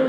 Hallo 0.00 0.08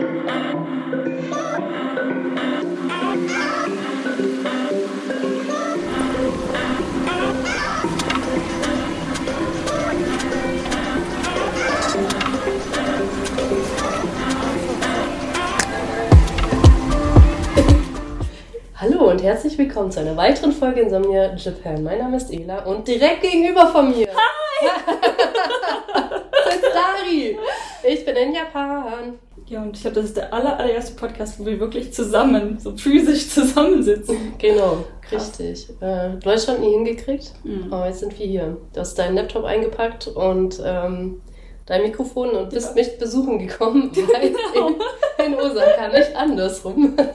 und 19.09 19.21
herzlich 19.21 19.57
willkommen 19.57 19.91
zu 19.91 19.99
einer 19.99 20.15
weiteren 20.15 20.53
Folge 20.53 20.81
Insomnia 20.81 21.35
Japan. 21.35 21.83
Mein 21.83 21.99
Name 21.99 22.15
ist 22.15 22.31
Ela 22.31 22.59
und 22.59 22.87
direkt 22.87 23.23
gegenüber 23.23 23.67
von 23.67 23.89
mir. 23.89 24.07
Hi! 24.07 24.69
das 26.45 26.55
ist 26.55 26.63
Dari. 26.63 27.37
Ich 27.83 28.05
bin 28.05 28.15
in 28.15 28.33
Japan. 28.33 29.19
Ja, 29.51 29.61
und 29.61 29.75
ich 29.75 29.81
glaube, 29.81 29.95
das 29.95 30.05
ist 30.05 30.15
der 30.15 30.33
aller, 30.33 30.57
allererste 30.57 30.95
Podcast, 30.95 31.37
wo 31.37 31.45
wir 31.45 31.59
wirklich 31.59 31.91
zusammen, 31.91 32.57
so 32.57 32.71
physisch 32.77 33.27
zusammensitzen. 33.27 34.15
Genau, 34.37 34.85
richtig. 35.11 35.67
Äh, 35.81 36.11
Deutschland 36.23 36.61
nie 36.61 36.69
hingekriegt, 36.69 37.33
mhm. 37.43 37.67
aber 37.69 37.87
jetzt 37.87 37.99
sind 37.99 38.17
wir 38.17 38.25
hier. 38.25 38.57
Du 38.71 38.79
hast 38.79 38.97
deinen 38.97 39.17
Laptop 39.17 39.43
eingepackt 39.43 40.07
und 40.07 40.61
ähm, 40.63 41.21
dein 41.65 41.81
Mikrofon 41.81 42.29
und 42.29 42.51
bist 42.51 42.69
ja. 42.69 42.75
mich 42.75 42.97
besuchen 42.97 43.39
gekommen, 43.39 43.91
weil 43.93 44.29
genau. 44.29 44.69
in, 45.17 45.33
in 45.33 45.39
Osaka, 45.39 45.89
nicht 45.89 46.15
andersrum. 46.15 46.95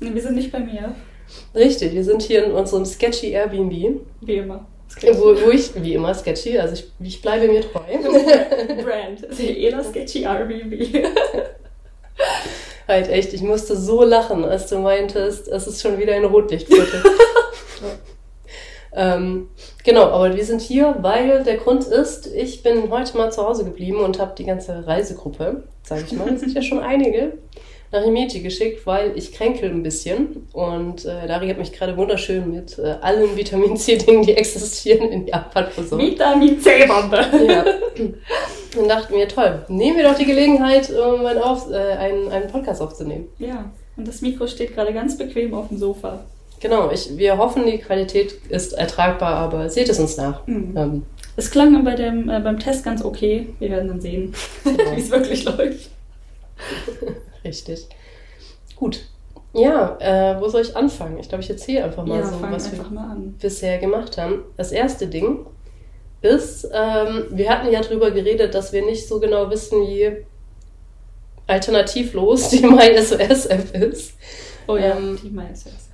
Nee, 0.00 0.14
wir 0.14 0.22
sind 0.22 0.36
nicht 0.36 0.52
bei 0.52 0.60
mir. 0.60 0.94
Richtig, 1.56 1.92
wir 1.92 2.04
sind 2.04 2.22
hier 2.22 2.44
in 2.44 2.52
unserem 2.52 2.84
sketchy 2.84 3.32
Airbnb. 3.32 4.00
Wie 4.20 4.36
immer. 4.36 4.64
Wo, 5.14 5.34
wo, 5.44 5.50
ich, 5.50 5.70
wie 5.82 5.94
immer, 5.94 6.14
sketchy, 6.14 6.56
also 6.56 6.74
ich, 6.74 6.88
ich 7.00 7.20
bleibe 7.20 7.48
mir 7.48 7.62
treu. 7.62 7.80
Brand. 7.80 9.40
Ela 9.40 9.82
Sketchy 9.82 10.22
Airbnb. 10.22 10.72
halt 12.88 13.08
echt, 13.08 13.32
ich 13.32 13.42
musste 13.42 13.76
so 13.76 14.02
lachen, 14.02 14.44
als 14.44 14.66
du 14.66 14.78
meintest, 14.78 15.48
es 15.48 15.66
ist 15.66 15.82
schon 15.82 15.98
wieder 15.98 16.14
ein 16.14 16.24
Rotlichtviertel. 16.24 17.02
ähm, 18.94 19.48
genau, 19.84 20.04
aber 20.04 20.34
wir 20.34 20.44
sind 20.44 20.60
hier, 20.60 20.96
weil 21.00 21.44
der 21.44 21.56
Grund 21.56 21.84
ist, 21.84 22.26
ich 22.26 22.62
bin 22.62 22.90
heute 22.90 23.16
mal 23.16 23.32
zu 23.32 23.46
Hause 23.46 23.64
geblieben 23.64 24.00
und 24.00 24.18
habe 24.18 24.34
die 24.36 24.44
ganze 24.44 24.86
Reisegruppe, 24.86 25.64
sage 25.82 26.04
ich 26.06 26.12
mal, 26.12 26.32
es 26.32 26.40
sind 26.40 26.54
ja 26.54 26.62
schon 26.62 26.80
einige, 26.80 27.34
nach 27.90 28.02
Himeji 28.02 28.40
geschickt, 28.40 28.86
weil 28.86 29.16
ich 29.16 29.32
kränkel 29.32 29.70
ein 29.70 29.82
bisschen. 29.82 30.48
Und 30.52 31.04
äh, 31.04 31.26
Dari 31.26 31.48
hat 31.48 31.58
mich 31.58 31.72
gerade 31.72 31.96
wunderschön 31.96 32.50
mit 32.50 32.78
äh, 32.78 32.96
allen 33.00 33.36
Vitamin 33.36 33.76
C-Dingen, 33.76 34.22
die 34.22 34.34
existieren, 34.34 35.08
in 35.10 35.26
Japan 35.26 35.68
versorgt. 35.68 36.04
Vitamin 36.04 36.60
C-Bombe! 36.60 37.18
Ja. 37.46 37.64
Und 38.78 38.88
dachte 38.88 39.14
mir, 39.14 39.26
toll, 39.28 39.64
nehmen 39.68 39.96
wir 39.96 40.04
doch 40.04 40.16
die 40.16 40.26
Gelegenheit, 40.26 40.90
um 40.90 41.24
einen, 41.24 41.40
auf, 41.40 41.70
äh, 41.70 41.76
einen, 41.76 42.30
einen 42.30 42.48
Podcast 42.48 42.82
aufzunehmen. 42.82 43.28
Ja, 43.38 43.70
und 43.96 44.06
das 44.06 44.20
Mikro 44.20 44.46
steht 44.46 44.74
gerade 44.74 44.92
ganz 44.92 45.16
bequem 45.16 45.54
auf 45.54 45.68
dem 45.68 45.78
Sofa. 45.78 46.24
Genau, 46.60 46.90
ich, 46.90 47.16
wir 47.16 47.38
hoffen, 47.38 47.66
die 47.66 47.78
Qualität 47.78 48.32
ist 48.48 48.72
ertragbar, 48.72 49.34
aber 49.34 49.70
seht 49.70 49.88
es 49.88 49.98
uns 49.98 50.16
nach. 50.16 50.46
Mhm. 50.46 50.76
Ähm, 50.76 51.02
es 51.36 51.50
klang 51.50 51.84
bei 51.84 51.94
dem, 51.94 52.28
äh, 52.28 52.40
beim 52.40 52.58
Test 52.58 52.84
ganz 52.84 53.04
okay. 53.04 53.48
Wir 53.60 53.70
werden 53.70 53.88
dann 53.88 54.00
sehen, 54.00 54.34
genau. 54.64 54.78
wie 54.96 55.00
es 55.00 55.10
wirklich 55.10 55.44
läuft. 55.44 55.90
Richtig. 57.44 57.86
Gut. 58.76 59.00
Ja, 59.54 59.96
äh, 60.00 60.40
wo 60.40 60.48
soll 60.48 60.60
ich 60.60 60.76
anfangen? 60.76 61.18
Ich 61.18 61.28
glaube, 61.28 61.42
ich 61.42 61.50
erzähle 61.50 61.84
einfach 61.84 62.04
mal 62.04 62.20
ja, 62.20 62.26
so, 62.26 62.40
was 62.42 62.70
wir 62.70 62.84
bisher 63.40 63.78
gemacht 63.78 64.18
haben. 64.18 64.44
Das 64.56 64.72
erste 64.72 65.06
Ding 65.06 65.46
ist, 66.20 66.64
ähm, 66.72 67.26
wir 67.30 67.48
hatten 67.48 67.72
ja 67.72 67.80
darüber 67.80 68.10
geredet, 68.10 68.54
dass 68.54 68.72
wir 68.72 68.84
nicht 68.84 69.08
so 69.08 69.20
genau 69.20 69.50
wissen, 69.50 69.80
wie 69.82 70.24
alternativlos 71.46 72.50
die 72.50 72.66
MySOS-App 72.66 73.74
ist. 73.74 74.14
Oh 74.66 74.76
ja, 74.76 74.96
ähm, 74.96 75.18
die 75.22 75.30
MySOS. 75.30 75.88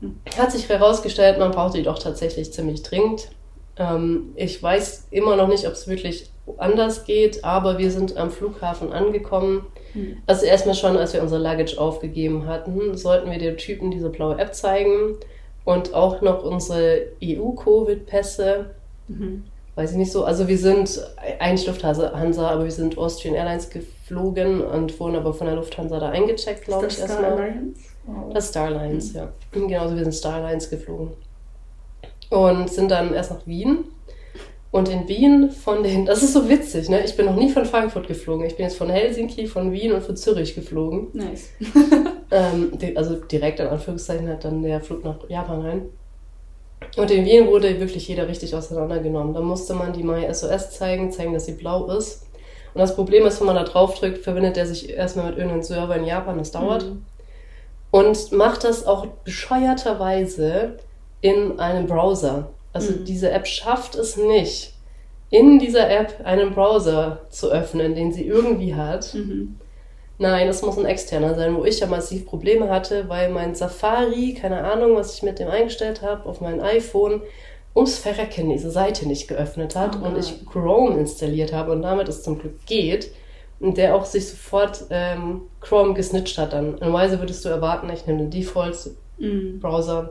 Hm. 0.00 0.20
Hat 0.38 0.52
sich 0.52 0.68
herausgestellt, 0.68 1.38
man 1.38 1.50
braucht 1.50 1.74
die 1.74 1.82
doch 1.82 1.98
tatsächlich 1.98 2.52
ziemlich 2.52 2.82
dringend. 2.84 3.30
Ähm, 3.76 4.32
ich 4.36 4.62
weiß 4.62 5.08
immer 5.10 5.36
noch 5.36 5.48
nicht, 5.48 5.66
ob 5.66 5.72
es 5.72 5.88
wirklich 5.88 6.30
anders 6.56 7.04
geht, 7.04 7.44
aber 7.44 7.78
wir 7.78 7.90
sind 7.90 8.16
am 8.16 8.30
Flughafen 8.30 8.92
angekommen. 8.92 9.66
Mhm. 9.94 10.18
Also 10.26 10.46
erstmal 10.46 10.74
schon, 10.74 10.96
als 10.96 11.12
wir 11.12 11.22
unser 11.22 11.38
Luggage 11.38 11.78
aufgegeben 11.78 12.46
hatten, 12.46 12.96
sollten 12.96 13.30
wir 13.30 13.38
dem 13.38 13.56
Typen 13.56 13.90
diese 13.90 14.10
blaue 14.10 14.38
App 14.38 14.54
zeigen 14.54 15.16
und 15.64 15.94
auch 15.94 16.20
noch 16.22 16.42
unsere 16.44 17.08
EU-Covid-Pässe. 17.22 18.70
Mhm. 19.08 19.44
Weiß 19.74 19.92
ich 19.92 19.96
nicht 19.96 20.10
so. 20.10 20.24
Also 20.24 20.48
wir 20.48 20.58
sind 20.58 21.00
eigentlich 21.38 21.66
Lufthansa, 21.66 22.10
aber 22.10 22.64
wir 22.64 22.70
sind 22.70 22.98
Austrian 22.98 23.34
Airlines 23.34 23.70
geflogen 23.70 24.60
und 24.60 24.98
wurden 24.98 25.16
aber 25.16 25.32
von 25.32 25.46
der 25.46 25.56
Lufthansa 25.56 26.00
da 26.00 26.08
eingecheckt, 26.08 26.64
glaube 26.64 26.88
ich, 26.88 26.98
erstmal. 26.98 27.32
Starlines? 27.32 27.78
Wow. 28.04 28.32
Das 28.34 28.48
Starlines, 28.48 29.12
mhm. 29.12 29.18
ja. 29.18 29.28
Genau, 29.52 29.82
also 29.82 29.96
wir 29.96 30.02
sind 30.02 30.14
Starlines 30.14 30.68
geflogen. 30.70 31.10
Und 32.30 32.68
sind 32.70 32.90
dann 32.90 33.14
erst 33.14 33.30
nach 33.30 33.46
Wien 33.46 33.84
und 34.70 34.88
in 34.88 35.08
Wien 35.08 35.50
von 35.50 35.82
den, 35.82 36.04
das 36.04 36.22
ist 36.22 36.34
so 36.34 36.48
witzig, 36.48 36.88
ne? 36.90 37.02
Ich 37.02 37.16
bin 37.16 37.26
noch 37.26 37.36
nie 37.36 37.50
von 37.50 37.64
Frankfurt 37.64 38.06
geflogen. 38.06 38.44
Ich 38.44 38.56
bin 38.56 38.66
jetzt 38.66 38.76
von 38.76 38.90
Helsinki, 38.90 39.46
von 39.46 39.72
Wien 39.72 39.92
und 39.92 40.02
von 40.02 40.16
Zürich 40.16 40.54
geflogen. 40.54 41.08
Nice. 41.14 41.48
ähm, 42.30 42.72
also 42.94 43.14
direkt 43.14 43.60
in 43.60 43.66
Anführungszeichen 43.66 44.28
hat 44.28 44.44
dann 44.44 44.62
der 44.62 44.80
Flug 44.80 45.04
nach 45.04 45.16
Japan 45.28 45.62
rein. 45.62 45.82
Und 46.96 47.10
in 47.10 47.24
Wien 47.24 47.46
wurde 47.46 47.80
wirklich 47.80 48.08
jeder 48.08 48.28
richtig 48.28 48.54
auseinandergenommen. 48.54 49.34
Da 49.34 49.40
musste 49.40 49.74
man 49.74 49.92
die 49.92 50.02
My 50.02 50.32
SOS 50.32 50.70
zeigen, 50.70 51.10
zeigen, 51.12 51.32
dass 51.32 51.46
sie 51.46 51.52
blau 51.52 51.86
ist. 51.90 52.26
Und 52.74 52.80
das 52.80 52.94
Problem 52.94 53.26
ist, 53.26 53.40
wenn 53.40 53.46
man 53.46 53.56
da 53.56 53.64
drauf 53.64 53.98
drückt, 53.98 54.18
verbindet 54.18 54.56
er 54.56 54.66
sich 54.66 54.90
erstmal 54.90 55.30
mit 55.30 55.38
irgendeinem 55.38 55.62
Server 55.62 55.96
in 55.96 56.04
Japan, 56.04 56.38
das 56.38 56.52
dauert. 56.52 56.84
Mhm. 56.84 57.04
Und 57.90 58.32
macht 58.32 58.64
das 58.64 58.86
auch 58.86 59.06
bescheuerterweise 59.24 60.78
in 61.22 61.58
einem 61.58 61.86
Browser. 61.86 62.50
Also 62.72 62.92
mhm. 62.92 63.04
diese 63.04 63.30
App 63.30 63.46
schafft 63.46 63.94
es 63.94 64.16
nicht, 64.16 64.74
in 65.30 65.58
dieser 65.58 65.90
App 65.90 66.20
einen 66.24 66.54
Browser 66.54 67.20
zu 67.30 67.50
öffnen, 67.50 67.94
den 67.94 68.12
sie 68.12 68.26
irgendwie 68.26 68.74
hat. 68.74 69.14
Mhm. 69.14 69.56
Nein, 70.18 70.48
es 70.48 70.62
muss 70.62 70.78
ein 70.78 70.86
externer 70.86 71.34
sein, 71.34 71.54
wo 71.56 71.64
ich 71.64 71.80
ja 71.80 71.86
massiv 71.86 72.26
Probleme 72.26 72.68
hatte, 72.70 73.08
weil 73.08 73.30
mein 73.30 73.54
Safari, 73.54 74.34
keine 74.34 74.64
Ahnung, 74.64 74.96
was 74.96 75.14
ich 75.14 75.22
mit 75.22 75.38
dem 75.38 75.48
eingestellt 75.48 76.02
habe, 76.02 76.28
auf 76.28 76.40
mein 76.40 76.60
iPhone, 76.60 77.22
ums 77.76 77.98
Verrecken 77.98 78.48
diese 78.48 78.70
Seite 78.70 79.06
nicht 79.06 79.28
geöffnet 79.28 79.76
hat 79.76 79.98
oh 80.02 80.06
und 80.06 80.18
ich 80.18 80.44
Chrome 80.46 80.98
installiert 80.98 81.52
habe 81.52 81.70
und 81.70 81.82
damit 81.82 82.08
es 82.08 82.22
zum 82.22 82.38
Glück 82.38 82.66
geht. 82.66 83.12
Und 83.60 83.76
der 83.76 83.94
auch 83.94 84.04
sich 84.04 84.28
sofort 84.28 84.84
ähm, 84.90 85.42
Chrome 85.60 85.94
gesnitcht 85.94 86.38
hat 86.38 86.52
dann. 86.52 86.72
Normalerweise 86.80 87.18
würdest 87.18 87.44
du 87.44 87.48
erwarten, 87.48 87.90
ich 87.92 88.06
nehme 88.06 88.20
den 88.20 88.30
Default-Browser. 88.30 90.02
Mhm 90.02 90.08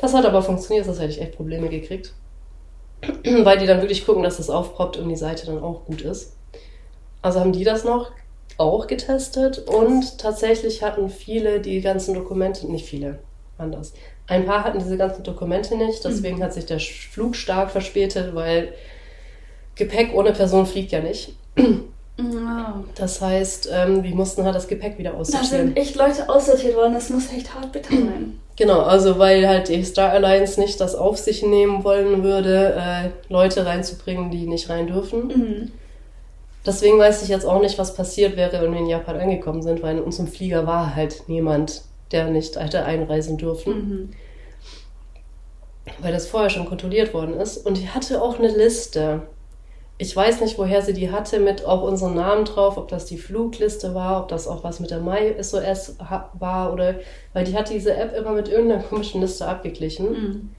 das 0.00 0.14
hat 0.14 0.24
aber 0.24 0.42
funktioniert, 0.42 0.88
das 0.88 0.98
hätte 0.98 1.12
ich 1.12 1.20
echt 1.20 1.36
Probleme 1.36 1.68
gekriegt. 1.68 2.14
Weil 3.24 3.58
die 3.58 3.66
dann 3.66 3.80
wirklich 3.80 4.06
gucken, 4.06 4.22
dass 4.22 4.38
das 4.38 4.50
aufpoppt 4.50 4.96
und 4.96 5.08
die 5.08 5.16
Seite 5.16 5.46
dann 5.46 5.62
auch 5.62 5.84
gut 5.84 6.02
ist. 6.02 6.36
Also 7.22 7.40
haben 7.40 7.52
die 7.52 7.64
das 7.64 7.84
noch 7.84 8.12
auch 8.56 8.86
getestet 8.86 9.58
und 9.58 10.18
tatsächlich 10.18 10.82
hatten 10.82 11.08
viele 11.08 11.60
die 11.60 11.80
ganzen 11.80 12.14
Dokumente, 12.14 12.70
nicht 12.70 12.86
viele, 12.86 13.18
anders. 13.58 13.94
Ein 14.26 14.44
paar 14.44 14.64
hatten 14.64 14.78
diese 14.78 14.96
ganzen 14.96 15.22
Dokumente 15.22 15.76
nicht, 15.76 16.04
deswegen 16.04 16.38
mhm. 16.38 16.42
hat 16.42 16.52
sich 16.52 16.66
der 16.66 16.78
Flug 16.78 17.36
stark 17.36 17.70
verspätet, 17.70 18.34
weil 18.34 18.74
Gepäck 19.76 20.14
ohne 20.14 20.32
Person 20.32 20.66
fliegt 20.66 20.92
ja 20.92 21.00
nicht. 21.00 21.34
Wow. 21.56 22.84
Das 22.96 23.20
heißt, 23.20 23.70
ähm, 23.72 24.02
wir 24.02 24.14
mussten 24.14 24.44
halt 24.44 24.54
das 24.54 24.68
Gepäck 24.68 24.98
wieder 24.98 25.14
aussortieren. 25.14 25.50
Da 25.50 25.56
sind 25.56 25.76
echt 25.76 25.96
Leute 25.96 26.28
aussortiert 26.28 26.76
worden, 26.76 26.94
das 26.94 27.08
muss 27.08 27.32
echt 27.32 27.54
hart 27.54 27.72
bitter 27.72 27.90
sein. 27.96 28.39
Genau, 28.60 28.82
also 28.82 29.18
weil 29.18 29.48
halt 29.48 29.70
die 29.70 29.82
Star 29.82 30.10
Alliance 30.10 30.60
nicht 30.60 30.82
das 30.82 30.94
auf 30.94 31.16
sich 31.16 31.42
nehmen 31.42 31.82
wollen 31.82 32.22
würde, 32.22 32.74
äh, 32.76 33.08
Leute 33.32 33.64
reinzubringen, 33.64 34.30
die 34.30 34.46
nicht 34.46 34.68
rein 34.68 34.86
dürfen. 34.86 35.28
Mhm. 35.28 35.72
Deswegen 36.66 36.98
weiß 36.98 37.22
ich 37.22 37.30
jetzt 37.30 37.46
auch 37.46 37.62
nicht, 37.62 37.78
was 37.78 37.94
passiert 37.94 38.36
wäre, 38.36 38.60
wenn 38.60 38.72
wir 38.72 38.80
in 38.80 38.86
Japan 38.86 39.18
angekommen 39.18 39.62
sind, 39.62 39.82
weil 39.82 39.96
in 39.96 40.02
unserem 40.02 40.28
Flieger 40.28 40.66
war 40.66 40.94
halt 40.94 41.22
niemand, 41.26 41.84
der 42.12 42.28
nicht 42.28 42.60
hätte 42.60 42.84
einreisen 42.84 43.38
dürfen. 43.38 43.72
Mhm. 43.72 44.10
Weil 46.02 46.12
das 46.12 46.26
vorher 46.26 46.50
schon 46.50 46.66
kontrolliert 46.66 47.14
worden 47.14 47.40
ist. 47.40 47.64
Und 47.64 47.78
ich 47.78 47.94
hatte 47.94 48.20
auch 48.20 48.38
eine 48.38 48.48
Liste 48.48 49.22
ich 50.00 50.16
weiß 50.16 50.40
nicht, 50.40 50.56
woher 50.56 50.80
sie 50.80 50.94
die 50.94 51.12
hatte, 51.12 51.38
mit 51.38 51.66
auch 51.66 51.82
unseren 51.82 52.14
Namen 52.14 52.46
drauf, 52.46 52.78
ob 52.78 52.88
das 52.88 53.04
die 53.04 53.18
Flugliste 53.18 53.94
war, 53.94 54.22
ob 54.22 54.28
das 54.28 54.48
auch 54.48 54.64
was 54.64 54.80
mit 54.80 54.90
der 54.90 55.00
MySOS 55.00 55.96
war 56.38 56.72
oder, 56.72 56.94
weil 57.34 57.44
die 57.44 57.54
hat 57.54 57.68
diese 57.68 57.94
App 57.94 58.16
immer 58.16 58.32
mit 58.32 58.48
irgendeiner 58.48 58.82
komischen 58.82 59.20
Liste 59.20 59.46
abgeglichen. 59.46 60.10
Mhm. 60.10 60.50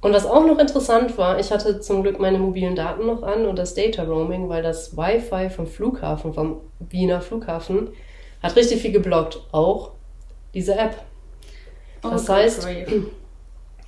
Und 0.00 0.12
was 0.12 0.26
auch 0.26 0.44
noch 0.44 0.58
interessant 0.58 1.16
war, 1.18 1.38
ich 1.38 1.52
hatte 1.52 1.78
zum 1.78 2.02
Glück 2.02 2.18
meine 2.18 2.38
mobilen 2.38 2.74
Daten 2.74 3.06
noch 3.06 3.22
an 3.22 3.46
und 3.46 3.56
das 3.60 3.74
Data 3.74 4.02
Roaming, 4.02 4.48
weil 4.48 4.64
das 4.64 4.96
Wi-Fi 4.96 5.50
vom 5.50 5.68
Flughafen, 5.68 6.34
vom 6.34 6.56
Wiener 6.80 7.20
Flughafen, 7.20 7.90
hat 8.42 8.56
richtig 8.56 8.82
viel 8.82 8.90
geblockt. 8.90 9.40
Auch 9.52 9.92
diese 10.52 10.74
App. 10.74 10.96
Oh, 12.02 12.08
das 12.10 12.28
heißt, 12.28 12.66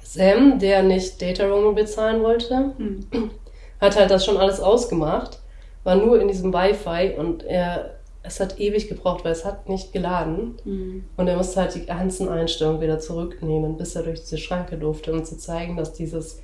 Sam, 0.05 0.61
der 0.61 0.85
nicht 0.85 1.21
Data 1.21 1.49
Roaming 1.49 1.75
bezahlen 1.75 2.23
wollte, 2.23 2.73
mhm 2.79 3.33
hat 3.83 3.97
halt 3.97 4.11
das 4.11 4.25
schon 4.25 4.39
alles 4.39 4.61
ausgemacht, 4.61 5.41
war 5.85 5.97
nur 5.97 6.21
in 6.21 6.29
diesem 6.29 6.53
Wi-Fi 6.55 7.15
und 7.19 7.45
er 7.45 7.97
es 8.23 8.41
hat 8.41 8.59
ewig 8.61 8.89
gebraucht, 8.89 9.25
weil 9.25 9.33
es 9.33 9.45
hat 9.45 9.69
nicht 9.69 9.93
geladen. 9.93 10.57
Mhm. 10.65 11.05
Und 11.17 11.29
er 11.29 11.37
musste 11.37 11.61
halt 11.61 11.75
die 11.75 11.87
ganzen 11.87 12.29
Einstellungen 12.29 12.81
wieder 12.81 12.99
zurücknehmen, 12.99 13.77
bis 13.77 13.97
er 13.97 14.05
durch 14.05 14.21
diese 14.21 14.39
Schranke 14.39 14.77
durfte, 14.77 15.13
um 15.13 15.25
zu 15.25 15.37
zeigen, 15.37 15.77
dass 15.77 15.93
dieses. 15.93 16.41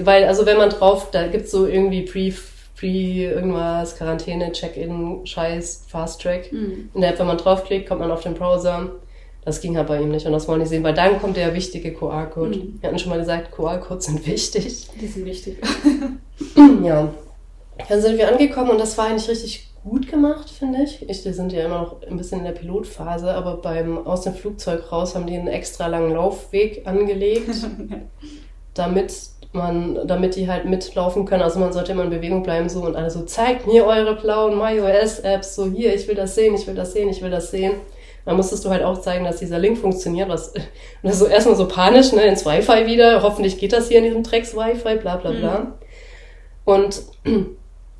Weil, 0.00 0.24
also 0.24 0.46
wenn 0.46 0.58
man 0.58 0.70
drauf, 0.70 1.10
da 1.10 1.26
gibt 1.26 1.44
es 1.44 1.50
so 1.50 1.66
irgendwie 1.66 2.02
Pre, 2.02 2.32
Pre 2.78 2.86
irgendwas, 2.86 3.96
Quarantäne, 3.96 4.52
Check-in, 4.52 5.26
Scheiß, 5.26 5.86
Fast 5.88 6.22
Track. 6.22 6.52
Mhm. 6.52 6.90
In 6.94 7.00
der 7.00 7.10
App, 7.10 7.18
wenn 7.18 7.26
man 7.26 7.38
draufklickt, 7.38 7.88
kommt 7.88 8.00
man 8.00 8.10
auf 8.10 8.22
den 8.22 8.34
Browser. 8.34 8.92
Das 9.44 9.60
ging 9.60 9.76
halt 9.76 9.88
bei 9.88 10.00
ihm 10.00 10.10
nicht 10.10 10.24
und 10.24 10.32
das 10.32 10.46
wollen 10.46 10.60
die 10.60 10.66
sehen, 10.66 10.84
weil 10.84 10.94
dann 10.94 11.20
kommt 11.20 11.36
der 11.36 11.52
wichtige 11.52 11.92
QR-Code. 11.92 12.56
Mhm. 12.58 12.78
Wir 12.80 12.88
hatten 12.88 12.98
schon 12.98 13.10
mal 13.10 13.18
gesagt, 13.18 13.50
QR-Codes 13.52 14.06
sind 14.06 14.26
wichtig. 14.26 14.88
Die 15.00 15.06
sind 15.06 15.26
wichtig. 15.26 15.58
Ja. 16.82 17.08
Dann 17.88 18.02
sind 18.02 18.18
wir 18.18 18.28
angekommen 18.28 18.70
und 18.70 18.80
das 18.80 18.98
war 18.98 19.06
eigentlich 19.06 19.28
richtig 19.28 19.72
gut 19.84 20.08
gemacht, 20.08 20.50
finde 20.50 20.82
ich. 20.82 21.08
ich. 21.08 21.24
Wir 21.24 21.34
sind 21.34 21.52
ja 21.52 21.64
immer 21.64 21.82
noch 21.82 22.02
ein 22.02 22.16
bisschen 22.16 22.40
in 22.40 22.44
der 22.44 22.52
Pilotphase, 22.52 23.32
aber 23.32 23.56
beim 23.56 24.06
aus 24.06 24.22
dem 24.22 24.34
Flugzeug 24.34 24.90
raus 24.90 25.14
haben 25.14 25.26
die 25.26 25.36
einen 25.36 25.48
extra 25.48 25.86
langen 25.86 26.12
Laufweg 26.12 26.86
angelegt, 26.86 27.50
damit 28.74 29.12
man, 29.52 30.06
damit 30.06 30.36
die 30.36 30.48
halt 30.48 30.64
mitlaufen 30.64 31.24
können. 31.24 31.42
Also 31.42 31.58
man 31.58 31.72
sollte 31.72 31.92
immer 31.92 32.04
in 32.04 32.10
Bewegung 32.10 32.42
bleiben 32.42 32.68
so 32.68 32.82
und 32.82 32.96
alle 32.96 33.10
so, 33.10 33.22
zeigt 33.22 33.66
mir 33.66 33.84
eure 33.84 34.16
blauen 34.16 34.56
MyOS-Apps, 34.56 35.54
so 35.54 35.66
hier, 35.66 35.94
ich 35.94 36.08
will 36.08 36.14
das 36.14 36.34
sehen, 36.34 36.54
ich 36.54 36.66
will 36.66 36.74
das 36.74 36.92
sehen, 36.92 37.08
ich 37.08 37.22
will 37.22 37.30
das 37.30 37.50
sehen. 37.50 37.74
Dann 38.24 38.36
musstest 38.36 38.64
du 38.64 38.70
halt 38.70 38.82
auch 38.82 39.00
zeigen, 39.00 39.24
dass 39.24 39.38
dieser 39.38 39.58
Link 39.58 39.78
funktioniert. 39.78 40.28
Was, 40.28 40.48
und 40.48 40.62
das 41.02 41.14
ist 41.14 41.20
so 41.20 41.26
erstmal 41.26 41.56
so 41.56 41.68
panisch, 41.68 42.12
ne, 42.12 42.22
ins 42.22 42.46
Wi-Fi 42.46 42.86
wieder. 42.86 43.22
Hoffentlich 43.22 43.58
geht 43.58 43.72
das 43.72 43.88
hier 43.88 43.98
in 43.98 44.04
diesem 44.04 44.22
Drecks-Wi-Fi, 44.22 44.96
bla 44.96 45.16
bla 45.16 45.30
bla. 45.32 45.58
Mhm. 45.58 45.72
Und 46.64 47.02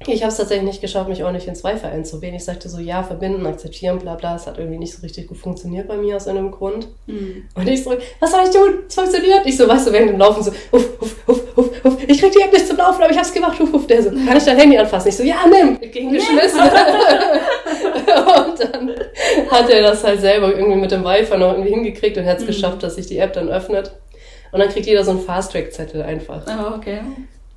ich 0.09 0.23
habe 0.23 0.31
es 0.31 0.37
tatsächlich 0.37 0.67
nicht 0.67 0.81
geschafft, 0.81 1.09
mich 1.09 1.23
ordentlich 1.23 1.47
ins 1.49 1.63
Wi-Fi 1.63 1.87
einzuwählen. 1.87 2.35
Ich 2.35 2.45
sagte 2.45 2.69
so, 2.69 2.79
ja, 2.79 3.03
verbinden, 3.03 3.47
akzeptieren, 3.47 3.99
bla 3.99 4.15
bla. 4.15 4.37
Es 4.37 4.47
hat 4.47 4.59
irgendwie 4.59 4.79
nicht 4.79 4.95
so 4.95 5.03
richtig 5.03 5.29
gut 5.29 5.39
funktioniert 5.39 5.89
bei 5.89 5.97
mir 5.97 6.17
aus 6.17 6.27
einem 6.29 6.51
Grund. 6.51 6.89
Mhm. 7.07 7.45
Und 7.55 7.69
ich 7.69 7.83
so, 7.85 7.95
was 8.21 8.31
soll 8.31 8.41
ich 8.45 8.51
tun? 8.51 8.81
Es 8.89 8.95
funktioniert. 8.95 9.47
Ich 9.47 9.57
so, 9.57 9.69
weißt 9.69 9.89
du, 9.89 9.93
während 9.93 10.11
dem 10.11 10.19
Laufen 10.19 10.43
so, 10.43 10.51
uff, 10.73 10.89
uff, 11.01 11.17
uff, 11.29 11.59
uff, 11.59 11.85
uff. 11.85 11.97
Ich 12.09 12.21
krieg 12.21 12.33
die 12.33 12.41
App 12.43 12.53
nicht 12.53 12.67
zum 12.67 12.77
Laufen, 12.77 13.03
aber 13.03 13.11
ich 13.13 13.19
hab's 13.19 13.33
gemacht, 13.33 13.61
uff, 13.61 13.73
uff. 13.75 13.87
Der 13.87 14.03
so, 14.03 14.11
kann 14.11 14.37
ich 14.37 14.45
dein 14.45 14.59
Handy 14.59 14.77
anfassen? 14.79 15.09
Ich 15.09 15.17
so, 15.17 15.23
ja, 15.23 15.37
nimm. 15.49 15.79
Gegengeschmissen. 15.81 16.61
und 16.61 18.61
dann 18.61 18.91
hat 19.51 19.71
er 19.71 19.83
das 19.83 20.05
halt 20.05 20.21
selber 20.21 20.55
irgendwie 20.55 20.81
mit 20.81 20.91
dem 20.91 21.05
Wi-Fi 21.05 21.39
noch 21.39 21.53
irgendwie 21.53 21.71
hingekriegt 21.71 22.17
und 22.19 22.27
hat 22.27 22.39
es 22.39 22.43
Mhm. 22.43 22.47
geschafft, 22.49 22.83
dass 22.83 22.97
sich 22.97 23.07
die 23.07 23.19
App 23.19 23.33
dann 23.33 23.49
öffnet. 23.49 23.93
Und 24.53 24.61
dann 24.61 24.69
kriegt 24.69 24.87
jeder 24.87 25.03
so 25.05 25.13
einen 25.13 25.21
Fast-Track-Zettel 25.21 26.03
einfach. 26.03 26.43
Oh, 26.47 26.77
okay. 26.77 27.01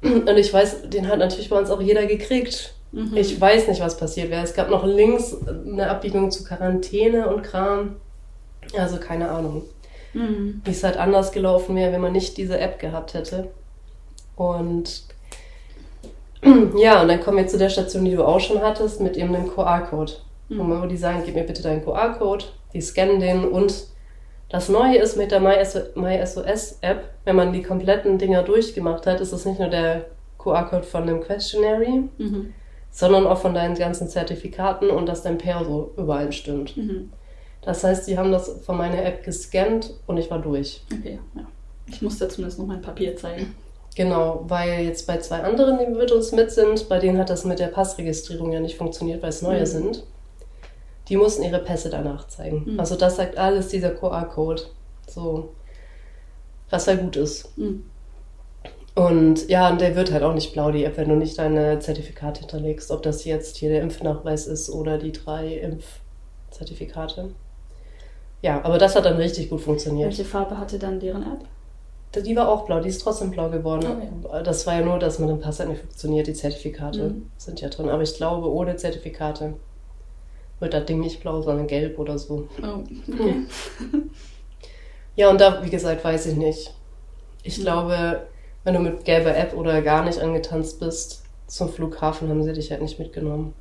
Und 0.28 0.38
ich 0.38 0.54
weiß, 0.54 0.90
den 0.90 1.08
hat 1.08 1.20
natürlich 1.20 1.50
bei 1.50 1.58
uns 1.58 1.70
auch 1.70 1.82
jeder 1.82 2.06
gekriegt. 2.06 2.74
Mhm. 2.92 3.16
Ich 3.16 3.40
weiß 3.40 3.68
nicht, 3.68 3.82
was 3.82 3.98
passiert 3.98 4.30
wäre. 4.30 4.44
Es 4.44 4.54
gab 4.54 4.70
noch 4.70 4.86
links 4.86 5.36
eine 5.48 5.90
Abbiegung 5.90 6.32
zu 6.32 6.44
Quarantäne 6.44 7.28
und 7.28 7.44
Kram. 7.44 7.96
Also 8.78 8.98
keine 8.98 9.30
Ahnung, 9.30 9.64
Mhm. 10.14 10.62
wie 10.64 10.72
es 10.72 10.84
halt 10.84 10.98
anders 10.98 11.32
gelaufen 11.32 11.76
wäre, 11.76 11.92
wenn 11.92 12.02
man 12.02 12.14
nicht 12.14 12.38
diese 12.38 12.58
App 12.58 12.80
gehabt 12.80 13.14
hätte. 13.14 13.50
Und 14.36 15.04
ja, 16.78 17.02
und 17.02 17.08
dann 17.08 17.22
kommen 17.22 17.38
wir 17.38 17.48
zu 17.48 17.58
der 17.58 17.70
Station, 17.70 18.06
die 18.06 18.16
du 18.16 18.24
auch 18.24 18.40
schon 18.40 18.62
hattest, 18.62 19.02
mit 19.02 19.18
eben 19.18 19.34
dem 19.34 19.48
QR-Code. 19.48 20.14
Mhm. 20.50 20.82
Wo 20.82 20.86
die 20.86 20.98
sagen, 20.98 21.24
gib 21.26 21.36
mir 21.36 21.44
bitte 21.44 21.64
deinen 21.64 21.84
QR-Code, 21.84 22.46
die 22.74 22.82
scannen 22.82 23.20
den 23.20 23.46
und 23.46 23.88
das 24.50 24.70
Neue 24.70 24.98
ist 24.98 25.18
mit 25.18 25.32
der 25.32 25.40
MySOS-App, 25.96 27.04
wenn 27.24 27.36
man 27.36 27.52
die 27.54 27.64
kompletten 27.64 28.18
Dinger 28.18 28.44
durchgemacht 28.44 29.08
hat, 29.08 29.20
ist 29.20 29.32
es 29.32 29.46
nicht 29.46 29.60
nur 29.60 29.70
der 29.70 30.06
QR-Code 30.38 30.84
von 30.84 31.08
dem 31.08 31.22
Questionary, 31.22 32.04
Mhm. 32.18 32.54
sondern 32.92 33.26
auch 33.28 33.40
von 33.40 33.54
deinen 33.54 33.76
ganzen 33.76 34.08
Zertifikaten 34.08 34.90
und 34.90 35.08
dass 35.08 35.24
dein 35.24 35.38
Perso 35.38 35.92
übereinstimmt. 35.98 36.78
Mhm. 36.78 37.12
Das 37.62 37.84
heißt, 37.84 38.08
die 38.08 38.18
haben 38.18 38.32
das 38.32 38.62
von 38.64 38.78
meiner 38.78 39.04
App 39.04 39.24
gescannt 39.24 39.96
und 40.06 40.18
ich 40.18 40.30
war 40.30 40.40
durch. 40.40 40.84
Okay, 40.94 41.20
ja. 41.36 41.42
Ich 41.88 42.02
musste 42.02 42.28
zumindest 42.28 42.60
noch 42.60 42.68
mein 42.68 42.82
Papier 42.82 43.16
zeigen. 43.16 43.56
Genau, 43.96 44.44
weil 44.48 44.82
jetzt 44.86 45.08
bei 45.08 45.18
zwei 45.18 45.40
anderen, 45.42 45.80
die 45.80 45.86
mit 45.88 46.12
uns 46.12 46.32
mit 46.32 46.52
sind, 46.52 46.88
bei 46.90 47.00
denen 47.00 47.18
hat 47.18 47.30
das 47.30 47.46
mit 47.46 47.60
der 47.60 47.68
Passregistrierung 47.68 48.52
ja 48.52 48.60
nicht 48.60 48.78
funktioniert, 48.78 49.22
weil 49.24 49.30
es 49.30 49.42
neue 49.42 49.62
Mhm. 49.62 49.66
sind. 49.66 50.04
Die 51.10 51.18
mussten 51.18 51.44
ihre 51.44 51.60
Pässe 51.60 51.90
danach 51.90 52.28
zeigen. 52.28 52.64
Mhm. 52.74 52.80
Also 52.80 52.96
das 52.96 53.16
sagt 53.18 53.38
alles 53.38 53.68
dieser 53.70 53.92
QR-Code. 53.92 54.64
So, 55.08 55.50
was 56.70 56.88
halt 56.88 57.02
gut 57.02 57.16
ist. 57.16 57.56
Mhm. 57.58 57.84
Und 58.96 59.50
ja, 59.50 59.70
und 59.70 59.82
der 59.82 59.96
wird 59.96 60.12
halt 60.12 60.24
auch 60.24 60.34
nicht 60.34 60.54
blau, 60.54 60.72
die 60.72 60.86
App, 60.86 60.98
wenn 60.98 61.10
du 61.10 61.16
nicht 61.16 61.38
deine 61.38 61.80
Zertifikate 61.80 62.40
hinterlegst. 62.42 62.92
Ob 62.92 63.04
das 63.04 63.26
jetzt 63.26 63.58
hier 63.58 63.70
der 63.70 63.82
Impfnachweis 63.82 64.48
ist 64.48 64.70
oder 64.70 64.98
die 64.98 65.12
drei 65.12 65.56
Impfzertifikate. 66.50 67.30
Ja, 68.42 68.64
aber 68.64 68.78
das 68.78 68.96
hat 68.96 69.06
dann 69.06 69.18
richtig 69.18 69.50
gut 69.50 69.62
funktioniert. 69.62 70.08
Welche 70.10 70.26
Farbe 70.26 70.58
hatte 70.58 70.80
dann 70.80 71.00
deren 71.00 71.24
App? 71.24 71.46
Die 72.24 72.36
war 72.38 72.48
auch 72.48 72.66
blau, 72.66 72.80
die 72.80 72.88
ist 72.88 73.02
trotzdem 73.02 73.32
blau 73.32 73.50
geworden. 73.50 73.86
Ah, 74.32 74.42
Das 74.42 74.66
war 74.66 74.76
ja 74.80 74.86
nur, 74.86 74.98
dass 75.00 75.20
mit 75.20 75.28
dem 75.30 75.42
Pass 75.42 75.60
halt 75.60 75.68
nicht 75.70 75.82
funktioniert. 75.82 76.28
Die 76.28 76.34
Zertifikate 76.34 77.10
Mhm. 77.10 77.30
sind 77.38 77.60
ja 77.60 77.68
drin. 77.68 77.90
Aber 77.90 78.04
ich 78.04 78.16
glaube, 78.16 78.50
ohne 78.50 78.78
Zertifikate 78.78 79.56
wird 80.60 80.74
das 80.74 80.86
Ding 80.86 81.00
nicht 81.00 81.22
blau, 81.22 81.42
sondern 81.42 81.68
gelb 81.68 82.00
oder 82.00 82.18
so. 82.18 82.48
Oh, 82.64 82.84
okay. 83.14 83.36
Ja, 85.16 85.30
und 85.30 85.40
da, 85.40 85.64
wie 85.64 85.70
gesagt, 85.70 86.04
weiß 86.04 86.26
ich 86.28 86.36
nicht. 86.36 86.74
Ich 87.44 87.58
Mhm. 87.58 87.64
glaube, 87.64 88.28
wenn 88.64 88.74
du 88.74 88.80
mit 88.80 89.06
gelber 89.06 89.36
App 89.36 89.54
oder 89.56 89.82
gar 89.82 90.04
nicht 90.04 90.20
angetanzt 90.20 90.80
bist, 90.80 91.24
zum 91.48 91.70
Flughafen 91.70 92.30
haben 92.30 92.44
sie 92.44 92.54
dich 92.54 92.72
halt 92.72 92.82
nicht 92.82 93.00
mitgenommen. 93.00 93.54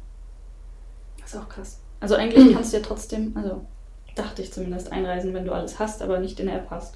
Das 1.20 1.35
ist 1.35 1.41
auch 1.41 1.49
krass. 1.49 1.79
Also 2.00 2.17
eigentlich 2.17 2.52
kannst 2.55 2.73
du 2.73 2.79
ja 2.79 2.82
trotzdem, 2.82 3.32
also 3.37 3.62
dachte 4.14 4.43
ich 4.43 4.52
zumindest, 4.52 4.93
einreisen, 4.93 5.35
wenn 5.35 5.44
du 5.47 5.52
alles 5.52 5.79
hast, 5.79 6.02
aber 6.02 6.19
nicht 6.19 6.38
in 6.40 6.47
der 6.47 6.56
App 6.56 6.67
hast. 6.70 6.94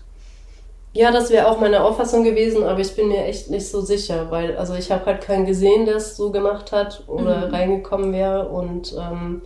Ja, 0.94 1.12
das 1.12 1.30
wäre 1.30 1.48
auch 1.48 1.60
meine 1.60 1.84
Auffassung 1.84 2.24
gewesen, 2.24 2.62
aber 2.64 2.80
ich 2.80 2.94
bin 2.96 3.08
mir 3.08 3.24
echt 3.26 3.50
nicht 3.50 3.68
so 3.68 3.80
sicher, 3.82 4.30
weil 4.30 4.56
also 4.56 4.74
ich 4.74 4.90
habe 4.90 5.04
halt 5.06 5.20
keinen 5.22 5.44
gesehen, 5.46 5.84
der 5.84 5.96
es 5.96 6.16
so 6.16 6.30
gemacht 6.32 6.72
hat 6.72 7.04
oder 7.08 7.48
Mhm. 7.48 7.54
reingekommen 7.54 8.12
wäre 8.12 8.48
und 8.48 8.94
ähm, 8.98 9.42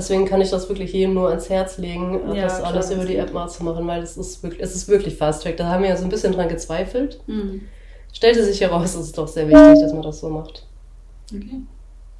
deswegen 0.00 0.24
kann 0.26 0.40
ich 0.40 0.50
das 0.50 0.68
wirklich 0.68 0.92
jedem 0.92 1.14
nur 1.14 1.28
ans 1.28 1.48
Herz 1.48 1.78
legen, 1.78 2.20
Ja, 2.34 2.42
das 2.44 2.58
klar, 2.58 2.72
alles 2.72 2.90
über 2.90 3.04
die 3.04 3.16
App 3.16 3.32
mal 3.32 3.48
zu 3.48 3.62
machen, 3.64 3.86
weil 3.86 4.02
es 4.02 4.16
ist 4.16 4.42
wirklich, 4.42 4.62
es 4.62 4.74
ist 4.74 4.88
wirklich 4.88 5.16
Fast 5.16 5.42
Track. 5.42 5.56
Da 5.56 5.66
haben 5.68 5.82
wir 5.82 5.90
ja 5.90 5.96
so 5.96 6.04
ein 6.04 6.10
bisschen 6.10 6.32
dran 6.32 6.48
gezweifelt. 6.48 7.20
Mhm. 7.26 7.62
Stellte 8.12 8.44
sich 8.44 8.60
heraus, 8.60 8.94
es 8.94 9.02
ist 9.06 9.18
doch 9.18 9.28
sehr 9.28 9.48
wichtig, 9.48 9.80
dass 9.82 9.92
man 9.92 10.02
das 10.02 10.20
so 10.20 10.28
macht. 10.28 10.66
Okay. 11.32 11.60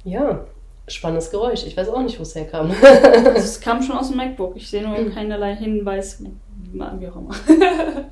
Ja, 0.05 0.45
spannendes 0.87 1.29
Geräusch. 1.31 1.65
Ich 1.65 1.75
weiß 1.75 1.89
auch 1.89 2.01
nicht, 2.01 2.17
wo 2.17 2.23
es 2.23 2.33
herkam. 2.35 2.71
Also 2.71 3.29
es 3.35 3.59
kam 3.59 3.81
schon 3.81 3.97
aus 3.97 4.07
dem 4.07 4.17
MacBook. 4.17 4.55
Ich 4.55 4.69
sehe 4.69 4.87
nur 4.87 5.09
keinerlei 5.11 5.55
Hinweis, 5.55 6.23
wie 6.71 6.81
auch 7.07 7.15
immer. 7.15 7.35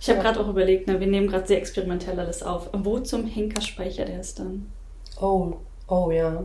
Ich 0.00 0.10
habe 0.10 0.18
Ja. 0.18 0.22
gerade 0.24 0.40
auch 0.40 0.48
überlegt, 0.50 0.86
ne, 0.86 1.00
wir 1.00 1.06
nehmen 1.06 1.28
gerade 1.28 1.46
sehr 1.46 1.56
experimentell 1.56 2.20
alles 2.20 2.42
auf. 2.42 2.68
Wo 2.74 2.98
zum 2.98 3.26
Henker 3.26 3.62
speichert 3.62 4.10
er 4.10 4.20
es 4.20 4.34
dann? 4.34 4.66
oh, 5.18 5.54
oh 5.88 6.10
ja. 6.10 6.44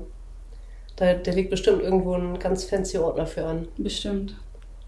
Da, 0.99 1.13
der 1.13 1.33
liegt 1.33 1.49
bestimmt 1.49 1.81
irgendwo 1.81 2.13
ein 2.13 2.37
ganz 2.39 2.65
fancy 2.65 2.97
Ordner 2.97 3.25
für 3.25 3.45
an. 3.45 3.69
Bestimmt. 3.77 4.35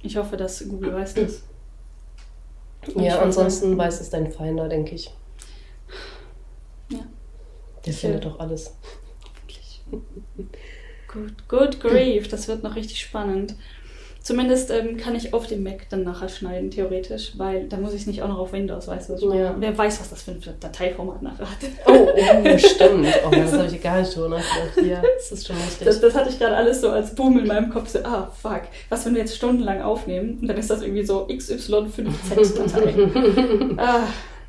Ich 0.02 0.18
hoffe, 0.18 0.36
dass 0.36 0.68
Google 0.68 0.94
weiß 0.94 1.14
das. 1.14 1.44
Und 2.88 2.98
ich 2.98 3.08
Ja, 3.08 3.22
ansonsten 3.22 3.78
weiß 3.78 4.02
es 4.02 4.10
dein 4.10 4.30
Finder, 4.30 4.68
denke 4.68 4.96
ich. 4.96 5.10
Ja. 6.90 7.00
Der 7.86 7.92
Schön. 7.94 8.00
findet 8.12 8.26
doch 8.26 8.40
alles. 8.42 8.76
Wirklich. 9.46 9.84
Good, 11.08 11.48
good 11.48 11.80
grief, 11.80 12.28
das 12.28 12.50
wird 12.50 12.62
noch 12.62 12.76
richtig 12.76 13.00
spannend. 13.00 13.56
Zumindest 14.24 14.70
ähm, 14.70 14.98
kann 14.98 15.16
ich 15.16 15.34
auf 15.34 15.48
dem 15.48 15.64
Mac 15.64 15.90
dann 15.90 16.04
nachher 16.04 16.30
schneiden, 16.30 16.70
theoretisch, 16.70 17.32
weil 17.38 17.68
da 17.68 17.78
muss 17.78 17.96
ich 17.96 18.06
nicht 18.06 18.22
auch 18.22 18.28
noch 18.28 18.38
auf 18.38 18.54
Windows, 18.54 18.88
weißt 18.88 19.10
du? 19.10 19.30
meine? 19.30 19.42
Ja. 19.42 19.56
Wer 19.58 19.76
weiß, 19.76 20.00
was 20.00 20.12
das 20.12 20.22
für 20.22 20.30
ein 20.32 20.40
Dateiformat 20.60 21.24
nachher 21.24 21.50
hat. 21.50 21.58
Oh, 21.88 22.10
oh 22.12 22.58
stimmt. 22.58 23.08
Oh, 23.26 23.32
das 23.32 23.54
habe 23.54 23.66
ich 23.66 23.82
gar 23.84 24.00
nicht 24.00 24.16
drüber 24.16 24.30
nachgedacht. 24.30 24.88
Ja, 24.88 25.02
das 25.02 25.32
ist 25.32 25.48
schon 25.48 25.56
richtig. 25.56 25.86
Das, 25.86 26.00
das 26.00 26.14
hatte 26.14 26.30
ich 26.30 26.38
gerade 26.38 26.56
alles 26.56 26.82
so 26.82 26.90
als 26.90 27.16
Boom 27.16 27.40
in 27.40 27.48
meinem 27.48 27.72
Kopf, 27.72 27.90
so, 27.90 27.98
ah, 28.04 28.30
fuck, 28.32 28.62
was, 28.90 29.08
wenn 29.08 29.16
wir 29.16 29.22
jetzt 29.22 29.36
stundenlang 29.36 29.82
aufnehmen 29.82 30.38
und 30.40 30.48
dann 30.48 30.58
ist 30.58 30.70
das 30.70 30.84
irgendwie 30.84 31.04
so 31.04 31.28
XY5Z-Datei. 31.28 33.74
ah, 33.78 34.04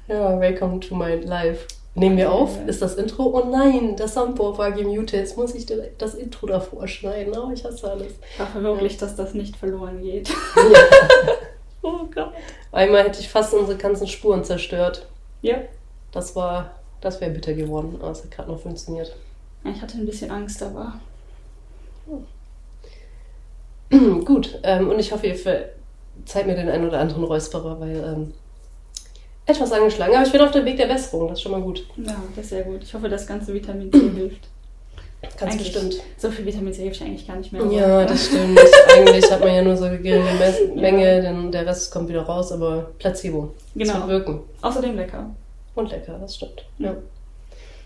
ja, 0.06 0.38
welcome 0.38 0.80
to 0.80 0.94
my 0.94 1.14
life. 1.14 1.66
Nehmen 1.94 2.16
wir 2.16 2.32
auf? 2.32 2.56
Ja. 2.56 2.64
Ist 2.64 2.80
das 2.80 2.94
Intro? 2.94 3.24
Oh 3.24 3.50
nein, 3.50 3.96
das 3.96 4.14
Soundboard 4.14 4.58
war 4.58 4.72
gemutet. 4.72 5.20
Jetzt 5.20 5.36
muss 5.36 5.54
ich 5.54 5.66
direkt 5.66 6.00
das 6.00 6.14
Intro 6.14 6.46
davor 6.46 6.88
schneiden. 6.88 7.36
Oh, 7.36 7.50
ich 7.52 7.64
hasse 7.64 7.90
alles. 7.90 8.12
ich 8.32 8.40
hoffe 8.40 8.62
wirklich, 8.62 8.96
dass 8.96 9.14
das 9.14 9.34
nicht 9.34 9.56
verloren 9.56 10.02
geht. 10.02 10.28
Ja. 10.28 10.34
Oh 11.84 12.06
Gott. 12.14 12.32
Einmal 12.70 13.02
hätte 13.02 13.18
ich 13.18 13.28
fast 13.28 13.52
unsere 13.52 13.76
ganzen 13.76 14.06
Spuren 14.06 14.44
zerstört. 14.44 15.08
Ja. 15.40 15.62
Das 16.12 16.36
war, 16.36 16.76
das 17.00 17.20
wäre 17.20 17.32
bitter 17.32 17.54
geworden, 17.54 17.96
aber 18.00 18.12
es 18.12 18.22
hat 18.22 18.30
gerade 18.30 18.52
noch 18.52 18.60
funktioniert. 18.60 19.16
Ich 19.64 19.82
hatte 19.82 19.98
ein 19.98 20.06
bisschen 20.06 20.30
Angst, 20.30 20.62
aber 20.62 20.94
Gut, 24.24 24.58
ähm, 24.62 24.88
und 24.88 24.98
ich 24.98 25.12
hoffe, 25.12 25.26
ihr 25.26 25.34
verzeiht 25.34 26.46
mir 26.46 26.54
den 26.54 26.68
einen 26.68 26.88
oder 26.88 26.98
anderen 26.98 27.24
Räusperer, 27.24 27.78
weil 27.78 27.96
ähm, 27.96 28.34
etwas 29.46 29.72
angeschlagen. 29.72 30.14
Aber 30.14 30.24
ich 30.26 30.32
bin 30.32 30.40
auf 30.40 30.50
dem 30.50 30.64
Weg 30.64 30.76
der 30.76 30.86
Besserung, 30.86 31.28
das 31.28 31.38
ist 31.38 31.42
schon 31.42 31.52
mal 31.52 31.60
gut. 31.60 31.84
ja, 31.96 32.16
das 32.36 32.44
ist 32.44 32.50
sehr 32.50 32.62
gut. 32.62 32.82
Ich 32.82 32.94
hoffe, 32.94 33.08
das 33.08 33.26
ganze 33.26 33.52
Vitamin 33.54 33.90
C 33.92 33.98
hilft. 34.14 34.48
Ganz 35.38 35.52
Eigentlich 35.54 35.72
bestimmt. 35.72 35.94
So 36.18 36.30
viel 36.32 36.44
Vitamin 36.46 36.72
C 36.72 36.88
ich 36.88 37.00
eigentlich 37.00 37.26
gar 37.26 37.36
nicht 37.36 37.52
mehr. 37.52 37.64
Ja, 37.66 38.04
das 38.04 38.26
stimmt. 38.26 38.58
Eigentlich 38.96 39.30
hat 39.30 39.38
man 39.40 39.54
ja 39.54 39.62
nur 39.62 39.76
so 39.76 39.84
eine 39.84 39.98
geringe 40.00 40.26
Menge, 40.74 41.22
denn 41.22 41.52
der 41.52 41.64
Rest 41.64 41.92
kommt 41.92 42.08
wieder 42.08 42.22
raus, 42.22 42.50
aber 42.50 42.90
Placebo. 42.98 43.52
Das 43.74 43.86
Genau. 43.88 44.00
wird 44.08 44.26
wirken. 44.26 44.40
Außerdem 44.62 44.96
lecker. 44.96 45.30
Und 45.76 45.90
lecker, 45.90 46.18
das 46.20 46.34
stimmt. 46.36 46.64
Ja. 46.78 46.96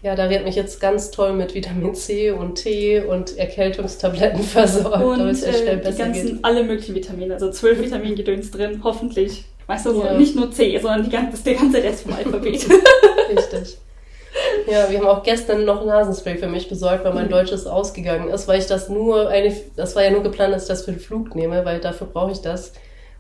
Ja, 0.03 0.15
da 0.15 0.31
wird 0.31 0.45
mich 0.45 0.55
jetzt 0.55 0.81
ganz 0.81 1.11
toll 1.11 1.33
mit 1.35 1.55
Vitamin 1.55 1.95
C 1.95 2.31
und 2.31 2.55
Tee 2.57 3.01
und 3.01 3.37
Erkältungstabletten 3.37 4.43
versorgt, 4.43 4.95
damit 4.95 5.07
Und 5.21 5.29
es 5.29 5.45
mir 5.45 5.53
schnell 5.53 5.69
äh, 5.69 5.77
die 5.77 5.83
besser 5.83 6.05
ganzen, 6.05 6.27
geht. 6.37 6.45
alle 6.45 6.63
möglichen 6.65 6.95
Vitamine, 6.95 7.35
also 7.35 7.51
zwölf 7.51 7.81
Vitamingedöns 7.83 8.51
drin, 8.51 8.81
hoffentlich. 8.83 9.45
Weißt 9.67 9.87
du, 9.87 9.93
so 9.95 10.05
Ja. 10.05 10.15
nicht 10.15 10.37
nur 10.37 10.51
C, 10.53 10.79
sondern 10.79 11.05
die 11.05 11.11
ganze, 11.11 11.43
der 11.43 11.55
ganze 11.55 11.83
Rest 11.83 12.03
vom 12.05 12.13
Alphabet. 12.13 12.67
Richtig. 13.37 13.79
Ja, 14.71 14.89
wir 14.91 14.99
haben 14.99 15.07
auch 15.07 15.23
gestern 15.23 15.65
noch 15.65 15.85
Nasenspray 15.85 16.37
für 16.37 16.47
mich 16.47 16.69
besorgt, 16.69 17.05
weil 17.05 17.15
mein 17.15 17.27
Mhm. 17.27 17.31
Deutsch 17.31 17.53
ist 17.53 17.67
ausgegangen 17.67 18.29
ist, 18.29 18.47
weil 18.49 18.61
ich 18.61 18.67
das 18.67 18.89
nur 18.89 19.29
eine, 19.29 19.55
das 19.77 19.97
war 19.97 20.05
ja 20.05 20.11
nur 20.11 20.23
geplant, 20.23 20.55
dass 20.55 20.63
ich 20.63 20.69
das 20.69 20.85
für 20.85 20.93
den 20.93 21.01
Flug 21.01 21.35
nehme, 21.35 21.65
weil 21.65 21.81
dafür 21.81 22.07
brauche 22.07 22.33
ich 22.33 22.41
das. 22.43 22.73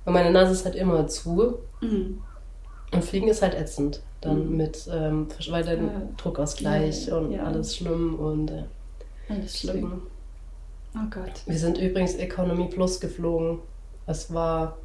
Weil 0.04 0.14
meine 0.14 0.30
Nase 0.30 0.52
ist 0.52 0.64
halt 0.64 0.76
immer 0.76 1.06
zu 1.08 1.58
Mhm. 1.80 2.20
und 2.92 3.04
Fliegen 3.04 3.28
ist 3.28 3.42
halt 3.42 3.54
ätzend. 3.54 4.00
Dann 4.20 4.50
Mhm. 4.50 4.56
mit, 4.56 4.88
ähm, 4.92 5.26
weil 5.50 5.64
der 5.64 5.74
Ja. 5.74 5.82
Druckausgleich 6.16 7.06
Ja, 7.08 7.16
und 7.16 7.32
ja. 7.32 7.42
alles 7.44 7.76
schlimm 7.76 8.14
und 8.18 8.50
äh, 8.50 8.62
Alles 9.28 9.58
schlimm. 9.58 9.74
deswegen. 9.74 10.02
Oh 10.96 11.10
Gott. 11.10 11.32
Wir 11.46 11.58
sind 11.58 11.78
übrigens 11.78 12.14
Economy 12.14 12.66
Plus 12.68 13.00
geflogen. 13.00 13.58
Es 14.06 14.32
war 14.32 14.76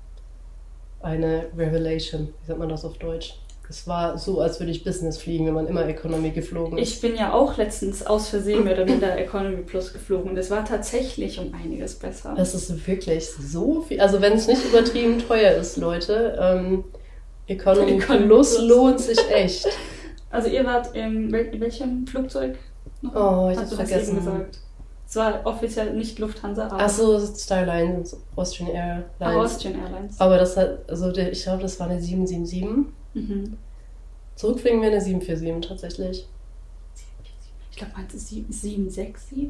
eine 1.04 1.46
Revelation. 1.58 2.34
Wie 2.42 2.48
sagt 2.48 2.60
man 2.60 2.70
das 2.70 2.86
auf 2.86 2.98
Deutsch? 2.98 3.36
Es 3.70 3.88
war 3.88 4.18
so, 4.18 4.42
als 4.42 4.60
würde 4.60 4.72
ich 4.72 4.84
Business 4.84 5.18
fliegen, 5.18 5.46
wenn 5.46 5.54
man 5.54 5.68
immer 5.68 5.86
Economy 5.88 6.32
geflogen 6.32 6.78
ist. 6.78 6.92
Ich 6.92 7.02
bin 7.02 7.16
ja 7.16 7.32
auch 7.32 7.56
letztens 7.56 8.06
aus 8.06 8.28
Versehen 8.28 8.66
mehr 8.66 8.74
oder 8.74 8.84
minder 8.86 9.18
Economy 9.18 9.62
Plus 9.64 9.94
geflogen 9.94 10.32
und 10.32 10.38
es 10.38 10.52
war 10.52 10.66
tatsächlich 10.66 11.40
um 11.40 11.54
einiges 11.54 11.96
besser. 11.96 12.36
Es 12.38 12.54
ist 12.54 12.86
wirklich 12.86 13.30
so 13.30 13.82
viel. 13.82 14.02
Also 14.02 14.20
wenn 14.20 14.34
es 14.34 14.48
nicht 14.48 14.66
übertrieben 14.66 15.20
teuer 15.20 15.54
ist, 15.54 15.78
Leute, 15.78 16.38
ähm, 16.42 16.84
Economy, 17.48 17.94
Economy 17.94 18.26
Plus 18.26 18.56
Plus. 18.56 18.68
lohnt 18.68 19.00
sich 19.00 19.20
echt. 19.32 19.68
Also 20.30 20.50
ihr 20.50 20.66
wart 20.66 20.94
in 20.94 21.32
wel 21.32 21.58
welchem 21.60 22.06
Flugzeug? 22.08 22.58
noch? 23.02 23.16
Oh, 23.16 23.50
ich 23.50 23.58
eben 23.58 23.68
vergessen. 23.68 24.16
gesagt. 24.16 24.60
Es 25.12 25.18
war 25.18 25.46
offiziell 25.46 25.94
nicht 25.94 26.20
Lufthansa, 26.20 26.68
aber 26.68 26.80
Achso, 26.80 27.20
Starlines, 27.20 28.16
Austrian 28.38 28.70
Airlines. 28.70 29.10
aber 29.20 29.42
Austrian 29.42 29.76
Airlines. 29.78 30.22
Aber 30.22 30.38
das 30.38 30.56
hat, 30.56 30.90
also 30.90 31.14
ich 31.14 31.44
glaube, 31.44 31.64
das 31.64 31.78
war 31.82 31.90
eine 31.90 32.02
777. 32.02 32.94
Mhm. 33.16 33.58
Zurückfliegen 34.38 34.82
wir 34.82 34.88
eine 34.88 35.02
747 35.02 35.68
tatsächlich. 35.68 36.30
Ich 37.72 37.78
glaube, 37.78 37.92
meinst 37.98 38.14
du 38.14 38.20
767? 38.20 39.50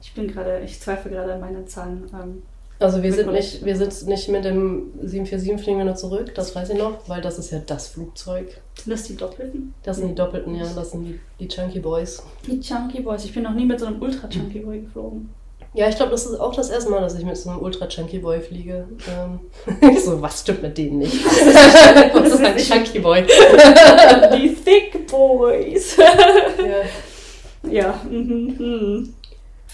Ich 0.00 0.14
bin 0.14 0.28
gerade, 0.28 0.60
ich 0.60 0.80
zweifle 0.80 1.10
gerade 1.10 1.34
an 1.34 1.40
meinen 1.40 1.66
Zahlen. 1.68 2.10
Ähm, 2.14 2.42
Also 2.80 3.02
wir 3.02 3.12
sind 3.12 3.32
nicht, 3.32 3.64
wir 3.64 3.76
sind 3.76 4.06
nicht 4.06 4.28
mit 4.28 4.44
dem 4.44 4.92
747 5.02 5.60
fliegen 5.60 5.78
wir 5.78 5.84
nur 5.84 5.96
zurück, 5.96 6.32
das 6.36 6.54
weiß 6.54 6.70
ich 6.70 6.78
noch, 6.78 7.08
weil 7.08 7.20
das 7.20 7.38
ist 7.38 7.50
ja 7.50 7.58
das 7.58 7.88
Flugzeug. 7.88 8.60
sind 8.76 8.92
das 8.92 9.02
die 9.02 9.16
Doppelten? 9.16 9.74
Das 9.82 9.96
sind 9.96 10.08
die 10.08 10.14
Doppelten, 10.14 10.54
ja, 10.54 10.64
das 10.74 10.92
sind 10.92 11.04
die, 11.04 11.18
die 11.40 11.48
Chunky 11.48 11.80
Boys. 11.80 12.22
Die 12.46 12.60
Chunky 12.60 13.00
Boys. 13.00 13.24
Ich 13.24 13.34
bin 13.34 13.42
noch 13.42 13.54
nie 13.54 13.64
mit 13.64 13.80
so 13.80 13.86
einem 13.86 14.00
Ultra 14.00 14.28
Chunky 14.28 14.60
Boy 14.60 14.82
geflogen. 14.82 15.28
Ja, 15.74 15.88
ich 15.88 15.96
glaube, 15.96 16.12
das 16.12 16.24
ist 16.24 16.38
auch 16.38 16.54
das 16.54 16.70
erste 16.70 16.90
Mal, 16.90 17.00
dass 17.00 17.18
ich 17.18 17.24
mit 17.24 17.36
so 17.36 17.50
einem 17.50 17.60
Ultra 17.60 17.88
Chunky 17.88 18.20
Boy 18.20 18.40
fliege. 18.40 18.86
Ähm, 19.08 19.40
ich 19.92 20.04
so, 20.04 20.22
was 20.22 20.40
stimmt 20.40 20.62
mit 20.62 20.78
denen 20.78 20.98
nicht? 20.98 21.14
das 21.26 22.32
ist 22.32 22.44
ein 22.44 22.56
Chunky 22.56 23.00
Boy. 23.00 23.24
die 23.24 24.54
Thick 24.54 25.06
Boys. 25.08 25.96
ja. 25.96 27.70
ja. 27.70 28.00
Mhm. 28.08 28.54
mhm. 28.58 29.14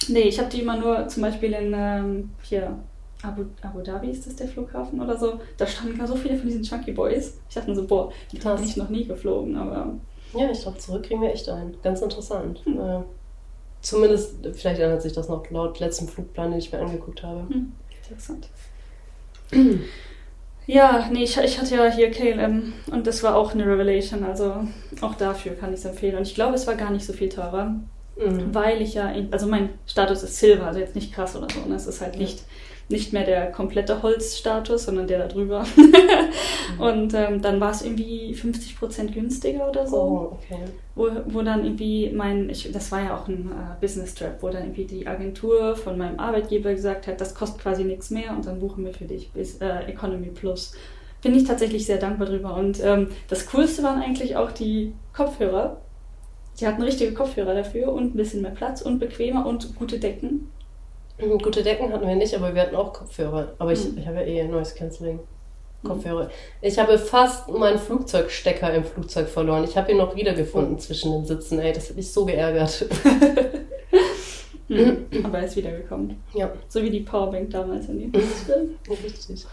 Nee, 0.09 0.23
ich 0.23 0.39
habe 0.39 0.51
die 0.51 0.61
immer 0.61 0.77
nur 0.77 1.07
zum 1.09 1.23
Beispiel 1.23 1.53
in 1.53 1.73
ähm, 1.75 2.31
hier 2.43 2.77
Abu, 3.25 3.45
Abu 3.63 3.81
Dhabi 3.81 4.11
ist 4.11 4.27
das 4.27 4.37
der 4.37 4.49
Flughafen 4.49 5.01
oder 5.01 5.17
so. 5.17 5.41
Da 5.57 5.67
standen 5.67 5.97
gar 5.99 6.07
so 6.07 6.17
viele 6.17 6.37
von 6.37 6.47
diesen 6.47 6.63
Chunky 6.63 6.93
Boys. 6.93 7.39
Ich 7.49 7.55
dachte 7.55 7.71
mir 7.71 7.77
so, 7.77 7.87
boah, 7.87 8.13
die 8.33 8.39
bin 8.39 8.65
ich 8.65 8.77
noch 8.77 8.89
nie 8.89 9.05
geflogen, 9.07 9.57
aber 9.57 9.95
ja, 10.37 10.51
ich 10.51 10.61
glaube, 10.63 10.79
zurück 10.79 11.05
kriegen 11.05 11.21
wir 11.23 11.33
echt 11.33 11.49
ein. 11.49 11.75
Ganz 11.83 12.01
interessant. 12.03 12.61
Hm. 12.65 12.79
Äh, 12.81 13.01
zumindest, 13.81 14.37
vielleicht 14.55 14.81
ändert 14.81 15.03
sich 15.03 15.13
das 15.13 15.29
noch 15.29 15.49
laut 15.51 15.79
letztem 15.81 16.09
Flugplan, 16.09 16.51
den 16.51 16.59
ich 16.59 16.73
mir 16.73 16.81
angeguckt 16.81 17.23
habe. 17.23 17.47
hm, 17.49 17.73
interessant. 18.03 18.49
Ja, 20.67 21.11
nee, 21.13 21.25
ich, 21.25 21.37
ich 21.37 21.61
hatte 21.61 21.75
ja 21.77 21.91
hier 21.91 22.11
KLM 22.11 22.73
und 22.91 23.07
das 23.07 23.23
war 23.23 23.37
auch 23.37 23.53
eine 23.53 23.67
Revelation, 23.67 24.25
also 24.25 24.67
auch 25.03 25.15
dafür 25.15 25.53
kann 25.57 25.75
ich 25.75 25.81
es 25.81 25.85
empfehlen. 25.85 26.17
Und 26.17 26.23
ich 26.27 26.35
glaube, 26.35 26.55
es 26.55 26.67
war 26.67 26.75
gar 26.75 26.91
nicht 26.91 27.05
so 27.05 27.13
viel 27.13 27.29
teurer, 27.29 27.75
Mhm. 28.17 28.55
weil 28.55 28.81
ich 28.81 28.95
ja, 28.95 29.11
in, 29.11 29.31
also 29.33 29.47
mein 29.47 29.71
Status 29.87 30.23
ist 30.23 30.39
Silber, 30.39 30.67
also 30.69 30.79
jetzt 30.79 30.95
nicht 30.95 31.13
krass 31.13 31.35
oder 31.37 31.49
so, 31.53 31.69
ne? 31.69 31.75
es 31.75 31.87
ist 31.87 32.01
halt 32.01 32.15
Ja. 32.15 32.21
Nicht, 32.89 33.13
mehr 33.13 33.25
der 33.25 33.51
komplette 33.51 34.03
Holzstatus, 34.03 34.85
sondern 34.85 35.07
der 35.07 35.19
da 35.21 35.27
drüber. 35.29 35.65
Mhm. 36.77 36.81
und 36.81 37.15
ähm, 37.15 37.43
dann 37.43 37.61
war 37.61 37.73
es 37.73 37.83
irgendwie 37.83 38.35
50% 38.35 39.13
günstiger 39.13 39.69
oder 39.69 39.87
so, 39.87 39.97
Oh, 39.97 40.39
okay. 40.39 40.63
wo, 40.95 41.11
wo 41.27 41.43
dann 41.43 41.63
irgendwie 41.63 42.11
mein, 42.11 42.49
ich, 42.49 42.73
das 42.73 42.91
war 42.91 43.03
ja 43.03 43.17
auch 43.17 43.29
ein 43.29 43.51
äh, 43.51 43.81
Business-Trip, 43.83 44.37
wo 44.41 44.49
dann 44.49 44.63
irgendwie 44.63 44.87
die 44.87 45.07
Agentur 45.07 45.77
von 45.77 45.99
meinem 45.99 46.19
Arbeitgeber 46.19 46.73
gesagt 46.73 47.07
hat, 47.07 47.21
das 47.21 47.35
kostet 47.35 47.61
quasi 47.61 47.85
nichts 47.85 48.09
mehr 48.09 48.31
und 48.35 48.47
dann 48.47 48.61
buchen 48.61 48.83
wir 48.85 48.95
für 48.95 49.05
dich 49.05 49.31
bis 49.33 49.59
äh, 49.59 49.81
Economy 49.89 50.29
Plus. 50.29 50.73
Bin 51.21 51.35
ich 51.35 51.45
tatsächlich 51.45 51.85
sehr 51.85 51.99
dankbar 51.99 52.29
drüber. 52.29 52.55
Und 52.55 52.83
ähm, 52.83 53.09
das 53.29 53.47
Coolste 53.47 53.83
waren 53.83 54.01
eigentlich 54.01 54.37
auch 54.37 54.51
die 54.53 54.95
Kopfhörer. 55.15 55.83
Die 56.61 56.67
hatten 56.67 56.83
richtige 56.83 57.13
Kopfhörer 57.13 57.55
dafür 57.55 57.93
und 57.93 58.15
ein 58.15 58.17
bisschen 58.17 58.41
mehr 58.43 58.53
Platz 58.53 58.81
und 58.81 58.99
bequemer 59.01 59.45
und 59.45 59.75
gute 59.77 59.99
Decken. 59.99 60.51
Mhm, 61.19 61.39
Gute 61.39 61.63
Decken 61.63 61.93
hatten 61.93 62.07
wir 62.07 62.17
nicht, 62.17 62.35
aber 62.35 62.55
wir 62.55 62.63
hatten 62.63 62.77
auch 62.77 62.93
Kopfhörer. 62.93 63.55
Aber 63.59 63.73
ich, 63.73 63.85
Mhm. 63.93 63.99
ich 63.99 64.07
habe 64.07 64.17
ja 64.19 64.23
eh 64.23 64.45
Noise 64.49 64.75
Cancelling. 64.75 65.21
Kopfhörer. 65.85 66.31
Ich 66.63 66.79
habe 66.79 66.99
fast 66.99 67.47
meinen 67.51 67.79
Flugzeugstecker 67.79 68.73
im 68.73 68.85
Flugzeug 68.85 69.29
verloren. 69.29 69.65
Ich 69.65 69.77
habe 69.77 69.93
ihn 69.93 69.99
noch 69.99 70.17
wiedergefunden 70.17 70.79
zwischen 70.79 71.13
den 71.13 71.27
Sitzen. 71.27 71.59
Ey, 71.59 71.75
das 71.75 71.91
hat 71.91 71.97
mich 71.97 72.11
so 72.11 72.25
geärgert. 72.25 72.87
Mhm. 74.69 75.05
Aber 75.25 75.39
er 75.41 75.45
ist 75.45 75.57
wiedergekommen. 75.57 76.23
ja, 76.33 76.51
So 76.69 76.83
wie 76.83 76.89
die 76.89 77.01
Powerbank 77.01 77.51
damals 77.51 77.87
in 77.91 77.99
die. 78.11 78.19
richtig. 79.05 79.45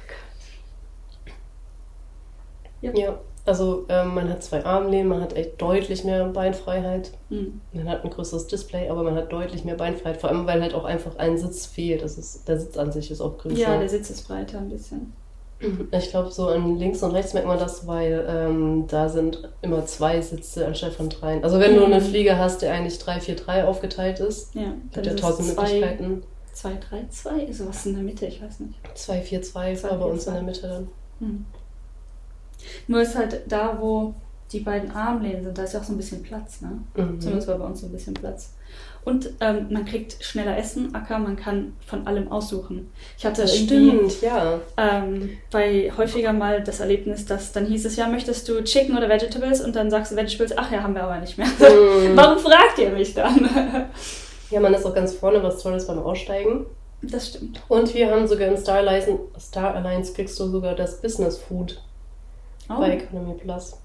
Ja. 2.82 2.92
Ja, 2.94 3.20
also 3.46 3.86
ähm, 3.90 4.14
man 4.16 4.30
hat 4.30 4.44
zwei 4.44 4.64
Armlehnen, 4.66 5.08
man 5.08 5.22
hat 5.22 5.36
echt 5.36 5.62
deutlich 5.62 6.04
mehr 6.04 6.26
Beinfreiheit. 6.26 7.12
Mhm. 7.30 7.62
Man 7.74 7.90
hat 7.90 8.04
ein 8.04 8.10
größeres 8.10 8.48
Display, 8.48 8.90
aber 8.90 9.04
man 9.04 9.16
hat 9.16 9.32
deutlich 9.32 9.64
mehr 9.66 9.76
Beinfreiheit. 9.76 10.20
Vor 10.22 10.30
allem, 10.30 10.46
weil 10.48 10.62
halt 10.62 10.74
auch 10.74 10.86
einfach 10.86 11.16
ein 11.18 11.38
Sitz 11.38 11.66
fehlt. 11.66 12.04
Das 12.04 12.18
ist, 12.18 12.48
der 12.48 12.60
Sitz 12.60 12.78
an 12.78 12.92
sich 12.92 13.10
ist 13.12 13.22
auch 13.22 13.38
größer. 13.38 13.58
Ja, 13.58 13.78
der 13.78 13.90
Sitz 13.90 14.10
ist 14.10 14.28
breiter 14.28 14.58
ein 14.60 14.70
bisschen. 14.70 15.14
Ich 15.92 16.10
glaube, 16.10 16.32
so 16.32 16.48
an 16.48 16.78
links 16.78 17.04
und 17.04 17.12
rechts 17.12 17.34
merkt 17.36 17.48
man 17.48 17.60
das, 17.60 17.86
weil 17.86 18.26
ähm, 18.28 18.86
da 18.88 19.08
sind 19.10 19.48
immer 19.62 19.86
zwei 19.86 20.20
Sitze 20.20 20.66
anstatt 20.66 20.94
von 20.94 21.08
dreien. 21.08 21.44
Also 21.44 21.60
wenn 21.60 21.76
du 21.76 21.86
Mhm. 21.86 21.94
einen 21.94 22.02
Flieger 22.02 22.40
hast, 22.40 22.64
der 22.64 22.74
eigentlich 22.74 22.96
3-4-3 23.00 23.66
aufgeteilt 23.66 24.20
ist, 24.22 24.56
Ja, 24.56 24.74
gibt 24.92 25.06
ja 25.06 25.12
ist 25.14 25.20
tausend 25.22 25.50
zwei- 25.52 25.62
Möglichkeiten. 25.62 26.24
2, 26.54 26.70
3, 26.90 27.06
2, 27.12 27.44
ist 27.44 27.68
was 27.68 27.86
in 27.86 27.94
der 27.94 28.04
Mitte, 28.04 28.26
ich 28.26 28.42
weiß 28.42 28.60
nicht. 28.62 28.74
2-4-2 28.96 29.84
war 29.84 29.98
bei 30.00 30.06
uns 30.06 30.26
in 30.26 30.34
der 30.34 30.42
Mitte 30.44 30.62
dann. 30.68 30.88
Hm. 31.20 31.46
Nur 32.88 33.02
ist 33.02 33.16
halt 33.16 33.42
da, 33.48 33.78
wo 33.80 34.14
die 34.52 34.60
beiden 34.60 34.92
Armlehnen 34.92 35.44
sind, 35.44 35.58
da 35.58 35.64
ist 35.64 35.74
ja 35.74 35.80
auch 35.80 35.84
so 35.84 35.94
ein 35.94 35.98
bisschen 35.98 36.24
Platz, 36.24 36.62
ne? 36.62 36.80
Mhm. 36.96 37.22
Zumindest 37.22 37.48
war 37.48 37.58
bei 37.58 37.66
uns 37.66 37.82
so 37.82 37.88
ein 37.88 37.92
bisschen 37.92 38.14
Platz. 38.14 38.54
Und 39.04 39.32
ähm, 39.40 39.68
man 39.72 39.86
kriegt 39.86 40.24
schneller 40.24 40.56
Essen, 40.58 40.94
Acker, 40.94 41.18
man 41.18 41.36
kann 41.36 41.74
von 41.86 42.06
allem 42.06 42.32
aussuchen. 42.32 42.92
Ich 43.18 43.26
hatte 43.26 43.42
Das 43.42 43.56
irgendwie 43.56 44.10
stimmt, 44.12 44.22
ja. 44.22 44.60
ähm, 44.78 45.30
bei 45.52 45.92
häufiger 45.98 46.34
mal 46.34 46.62
das 46.62 46.82
Erlebnis, 46.82 47.26
dass 47.26 47.52
dann 47.52 47.66
hieß 47.66 47.86
es, 47.86 47.96
ja, 47.96 48.08
möchtest 48.08 48.48
du 48.48 48.64
Chicken 48.64 48.96
oder 48.96 49.10
Vegetables? 49.10 49.62
Und 49.62 49.76
dann 49.76 49.90
sagst 49.90 50.12
du 50.12 50.18
Vegetables, 50.18 50.56
ach 50.56 50.72
ja, 50.72 50.84
haben 50.84 50.94
wir 50.94 51.04
aber 51.04 51.18
nicht 51.20 51.38
mehr. 51.38 51.48
Mhm. 51.48 52.12
Warum 52.16 52.38
fragt 52.38 52.78
ihr 52.78 52.92
mich 52.92 53.14
dann? 53.16 53.50
Ja, 54.52 54.60
man 54.60 54.74
ist 54.74 54.86
auch 54.86 54.94
ganz 54.94 55.14
vorne, 55.14 55.42
was 55.42 55.64
Tolles 55.64 55.88
beim 55.88 56.00
Aussteigen. 56.00 56.66
das 57.02 57.30
stimmt. 57.30 57.62
Und 57.70 57.94
wir 57.96 58.12
haben 58.12 58.28
sogar 58.28 58.50
in 58.50 58.58
Star 58.58 58.78
Alliance, 58.80 59.18
Star 59.40 59.74
Alliance 59.76 60.14
kriegst 60.14 60.40
du 60.40 60.48
sogar 60.48 60.76
das 60.76 61.02
Business 61.02 61.38
Food 61.38 61.82
Oh. 62.70 62.80
bei 62.80 62.98
Economy 62.98 63.36
Plus. 63.36 63.78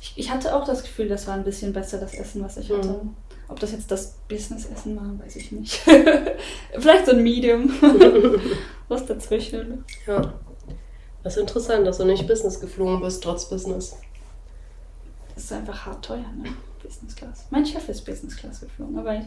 Ich, 0.00 0.12
ich 0.16 0.30
hatte 0.30 0.54
auch 0.54 0.64
das 0.64 0.82
Gefühl, 0.82 1.08
das 1.08 1.26
war 1.26 1.34
ein 1.34 1.44
bisschen 1.44 1.72
besser, 1.72 1.98
das 1.98 2.14
Essen, 2.14 2.42
was 2.42 2.56
ich 2.56 2.70
hatte. 2.70 2.88
Mhm. 2.88 3.14
Ob 3.48 3.58
das 3.58 3.72
jetzt 3.72 3.90
das 3.90 4.14
Business-Essen 4.28 4.96
war, 4.96 5.24
weiß 5.24 5.36
ich 5.36 5.50
nicht. 5.50 5.80
Vielleicht 6.78 7.06
so 7.06 7.12
ein 7.12 7.22
Medium. 7.22 7.68
was 8.88 9.06
dazwischen. 9.06 9.84
Ja. 10.06 10.34
Das 11.22 11.36
ist 11.36 11.40
interessant, 11.40 11.86
dass 11.86 11.98
du 11.98 12.04
nicht 12.04 12.26
Business 12.26 12.60
geflogen 12.60 13.00
bist, 13.00 13.22
trotz 13.22 13.48
Business. 13.48 13.96
Das 15.34 15.44
ist 15.44 15.52
einfach 15.52 15.86
hart 15.86 16.04
teuer, 16.04 16.32
ne? 16.36 16.50
Business 16.82 17.14
Class. 17.14 17.46
Mein 17.50 17.66
Chef 17.66 17.88
ist 17.88 18.04
Business 18.04 18.36
Class 18.36 18.60
geflogen, 18.60 18.98
aber 18.98 19.16
ich, 19.16 19.24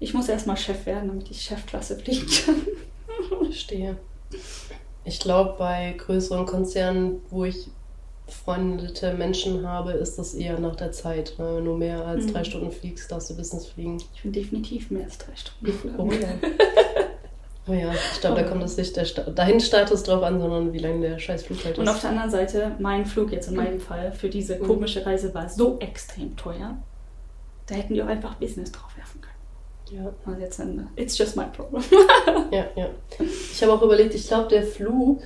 ich 0.00 0.14
muss 0.14 0.28
erstmal 0.28 0.56
Chef 0.56 0.86
werden, 0.86 1.08
damit 1.08 1.30
ich 1.30 1.42
Chefklasse 1.42 1.98
fliegen 1.98 2.26
kann. 2.26 2.66
Verstehe. 3.44 3.96
Ich 5.06 5.20
glaube, 5.20 5.54
bei 5.56 5.94
größeren 5.96 6.46
Konzernen, 6.46 7.22
wo 7.30 7.44
ich 7.44 7.68
befreundete 8.26 9.14
Menschen 9.14 9.66
habe, 9.66 9.92
ist 9.92 10.18
das 10.18 10.34
eher 10.34 10.58
nach 10.58 10.74
der 10.74 10.90
Zeit. 10.90 11.34
Ne? 11.38 11.56
Wenn 11.56 11.64
du 11.64 11.76
mehr 11.76 12.04
als 12.04 12.26
Mhm. 12.26 12.32
drei 12.32 12.42
Stunden 12.44 12.72
fliegst, 12.72 13.10
darfst 13.12 13.30
du 13.30 13.36
Business 13.36 13.66
fliegen. 13.68 13.98
Ich 14.14 14.22
bin 14.22 14.32
definitiv 14.32 14.90
mehr 14.90 15.04
als 15.04 15.16
drei 15.18 15.32
Stunden 15.36 15.94
Oh 15.98 16.04
geflogen. 16.06 16.20
ja. 16.20 16.28
Oh 17.68 17.72
ja, 17.72 17.92
ich 17.92 18.20
glaube, 18.20 18.42
da 18.42 18.48
kommt 18.48 18.62
es 18.64 18.76
nicht 18.76 18.96
der 18.96 19.04
Sta 19.04 19.22
dahin 19.22 19.60
Status 19.60 20.02
drauf 20.04 20.22
an, 20.22 20.40
sondern 20.40 20.72
wie 20.72 20.78
lange 20.78 21.00
der 21.00 21.18
scheiß 21.18 21.44
Flug 21.44 21.64
halt 21.64 21.78
Und 21.78 21.88
auf 21.88 21.96
ist. 21.96 22.02
der 22.02 22.10
anderen 22.10 22.30
Seite, 22.30 22.72
mein 22.78 23.04
Flug 23.06 23.32
jetzt 23.32 23.48
in 23.48 23.56
meinem 23.56 23.80
Fall 23.80 24.12
für 24.12 24.28
diese 24.28 24.56
Mhm. 24.56 24.66
komische 24.66 25.04
Reise 25.06 25.32
war 25.34 25.48
so 25.48 25.78
extrem 25.80 26.36
teuer. 26.36 26.76
Da 27.66 27.74
hätten 27.76 27.94
die 27.94 28.02
auch 28.02 28.06
einfach 28.08 28.34
Business 28.36 28.70
drauf. 28.72 28.90
Ja, 29.90 30.12
Und 30.26 30.40
jetzt 30.40 30.58
dann, 30.58 30.88
it's 30.96 31.16
just 31.16 31.36
my 31.36 31.44
problem. 31.54 31.82
ja, 32.50 32.64
ja. 32.74 32.88
Ich 33.20 33.62
habe 33.62 33.72
auch 33.72 33.82
überlegt, 33.82 34.14
ich 34.14 34.26
glaube, 34.26 34.48
der 34.48 34.62
Flug 34.64 35.20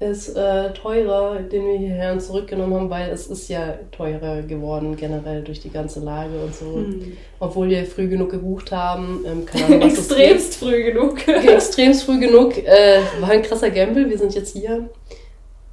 ist 0.00 0.36
äh, 0.36 0.72
teurer, 0.72 1.36
den 1.40 1.64
wir 1.64 1.78
hierher 1.78 2.12
und 2.12 2.20
zurückgenommen 2.20 2.74
haben, 2.74 2.90
weil 2.90 3.10
es 3.10 3.28
ist 3.28 3.48
ja 3.48 3.74
teurer 3.92 4.42
geworden 4.42 4.96
generell 4.96 5.42
durch 5.42 5.60
die 5.60 5.70
ganze 5.70 6.00
Lage 6.00 6.42
und 6.42 6.54
so. 6.54 6.74
Hm. 6.74 7.16
Obwohl 7.38 7.68
wir 7.70 7.84
früh 7.86 8.08
genug 8.08 8.30
gebucht 8.32 8.72
haben. 8.72 9.24
Ähm, 9.24 9.46
keine 9.46 9.64
Ahnung, 9.66 9.80
das 9.80 9.98
Extremst 9.98 10.56
früh 10.56 10.82
genug. 10.82 11.26
extremst 11.28 12.02
früh 12.04 12.18
genug. 12.18 12.58
Äh, 12.58 13.00
war 13.20 13.30
ein 13.30 13.42
krasser 13.42 13.70
Gamble. 13.70 14.10
Wir 14.10 14.18
sind 14.18 14.34
jetzt 14.34 14.56
hier. 14.56 14.90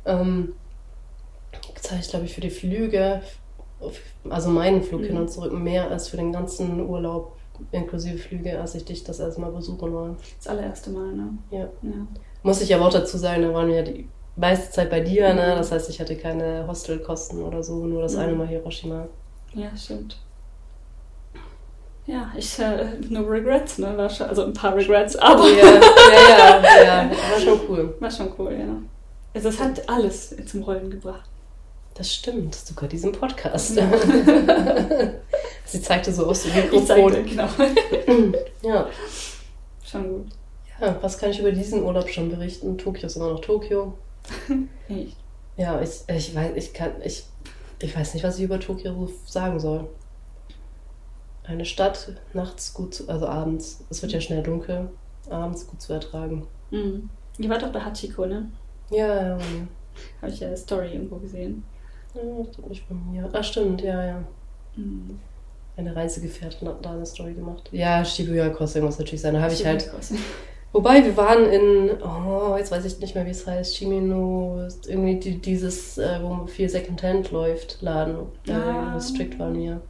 Ähm, 0.05 0.53
zahle 1.81 2.01
ich, 2.01 2.09
glaube 2.09 2.25
ich, 2.25 2.33
für 2.35 2.41
die 2.41 2.51
Flüge, 2.51 3.21
also 4.29 4.49
meinen 4.49 4.83
Flug 4.83 5.01
hin 5.01 5.15
Mhm. 5.15 5.21
und 5.21 5.31
zurück, 5.31 5.53
mehr 5.53 5.89
als 5.89 6.07
für 6.07 6.17
den 6.17 6.31
ganzen 6.31 6.87
Urlaub 6.87 7.35
inklusive 7.71 8.17
Flüge, 8.17 8.59
als 8.59 8.75
ich 8.75 8.85
dich 8.85 9.03
das 9.03 9.19
erste 9.19 9.41
Mal 9.41 9.51
besuchen 9.51 9.93
war. 9.93 10.15
Das 10.37 10.47
allererste 10.47 10.89
Mal, 10.91 11.13
ne? 11.13 11.29
Ja. 11.51 11.59
Ja. 11.81 12.07
Muss 12.43 12.61
ich 12.61 12.73
aber 12.73 12.85
auch 12.87 12.91
dazu 12.93 13.17
sagen, 13.17 13.41
da 13.43 13.53
waren 13.53 13.67
wir 13.67 13.75
ja 13.77 13.81
die 13.83 14.07
meiste 14.35 14.71
Zeit 14.71 14.89
bei 14.89 15.01
dir, 15.01 15.33
ne? 15.33 15.53
Mhm. 15.53 15.57
Das 15.57 15.71
heißt, 15.71 15.89
ich 15.89 15.99
hatte 15.99 16.15
keine 16.15 16.65
Hostelkosten 16.67 17.41
oder 17.43 17.61
so, 17.63 17.85
nur 17.85 18.01
das 18.01 18.13
Mhm. 18.13 18.19
eine 18.19 18.33
Mal 18.33 18.47
Hiroshima. 18.47 19.07
Ja, 19.53 19.69
stimmt. 19.75 20.17
Ja, 22.05 22.31
ich, 22.35 22.57
äh, 22.59 22.85
no 23.09 23.21
regrets, 23.21 23.77
ne? 23.77 23.95
War 23.95 24.09
schon, 24.09 24.27
also 24.27 24.43
ein 24.45 24.53
paar 24.53 24.75
Regrets, 24.75 25.15
aber 25.17 25.47
Ja, 25.47 25.65
ja, 25.65 26.61
ja, 26.61 26.83
ja, 26.83 27.09
war 27.31 27.39
schon 27.39 27.59
cool. 27.69 27.95
war 27.99 28.09
schon 28.09 28.29
cool, 28.39 28.53
ja. 28.53 28.65
Also 29.35 29.49
es 29.49 29.59
hat 29.59 29.87
alles 29.87 30.35
zum 30.47 30.63
Rollen 30.63 30.89
gebracht. 30.89 31.29
Das 31.93 32.11
stimmt, 32.13 32.55
sogar 32.55 32.87
diesen 32.89 33.11
Podcast. 33.11 33.75
Ja. 33.75 33.83
Sie 35.69 35.81
zeigte 35.81 36.11
so 36.11 36.25
aus 36.25 36.43
dem 36.43 36.51
Ich 36.71 36.85
zeigte, 36.85 37.21
Mikrofon. 37.21 37.75
genau. 38.05 38.37
Ja. 38.61 38.87
Schon 39.83 40.09
gut. 40.09 40.27
ja, 40.81 40.97
was 41.01 41.17
kann 41.17 41.31
ich 41.31 41.39
über 41.39 41.51
diesen 41.51 41.83
Urlaub 41.83 42.09
schon 42.09 42.29
berichten? 42.29 42.77
Tokio 42.77 43.05
ist 43.07 43.15
immer 43.15 43.29
noch 43.29 43.41
Tokio. 43.41 43.93
Echt. 44.89 45.15
Ja, 45.57 45.81
ich, 45.81 45.91
ich 46.07 46.35
weiß, 46.35 46.51
ich 46.55 46.73
kann, 46.73 46.91
ich, 47.03 47.23
ich 47.81 47.95
weiß 47.95 48.13
nicht, 48.13 48.23
was 48.23 48.37
ich 48.37 48.43
über 48.43 48.59
Tokio 48.59 48.93
so 49.07 49.11
sagen 49.25 49.59
soll. 49.59 49.87
Eine 51.43 51.65
Stadt, 51.65 52.13
nachts 52.33 52.73
gut, 52.73 52.93
zu, 52.93 53.09
also 53.09 53.27
abends, 53.27 53.83
es 53.89 54.01
wird 54.01 54.11
ja 54.11 54.21
schnell 54.21 54.43
dunkel, 54.43 54.89
abends 55.29 55.65
gut 55.67 55.81
zu 55.81 55.93
ertragen. 55.93 56.47
Mhm. 56.71 57.09
Ihr 57.39 57.49
wart 57.49 57.63
doch 57.63 57.71
bei 57.71 57.81
Hachiko, 57.81 58.25
ne? 58.25 58.51
Ja, 58.91 59.07
ja, 59.07 59.37
ja. 59.37 59.39
Habe 60.21 60.31
ich 60.31 60.39
ja 60.39 60.47
eine 60.47 60.57
Story 60.57 60.93
irgendwo 60.93 61.17
gesehen. 61.17 61.63
ja 62.13 62.21
nicht 62.67 62.85
von 62.87 63.11
mir. 63.11 63.29
Ah, 63.33 63.43
stimmt, 63.43 63.81
ja, 63.81 64.03
ja. 64.05 64.23
Mhm. 64.75 65.19
Eine 65.79 65.95
Reisegefährtin 65.95 66.67
hat 66.67 66.83
da 66.85 66.91
eine 66.91 67.05
Story 67.05 67.33
gemacht. 67.33 67.69
Ja, 67.71 68.03
Shibuya 68.03 68.49
Crossing 68.49 68.83
muss 68.83 68.99
natürlich 68.99 69.21
sein. 69.21 69.33
Da 69.33 69.39
habe 69.41 69.53
ich 69.53 69.65
halt. 69.65 69.89
Wobei, 70.73 71.03
wir 71.05 71.15
waren 71.15 71.45
in, 71.45 71.89
oh, 72.03 72.55
jetzt 72.57 72.69
weiß 72.69 72.83
ich 72.83 72.99
nicht 72.99 73.15
mehr, 73.15 73.25
wie 73.25 73.29
es 73.31 73.47
heißt, 73.47 73.75
Shimino, 73.77 74.67
irgendwie 74.87 75.15
die, 75.15 75.37
dieses, 75.39 75.97
äh, 75.97 76.19
wo 76.21 76.45
viel 76.47 76.67
Secondhand 76.69 77.31
läuft, 77.31 77.81
Laden. 77.81 78.17
Ah. 78.49 78.97
Äh, 78.97 79.01
strikt 79.01 79.39
waren 79.39 79.57
wir. 79.57 79.81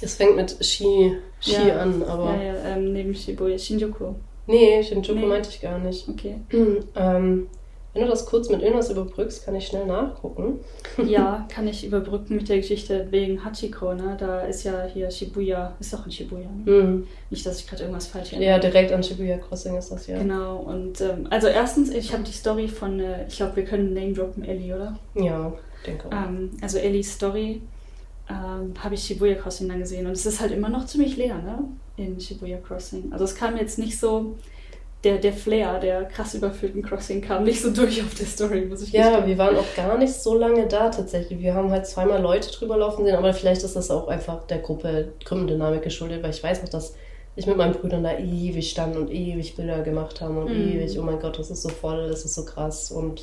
Es 0.00 0.14
fängt 0.14 0.36
mit 0.36 0.64
Ski, 0.64 1.16
Ski 1.40 1.68
Ja. 1.68 1.80
an, 1.80 2.02
aber. 2.04 2.36
Ja, 2.36 2.42
ja, 2.42 2.76
ähm, 2.76 2.92
neben 2.92 3.12
Shibuya, 3.14 3.58
Shinjuku. 3.58 4.14
Nee, 4.46 4.82
Shinjuku 4.84 5.18
Nee. 5.18 5.26
meinte 5.26 5.48
ich 5.50 5.60
gar 5.60 5.78
nicht. 5.80 6.08
Okay. 6.08 6.36
ähm, 6.94 7.48
wenn 7.98 8.06
du 8.06 8.10
das 8.12 8.26
kurz 8.26 8.48
mit 8.48 8.62
irgendwas 8.62 8.90
überbrückst, 8.90 9.44
kann 9.44 9.56
ich 9.56 9.66
schnell 9.66 9.84
nachgucken. 9.84 10.60
Ja, 11.04 11.46
kann 11.52 11.66
ich 11.66 11.84
überbrücken 11.84 12.36
mit 12.36 12.48
der 12.48 12.58
Geschichte 12.58 13.08
wegen 13.10 13.44
Hachiko, 13.44 13.92
ne? 13.92 14.16
Da 14.18 14.42
ist 14.42 14.62
ja 14.62 14.84
hier 14.84 15.10
Shibuya, 15.10 15.74
ist 15.80 15.92
doch 15.92 16.06
in 16.06 16.12
Shibuya, 16.12 16.48
ne? 16.48 16.64
Hm. 16.64 17.06
Nicht, 17.30 17.44
dass 17.44 17.58
ich 17.58 17.66
gerade 17.66 17.82
irgendwas 17.82 18.06
falsch 18.06 18.32
Ja, 18.32 18.58
direkt 18.58 18.92
an 18.92 19.02
Shibuya 19.02 19.38
Crossing 19.38 19.76
ist 19.76 19.90
das 19.90 20.06
ja. 20.06 20.18
Genau, 20.18 20.58
und 20.58 21.00
ähm, 21.00 21.26
also 21.30 21.48
erstens, 21.48 21.90
ich 21.90 22.12
habe 22.12 22.22
die 22.22 22.32
Story 22.32 22.68
von, 22.68 23.00
äh, 23.00 23.26
ich 23.26 23.36
glaube, 23.36 23.56
wir 23.56 23.64
können 23.64 23.92
Name 23.92 24.12
droppen, 24.12 24.44
Ellie, 24.44 24.74
oder? 24.74 24.96
Ja, 25.14 25.52
denke 25.84 26.06
auch. 26.06 26.12
Ähm, 26.12 26.50
also 26.60 26.78
Ellies 26.78 27.12
Story 27.12 27.60
ähm, 28.30 28.74
habe 28.78 28.94
ich 28.94 29.02
Shibuya 29.02 29.34
Crossing 29.34 29.68
dann 29.68 29.80
gesehen 29.80 30.06
und 30.06 30.12
es 30.12 30.24
ist 30.24 30.40
halt 30.40 30.52
immer 30.52 30.68
noch 30.68 30.86
ziemlich 30.86 31.16
leer, 31.16 31.38
ne? 31.38 31.64
In 31.96 32.20
Shibuya 32.20 32.58
Crossing. 32.58 33.12
Also 33.12 33.24
es 33.24 33.34
kam 33.34 33.56
jetzt 33.56 33.76
nicht 33.78 33.98
so, 33.98 34.36
der, 35.04 35.18
der 35.18 35.32
Flair 35.32 35.78
der 35.78 36.04
krass 36.04 36.34
überfüllten 36.34 36.82
Crossing 36.82 37.20
kam 37.20 37.44
nicht 37.44 37.60
so 37.62 37.70
durch 37.70 38.02
auf 38.02 38.14
der 38.14 38.26
Story, 38.26 38.62
muss 38.62 38.82
ich 38.82 38.92
Ja, 38.92 39.10
gestehen. 39.10 39.26
wir 39.28 39.38
waren 39.38 39.56
auch 39.56 39.74
gar 39.76 39.96
nicht 39.96 40.12
so 40.12 40.34
lange 40.36 40.66
da 40.66 40.88
tatsächlich. 40.90 41.38
Wir 41.40 41.54
haben 41.54 41.70
halt 41.70 41.86
zweimal 41.86 42.20
Leute 42.20 42.50
drüber 42.50 42.76
laufen 42.76 43.04
sehen, 43.04 43.14
aber 43.16 43.32
vielleicht 43.32 43.62
ist 43.62 43.76
das 43.76 43.90
auch 43.92 44.08
einfach 44.08 44.44
der 44.48 44.58
Gruppe 44.58 45.12
Gruppendynamik 45.24 45.82
geschuldet, 45.82 46.22
weil 46.22 46.30
ich 46.30 46.42
weiß 46.42 46.62
noch, 46.62 46.68
dass 46.68 46.94
ich 47.36 47.46
mit 47.46 47.56
meinen 47.56 47.74
Brüdern 47.74 48.02
da 48.02 48.18
ewig 48.18 48.68
stand 48.70 48.96
und 48.96 49.12
ewig 49.12 49.54
Bilder 49.54 49.82
gemacht 49.82 50.20
haben 50.20 50.36
und 50.38 50.50
Mhm. 50.52 50.72
ewig, 50.80 50.98
oh 50.98 51.02
mein 51.02 51.20
Gott, 51.20 51.38
das 51.38 51.50
ist 51.52 51.62
so 51.62 51.68
voll, 51.68 52.08
das 52.08 52.24
ist 52.24 52.34
so 52.34 52.44
krass 52.44 52.90
und 52.90 53.22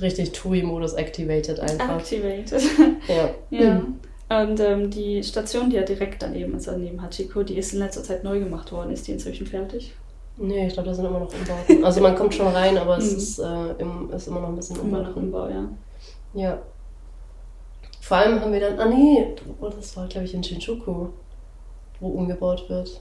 richtig 0.00 0.30
TUI-Modus 0.30 0.92
activated 0.94 1.58
einfach. 1.58 1.98
Activated. 1.98 2.62
Ja. 3.08 3.30
ja. 3.50 3.82
Und 4.42 4.60
ähm, 4.60 4.90
die 4.90 5.24
Station, 5.24 5.70
die 5.70 5.74
ja 5.76 5.82
direkt 5.82 6.22
daneben 6.22 6.54
ist, 6.54 6.68
also 6.68 6.78
neben 6.80 7.02
Hachiko, 7.02 7.42
die 7.42 7.58
ist 7.58 7.72
in 7.72 7.80
letzter 7.80 8.04
Zeit 8.04 8.22
neu 8.22 8.38
gemacht 8.38 8.70
worden. 8.70 8.92
Ist 8.92 9.08
die 9.08 9.12
inzwischen 9.12 9.48
fertig? 9.48 9.92
Nee, 10.42 10.66
ich 10.68 10.72
glaube, 10.72 10.88
da 10.88 10.94
sind 10.94 11.04
immer 11.04 11.20
noch 11.20 11.32
Umbauten. 11.32 11.84
Also 11.84 12.00
man 12.00 12.14
kommt 12.16 12.34
schon 12.34 12.48
rein, 12.48 12.78
aber 12.78 12.96
es 12.98 13.10
Mhm. 13.12 13.16
ist, 13.18 13.38
äh, 13.40 13.70
im, 13.78 14.10
ist 14.10 14.26
immer 14.26 14.40
noch 14.40 14.48
ein 14.48 14.56
bisschen 14.56 14.80
Immer 14.80 15.02
noch 15.02 15.14
Umbau. 15.16 15.44
Umbau, 15.44 15.48
ja. 15.50 15.64
Ja. 16.32 16.58
Vor 18.00 18.16
allem 18.16 18.40
haben 18.40 18.52
wir 18.52 18.60
dann, 18.60 18.78
ah 18.78 18.86
nee, 18.86 19.34
oh, 19.60 19.68
das 19.68 19.96
war 19.96 20.06
glaube 20.08 20.24
ich 20.24 20.34
in 20.34 20.42
Shinjuku, 20.42 21.08
wo 22.00 22.08
umgebaut 22.08 22.64
wird. 22.68 23.00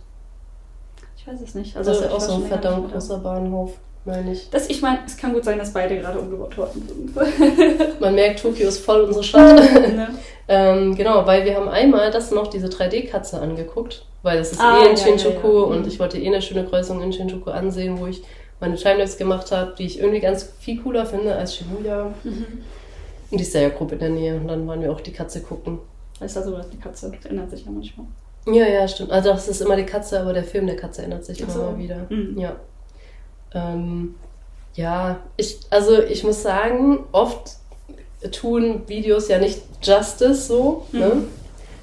Ich 1.18 1.26
weiß 1.28 1.40
es 1.42 1.56
nicht. 1.56 1.76
Also 1.78 1.92
das 1.92 2.00
ist 2.02 2.06
ja 2.06 2.12
auch 2.16 2.20
so 2.20 2.34
ein 2.34 2.44
verdammt 2.44 2.92
großer 2.92 3.18
Bahnhof, 3.20 3.72
meine 4.06 4.34
ich. 4.34 4.50
Das, 4.50 4.70
ich 4.70 4.82
meine, 4.82 5.00
es 5.06 5.16
kann 5.18 5.34
gut 5.34 5.46
sein, 5.46 5.58
dass 5.58 5.72
beide 5.74 5.98
gerade 5.98 6.20
umgebaut 6.20 6.58
worden 6.58 6.88
sind. 6.88 8.00
Man 8.02 8.16
merkt, 8.16 8.42
Tokio 8.42 8.68
ist 8.68 8.80
voll 8.84 9.02
unsere 9.02 9.24
Stadt. 9.24 9.56
ne? 9.96 10.10
Ähm, 10.50 10.96
genau, 10.96 11.26
weil 11.26 11.46
wir 11.46 11.56
haben 11.56 11.70
einmal 11.70 12.12
das 12.12 12.32
noch, 12.32 12.48
diese 12.48 12.68
3D-Katze 12.68 13.40
angeguckt, 13.40 14.06
weil 14.24 14.40
es 14.40 14.52
ist 14.52 14.60
Ah, 14.60 14.80
eh 14.80 14.90
in 14.90 14.96
ja, 14.98 15.06
ja, 15.08 15.18
Shinjuku 15.18 15.48
ja. 15.48 15.64
und 15.66 15.82
Mhm. 15.84 15.88
ich 15.88 16.00
wollte 16.00 16.18
eh 16.20 16.28
eine 16.28 16.42
schöne 16.42 16.66
Kreuzung 16.66 17.02
in 17.02 17.14
Shinjuku 17.14 17.50
ansehen, 17.52 17.98
wo 18.00 18.08
ich 18.08 18.22
meine 18.60 18.76
Timelapse 18.76 19.18
gemacht 19.18 19.52
habe, 19.54 19.74
die 19.78 19.86
ich 19.86 20.00
irgendwie 20.00 20.20
ganz 20.20 20.52
viel 20.60 20.82
cooler 20.82 21.06
finde 21.06 21.34
als 21.36 21.56
Shibuya. 21.56 22.12
Mhm. 22.26 22.46
Und 23.32 23.38
die 23.38 23.44
ist 23.44 23.54
ja 23.54 23.70
grob 23.70 23.92
in 23.94 24.00
der 24.00 24.10
Nähe 24.10 24.36
und 24.36 24.48
dann 24.48 24.68
waren 24.68 24.82
wir 24.82 24.92
auch 24.92 25.00
die 25.02 25.14
Katze 25.14 25.42
gucken. 25.42 25.80
Weißt 26.20 26.36
du, 26.36 26.40
also 26.42 26.56
eine 26.56 26.66
Katze 26.82 27.12
das 27.16 27.30
ändert 27.32 27.50
sich 27.52 27.64
ja 27.64 27.72
manchmal. 27.72 28.08
Ja, 28.48 28.66
ja, 28.68 28.88
stimmt. 28.88 29.12
Also 29.12 29.30
das 29.30 29.48
ist 29.48 29.62
immer 29.62 29.76
die 29.76 29.86
Katze, 29.86 30.20
aber 30.20 30.34
der 30.34 30.44
Film 30.44 30.66
der 30.68 30.76
Katze 30.76 31.04
ändert 31.04 31.24
sich 31.24 31.40
immer 31.40 31.52
so. 31.52 31.62
mal 31.62 31.78
wieder. 31.78 32.08
Mhm. 32.10 32.38
Ja. 32.38 32.56
Ähm, 33.54 34.16
ja, 34.74 35.20
ich, 35.38 35.60
also 35.70 36.02
ich 36.02 36.24
muss 36.24 36.42
sagen, 36.42 37.06
oft 37.12 37.52
tun 38.32 38.84
Videos 38.88 39.28
ja 39.30 39.38
nicht 39.40 39.62
Justice 39.82 40.48
so, 40.48 40.86
ne? 40.92 41.06
Mhm. 41.16 41.28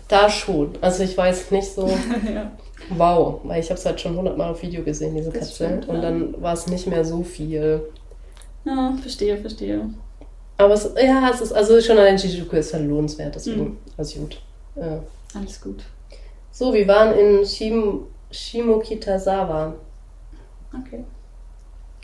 Da 0.09 0.29
schon. 0.31 0.73
Also 0.81 1.03
ich 1.03 1.17
weiß 1.17 1.51
nicht 1.51 1.73
so, 1.73 1.89
ja. 2.35 2.53
wow, 2.91 3.41
weil 3.45 3.61
ich 3.61 3.71
habe 3.71 3.79
es 3.79 3.85
halt 3.87 4.01
schon 4.01 4.17
hundertmal 4.17 4.53
auf 4.53 4.63
Video 4.63 4.83
gesehen, 4.85 5.15
diese 5.17 5.33
stimmt, 5.45 5.89
und 5.89 6.01
dann 6.03 6.41
war 6.41 6.53
es 6.53 6.67
nicht 6.69 6.87
mehr 6.87 7.05
so 7.05 7.23
viel. 7.23 7.83
ja, 8.65 8.95
verstehe, 9.01 9.37
verstehe. 9.39 9.89
Aber 10.59 10.75
es, 10.75 10.89
ja, 11.03 11.29
es 11.33 11.41
ist, 11.41 11.53
also 11.53 11.81
schon 11.81 11.99
allein 11.99 12.19
Shinjuku 12.19 12.57
ist 12.57 12.73
halt 12.73 12.89
lohnenswert, 12.89 13.35
deswegen, 13.35 13.63
Mhm. 13.65 13.77
also 13.97 14.21
gut. 14.21 14.41
Ja. 14.77 15.03
Alles 15.35 15.61
gut. 15.61 15.83
So, 16.53 16.73
wir 16.73 16.87
waren 16.89 17.15
in 17.19 17.45
Shim, 17.45 18.03
Shimokitazawa. 18.31 19.75
Okay. 20.73 21.05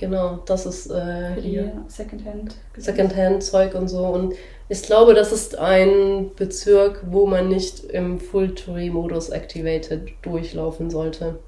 Genau, 0.03 0.41
das 0.47 0.67
ist 0.67 0.91
äh, 0.91 1.41
hier. 1.41 1.73
Secondhand. 1.87 2.57
Secondhand-Zeug 2.77 3.77
und 3.77 3.87
so. 3.87 4.05
Und 4.07 4.35
ich 4.69 4.83
glaube, 4.83 5.15
das 5.15 5.31
ist 5.31 5.57
ein 5.57 6.33
Bezirk, 6.35 7.05
wo 7.09 7.25
man 7.25 7.47
nicht 7.49 7.85
im 7.85 8.19
Full-Touri-Modus 8.19 9.29
activated 9.29 10.09
durchlaufen 10.23 10.91
sollte. 10.91 11.39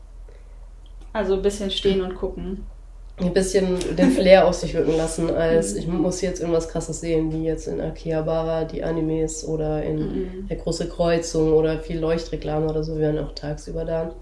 Also 1.13 1.35
ein 1.35 1.43
bisschen 1.43 1.73
stehen 1.73 2.01
und 2.01 2.15
gucken. 2.15 2.65
Ein 3.17 3.33
bisschen 3.33 3.77
den 3.97 4.11
Flair 4.17 4.47
auf 4.47 4.55
sich 4.55 4.73
wirken 4.73 4.97
lassen, 4.97 5.35
als 5.35 5.73
Mhm. 5.73 5.79
ich 5.81 5.87
muss 5.89 6.21
jetzt 6.21 6.39
irgendwas 6.39 6.69
krasses 6.69 7.01
sehen, 7.01 7.33
wie 7.33 7.43
jetzt 7.47 7.67
in 7.67 7.81
Akihabara 7.81 8.67
die 8.67 8.85
Animes 8.85 9.45
oder 9.45 9.83
in 9.83 9.97
Mhm. 9.99 10.49
der 10.49 10.59
große 10.59 10.89
Kreuzung 10.89 11.55
oder 11.55 11.81
viel 11.81 11.99
Leuchtreklame 11.99 12.67
oder 12.71 12.85
so. 12.85 12.97
Wir 13.01 13.09
waren 13.09 13.19
auch 13.19 13.35
tagsüber 13.35 13.85
da. 13.85 14.15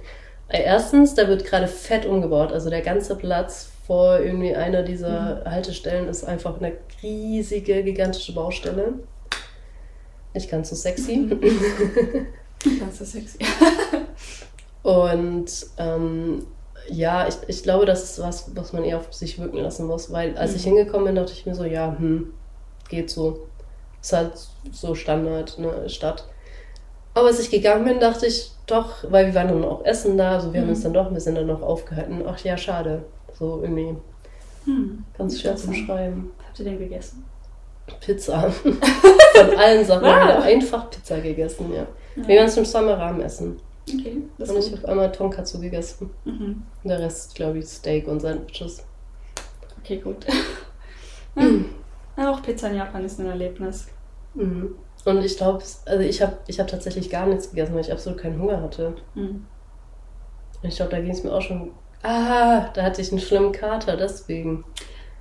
Äh, 0.48 0.62
Erstens, 0.62 1.14
da 1.14 1.28
wird 1.28 1.44
gerade 1.44 1.66
fett 1.66 2.06
umgebaut. 2.06 2.50
Also 2.50 2.70
der 2.70 2.80
ganze 2.80 3.14
Platz 3.16 3.68
vor 3.92 4.20
irgendwie 4.20 4.56
einer 4.56 4.82
dieser 4.82 5.42
Haltestellen 5.44 6.08
ist 6.08 6.24
einfach 6.24 6.56
eine 6.58 6.72
riesige, 7.02 7.82
gigantische 7.84 8.32
Baustelle. 8.34 8.94
Nicht 10.32 10.50
ganz 10.50 10.70
so 10.70 10.74
sexy. 10.76 11.28
Ganz 12.80 12.98
so 12.98 13.04
sexy. 13.04 13.36
Und 14.82 15.44
ähm, 15.76 16.46
ja, 16.88 17.28
ich, 17.28 17.34
ich 17.48 17.62
glaube, 17.64 17.84
das 17.84 18.02
ist 18.04 18.18
was, 18.22 18.56
was 18.56 18.72
man 18.72 18.82
eher 18.82 18.96
auf 18.96 19.12
sich 19.12 19.38
wirken 19.38 19.58
lassen 19.58 19.86
muss, 19.86 20.10
weil 20.10 20.38
als 20.38 20.54
ich 20.54 20.64
Mhm. 20.64 20.76
hingekommen 20.76 21.08
bin, 21.08 21.16
dachte 21.16 21.32
ich 21.34 21.44
mir 21.44 21.54
so, 21.54 21.64
ja, 21.64 21.94
hm, 21.98 22.32
geht 22.88 23.10
so. 23.10 23.46
Ist 24.00 24.14
halt 24.14 24.32
so 24.70 24.94
Standard, 24.94 25.58
ne, 25.58 25.86
Stadt. 25.90 26.24
Aber 27.12 27.26
als 27.26 27.40
ich 27.40 27.50
gegangen 27.50 27.84
bin, 27.84 28.00
dachte 28.00 28.24
ich 28.24 28.52
doch, 28.66 29.04
weil 29.10 29.26
wir 29.26 29.34
waren 29.34 29.48
dann 29.48 29.64
auch 29.64 29.84
essen 29.84 30.16
da, 30.16 30.36
also 30.36 30.50
wir 30.54 30.60
haben 30.60 30.68
Mhm. 30.68 30.72
uns 30.72 30.82
dann 30.82 30.94
doch 30.94 31.08
ein 31.08 31.14
bisschen 31.14 31.34
dann 31.34 31.46
noch 31.46 31.60
aufgehalten. 31.60 32.22
Ach 32.26 32.38
ja, 32.38 32.56
schade. 32.56 33.02
So 33.42 33.60
irgendwie 33.60 33.96
Hm. 34.66 35.04
ganz 35.18 35.40
schwer 35.40 35.56
zu 35.56 35.66
beschreiben. 35.66 36.30
Habt 36.46 36.60
ihr 36.60 36.64
den 36.66 36.78
gegessen? 36.78 37.24
Pizza. 38.00 38.48
Von 38.52 39.56
allen 39.58 39.84
Sachen 39.84 40.04
Wow. 40.04 40.12
haben 40.12 40.28
wir 40.28 40.42
einfach 40.42 40.88
Pizza 40.88 41.18
gegessen, 41.18 41.72
ja. 41.74 41.84
Wir 42.14 42.38
waren 42.38 42.48
zum 42.48 42.64
Samarahmen 42.64 43.20
essen. 43.20 43.56
Okay, 43.92 44.18
das 44.38 44.50
Und 44.50 44.58
ich 44.58 44.70
habe 44.70 44.86
einmal 44.88 45.10
Tonkatsu 45.10 45.58
gegessen. 45.60 46.10
Mhm. 46.24 46.62
Und 46.84 46.88
der 46.88 47.00
Rest, 47.00 47.34
glaube 47.34 47.58
ich, 47.58 47.66
Steak 47.66 48.06
und 48.06 48.20
Sandwiches. 48.20 48.84
Okay, 49.80 49.98
gut. 49.98 50.24
ja, 52.16 52.30
auch 52.30 52.42
Pizza 52.42 52.68
in 52.70 52.76
Japan 52.76 53.04
ist 53.04 53.18
ein 53.18 53.26
Erlebnis. 53.26 53.88
Mhm. 54.34 54.76
Und 55.04 55.24
ich 55.24 55.36
glaube, 55.36 55.64
also 55.86 56.04
ich 56.04 56.22
habe 56.22 56.36
ich 56.46 56.60
hab 56.60 56.68
tatsächlich 56.68 57.10
gar 57.10 57.26
nichts 57.26 57.50
gegessen, 57.50 57.74
weil 57.74 57.80
ich 57.80 57.90
absolut 57.90 58.20
keinen 58.20 58.40
Hunger 58.40 58.62
hatte. 58.62 58.94
Mhm. 59.16 59.44
Und 60.62 60.68
ich 60.68 60.76
glaube, 60.76 60.92
da 60.92 61.00
ging 61.00 61.10
es 61.10 61.24
mir 61.24 61.32
auch 61.32 61.42
schon. 61.42 61.72
Ah, 62.02 62.68
da 62.74 62.82
hatte 62.82 63.00
ich 63.00 63.10
einen 63.12 63.20
schlimmen 63.20 63.52
Kater, 63.52 63.96
deswegen. 63.96 64.64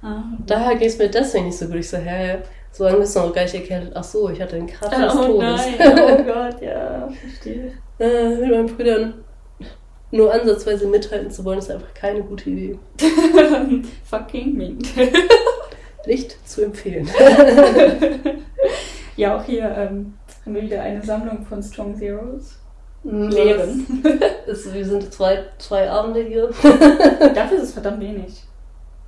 Ah. 0.01 0.23
Da 0.45 0.73
ging 0.73 0.87
es 0.87 0.97
mir 0.97 1.09
deswegen 1.09 1.45
nicht 1.45 1.57
so 1.57 1.67
gut. 1.67 1.75
Ich 1.75 1.89
so, 1.89 1.97
hä, 1.97 2.37
so 2.71 2.83
lange 2.85 2.97
bist 2.99 3.15
du 3.15 3.19
noch 3.19 3.33
gar 3.33 3.43
nicht 3.43 3.53
erkältet. 3.53 3.91
Ach 3.95 4.03
so, 4.03 4.29
ich 4.29 4.41
hatte 4.41 4.55
einen 4.55 4.67
Kater 4.67 5.05
des 5.05 5.15
Oh 5.15 5.25
Todes. 5.27 5.41
nein, 5.79 5.99
oh 5.99 6.23
Gott, 6.23 6.61
ja, 6.61 7.07
verstehe. 7.09 7.73
äh, 7.99 8.35
mit 8.35 8.49
meinen 8.49 8.65
Brüdern 8.75 9.13
nur 10.13 10.33
ansatzweise 10.33 10.87
mithalten 10.87 11.29
zu 11.31 11.45
wollen, 11.45 11.59
ist 11.59 11.71
einfach 11.71 11.93
keine 11.93 12.21
gute 12.23 12.49
Idee. 12.49 12.79
Fucking 14.03 14.57
mean. 14.57 14.79
Nicht 16.07 16.35
zu 16.49 16.63
empfehlen. 16.65 17.07
ja, 19.15 19.37
auch 19.37 19.43
hier 19.43 19.63
ähm, 19.77 20.15
haben 20.43 20.55
wir 20.55 20.63
wieder 20.63 20.81
eine 20.81 21.01
Sammlung 21.03 21.45
von 21.45 21.61
Strong 21.61 21.95
Zeros. 21.95 22.57
Lehren. 23.03 23.31
Lehren. 24.03 24.21
Ist, 24.47 24.73
wir 24.73 24.85
sind 24.85 25.11
zwei, 25.13 25.43
zwei 25.57 25.89
Abende 25.89 26.21
hier. 26.23 26.49
Dafür 27.33 27.57
ist 27.57 27.63
es 27.63 27.73
verdammt 27.73 28.01
wenig. 28.01 28.43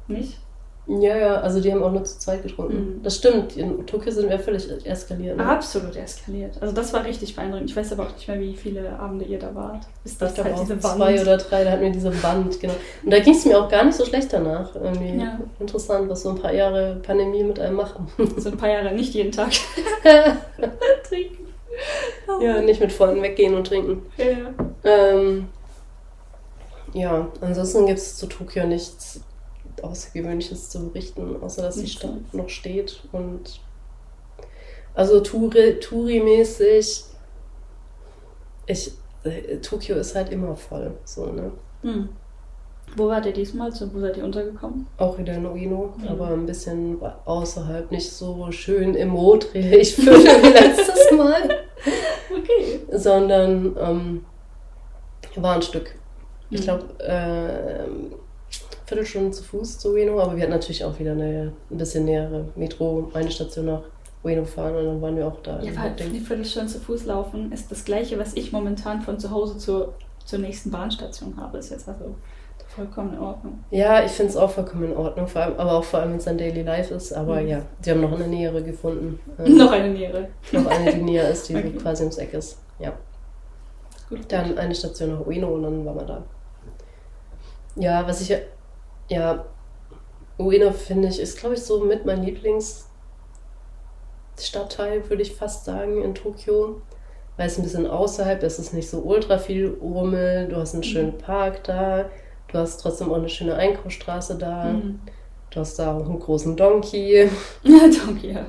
Nicht? 0.08 0.38
Ja, 0.86 1.16
ja, 1.16 1.36
also 1.36 1.62
die 1.62 1.72
haben 1.72 1.82
auch 1.82 1.92
nur 1.94 2.04
zu 2.04 2.20
zweit 2.20 2.44
getrunken. 2.44 2.76
Mhm. 2.98 3.04
Das 3.04 3.16
stimmt, 3.16 3.56
in 3.56 3.86
Tokio 3.88 4.12
sind 4.12 4.30
wir 4.30 4.38
völlig 4.38 4.68
eskaliert. 4.86 5.38
Ne? 5.38 5.46
Absolut 5.46 5.96
eskaliert. 5.96 6.58
Also 6.62 6.74
das 6.74 6.92
war 6.92 7.06
richtig 7.06 7.34
beeindruckend. 7.36 7.70
Ich 7.70 7.76
weiß 7.76 7.94
aber 7.94 8.04
auch 8.04 8.14
nicht 8.14 8.28
mehr, 8.28 8.38
wie 8.42 8.54
viele 8.54 9.00
Abende 9.00 9.24
ihr 9.24 9.40
da 9.40 9.56
wart. 9.56 9.86
Bis 10.04 10.18
das 10.18 10.38
ich 10.38 10.44
halt 10.44 10.60
diese 10.60 10.78
zwei 10.80 11.00
Wand. 11.00 11.22
oder 11.22 11.38
drei, 11.38 11.64
da 11.64 11.72
hatten 11.72 11.84
wir 11.84 11.92
diese 11.92 12.22
Wand, 12.22 12.60
genau. 12.60 12.74
Und 13.04 13.14
da 13.14 13.20
ging 13.20 13.34
es 13.34 13.46
mir 13.46 13.58
auch 13.64 13.70
gar 13.70 13.86
nicht 13.86 13.96
so 13.96 14.04
schlecht 14.04 14.34
danach. 14.34 14.76
Irgendwie 14.76 15.20
Ja. 15.24 15.40
interessant, 15.60 16.10
was 16.10 16.24
so 16.24 16.30
ein 16.32 16.36
paar 16.40 16.54
Jahre 16.54 16.98
Pandemie 17.02 17.44
mit 17.44 17.60
einem 17.62 17.78
machen. 17.78 18.08
So 18.38 18.50
ein 18.50 18.58
paar 18.58 18.70
Jahre 18.70 18.94
nicht 18.94 19.14
jeden 19.14 19.32
Tag 19.32 19.52
trinken. 21.08 21.53
Ja, 22.42 22.62
nicht 22.62 22.80
mit 22.80 22.92
Freunden 22.92 23.22
weggehen 23.22 23.56
und 23.56 23.68
trinken. 23.68 24.06
Ja. 24.18 24.54
Ähm, 24.84 25.50
ja, 26.94 27.28
ansonsten 27.42 27.86
gibt 27.88 28.00
es 28.00 28.18
zu 28.18 28.28
Tokio 28.28 28.66
nichts 28.66 29.22
Außergewöhnliches 29.82 30.70
zu 30.70 30.90
berichten, 30.90 31.42
außer 31.42 31.62
dass 31.64 31.76
die 31.76 31.88
Stadt 31.88 32.34
noch 32.34 32.50
steht. 32.50 33.04
Und 33.12 33.60
also 34.94 35.20
Touri- 35.22 35.80
Touri-mäßig, 35.80 37.04
ich, 38.68 38.92
äh, 39.24 39.58
Tokio 39.58 39.96
ist 39.96 40.16
halt 40.16 40.32
immer 40.32 40.56
voll. 40.56 40.94
So, 41.06 41.26
ne? 41.26 41.52
Hm. 41.82 42.10
Wo 42.96 43.08
wart 43.08 43.26
ihr 43.26 43.34
diesmal? 43.34 43.72
Wo 43.72 44.00
seid 44.00 44.18
ihr 44.18 44.24
untergekommen? 44.24 44.86
Auch 44.98 45.18
wieder 45.18 45.34
in 45.34 45.46
Ueno, 45.46 45.94
Mhm. 45.98 46.08
aber 46.08 46.28
ein 46.30 46.46
bisschen 46.46 46.98
außerhalb, 47.26 47.90
nicht 47.92 48.12
so 48.12 48.52
schön 48.52 48.94
im 48.96 49.16
ich 49.16 49.98
würde 50.06 50.20
wie 50.24 50.50
letztes 50.50 51.12
Mal, 51.18 51.50
Okay. 52.32 52.80
sondern 52.92 53.76
ähm, 53.80 54.26
war 55.36 55.56
ein 55.56 55.62
Stück. 55.62 55.96
Ich 56.50 56.60
Mhm. 56.62 56.64
glaube, 56.64 56.84
äh, 57.00 57.88
Viertelstunde 58.86 59.32
zu 59.32 59.44
Fuß 59.44 59.80
zu 59.80 59.94
Ueno, 59.94 60.20
aber 60.20 60.36
wir 60.36 60.44
hatten 60.44 60.52
natürlich 60.52 60.84
auch 60.86 60.98
wieder 61.00 61.14
eine 61.14 61.54
ein 61.72 61.78
bisschen 61.78 62.06
nähere 62.06 62.46
Metro, 62.56 63.10
eine 63.14 63.32
Station 63.32 63.66
nach 63.66 63.82
Ueno 64.24 64.46
fahren 64.46 64.76
und 64.76 64.86
dann 64.86 65.02
waren 65.02 65.18
wir 65.18 65.28
auch 65.28 65.42
da. 65.42 65.60
Ja, 65.62 65.72
weil 65.76 65.94
eine 66.00 66.20
Viertelstunde 66.20 66.72
zu 66.72 66.80
Fuß 66.80 67.06
laufen 67.06 67.52
ist 67.52 67.72
das 67.72 67.86
gleiche, 67.86 68.20
was 68.20 68.36
ich 68.36 68.52
momentan 68.52 69.02
von 69.02 69.20
zu 69.20 69.32
Hause 69.32 69.58
zur, 69.58 69.94
zur 70.26 70.40
nächsten 70.40 70.70
Bahnstation 70.70 71.36
habe. 71.38 71.58
Ist 71.58 71.72
jetzt 71.72 71.88
also 71.88 72.16
vollkommen 72.76 73.14
in 73.14 73.20
Ordnung. 73.20 73.64
Ja, 73.72 74.04
ich 74.04 74.12
finde 74.12 74.32
es 74.32 74.38
auch 74.38 74.50
vollkommen 74.50 74.86
in 74.86 74.96
Ordnung, 74.98 75.28
vor 75.28 75.42
allem, 75.44 75.58
aber 75.60 75.74
auch 75.74 75.84
vor 75.84 76.00
allem, 76.00 76.12
wenn 76.12 76.18
es 76.18 76.28
ein 76.28 76.38
Daily 76.38 76.62
Life 76.64 76.94
ist. 76.94 77.12
Aber 77.14 77.42
Mhm. 77.42 77.48
ja, 77.48 77.62
sie 77.82 77.92
haben 77.92 78.02
noch 78.02 78.12
eine 78.14 78.28
nähere 78.28 78.62
gefunden. 78.64 79.20
Ähm, 79.40 79.58
Noch 79.58 79.72
eine 79.72 79.90
Nähere. 79.90 80.28
noch 80.52 80.66
eine, 80.68 80.94
die 80.94 81.02
näher 81.02 81.30
ist, 81.30 81.50
die 81.50 81.56
Okay. 81.58 81.72
quasi 81.74 82.04
ums 82.04 82.18
Eck 82.18 82.34
ist. 82.34 82.60
Ja. 82.80 82.94
Gut. 84.10 84.32
Dann 84.32 84.58
eine 84.58 84.74
Station 84.76 85.12
nach 85.20 85.26
Ueno 85.26 85.54
und 85.56 85.64
dann 85.64 85.86
waren 85.86 85.96
wir 85.96 86.04
da. 86.06 86.24
Ja, 87.76 88.08
was 88.08 88.22
ich 88.22 88.30
ja- 88.30 88.38
ja, 89.10 89.44
Ueno 90.38 90.72
finde 90.72 91.08
ich, 91.10 91.20
ist 91.20 91.38
glaube 91.40 91.56
ich 91.56 91.64
so 91.64 91.84
mit 91.84 92.06
mein 92.06 92.22
Lieblingsstadtteil, 92.24 95.10
würde 95.10 95.22
ich 95.24 95.36
fast 95.36 95.66
sagen, 95.66 96.02
in 96.04 96.14
Tokio. 96.16 96.82
Weil 97.36 97.48
es 97.48 97.58
ein 97.58 97.64
bisschen 97.64 97.88
außerhalb 97.88 98.44
ist, 98.44 98.60
es 98.60 98.68
ist 98.68 98.74
nicht 98.76 98.88
so 98.90 99.00
ultra 99.00 99.40
viel 99.40 99.76
Rummel, 99.82 100.50
du 100.50 100.58
hast 100.58 100.76
einen 100.76 100.84
schönen 100.84 101.18
Park 101.18 101.64
da, 101.64 102.06
du 102.54 102.60
hast 102.60 102.78
trotzdem 102.78 103.12
auch 103.12 103.18
eine 103.18 103.30
schöne 103.30 103.56
Einkaufsstraße 103.56 104.38
da, 104.38 104.66
Mhm. 104.66 105.00
du 105.52 105.60
hast 105.60 105.78
da 105.80 105.98
auch 105.98 106.06
einen 106.06 106.20
großen 106.20 106.56
Donkey. 106.56 107.30
Ja, 107.64 107.80
danke, 108.06 108.28
ja. 108.28 108.46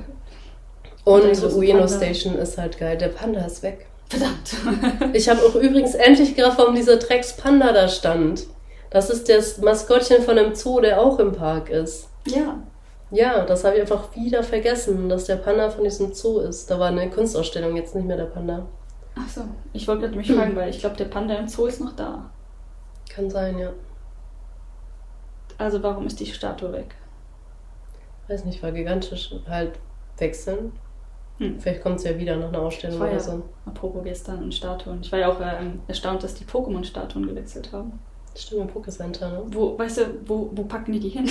Und 1.03 1.23
Und 1.23 1.53
Ueno 1.53 1.79
Panda. 1.79 1.87
Station 1.87 2.35
ist 2.35 2.57
halt 2.57 2.77
geil, 2.79 2.97
der 2.97 3.09
Panda 3.09 3.41
ist 3.45 3.61
weg. 3.63 3.85
Verdammt. 4.09 4.55
Ich 5.13 5.29
habe 5.29 5.41
auch 5.41 5.55
übrigens 5.55 5.93
endlich 5.95 6.35
gerafft, 6.35 6.57
warum 6.57 6.75
dieser 6.75 6.97
Drecks 6.97 7.35
Panda 7.37 7.71
da 7.73 7.87
stand. 7.87 8.47
Das 8.91 9.09
ist 9.09 9.27
das 9.29 9.57
Maskottchen 9.59 10.21
von 10.23 10.37
einem 10.37 10.55
Zoo, 10.55 10.79
der 10.79 11.01
auch 11.01 11.19
im 11.19 11.31
Park 11.33 11.69
ist. 11.69 12.07
ja. 12.25 12.57
Ja, 13.11 13.45
das 13.45 13.63
habe 13.63 13.75
ich 13.75 13.81
einfach 13.81 14.15
wieder 14.15 14.41
vergessen, 14.41 15.07
dass 15.09 15.25
der 15.25 15.35
Panda 15.35 15.69
von 15.69 15.83
diesem 15.83 16.11
Zoo 16.13 16.39
ist. 16.39 16.69
Da 16.71 16.79
war 16.79 16.87
eine 16.87 17.07
Kunstausstellung, 17.11 17.75
jetzt 17.77 17.93
nicht 17.93 18.05
mehr 18.07 18.17
der 18.17 18.25
Panda. 18.25 18.65
Ach 19.15 19.29
so. 19.29 19.41
Ich 19.73 19.87
wollte 19.87 20.09
mich 20.09 20.31
fragen, 20.33 20.55
weil 20.55 20.71
ich 20.71 20.79
glaube, 20.79 20.97
der 20.97 21.05
Panda 21.05 21.35
im 21.35 21.47
Zoo 21.47 21.67
ist 21.67 21.79
noch 21.79 21.95
da. 21.95 22.31
Kann 23.13 23.29
sein, 23.29 23.59
ja. 23.59 23.69
Also 25.57 25.81
warum 25.83 26.07
ist 26.07 26.19
die 26.19 26.25
Statue 26.25 26.71
weg? 26.71 26.95
Weiß 28.27 28.45
nicht, 28.45 28.61
war 28.63 28.71
gigantisch. 28.71 29.33
Halt 29.47 29.79
wechseln. 30.17 30.71
Hm. 31.37 31.59
Vielleicht 31.59 31.81
kommt 31.81 31.97
es 31.97 32.05
ja 32.05 32.17
wieder 32.17 32.37
nach 32.37 32.47
einer 32.47 32.61
Ausstellung 32.61 32.99
oder 32.99 33.11
ja 33.11 33.19
so. 33.19 33.43
apropos 33.65 34.03
gestern 34.03 34.43
und 34.43 34.53
Statuen. 34.53 35.01
Ich 35.01 35.11
war 35.11 35.19
ja 35.19 35.29
auch 35.29 35.39
ähm, 35.41 35.81
erstaunt, 35.87 36.23
dass 36.23 36.33
die 36.33 36.45
Pokémon-Statuen 36.45 37.27
gewechselt 37.27 37.71
haben. 37.73 37.99
Stimmt, 38.35 38.61
im 38.61 38.67
Pokécenter, 38.69 39.29
ne? 39.29 39.43
Wo, 39.47 39.77
weißt 39.77 39.97
du, 39.97 40.01
wo, 40.25 40.49
wo 40.53 40.63
packen 40.63 40.93
die 40.93 40.99
die 40.99 41.09
hin? 41.09 41.29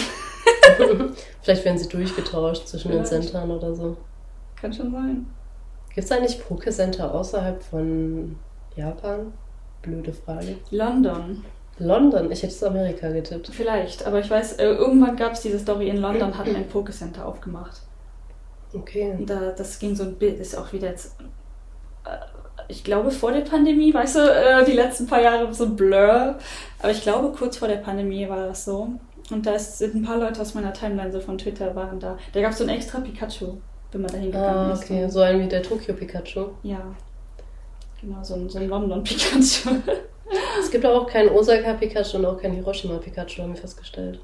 Vielleicht 1.42 1.64
werden 1.64 1.78
sie 1.78 1.88
durchgetauscht 1.88 2.66
zwischen 2.66 2.92
den 2.92 3.04
Vielleicht. 3.04 3.28
Centern 3.28 3.50
oder 3.50 3.74
so. 3.74 3.96
Kann 4.56 4.72
schon 4.72 4.92
sein. 4.92 5.26
Gibt 5.94 6.04
es 6.04 6.12
eigentlich 6.12 6.40
Pokécenter 6.40 7.10
außerhalb 7.10 7.62
von 7.62 8.36
Japan? 8.74 9.32
Blöde 9.82 10.12
Frage. 10.12 10.56
London. 10.70 11.44
London, 11.78 12.30
ich 12.30 12.42
hätte 12.42 12.52
es 12.52 12.62
Amerika 12.62 13.08
getippt. 13.10 13.48
Vielleicht, 13.52 14.06
aber 14.06 14.20
ich 14.20 14.30
weiß, 14.30 14.54
äh, 14.54 14.64
irgendwann 14.66 15.16
gab 15.16 15.32
es 15.32 15.40
diese 15.40 15.58
Story 15.58 15.88
in 15.88 15.96
London, 15.96 16.36
hat 16.38 16.46
ein 16.46 16.68
Pokécenter 16.72 17.22
aufgemacht. 17.24 17.82
Okay. 18.72 19.16
Da, 19.26 19.50
das 19.56 19.78
ging 19.78 19.94
so 19.96 20.04
ein 20.04 20.14
Bild, 20.14 20.38
ist 20.40 20.56
auch 20.56 20.72
wieder 20.72 20.88
jetzt, 20.88 21.16
äh, 22.04 22.10
ich 22.68 22.84
glaube 22.84 23.10
vor 23.10 23.32
der 23.32 23.40
Pandemie, 23.42 23.92
weißt 23.92 24.16
du, 24.16 24.20
äh, 24.20 24.64
die 24.64 24.72
letzten 24.72 25.06
paar 25.06 25.20
Jahre 25.20 25.52
so 25.52 25.64
ein 25.64 25.76
Blur. 25.76 26.36
Aber 26.80 26.90
ich 26.90 27.02
glaube 27.02 27.36
kurz 27.36 27.56
vor 27.56 27.68
der 27.68 27.76
Pandemie 27.78 28.28
war 28.28 28.46
das 28.46 28.64
so. 28.64 28.90
Und 29.30 29.46
da 29.46 29.52
ist, 29.54 29.78
sind 29.78 29.94
ein 29.96 30.02
paar 30.04 30.18
Leute 30.18 30.40
aus 30.40 30.54
meiner 30.54 30.72
Timeline 30.72 31.10
so 31.10 31.18
von 31.20 31.38
Twitter 31.38 31.74
waren 31.74 31.98
da. 31.98 32.16
Da 32.32 32.40
gab 32.40 32.52
es 32.52 32.58
so 32.58 32.64
ein 32.64 32.70
extra 32.70 33.00
Pikachu, 33.00 33.56
wenn 33.90 34.02
man 34.02 34.10
da 34.12 34.18
hingegangen 34.18 34.70
Ah, 34.70 34.72
ist. 34.72 34.84
okay. 34.84 35.04
Und- 35.04 35.10
So 35.10 35.20
ein 35.20 35.40
wie 35.40 35.48
der 35.48 35.62
Tokyo 35.62 35.94
Pikachu. 35.94 36.46
Ja. 36.62 36.80
Genau, 38.00 38.22
so 38.22 38.34
ein, 38.34 38.48
so 38.48 38.58
ein 38.58 38.68
London 38.68 39.02
Pikachu. 39.02 39.70
Es 40.60 40.70
gibt 40.70 40.84
aber 40.84 41.00
auch 41.02 41.06
keinen 41.06 41.28
Osaka 41.30 41.74
Pikachu 41.74 42.16
und 42.18 42.26
auch 42.26 42.40
keinen 42.40 42.54
Hiroshima 42.54 42.98
Pikachu, 42.98 43.42
haben 43.42 43.54
wir 43.54 43.60
festgestellt. 43.60 44.20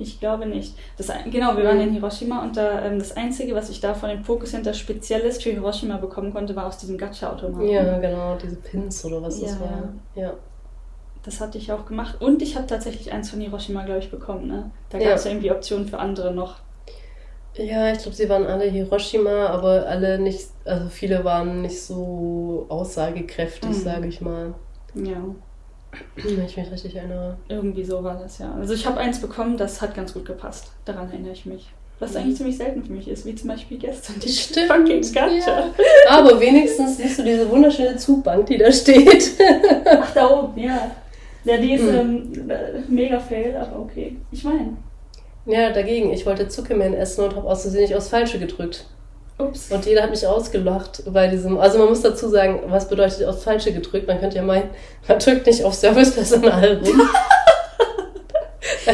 Ich 0.00 0.20
glaube 0.20 0.46
nicht. 0.46 0.78
Das, 0.96 1.08
genau, 1.30 1.56
wir 1.56 1.64
waren 1.64 1.80
in 1.80 1.90
Hiroshima 1.92 2.42
und 2.44 2.56
da, 2.56 2.84
ähm, 2.84 3.00
das 3.00 3.16
Einzige, 3.16 3.54
was 3.54 3.68
ich 3.68 3.80
da 3.80 3.94
von 3.94 4.10
dem 4.10 4.22
Pokécenter 4.22 4.72
Spezielles 4.72 5.42
für 5.42 5.50
Hiroshima 5.50 5.96
bekommen 5.96 6.32
konnte, 6.32 6.54
war 6.54 6.66
aus 6.66 6.78
diesem 6.78 6.96
Gacha-Automaten. 6.98 7.68
Ja, 7.68 7.98
genau, 7.98 8.36
diese 8.36 8.56
Pins 8.56 9.04
oder 9.04 9.22
was 9.22 9.40
das 9.40 9.52
Ja, 9.54 9.60
war. 9.60 9.88
Ja. 10.14 10.34
das 11.24 11.40
hatte 11.40 11.58
ich 11.58 11.72
auch 11.72 11.84
gemacht. 11.84 12.20
Und 12.20 12.42
ich 12.42 12.54
habe 12.54 12.66
tatsächlich 12.68 13.12
eins 13.12 13.30
von 13.30 13.40
Hiroshima, 13.40 13.82
glaube 13.84 13.98
ich, 13.98 14.10
bekommen. 14.10 14.46
Ne? 14.46 14.70
Da 14.90 14.98
Ja. 14.98 15.08
gab 15.08 15.16
es 15.18 15.24
ja 15.24 15.32
irgendwie 15.32 15.50
Optionen 15.50 15.88
für 15.88 15.98
andere 15.98 16.32
noch. 16.32 16.56
Ja, 17.56 17.90
ich 17.90 17.98
glaube, 17.98 18.16
sie 18.16 18.28
waren 18.28 18.46
alle 18.46 18.66
Hiroshima, 18.66 19.46
aber 19.46 19.84
alle 19.86 20.20
nicht, 20.20 20.46
also 20.64 20.88
viele 20.88 21.24
waren 21.24 21.62
nicht 21.62 21.82
so 21.82 22.66
aussagekräftig, 22.68 23.70
Mhm. 23.70 23.74
sage 23.74 24.06
ich 24.06 24.20
mal. 24.20 24.54
Ja, 24.94 25.22
Wenn 26.16 26.44
ich 26.44 26.56
mich 26.56 26.70
richtig 26.70 26.96
erinnere. 26.96 27.36
irgendwie 27.48 27.84
so 27.84 28.02
war 28.04 28.18
das 28.18 28.38
ja. 28.38 28.52
Also 28.58 28.74
ich 28.74 28.86
habe 28.86 28.98
eins 28.98 29.20
bekommen, 29.20 29.56
das 29.56 29.80
hat 29.80 29.94
ganz 29.94 30.12
gut 30.14 30.24
gepasst. 30.24 30.72
Daran 30.84 31.10
erinnere 31.10 31.32
ich 31.32 31.46
mich. 31.46 31.68
Was 32.00 32.14
eigentlich 32.14 32.36
ziemlich 32.36 32.56
selten 32.56 32.84
für 32.84 32.92
mich 32.92 33.08
ist, 33.08 33.26
wie 33.26 33.34
zum 33.34 33.48
Beispiel 33.48 33.76
gestern 33.78 34.20
die 34.20 34.28
Stimmt, 34.28 34.70
fucking 34.70 35.02
Gacha. 35.12 35.30
ja. 35.36 35.70
Aber 36.10 36.38
wenigstens 36.40 36.96
siehst 36.96 37.18
du 37.18 37.24
diese 37.24 37.48
wunderschöne 37.50 37.96
Zugbank, 37.96 38.46
die 38.46 38.56
da 38.58 38.70
steht. 38.70 39.32
Ach, 39.84 40.14
da 40.14 40.30
oben, 40.30 40.60
ja. 40.60 40.92
Ja, 41.44 41.56
die 41.56 41.72
ist 41.74 41.82
Mhm. 41.82 42.32
ähm, 42.34 42.50
äh, 42.50 42.80
mega 42.88 43.18
fail, 43.18 43.56
aber 43.56 43.80
okay. 43.80 44.16
Ich 44.30 44.44
meine, 44.44 44.76
Ja, 45.46 45.72
dagegen. 45.72 46.12
Ich 46.12 46.24
wollte 46.26 46.46
Zuckerman 46.48 46.94
essen 46.94 47.24
und 47.24 47.34
habe 47.34 47.48
aus 47.48 47.62
Versehen 47.62 47.82
nicht 47.82 47.96
aufs 47.96 48.08
Falsche 48.10 48.38
gedrückt. 48.38 48.84
Ups. 49.38 49.70
Und 49.70 49.86
jeder 49.86 50.02
hat 50.02 50.10
mich 50.10 50.26
ausgelacht 50.26 51.02
bei 51.12 51.28
diesem. 51.28 51.58
Also 51.58 51.78
man 51.78 51.88
muss 51.88 52.02
dazu 52.02 52.28
sagen, 52.28 52.60
was 52.66 52.88
bedeutet 52.88 53.24
aufs 53.24 53.44
Falsche 53.44 53.72
gedrückt? 53.72 54.06
Man 54.06 54.20
könnte 54.20 54.36
ja 54.36 54.42
meinen, 54.42 54.70
man 55.08 55.18
drückt 55.18 55.46
nicht 55.46 55.64
auf 55.64 55.74
Servicepersonal 55.74 56.80
rum. 56.84 57.02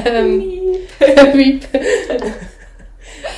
ähm, 0.04 0.42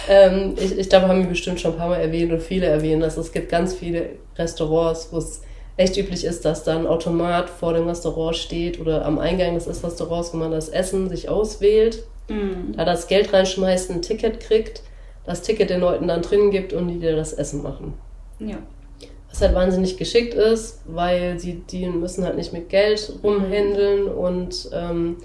ähm, 0.09 0.55
ich, 0.59 0.79
ich 0.79 0.89
glaube, 0.89 1.09
haben 1.09 1.23
wir 1.23 1.29
bestimmt 1.29 1.61
schon 1.61 1.73
ein 1.73 1.79
paar 1.79 1.89
Mal 1.89 2.01
erwähnt 2.01 2.33
und 2.33 2.43
viele 2.43 2.67
erwähnen, 2.67 3.01
dass 3.01 3.17
es 3.17 3.33
gibt 3.33 3.49
ganz 3.51 3.75
viele 3.75 4.11
Restaurants, 4.37 5.09
wo 5.11 5.19
es 5.19 5.43
echt 5.77 5.97
üblich 5.97 6.25
ist, 6.25 6.45
dass 6.45 6.65
da 6.65 6.77
ein 6.77 6.87
Automat 6.87 7.51
vor 7.51 7.75
dem 7.75 7.87
Restaurant 7.87 8.37
steht 8.37 8.81
oder 8.81 9.05
am 9.05 9.19
Eingang 9.19 9.55
des 9.55 9.67
Restaurants, 9.69 10.33
wo 10.33 10.39
man 10.39 10.51
das 10.51 10.69
Essen 10.69 11.09
sich 11.09 11.29
auswählt, 11.29 12.05
Mhm. 12.29 12.75
da 12.77 12.85
das 12.85 13.07
Geld 13.07 13.33
reinschmeißt, 13.33 13.91
ein 13.91 14.03
Ticket 14.03 14.41
kriegt, 14.41 14.83
das 15.27 15.43
Ticket 15.43 15.71
den 15.71 15.81
Leuten 15.81 16.09
dann 16.09 16.23
drin 16.23 16.51
gibt 16.51 16.73
und 16.73 16.89
die 16.89 16.99
dir 16.99 17.17
das 17.17 17.33
Essen 17.33 17.63
machen. 17.63 17.95
Ja. 18.39 18.57
Was 19.31 19.43
halt 19.43 19.55
wahnsinnig 19.55 19.97
geschickt 19.99 20.35
ist, 20.35 20.81
weil 20.87 21.39
sie 21.39 21.63
die 21.69 21.87
müssen 21.87 22.25
halt 22.25 22.37
nicht 22.37 22.53
mit 22.53 22.69
Geld 22.71 23.13
rumhändeln 23.23 24.07
und 24.09 24.71
ähm, 24.73 25.17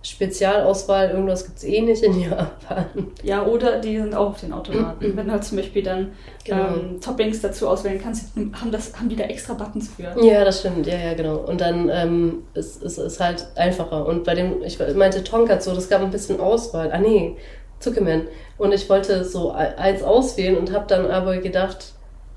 Spezialauswahl, 0.00 1.10
irgendwas 1.10 1.44
gibt 1.44 1.58
es 1.58 1.64
eh 1.64 1.80
nicht 1.80 2.02
in 2.02 2.20
Japan. 2.30 2.86
ja, 3.22 3.44
oder 3.44 3.78
die 3.80 3.96
sind 3.98 4.14
auch 4.14 4.30
auf 4.30 4.40
den 4.40 4.52
Automaten. 4.52 5.16
Wenn 5.16 5.26
du 5.26 5.32
halt 5.32 5.44
zum 5.44 5.56
Beispiel 5.58 5.82
dann 5.82 6.12
Genau. 6.44 6.68
ähm, 6.76 7.00
Toppings 7.00 7.42
dazu 7.42 7.68
auswählen 7.68 8.00
kannst, 8.02 8.30
haben, 8.36 8.70
das, 8.72 8.96
haben 8.98 9.08
die 9.10 9.16
da 9.16 9.24
extra 9.24 9.52
Buttons 9.54 9.88
für. 9.90 10.14
Ja, 10.24 10.44
das 10.44 10.60
stimmt, 10.60 10.86
ja, 10.86 10.96
ja, 10.96 11.14
genau. 11.14 11.36
Und 11.38 11.60
dann 11.60 11.90
ähm, 11.92 12.42
ist 12.54 12.80
es 12.82 13.20
halt 13.20 13.46
einfacher. 13.56 14.06
Und 14.06 14.24
bei 14.24 14.34
dem, 14.34 14.62
ich 14.62 14.78
meinte 14.94 15.22
Tonkatsu, 15.24 15.72
das 15.74 15.88
gab 15.90 16.00
ein 16.00 16.10
bisschen 16.10 16.40
Auswahl. 16.40 16.90
Ah 16.92 16.98
nee, 16.98 17.36
Zuckerman. 17.80 18.22
Und 18.58 18.72
ich 18.72 18.88
wollte 18.90 19.24
so 19.24 19.52
eins 19.52 20.02
auswählen 20.02 20.56
und 20.56 20.72
habe 20.72 20.86
dann 20.88 21.10
aber 21.10 21.36
gedacht, 21.38 21.92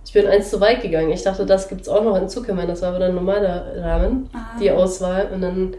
ich 0.05 0.13
bin 0.13 0.27
eins 0.27 0.49
zu 0.49 0.59
weit 0.59 0.81
gegangen. 0.81 1.11
Ich 1.11 1.23
dachte, 1.23 1.45
das 1.45 1.67
gibt's 1.69 1.87
auch 1.87 2.03
noch 2.03 2.15
in 2.15 2.27
Zuckerman. 2.29 2.67
Das 2.67 2.81
war 2.81 2.89
aber 2.89 2.99
dann 2.99 3.15
normaler 3.15 3.65
Ramen, 3.77 4.29
Ah. 4.33 4.57
die 4.59 4.69
Auswahl. 4.71 5.29
Und 5.33 5.41
dann 5.41 5.75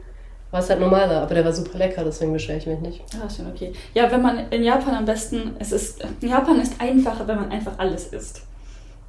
war 0.51 0.61
es 0.61 0.71
halt 0.71 0.81
normaler. 0.81 1.23
Aber 1.23 1.35
der 1.35 1.45
war 1.45 1.53
super 1.53 1.79
lecker, 1.79 2.05
deswegen 2.05 2.33
beschwere 2.33 2.59
ich 2.59 2.67
mich 2.67 2.81
nicht. 2.81 3.03
Ja, 3.15 3.29
schon 3.29 3.47
okay. 3.51 3.73
Ja, 3.95 4.11
wenn 4.11 4.23
man 4.23 4.49
in 4.51 4.63
Japan 4.65 4.95
am 4.95 5.05
besten, 5.05 5.57
es 5.59 5.73
ist, 5.73 6.05
in 6.21 6.29
Japan 6.29 6.61
ist 6.61 6.75
einfacher, 6.81 7.27
wenn 7.27 7.37
man 7.37 7.51
einfach 7.51 7.73
alles 7.79 8.09
isst. 8.09 8.43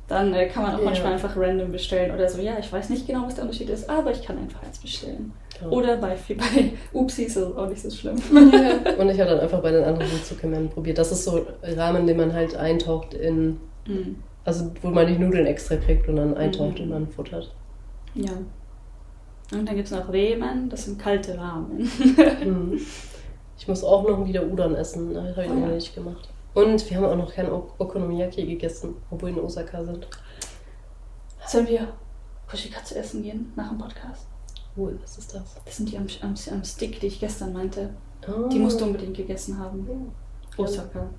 Dann 0.07 0.33
äh, 0.33 0.47
kann 0.47 0.63
man 0.63 0.75
auch 0.75 0.79
Ja. 0.79 0.85
manchmal 0.85 1.13
einfach 1.13 1.35
random 1.37 1.71
bestellen 1.71 2.13
oder 2.13 2.27
so. 2.27 2.41
Ja, 2.41 2.53
ich 2.59 2.71
weiß 2.71 2.89
nicht 2.89 3.07
genau, 3.07 3.25
was 3.25 3.35
der 3.35 3.43
Unterschied 3.45 3.69
ist, 3.69 3.89
aber 3.89 4.11
ich 4.11 4.23
kann 4.23 4.37
einfach 4.37 4.61
eins 4.63 4.77
bestellen. 4.79 5.31
Ja. 5.63 5.69
Oder 5.69 5.97
bei, 5.97 6.15
bei 6.29 6.73
Upsis 6.93 7.27
ist 7.27 7.35
es 7.37 7.55
auch 7.55 7.67
nicht 7.69 7.81
so 7.81 7.89
schlimm. 7.89 8.15
Und 8.31 9.09
ich 9.09 9.19
habe 9.19 9.29
dann 9.31 9.39
einfach 9.39 9.61
bei 9.61 9.71
den 9.71 9.83
anderen 9.83 10.23
Zuckerman 10.23 10.69
probiert. 10.69 10.97
Das 10.97 11.11
ist 11.11 11.23
so 11.23 11.45
Ramen, 11.63 12.05
den 12.07 12.17
man 12.17 12.33
halt 12.33 12.55
eintaucht 12.55 13.13
in, 13.13 13.57
Mhm. 13.87 14.15
also 14.45 14.71
wo 14.81 14.89
man 14.89 15.07
die 15.07 15.17
Nudeln 15.19 15.45
extra 15.45 15.75
kriegt 15.75 16.07
und 16.07 16.15
dann 16.17 16.35
eintaucht 16.37 16.77
Mhm. 16.79 16.83
und 16.85 16.89
dann 16.91 17.07
futtert. 17.09 17.53
Ja. 18.15 18.31
Und 19.51 19.67
dann 19.67 19.75
gibt 19.75 19.87
es 19.87 19.91
noch 19.93 20.11
Remen, 20.11 20.69
das 20.69 20.85
sind 20.85 20.99
kalte 20.99 21.37
Ramen. 21.37 21.89
Mhm. 22.43 22.79
Ich 23.55 23.67
muss 23.69 23.83
auch 23.83 24.03
noch 24.05 24.25
wieder 24.27 24.45
Udon 24.45 24.75
essen. 24.75 25.13
Das 25.13 25.37
habe 25.37 25.45
ich 25.45 25.51
Oh 25.51 25.55
noch 25.55 25.67
ja. 25.67 25.75
nicht 25.75 25.95
gemacht. 25.95 26.27
Und 26.53 26.89
wir 26.89 26.97
haben 26.97 27.05
auch 27.05 27.15
noch 27.15 27.33
kein 27.33 27.49
O- 27.49 27.69
Okonomiyaki 27.77 28.45
gegessen, 28.45 28.95
obwohl 29.09 29.29
wir 29.33 29.37
in 29.41 29.45
Osaka 29.45 29.83
sind. 29.85 30.05
Sollen 31.47 31.67
wir 31.67 31.87
Kushikatsu 32.49 32.95
essen 32.95 33.23
gehen 33.23 33.53
nach 33.55 33.69
dem 33.69 33.77
Podcast? 33.77 34.27
Cool, 34.75 34.97
was 35.01 35.17
ist 35.17 35.33
das? 35.35 35.43
Das 35.65 35.77
sind 35.77 35.91
die 35.91 35.97
am, 35.97 36.07
am, 36.21 36.33
am 36.51 36.63
Stick, 36.63 36.99
die 36.99 37.07
ich 37.07 37.19
gestern 37.19 37.53
meinte. 37.53 37.89
Oh. 38.27 38.47
Die 38.49 38.59
musst 38.59 38.79
du 38.81 38.85
unbedingt 38.85 39.15
gegessen 39.15 39.59
haben. 39.59 39.87
Osaka. 40.57 41.09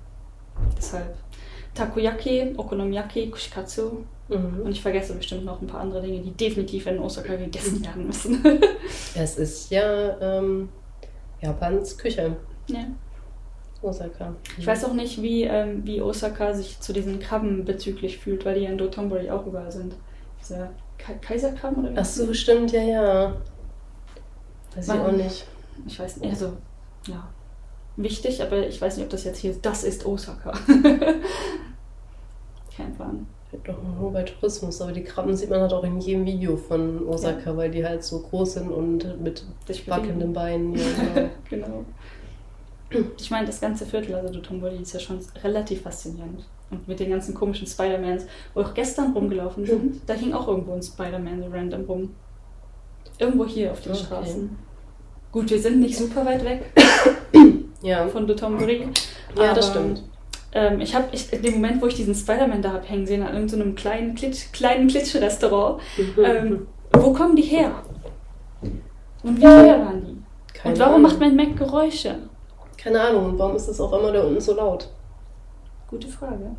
Deshalb. 0.77 1.15
Takoyaki, 1.73 2.53
Okonomiyaki, 2.57 3.29
Kushikatsu. 3.29 4.03
Und 4.27 4.63
Mhm. 4.63 4.71
ich 4.71 4.81
vergesse 4.81 5.13
bestimmt 5.13 5.45
noch 5.45 5.61
ein 5.61 5.67
paar 5.67 5.81
andere 5.81 6.01
Dinge, 6.01 6.19
die 6.21 6.31
definitiv 6.31 6.87
in 6.87 6.97
Osaka 6.97 7.35
gegessen 7.35 7.85
werden 7.85 8.07
müssen. 8.07 8.43
Es 9.15 9.37
ist 9.37 9.69
ja 9.69 10.19
ähm, 10.19 10.69
Japans 11.41 11.95
Küche. 11.97 12.35
ja. 12.67 12.85
Osaka. 13.83 14.33
Ich 14.57 14.65
weiß 14.65 14.85
auch 14.85 14.93
nicht, 14.93 15.21
wie, 15.21 15.43
ähm, 15.43 15.85
wie 15.85 16.01
Osaka 16.01 16.55
sich 16.55 16.79
zu 16.79 16.91
diesen 16.91 17.19
Krabben 17.19 17.65
bezüglich 17.65 18.17
fühlt, 18.17 18.43
weil 18.43 18.55
die 18.55 18.61
ja 18.61 18.71
in 18.71 18.79
Dotonbori 18.79 19.29
auch 19.29 19.45
überall 19.45 19.71
sind. 19.71 19.93
Diese 20.41 20.69
Ka 20.97 21.13
Kaiserkrabben 21.21 21.83
oder 21.85 21.93
wie? 21.93 21.99
Ach 21.99 22.05
so, 22.05 22.33
stimmt, 22.33 22.71
ja, 22.71 22.81
ja. 22.81 23.35
Weiß 24.75 24.87
ich 24.87 24.93
Wann? 24.93 25.01
auch 25.01 25.11
nicht. 25.11 25.45
Ich 25.87 25.99
weiß 25.99 26.17
nicht, 26.17 26.29
also, 26.31 26.53
ja. 27.07 27.27
Wichtig, 27.97 28.41
aber 28.41 28.67
ich 28.67 28.81
weiß 28.81 28.97
nicht, 28.97 29.05
ob 29.05 29.11
das 29.11 29.23
jetzt 29.23 29.37
hier 29.39 29.51
ist. 29.51 29.65
Das 29.65 29.83
ist 29.83 30.05
Osaka. 30.05 30.51
Kein 32.75 32.93
Plan. 32.95 33.27
Doch 33.63 33.77
nur 33.81 34.11
bei 34.11 34.23
Tourismus, 34.23 34.81
aber 34.81 34.91
die 34.91 35.03
Krabben 35.03 35.33
sieht 35.35 35.49
man 35.49 35.61
halt 35.61 35.71
auch 35.71 35.85
in 35.85 35.99
jedem 35.99 36.25
Video 36.25 36.57
von 36.57 37.07
Osaka, 37.07 37.55
weil 37.55 37.71
die 37.71 37.85
halt 37.85 38.03
so 38.03 38.19
groß 38.19 38.55
sind 38.55 38.69
und 38.69 39.21
mit 39.21 39.45
Sich 39.65 39.87
wackelnden. 39.89 40.33
Beinen. 40.33 40.75
Ja, 40.75 40.83
genau. 41.13 41.29
Genau. 41.49 41.85
Ich 43.19 43.31
meine, 43.31 43.45
das 43.47 43.61
ganze 43.61 43.85
Viertel, 43.85 44.15
also 44.15 44.31
Dotonbori, 44.33 44.77
ist 44.81 44.93
ja 44.93 44.99
schon 44.99 45.19
relativ 45.43 45.81
faszinierend. 45.81 46.45
Und 46.71 46.87
mit 46.87 46.99
den 46.99 47.09
ganzen 47.11 47.33
komischen 47.35 47.67
Spider-Mans, 47.67 48.25
wo 48.53 48.61
auch 48.61 48.73
gestern 48.73 49.13
rumgelaufen 49.13 49.65
sind, 49.65 50.01
da 50.07 50.13
hing 50.13 50.33
auch 50.33 50.47
irgendwo 50.47 50.73
ein 50.73 50.81
Spider-Man 50.81 51.43
so 51.43 51.49
random 51.49 51.81
rum. 51.85 52.15
Irgendwo 53.19 53.45
hier 53.45 53.71
auf 53.71 53.81
den 53.81 53.91
Okay. 53.93 54.03
Straßen. 54.03 54.57
Gut, 55.31 55.49
wir 55.49 55.59
sind 55.59 55.79
nicht 55.79 55.97
super 55.97 56.25
weit 56.25 56.43
weg 56.43 56.71
ja. 57.81 58.07
von 58.07 58.25
Dotonbori. 58.25 58.87
ja 59.37 59.53
das 59.53 59.69
stimmt. 59.69 60.03
Ähm, 60.53 60.79
ich 60.79 60.95
habe 60.95 61.07
in 61.31 61.41
dem 61.41 61.53
Moment, 61.55 61.81
wo 61.81 61.87
ich 61.87 61.95
diesen 61.95 62.15
Spider-Man 62.15 62.61
da 62.61 62.71
hab 62.73 62.89
hängen 62.89 63.05
sehen, 63.05 63.21
an 63.23 63.33
irgendeinem 63.33 63.75
kleinen, 63.75 64.15
Klitsch, 64.15 64.51
kleinen 64.53 64.87
Klitschrestaurant, 64.87 65.81
ähm, 66.23 66.67
wo 66.93 67.11
kommen 67.13 67.35
die 67.35 67.41
her? 67.43 67.83
Und 69.23 69.37
wie 69.37 69.41
teuer 69.41 69.79
waren 69.79 70.01
die? 70.05 70.53
Keine 70.57 70.73
Und 70.73 70.79
warum 70.79 70.95
Ahnung. 70.95 71.01
macht 71.03 71.19
mein 71.19 71.35
Mac 71.35 71.57
Geräusche? 71.57 72.15
Keine 72.85 73.01
Ahnung, 73.01 73.33
warum 73.39 73.55
ist 73.55 73.67
es 73.67 73.81
auf 73.81 73.91
einmal 73.91 74.13
da 74.13 74.21
unten 74.21 74.39
so 74.39 74.53
laut? 74.53 74.87
Gute 75.87 76.07
Frage. 76.07 76.51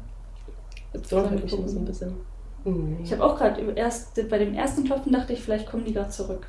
Jetzt 0.92 1.12
immer 1.12 1.28
so 1.68 1.78
ein 1.78 1.84
bisschen. 1.84 2.16
Hm, 2.64 2.98
Ich 3.00 3.12
habe 3.12 3.24
auch 3.24 3.38
gerade 3.38 3.60
erst 3.76 4.28
bei 4.28 4.36
dem 4.36 4.52
ersten 4.52 4.82
Klopfen 4.82 5.12
dachte 5.12 5.32
ich, 5.34 5.40
vielleicht 5.40 5.70
kommen 5.70 5.84
die 5.84 5.92
gerade 5.92 6.10
zurück. 6.10 6.48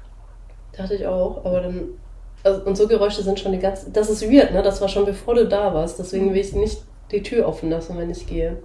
Dachte 0.76 0.96
ich 0.96 1.06
auch, 1.06 1.46
aber 1.46 1.62
dann. 1.62 1.90
Also, 2.44 2.64
und 2.64 2.76
so 2.76 2.88
Geräusche 2.88 3.22
sind 3.22 3.40
schon 3.40 3.52
die 3.52 3.60
ganze. 3.60 3.92
Das 3.92 4.10
ist 4.10 4.24
weird, 4.24 4.52
ne? 4.52 4.64
Das 4.64 4.82
war 4.82 4.88
schon 4.88 5.06
bevor 5.06 5.36
du 5.36 5.48
da 5.48 5.72
warst. 5.72 6.00
Deswegen 6.00 6.34
will 6.34 6.42
ich 6.42 6.54
nicht 6.54 6.82
die 7.12 7.22
Tür 7.22 7.48
offen 7.48 7.70
lassen, 7.70 8.00
wenn 8.00 8.10
ich 8.10 8.26
gehe. 8.26 8.58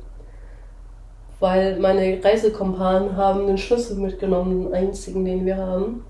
Weil 1.40 1.78
meine 1.78 2.24
Reisekompanen 2.24 3.18
haben 3.18 3.46
den 3.46 3.58
Schlüssel 3.58 3.98
mitgenommen, 3.98 4.64
den 4.64 4.72
einzigen, 4.74 5.26
den 5.26 5.44
wir 5.44 5.58
haben. 5.58 6.06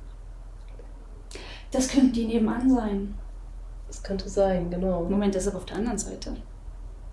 Das 1.73 1.88
könnten 1.88 2.12
die 2.12 2.27
nebenan 2.27 2.73
sein. 2.73 3.15
Das 3.92 4.02
könnte 4.02 4.26
sein, 4.26 4.70
genau. 4.70 5.02
Moment, 5.05 5.35
das 5.35 5.42
ist 5.42 5.48
aber 5.48 5.59
auf 5.59 5.66
der 5.66 5.76
anderen 5.76 5.98
Seite. 5.98 6.35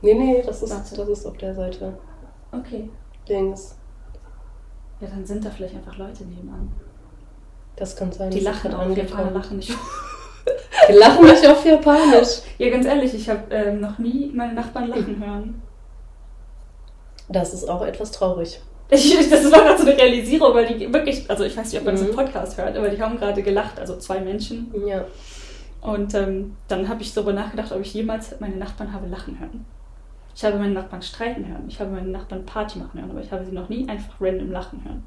Nee, 0.01 0.13
nee, 0.13 0.41
das 0.45 0.61
ist, 0.63 0.69
Warte. 0.71 0.95
das 0.95 1.09
ist 1.09 1.25
auf 1.25 1.35
der 1.35 1.53
Seite. 1.53 1.93
Okay. 2.53 2.89
Links. 3.27 3.75
Ja, 5.01 5.09
dann 5.09 5.25
sind 5.25 5.43
da 5.43 5.49
vielleicht 5.49 5.75
einfach 5.75 5.97
Leute 5.97 6.23
nebenan. 6.23 6.71
Das 7.75 7.97
kann 7.97 8.09
sein. 8.13 8.31
Die 8.31 8.39
lachen 8.39 8.73
auch. 8.73 8.89
Japaner 8.95 9.31
lachen 9.31 9.57
nicht. 9.57 9.73
Die 10.89 10.93
lachen 10.93 11.25
nicht 11.25 11.45
auf 11.45 11.65
Japanisch. 11.65 12.39
Ja, 12.57 12.69
ganz 12.69 12.85
ehrlich, 12.85 13.13
ich 13.13 13.29
habe 13.29 13.53
ähm, 13.53 13.81
noch 13.81 13.99
nie 13.99 14.31
meine 14.33 14.53
Nachbarn 14.53 14.87
lachen 14.87 15.21
hören. 15.23 15.61
Das 17.27 17.53
ist 17.53 17.69
auch 17.69 17.81
etwas 17.85 18.11
traurig. 18.11 18.61
Ich, 18.89 19.15
das 19.29 19.51
war 19.51 19.59
gerade 19.63 19.77
so 19.81 19.85
eine 19.87 19.97
Realisierung, 19.97 20.53
weil 20.53 20.65
die 20.65 20.91
wirklich, 20.91 21.29
also 21.29 21.43
ich 21.43 21.55
weiß 21.57 21.71
nicht, 21.71 21.79
ob 21.79 21.85
man 21.85 21.95
das 21.95 22.03
im 22.03 22.11
Mhm. 22.11 22.15
Podcast 22.15 22.57
hört, 22.57 22.75
aber 22.77 22.87
die 22.89 23.01
haben 23.01 23.17
gerade 23.19 23.43
gelacht, 23.43 23.77
also 23.79 23.97
zwei 23.97 24.21
Menschen. 24.21 24.73
Ja. 24.87 25.03
Und 25.81 26.13
ähm, 26.13 26.55
dann 26.67 26.89
habe 26.89 27.01
ich 27.01 27.13
darüber 27.13 27.33
nachgedacht, 27.33 27.71
ob 27.71 27.81
ich 27.81 27.93
jemals 27.93 28.37
meine 28.39 28.57
Nachbarn 28.57 28.91
habe 28.91 29.07
lachen 29.07 29.39
hören. 29.39 29.65
Ich 30.35 30.43
habe 30.43 30.57
meine 30.57 30.73
Nachbarn 30.73 31.01
streiten 31.01 31.47
hören, 31.47 31.65
ich 31.67 31.79
habe 31.79 31.91
meine 31.91 32.09
Nachbarn 32.09 32.45
Party 32.45 32.79
machen 32.79 32.99
hören, 32.99 33.11
aber 33.11 33.21
ich 33.21 33.31
habe 33.31 33.45
sie 33.45 33.51
noch 33.51 33.69
nie 33.69 33.87
einfach 33.87 34.21
random 34.21 34.51
lachen 34.51 34.83
hören. 34.83 35.03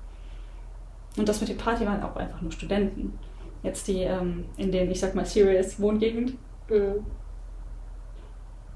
Und 1.16 1.28
das 1.28 1.40
mit 1.40 1.50
dem 1.50 1.58
Party 1.58 1.86
waren 1.86 2.02
auch 2.02 2.16
einfach 2.16 2.40
nur 2.40 2.52
Studenten. 2.52 3.18
Jetzt 3.62 3.86
die 3.86 4.02
ähm, 4.02 4.46
in 4.56 4.72
den, 4.72 4.90
ich 4.90 4.98
sag 4.98 5.14
mal, 5.14 5.26
Serious 5.26 5.78
Wohngegend. 5.78 6.32
Mhm. 6.68 7.06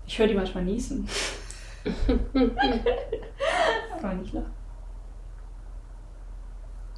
Ich 0.07 0.19
höre 0.19 0.29
die 0.29 0.35
manchmal 0.35 0.65
niesen. 0.65 1.09
Aber 3.99 4.15
nicht 4.15 4.33
lachen. 4.33 4.53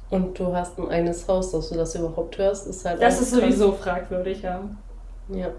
Und 0.09 0.39
du 0.39 0.53
hast 0.53 0.77
ein 0.79 0.89
eigenes 0.89 1.27
Haus, 1.27 1.51
dass 1.51 1.69
du 1.69 1.75
das 1.75 1.95
überhaupt 1.95 2.37
hörst, 2.37 2.67
ist 2.67 2.83
halt 2.83 3.01
Das 3.01 3.21
ist 3.21 3.31
sowieso 3.31 3.71
fragwürdig, 3.71 4.41
ja. 4.41 4.61
Ja. 5.29 5.49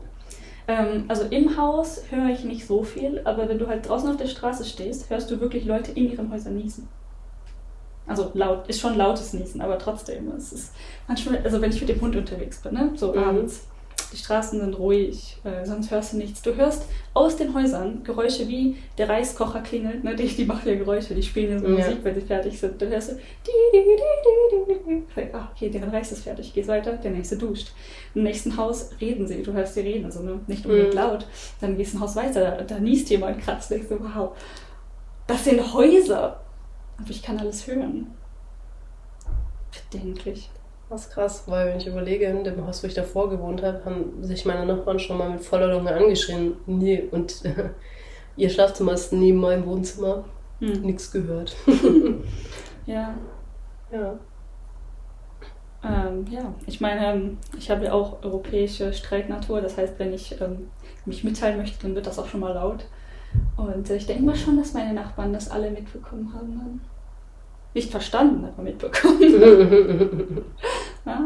Ähm, 0.69 1.05
also 1.09 1.25
im 1.25 1.57
Haus 1.57 2.03
höre 2.11 2.29
ich 2.29 2.45
nicht 2.45 2.67
so 2.67 2.83
viel, 2.83 3.21
aber 3.25 3.49
wenn 3.49 3.59
du 3.59 3.67
halt 3.67 3.89
draußen 3.89 4.09
auf 4.11 4.17
der 4.17 4.27
Straße 4.27 4.65
stehst, 4.65 5.11
hörst 5.11 5.31
du 5.31 5.41
wirklich 5.41 5.65
Leute 5.65 5.93
in 5.93 6.11
ihren 6.11 6.31
Häusern 6.33 6.57
niesen. 6.57 6.89
Also 8.07 8.31
laut, 8.35 8.67
ist 8.69 8.81
schon 8.81 8.97
lautes 8.97 9.33
Niesen, 9.35 9.61
aber 9.61 9.79
trotzdem. 9.79 10.33
Es 10.37 10.53
ist 10.53 10.73
manchmal, 11.07 11.39
also 11.45 11.61
wenn 11.61 11.71
ich 11.71 11.81
mit 11.81 11.89
dem 11.91 12.01
Hund 12.01 12.17
unterwegs 12.17 12.59
bin, 12.61 12.75
ne, 12.75 12.91
so 12.97 13.13
Mhm. 13.13 13.19
abends, 13.19 13.67
die 14.13 14.17
Straßen 14.17 14.61
sind 14.61 14.75
ruhig, 14.75 15.37
äh, 15.45 15.65
sonst 15.65 15.91
hörst 15.91 16.13
du 16.13 16.17
nichts. 16.17 16.43
Du 16.43 16.55
hörst 16.55 16.87
aus 17.15 17.37
den 17.37 17.55
Häusern 17.55 18.03
Geräusche 18.03 18.49
wie 18.49 18.77
der 18.99 19.09
Reiskocher 19.09 19.61
klingelt, 19.61 20.03
ne, 20.03 20.15
die, 20.17 20.27
die 20.27 20.45
machen 20.45 20.69
ja 20.69 20.75
Geräusche, 20.75 21.15
die 21.15 21.23
spielen 21.23 21.53
ja 21.53 21.59
so. 21.61 21.69
Musik, 21.69 21.99
wenn 22.03 22.15
sie 22.15 22.21
fertig 22.23 22.59
sind. 22.59 22.81
Dann 22.83 22.89
hörst 22.89 23.11
du, 23.11 23.15
okay, 25.55 25.71
deren 25.71 25.91
Reis 25.91 26.13
ist 26.13 26.25
fertig, 26.25 26.53
gehst 26.53 26.69
weiter, 26.69 26.93
der 26.95 27.11
nächste 27.13 27.37
duscht. 27.37 27.73
Im 28.15 28.23
nächsten 28.25 28.57
Haus 28.57 28.91
reden 29.01 29.27
sie, 29.27 29.43
du 29.43 29.53
hörst 29.53 29.75
sie 29.75 29.81
reden, 29.81 30.05
also 30.05 30.23
ne, 30.23 30.41
nicht 30.47 30.65
unbedingt 30.67 30.91
Mhm. 30.95 30.99
laut. 30.99 31.27
Dann 31.61 31.77
gehst 31.77 31.93
du 31.95 31.99
ein 31.99 32.01
Haus 32.01 32.17
weiter, 32.17 32.41
da, 32.53 32.63
da 32.63 32.79
niest 32.81 33.11
jemand 33.11 33.41
krass, 33.41 33.69
denkst 33.69 33.89
du, 33.89 34.01
wow, 34.01 34.37
das 35.27 35.45
sind 35.45 35.73
Häuser. 35.73 36.41
Aber 36.99 37.11
ich 37.11 37.23
kann 37.23 37.39
alles 37.39 37.67
hören. 37.67 38.09
Bedenklich. 39.93 40.51
Das 40.91 41.03
ist 41.07 41.13
krass, 41.13 41.45
weil 41.47 41.69
wenn 41.69 41.77
ich 41.79 41.87
überlege, 41.87 42.27
in 42.27 42.43
dem 42.43 42.67
Haus, 42.67 42.83
wo 42.83 42.89
ich 42.89 42.95
davor 42.95 43.31
gewohnt 43.31 43.63
habe, 43.63 43.85
haben 43.85 44.23
sich 44.25 44.45
meine 44.45 44.67
Nachbarn 44.67 44.99
schon 44.99 45.17
mal 45.19 45.31
mit 45.31 45.41
voller 45.41 45.69
Lunge 45.69 45.95
angeschrien. 45.95 46.55
Nee, 46.67 47.05
und 47.13 47.43
ihr 48.37 48.51
Schlafzimmer 48.51 48.93
ist 48.95 49.13
neben 49.13 49.39
meinem 49.39 49.65
Wohnzimmer. 49.67 50.25
Hm. 50.59 50.83
Nichts 50.83 51.11
gehört. 51.11 51.57
Ja, 52.87 53.15
Ja. 53.93 54.19
ähm, 55.85 56.25
ja. 56.29 56.53
Ich 56.67 56.81
meine, 56.81 57.13
ähm, 57.13 57.39
ich 57.57 57.71
habe 57.71 57.85
ja 57.85 57.93
auch 57.93 58.21
europäische 58.25 58.93
Streiknatur. 58.93 59.61
Das 59.61 59.77
heißt, 59.77 59.97
wenn 59.99 60.13
ich 60.13 60.41
ähm, 60.41 60.69
mich 61.05 61.23
mitteilen 61.23 61.59
möchte, 61.59 61.81
dann 61.83 61.95
wird 61.95 62.07
das 62.07 62.19
auch 62.19 62.27
schon 62.27 62.41
mal 62.41 62.53
laut. 62.55 62.87
Und 63.57 63.89
äh, 63.91 63.97
ich 63.97 64.07
denke 64.07 64.25
mal 64.25 64.35
schon, 64.35 64.57
dass 64.57 64.73
meine 64.73 64.93
Nachbarn 64.95 65.33
das 65.33 65.51
alle 65.51 65.71
mitbekommen 65.71 66.33
haben. 66.35 66.81
Nicht 67.75 67.91
verstanden, 67.91 68.45
aber 68.45 68.63
mitbekommen. 68.63 69.21
ah. 71.07 71.21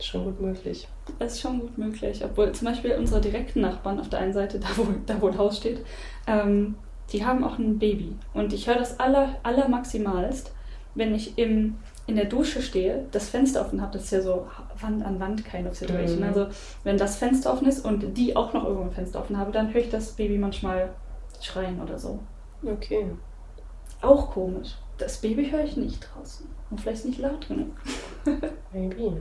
Schon 0.00 0.24
gut 0.24 0.40
möglich. 0.40 0.88
Das 1.18 1.34
ist 1.34 1.40
schon 1.40 1.60
gut 1.60 1.78
möglich. 1.78 2.22
Obwohl 2.24 2.52
zum 2.52 2.68
Beispiel 2.68 2.92
unsere 2.98 3.20
direkten 3.20 3.60
Nachbarn 3.60 4.00
auf 4.00 4.08
der 4.08 4.20
einen 4.20 4.32
Seite, 4.32 4.58
da 4.60 4.68
wo, 4.76 4.86
da 5.06 5.20
wo 5.20 5.28
ein 5.28 5.38
Haus 5.38 5.58
steht, 5.58 5.84
ähm, 6.26 6.74
die 7.12 7.24
haben 7.24 7.44
auch 7.44 7.58
ein 7.58 7.78
Baby. 7.78 8.16
Und 8.32 8.52
ich 8.52 8.66
höre 8.66 8.78
das 8.78 8.98
aller, 8.98 9.36
allermaximalst, 9.42 10.52
wenn 10.94 11.14
ich 11.14 11.38
im, 11.38 11.76
in 12.06 12.16
der 12.16 12.26
Dusche 12.26 12.60
stehe, 12.62 13.06
das 13.12 13.28
Fenster 13.28 13.60
offen 13.60 13.80
habe. 13.80 13.92
Das 13.92 14.04
ist 14.04 14.10
ja 14.10 14.20
so 14.20 14.46
Wand 14.80 15.04
an 15.04 15.20
Wand 15.20 15.44
kind 15.44 15.66
of 15.66 15.74
situation. 15.74 16.20
Mhm. 16.20 16.24
Also 16.26 16.46
wenn 16.82 16.96
das 16.96 17.16
Fenster 17.16 17.52
offen 17.52 17.66
ist 17.66 17.84
und 17.84 18.16
die 18.16 18.36
auch 18.36 18.52
noch 18.52 18.64
irgendwo 18.64 18.84
ein 18.84 18.92
Fenster 18.92 19.20
offen 19.20 19.38
habe, 19.38 19.52
dann 19.52 19.72
höre 19.72 19.82
ich 19.82 19.90
das 19.90 20.12
Baby 20.12 20.38
manchmal 20.38 20.90
schreien 21.40 21.80
oder 21.80 21.98
so. 21.98 22.18
Okay. 22.64 23.06
Auch 24.00 24.30
komisch. 24.30 24.76
Das 24.98 25.18
Baby 25.18 25.50
höre 25.50 25.64
ich 25.64 25.76
nicht 25.76 26.06
draußen. 26.14 26.46
Und 26.70 26.80
vielleicht 26.80 27.04
nicht 27.04 27.20
laut 27.20 27.46
genug. 27.48 27.70
Maybe. 28.72 29.20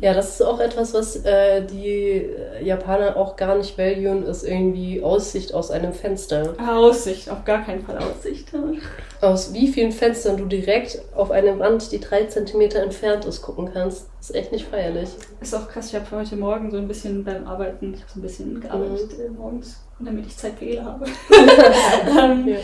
Ja, 0.00 0.12
das 0.12 0.34
ist 0.34 0.42
auch 0.42 0.60
etwas, 0.60 0.92
was 0.92 1.16
äh, 1.24 1.64
die 1.64 2.28
Japaner 2.62 3.16
auch 3.16 3.36
gar 3.36 3.56
nicht 3.56 3.78
valuen, 3.78 4.24
ist 4.24 4.42
irgendwie 4.42 5.02
Aussicht 5.02 5.54
aus 5.54 5.70
einem 5.70 5.92
Fenster. 5.94 6.54
Aussicht, 6.68 7.30
auf 7.30 7.44
gar 7.44 7.64
keinen 7.64 7.82
Fall 7.82 7.98
Aussicht. 7.98 8.48
Aus 9.22 9.52
wie 9.52 9.68
vielen 9.68 9.92
Fenstern 9.92 10.36
du 10.36 10.46
direkt 10.46 11.00
auf 11.14 11.30
eine 11.30 11.58
Wand, 11.58 11.92
die 11.92 12.00
drei 12.00 12.24
Zentimeter 12.24 12.82
entfernt 12.82 13.24
ist, 13.26 13.42
gucken 13.42 13.70
kannst. 13.72 14.08
ist 14.20 14.34
echt 14.34 14.52
nicht 14.52 14.66
feierlich. 14.66 15.10
Ist 15.40 15.54
auch 15.54 15.68
krass, 15.68 15.88
ich 15.88 15.94
habe 15.94 16.10
heute 16.10 16.36
Morgen 16.36 16.70
so 16.70 16.78
ein 16.78 16.88
bisschen 16.88 17.24
beim 17.24 17.46
Arbeiten, 17.46 17.94
ich 17.94 18.00
habe 18.00 18.12
so 18.12 18.18
ein 18.18 18.22
bisschen 18.22 18.60
gearbeitet 18.60 19.12
äh, 19.18 19.28
morgens, 19.28 19.80
damit 19.98 20.26
ich 20.26 20.36
Zeit 20.36 20.54
für 20.58 20.66
Ela 20.66 20.84
habe. 20.84 21.06
ähm, 22.18 22.48
Ja. 22.48 22.56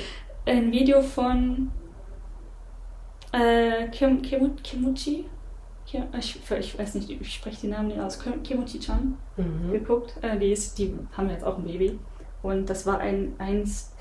Ein 0.46 0.70
Video 0.72 1.02
von 1.02 1.70
äh, 3.32 3.88
Kim, 3.88 4.22
Kimu, 4.22 4.50
Kimuchi. 4.62 5.26
Kim, 5.86 6.04
ich, 6.18 6.40
ich 6.58 6.78
weiß 6.78 6.94
nicht, 6.96 7.10
ich 7.10 7.32
spreche 7.34 7.62
die 7.62 7.68
Namen 7.68 7.88
nicht 7.88 8.00
aus. 8.00 8.18
Kim- 8.20 8.42
Kimuchi-chan 8.42 9.16
Mhm. 9.36 9.72
geguckt. 9.72 10.14
Äh, 10.22 10.38
die, 10.38 10.52
ist, 10.52 10.78
die 10.78 10.94
haben 11.16 11.28
jetzt 11.30 11.44
auch 11.44 11.58
ein 11.58 11.64
Baby. 11.64 11.98
Und 12.42 12.70
das 12.70 12.86
war 12.86 12.98
ein 13.00 13.34
eins 13.38 13.92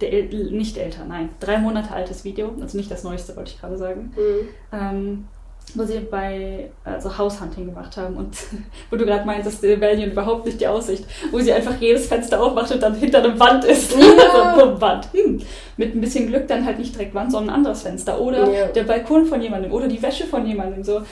der 0.00 0.10
äl- 0.12 0.50
nicht 0.50 0.78
älter, 0.78 1.04
nein, 1.04 1.28
drei 1.40 1.58
Monate 1.58 1.92
altes 1.92 2.24
Video, 2.24 2.54
also 2.62 2.78
nicht 2.78 2.90
das 2.90 3.04
neueste, 3.04 3.36
wollte 3.36 3.50
ich 3.50 3.60
gerade 3.60 3.76
sagen 3.76 4.14
Mhm. 4.16 4.48
ähm, 4.72 5.28
wo 5.76 5.84
sie 5.84 6.00
bei 6.00 6.70
also 6.84 7.16
Househunting 7.16 7.66
gemacht 7.66 7.96
haben 7.96 8.16
und 8.16 8.36
wo 8.90 8.96
du 8.96 9.04
gerade 9.04 9.24
meintest, 9.24 9.62
die 9.62 9.80
Valiant 9.80 10.12
überhaupt 10.12 10.46
nicht 10.46 10.60
die 10.60 10.66
Aussicht, 10.66 11.04
wo 11.30 11.38
sie 11.38 11.52
einfach 11.52 11.78
jedes 11.80 12.06
Fenster 12.06 12.40
aufmacht 12.42 12.70
und 12.72 12.82
dann 12.82 12.94
hinter 12.94 13.18
einer 13.22 13.38
Wand 13.38 13.64
ist. 13.64 13.94
Ja. 14.00 14.52
also, 14.54 14.66
bumm, 14.70 14.80
Wand. 14.80 15.08
Hm. 15.12 15.40
Mit 15.76 15.94
ein 15.94 16.00
bisschen 16.00 16.26
Glück 16.28 16.46
dann 16.48 16.64
halt 16.64 16.78
nicht 16.78 16.94
direkt 16.94 17.14
Wand, 17.14 17.32
sondern 17.32 17.50
ein 17.50 17.56
anderes 17.58 17.82
Fenster. 17.82 18.20
Oder 18.20 18.50
Ja. 18.50 18.66
der 18.66 18.84
Balkon 18.84 19.26
von 19.26 19.40
jemandem 19.40 19.72
oder 19.72 19.88
die 19.88 20.02
Wäsche 20.02 20.24
von 20.26 20.46
jemandem. 20.46 20.82
So. 20.84 21.02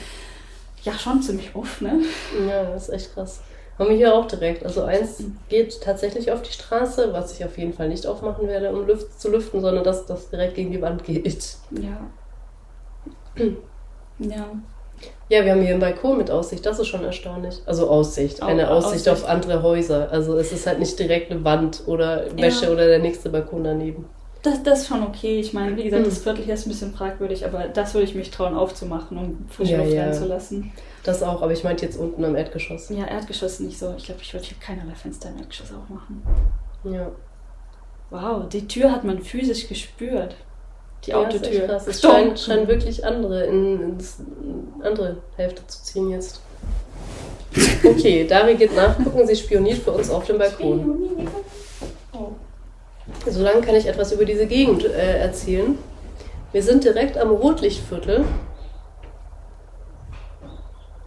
Ja, 0.83 0.93
schon 0.93 1.21
ziemlich 1.21 1.53
uff, 1.55 1.81
ne? 1.81 2.01
Ja, 2.47 2.63
das 2.63 2.89
ist 2.89 2.95
echt 2.95 3.13
krass. 3.13 3.41
Haben 3.77 3.89
wir 3.91 3.97
hier 3.97 4.13
auch 4.13 4.25
direkt. 4.27 4.65
Also 4.65 4.83
eins 4.83 5.23
geht 5.47 5.81
tatsächlich 5.81 6.31
auf 6.31 6.41
die 6.41 6.51
Straße, 6.51 7.13
was 7.13 7.33
ich 7.33 7.45
auf 7.45 7.57
jeden 7.57 7.73
Fall 7.73 7.87
nicht 7.89 8.05
aufmachen 8.05 8.47
werde, 8.47 8.71
um 8.71 8.85
Luft 8.87 9.19
zu 9.19 9.29
lüften, 9.31 9.61
sondern 9.61 9.83
dass 9.83 10.05
das 10.05 10.29
direkt 10.29 10.55
gegen 10.55 10.71
die 10.71 10.81
Wand 10.81 11.03
geht. 11.03 11.55
Ja. 11.71 12.01
ja. 14.19 14.45
Ja, 15.29 15.45
wir 15.45 15.51
haben 15.51 15.61
hier 15.61 15.69
einen 15.71 15.79
Balkon 15.79 16.17
mit 16.17 16.29
Aussicht, 16.31 16.65
das 16.65 16.79
ist 16.79 16.87
schon 16.87 17.05
erstaunlich. 17.05 17.61
Also 17.65 17.87
Aussicht, 17.89 18.41
Au- 18.41 18.47
eine 18.47 18.69
Aussicht, 18.69 19.07
Aussicht. 19.07 19.23
auf 19.25 19.29
andere 19.29 19.61
Häuser. 19.63 20.11
Also 20.11 20.35
es 20.37 20.51
ist 20.51 20.65
halt 20.67 20.79
nicht 20.79 20.97
direkt 20.99 21.31
eine 21.31 21.43
Wand 21.45 21.83
oder 21.85 22.25
Wäsche 22.35 22.65
Ja. 22.65 22.71
oder 22.71 22.87
der 22.87 22.99
nächste 22.99 23.29
Balkon 23.29 23.63
daneben. 23.63 24.05
Das, 24.41 24.63
das 24.63 24.79
ist 24.81 24.87
schon 24.87 25.03
okay. 25.03 25.39
Ich 25.39 25.53
meine, 25.53 25.77
wie 25.77 25.83
gesagt, 25.83 26.03
Hm. 26.03 26.09
das 26.09 26.19
Viertel 26.23 26.43
hier 26.45 26.53
ist 26.55 26.65
ein 26.65 26.69
bisschen 26.69 26.93
fragwürdig, 26.93 27.45
aber 27.45 27.67
das 27.67 27.93
würde 27.93 28.05
ich 28.05 28.15
mich 28.15 28.31
trauen 28.31 28.55
aufzumachen, 28.55 29.17
um 29.17 29.45
frische 29.49 29.73
Ja, 29.73 29.77
Luft 29.79 29.91
ja. 29.93 30.03
reinzulassen. 30.05 30.71
Das 31.03 31.21
auch, 31.23 31.41
aber 31.41 31.51
ich 31.51 31.63
meinte 31.63 31.85
jetzt 31.85 31.97
unten 31.97 32.25
am 32.25 32.35
Erdgeschoss. 32.35 32.89
Ja, 32.89 33.05
Erdgeschoss 33.05 33.59
nicht 33.59 33.77
so. 33.77 33.93
Ich 33.97 34.05
glaube, 34.05 34.21
ich 34.23 34.33
würde 34.33 34.45
hier 34.45 34.57
keinerlei 34.59 34.95
Fenster 34.95 35.29
im 35.29 35.37
Erdgeschoss 35.37 35.71
aufmachen. 35.73 36.23
Ja. 36.85 37.11
Wow, 38.09 38.49
die 38.49 38.67
Tür 38.67 38.91
hat 38.91 39.03
man 39.03 39.21
physisch 39.21 39.67
gespürt. 39.67 40.35
Die 41.05 41.11
Ja, 41.11 41.17
Autotür. 41.19 41.65
krass. 41.67 41.87
Es 41.87 41.99
Stunk. 41.99 42.13
scheint, 42.13 42.39
scheint 42.39 42.67
wirklich 42.67 43.05
andere 43.05 43.45
in, 43.45 43.81
ins 43.81 44.17
andere 44.83 45.17
Hälfte 45.37 45.65
zu 45.67 45.83
ziehen 45.83 46.09
jetzt. 46.11 46.41
Okay, 47.83 48.27
Dari 48.27 48.55
geht 48.55 48.75
nachgucken, 48.75 49.25
sie 49.25 49.35
spioniert 49.35 49.79
für 49.79 49.91
uns 49.91 50.09
auf 50.09 50.25
dem 50.25 50.37
Balkon. 50.37 51.27
Solange 53.27 53.61
kann 53.61 53.75
ich 53.75 53.87
etwas 53.87 54.11
über 54.11 54.25
diese 54.25 54.45
Gegend 54.45 54.85
äh, 54.85 55.19
erzählen. 55.19 55.77
Wir 56.51 56.61
sind 56.61 56.83
direkt 56.83 57.17
am 57.17 57.31
Rotlichtviertel. 57.31 58.25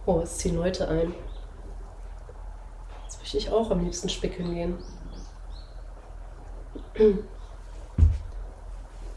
Oh, 0.05 0.19
es 0.21 0.37
ziehen 0.37 0.55
Leute 0.57 0.87
ein. 0.89 1.13
Jetzt 3.05 3.19
möchte 3.19 3.37
ich 3.37 3.49
auch 3.51 3.71
am 3.71 3.83
liebsten 3.83 4.09
spickeln 4.09 4.53
gehen. 4.53 4.77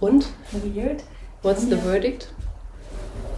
Und? 0.01 0.27
Weird. 0.53 1.03
What's 1.43 1.63
the 1.63 1.77
verdict? 1.77 2.29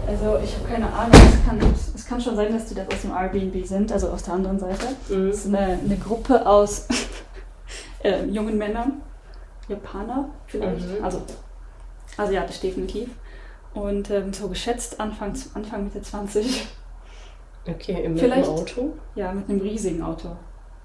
Also 0.06 0.38
ich 0.42 0.54
habe 0.56 0.68
keine 0.68 0.92
Ahnung. 0.92 1.12
Es 1.14 1.44
kann, 1.44 1.60
es 1.94 2.06
kann 2.06 2.20
schon 2.20 2.36
sein, 2.36 2.52
dass 2.52 2.66
die 2.66 2.74
das 2.74 2.88
aus 2.88 3.02
dem 3.02 3.10
Airbnb 3.12 3.66
sind, 3.66 3.92
also 3.92 4.08
aus 4.08 4.22
der 4.22 4.34
anderen 4.34 4.58
Seite. 4.58 4.86
Mhm. 5.08 5.28
Es 5.28 5.44
ist 5.44 5.54
eine, 5.54 5.78
eine 5.84 5.96
Gruppe 5.96 6.46
aus 6.46 6.86
äh, 8.02 8.24
jungen 8.24 8.56
Männern, 8.56 9.02
Japaner 9.68 10.30
vielleicht, 10.46 10.86
Mhm. 10.98 11.04
also 11.04 11.22
asiatisch 12.16 12.60
definitiv. 12.60 13.10
Und 13.74 14.10
ähm, 14.10 14.32
so 14.32 14.48
geschätzt 14.48 14.98
Anfang, 14.98 15.34
Anfang 15.54 15.84
Mitte 15.84 16.00
20. 16.00 16.66
Okay, 17.68 18.02
im 18.02 18.16
Vielleicht- 18.16 18.48
Auto. 18.48 18.94
Ja, 19.14 19.30
mit 19.32 19.48
einem 19.50 19.60
riesigen 19.60 20.02
Auto. 20.02 20.30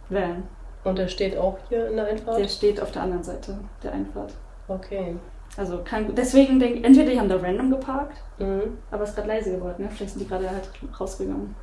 Van. 0.10 0.44
Und 0.84 0.98
der 0.98 1.08
steht 1.08 1.38
auch 1.38 1.58
hier 1.70 1.88
in 1.88 1.96
der 1.96 2.08
Einfahrt? 2.08 2.38
Der 2.40 2.48
steht 2.50 2.82
auf 2.82 2.92
der 2.92 3.04
anderen 3.04 3.24
Seite 3.24 3.58
der 3.82 3.94
Einfahrt. 3.94 4.34
Okay. 4.68 5.16
Also 5.56 5.82
kein, 5.84 6.14
deswegen 6.16 6.60
denke 6.60 6.80
ich, 6.80 6.84
entweder 6.84 7.12
die 7.12 7.20
haben 7.20 7.30
da 7.30 7.36
random 7.38 7.70
geparkt, 7.72 8.18
Mhm. 8.40 8.78
aber 8.90 9.04
es 9.04 9.10
ist 9.10 9.16
gerade 9.16 9.28
leise 9.28 9.52
geworden, 9.52 9.84
ne? 9.84 9.90
Vielleicht 9.96 10.14
sind 10.14 10.22
die 10.24 10.28
gerade 10.28 10.50
halt 10.50 10.68
rausgegangen. 11.00 11.54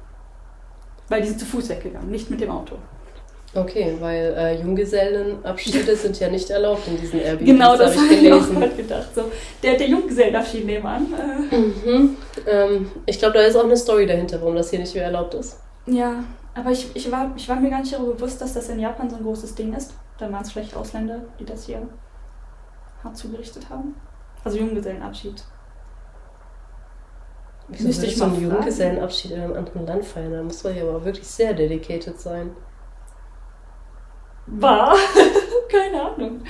Weil 1.08 1.22
die 1.22 1.28
sind 1.28 1.40
zu 1.40 1.46
Fuß 1.46 1.68
weggegangen, 1.70 2.08
nicht 2.10 2.30
mit 2.30 2.40
dem 2.40 2.50
Auto. 2.50 2.76
Okay, 3.52 3.96
weil 3.98 4.32
äh, 4.38 4.60
Junggesellenabschiede 4.62 5.96
sind 5.96 6.20
ja 6.20 6.28
nicht 6.28 6.48
erlaubt 6.50 6.86
in 6.86 7.00
diesen 7.00 7.18
Airbnbs. 7.20 7.50
Genau, 7.50 7.76
das 7.76 7.96
hab 7.96 8.04
habe 8.04 8.14
ich, 8.14 8.32
auch 8.32 8.48
gerade 8.48 8.68
gedacht. 8.76 9.08
So, 9.12 9.24
der, 9.60 9.76
der 9.76 9.88
Junggesellenabschied 9.88 10.64
nebenan. 10.66 11.08
Äh. 11.50 11.56
Mhm. 11.56 12.16
Ähm, 12.46 12.92
ich 13.06 13.18
glaube, 13.18 13.34
da 13.38 13.40
ist 13.40 13.56
auch 13.56 13.64
eine 13.64 13.76
Story 13.76 14.06
dahinter, 14.06 14.40
warum 14.40 14.54
das 14.54 14.70
hier 14.70 14.78
nicht 14.78 14.94
mehr 14.94 15.02
erlaubt 15.04 15.34
ist. 15.34 15.58
Ja, 15.86 16.22
aber 16.54 16.70
ich, 16.70 16.94
ich, 16.94 17.10
war, 17.10 17.32
ich 17.36 17.48
war 17.48 17.56
mir 17.56 17.70
gar 17.70 17.80
nicht 17.80 17.92
darüber 17.92 18.12
bewusst, 18.14 18.40
dass 18.40 18.54
das 18.54 18.68
in 18.68 18.78
Japan 18.78 19.10
so 19.10 19.16
ein 19.16 19.24
großes 19.24 19.56
Ding 19.56 19.74
ist. 19.74 19.94
Da 20.18 20.30
waren 20.30 20.42
es 20.42 20.52
vielleicht 20.52 20.76
Ausländer, 20.76 21.20
die 21.40 21.44
das 21.44 21.64
hier 21.66 21.82
hart 23.02 23.16
zugerichtet 23.16 23.68
haben. 23.70 23.94
Also 24.44 24.58
Junggesellenabschied. 24.58 25.44
Wieso 27.68 27.86
Müsste 27.86 28.06
ich 28.06 28.16
so 28.16 28.24
einen 28.24 28.40
Junggesellenabschied 28.40 29.32
in 29.32 29.40
einem 29.40 29.56
anderen 29.56 29.86
Land 29.86 30.04
feiern? 30.04 30.32
Da 30.32 30.42
muss 30.42 30.64
man 30.64 30.76
ja 30.76 30.82
aber 30.82 31.04
wirklich 31.04 31.26
sehr 31.26 31.54
dedicated 31.54 32.18
sein. 32.18 32.52
War? 34.46 34.96
Keine 35.70 36.02
Ahnung. 36.02 36.42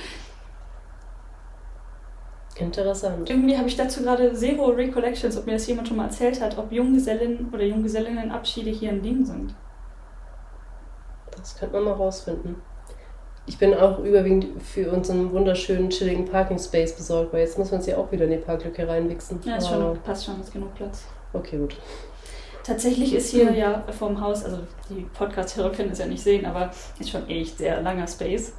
Interessant. 2.57 3.29
Irgendwie 3.29 3.57
habe 3.57 3.67
ich 3.67 3.75
dazu 3.75 4.03
gerade 4.03 4.33
zero 4.33 4.65
Recollections, 4.65 5.37
ob 5.37 5.45
mir 5.45 5.53
das 5.53 5.67
jemand 5.67 5.87
schon 5.87 5.97
mal 5.97 6.05
erzählt 6.05 6.41
hat, 6.41 6.57
ob 6.57 6.71
Junggesellen 6.71 7.49
oder 7.51 7.63
Junggesellinnenabschiede 7.63 8.69
hier 8.69 8.91
ein 8.91 9.01
Ding 9.01 9.25
sind. 9.25 9.55
Das 11.31 11.57
könnte 11.57 11.75
man 11.75 11.85
mal 11.85 11.93
rausfinden. 11.93 12.55
Ich 13.51 13.57
bin 13.57 13.73
auch 13.73 13.99
überwiegend 13.99 14.47
für 14.63 14.89
unseren 14.89 15.33
wunderschönen, 15.33 15.89
chilligen 15.89 16.23
Parking 16.23 16.57
Space 16.57 16.93
besorgt, 16.93 17.33
weil 17.33 17.41
jetzt 17.41 17.59
muss 17.59 17.69
man 17.69 17.81
sie 17.81 17.93
auch 17.93 18.09
wieder 18.09 18.23
in 18.23 18.31
die 18.31 18.37
Parklücke 18.37 18.87
reinwichsen. 18.87 19.41
Ja, 19.43 19.57
ist 19.57 19.67
schon, 19.67 19.99
passt 20.05 20.23
schon, 20.23 20.39
ist 20.39 20.53
genug 20.53 20.73
Platz. 20.73 21.03
Okay, 21.33 21.57
gut. 21.57 21.75
Tatsächlich 22.63 23.13
ist 23.13 23.29
hier 23.29 23.51
ja 23.51 23.83
vorm 23.91 24.21
Haus, 24.21 24.45
also 24.45 24.59
die 24.89 25.05
Podcast-Hörer 25.13 25.71
können 25.73 25.91
es 25.91 25.99
ja 25.99 26.05
nicht 26.05 26.23
sehen, 26.23 26.45
aber 26.45 26.71
ist 26.97 27.09
schon 27.09 27.27
echt 27.27 27.57
sehr 27.57 27.81
langer 27.81 28.07
Space. 28.07 28.53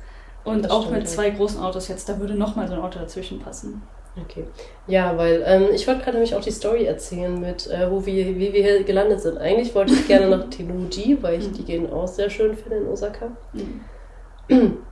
Und 0.45 0.67
das 0.67 0.71
auch 0.71 0.83
stimmt, 0.83 0.99
mit 0.99 1.09
zwei 1.09 1.31
großen 1.31 1.63
Autos 1.63 1.89
jetzt, 1.89 2.11
da 2.11 2.21
würde 2.21 2.35
nochmal 2.35 2.69
so 2.69 2.75
ein 2.75 2.81
Auto 2.81 2.99
dazwischen 2.99 3.41
passen. 3.41 3.81
Okay. 4.23 4.45
Ja, 4.89 5.17
weil 5.17 5.43
ähm, 5.47 5.69
ich 5.73 5.89
wollte 5.89 6.03
gerade 6.03 6.19
nämlich 6.19 6.35
auch 6.35 6.43
die 6.43 6.51
Story 6.51 6.85
erzählen 6.85 7.41
mit, 7.41 7.67
äh, 7.69 7.91
wo 7.91 8.05
wir, 8.05 8.27
wie 8.27 8.53
wir 8.53 8.63
hier 8.63 8.85
gelandet 8.85 9.23
sind. 9.23 9.39
Eigentlich 9.39 9.75
wollte 9.75 9.95
ich 9.95 10.07
gerne 10.07 10.29
nach 10.37 10.51
Tenuji, 10.51 11.17
weil 11.23 11.39
ich 11.39 11.49
mhm. 11.49 11.53
die 11.55 11.65
Gegend 11.65 11.93
auch 11.95 12.07
sehr 12.07 12.29
schön 12.29 12.55
finde 12.55 12.77
in 12.77 12.89
Osaka. 12.89 13.29
Mhm. 13.55 13.81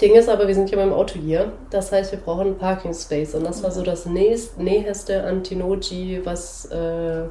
Ding 0.00 0.14
ist 0.14 0.28
aber, 0.28 0.46
wir 0.46 0.54
sind 0.54 0.70
ja 0.70 0.76
beim 0.76 0.92
Auto 0.92 1.18
hier. 1.18 1.52
Das 1.70 1.92
heißt, 1.92 2.12
wir 2.12 2.20
brauchen 2.20 2.48
einen 2.48 2.58
Parking 2.58 2.94
Space. 2.94 3.34
Und 3.34 3.44
das 3.44 3.62
war 3.62 3.70
so 3.70 3.82
das 3.82 4.06
nächst, 4.06 4.58
näheste 4.58 5.24
an 5.24 5.42
Tenoji, 5.42 6.22
was 6.24 6.66
äh, 6.66 7.24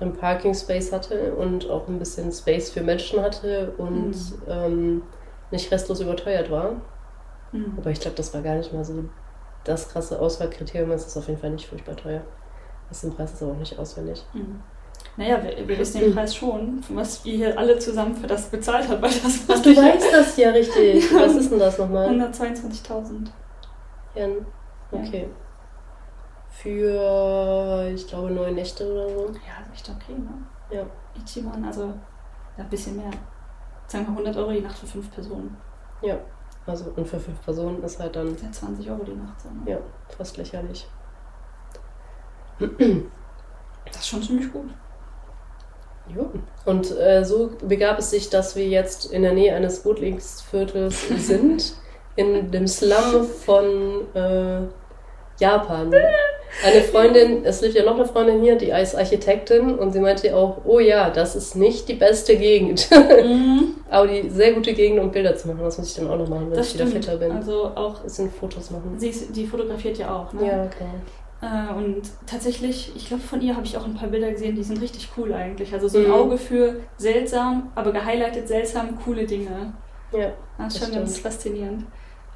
einen 0.00 0.12
Parking 0.12 0.54
Space 0.54 0.92
hatte 0.92 1.34
und 1.34 1.68
auch 1.68 1.88
ein 1.88 1.98
bisschen 1.98 2.30
Space 2.30 2.70
für 2.70 2.82
Menschen 2.82 3.20
hatte 3.20 3.72
und 3.78 4.10
mhm. 4.10 4.42
ähm, 4.48 5.02
nicht 5.50 5.70
restlos 5.72 6.00
überteuert 6.00 6.50
war. 6.50 6.72
Mhm. 7.52 7.74
Aber 7.76 7.90
ich 7.90 8.00
glaube, 8.00 8.16
das 8.16 8.32
war 8.34 8.42
gar 8.42 8.56
nicht 8.56 8.72
mal 8.72 8.84
so 8.84 9.04
das 9.64 9.88
krasse 9.88 10.20
Auswahlkriterium. 10.20 10.90
Es 10.92 11.06
ist 11.06 11.16
auf 11.16 11.28
jeden 11.28 11.40
Fall 11.40 11.50
nicht 11.50 11.66
furchtbar 11.66 11.96
teuer. 11.96 12.22
Das 12.88 13.00
den 13.00 13.12
Preis 13.12 13.32
ist 13.32 13.42
aber 13.42 13.52
auch 13.52 13.58
nicht 13.58 13.78
auswendig. 13.78 14.24
Mhm. 14.34 14.60
Naja, 15.18 15.42
wir, 15.42 15.66
wir, 15.66 15.78
wissen 15.78 16.00
den 16.00 16.14
Preis 16.14 16.36
schon, 16.36 16.80
was 16.90 17.24
wir 17.24 17.36
hier 17.36 17.58
alle 17.58 17.76
zusammen 17.76 18.14
für 18.14 18.28
das 18.28 18.48
bezahlt 18.50 18.88
haben. 18.88 19.02
Weil 19.02 19.10
das 19.10 19.40
Ach, 19.48 19.60
du 19.60 19.76
weißt 19.76 20.12
das 20.12 20.36
ja 20.36 20.50
richtig. 20.50 21.12
Was 21.12 21.34
ist 21.34 21.50
denn 21.50 21.58
das 21.58 21.76
nochmal? 21.76 22.08
122.000. 22.08 23.26
Yen. 24.14 24.46
Okay. 24.92 25.22
Ja. 25.22 25.28
Für, 26.50 27.90
ich 27.92 28.06
glaube, 28.06 28.30
neun 28.30 28.54
Nächte 28.54 28.88
oder 28.88 29.08
so. 29.08 29.26
Ja, 29.44 29.72
echt 29.74 29.88
okay, 29.88 30.12
ne? 30.12 30.30
Ja. 30.70 30.86
Ichiban, 31.20 31.64
also 31.64 31.86
ja, 32.56 32.62
ein 32.62 32.70
bisschen 32.70 32.96
mehr. 32.96 33.10
Sagen 33.88 34.06
wir 34.06 34.12
100 34.12 34.36
Euro 34.36 34.52
die 34.52 34.60
Nacht 34.60 34.78
für 34.78 34.86
fünf 34.86 35.10
Personen. 35.10 35.56
Ja, 36.00 36.16
also 36.64 36.92
und 36.94 37.08
für 37.08 37.18
fünf 37.18 37.42
Personen 37.42 37.82
ist 37.82 37.98
halt 37.98 38.14
dann. 38.14 38.36
Ja, 38.40 38.52
20 38.52 38.88
Euro 38.88 39.02
die 39.02 39.14
Nacht. 39.14 39.40
So, 39.40 39.48
ne? 39.48 39.72
Ja, 39.72 39.78
fast 40.16 40.36
lächerlich. 40.36 40.88
Das 42.60 43.96
ist 43.96 44.08
schon 44.08 44.22
ziemlich 44.22 44.52
gut. 44.52 44.70
Ja. 46.16 46.24
Und 46.64 46.96
äh, 46.98 47.24
so 47.24 47.50
begab 47.66 47.98
es 47.98 48.10
sich, 48.10 48.30
dass 48.30 48.56
wir 48.56 48.66
jetzt 48.66 49.12
in 49.12 49.22
der 49.22 49.32
Nähe 49.32 49.54
eines 49.54 49.84
Rotlingsviertels 49.84 51.08
sind, 51.18 51.74
in 52.16 52.50
dem 52.50 52.66
Slum 52.66 53.24
von 53.44 54.06
äh, 54.14 54.60
Japan. 55.38 55.94
Eine 56.64 56.80
Freundin, 56.82 57.44
es 57.44 57.60
lebt 57.60 57.74
ja 57.74 57.84
noch 57.84 57.94
eine 57.94 58.06
Freundin 58.06 58.42
hier, 58.42 58.56
die 58.56 58.70
ist 58.70 58.96
Architektin 58.96 59.78
und 59.78 59.92
sie 59.92 60.00
meinte 60.00 60.34
auch, 60.34 60.62
oh 60.64 60.80
ja, 60.80 61.10
das 61.10 61.36
ist 61.36 61.54
nicht 61.54 61.88
die 61.88 61.94
beste 61.94 62.36
Gegend. 62.36 62.88
Mhm. 62.90 63.74
Aber 63.90 64.06
die 64.06 64.28
sehr 64.28 64.52
gute 64.52 64.72
Gegend, 64.72 65.00
um 65.00 65.10
Bilder 65.10 65.36
zu 65.36 65.48
machen. 65.48 65.60
Das 65.62 65.78
muss 65.78 65.90
ich 65.90 65.96
dann 65.96 66.10
auch 66.10 66.18
noch 66.18 66.28
machen, 66.28 66.50
wenn 66.50 66.56
das 66.56 66.68
ich 66.68 66.74
stimmt. 66.74 66.90
wieder 66.90 67.02
fitter 67.02 67.16
bin. 67.16 67.32
Also 67.32 67.70
auch. 67.74 67.98
Ein 67.98 68.04
bisschen 68.04 68.30
Fotos 68.30 68.70
machen. 68.70 68.94
Sie, 68.98 69.12
die 69.30 69.46
fotografiert 69.46 69.98
ja 69.98 70.14
auch, 70.14 70.32
ne? 70.32 70.46
Ja, 70.46 70.66
klar. 70.66 70.94
Äh, 71.40 71.72
und 71.72 72.02
tatsächlich, 72.26 72.92
ich 72.96 73.06
glaube, 73.06 73.22
von 73.22 73.40
ihr 73.40 73.54
habe 73.54 73.64
ich 73.64 73.76
auch 73.76 73.84
ein 73.84 73.94
paar 73.94 74.08
Bilder 74.08 74.30
gesehen, 74.30 74.56
die 74.56 74.64
sind 74.64 74.80
richtig 74.80 75.08
cool 75.16 75.32
eigentlich. 75.32 75.72
Also 75.72 75.88
so 75.88 75.98
ein 75.98 76.06
mhm. 76.06 76.12
Auge 76.12 76.38
für 76.38 76.80
seltsam, 76.96 77.70
aber 77.74 77.92
gehighlightet 77.92 78.48
seltsam, 78.48 78.98
coole 79.04 79.24
Dinge. 79.24 79.72
Ja. 80.12 80.32
Das 80.56 80.74
ist 80.74 80.80
schon 80.80 80.88
stimmt. 80.88 81.04
ganz 81.04 81.18
faszinierend. 81.18 81.84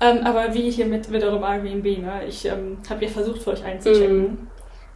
Ähm, 0.00 0.18
aber 0.24 0.54
wie 0.54 0.70
hier 0.70 0.86
mit, 0.86 1.10
eurem 1.10 1.42
Airbnb, 1.42 2.02
ne? 2.02 2.24
ich 2.28 2.44
ähm, 2.44 2.78
habe 2.88 3.04
ja 3.04 3.10
versucht, 3.10 3.42
für 3.42 3.50
euch 3.50 3.64
einzuchecken. 3.64 4.18
Mhm. 4.18 4.48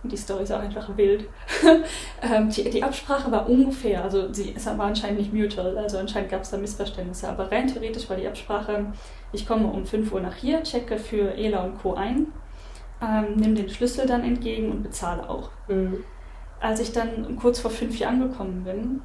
Und 0.02 0.12
die 0.12 0.16
Story 0.16 0.44
ist 0.44 0.52
auch 0.52 0.60
einfach 0.60 0.96
wild. 0.96 1.28
ähm, 2.22 2.50
die, 2.50 2.70
die, 2.70 2.82
Absprache 2.82 3.30
war 3.32 3.48
ungefähr, 3.48 4.04
also 4.04 4.32
sie, 4.32 4.54
es 4.56 4.66
war 4.66 4.80
anscheinend 4.80 5.18
nicht 5.18 5.32
mutual, 5.32 5.76
also 5.78 5.98
anscheinend 5.98 6.30
gab 6.30 6.42
es 6.42 6.50
da 6.50 6.58
Missverständnisse. 6.58 7.28
Aber 7.28 7.50
rein 7.50 7.66
theoretisch 7.66 8.08
war 8.08 8.16
die 8.16 8.26
Absprache, 8.26 8.86
ich 9.32 9.46
komme 9.48 9.66
um 9.66 9.84
5 9.84 10.12
Uhr 10.12 10.20
nach 10.20 10.36
hier, 10.36 10.62
checke 10.62 10.98
für 10.98 11.34
Ela 11.36 11.64
und 11.64 11.78
Co. 11.78 11.94
ein 11.94 12.28
ähm, 13.02 13.36
nehme 13.36 13.54
den 13.54 13.68
Schlüssel 13.68 14.06
dann 14.06 14.24
entgegen 14.24 14.70
und 14.70 14.82
bezahle 14.82 15.28
auch. 15.28 15.50
Mhm. 15.68 16.04
Als 16.60 16.80
ich 16.80 16.92
dann 16.92 17.36
kurz 17.36 17.60
vor 17.60 17.70
fünf 17.70 17.96
hier 17.96 18.08
angekommen 18.08 18.64
bin, 18.64 19.02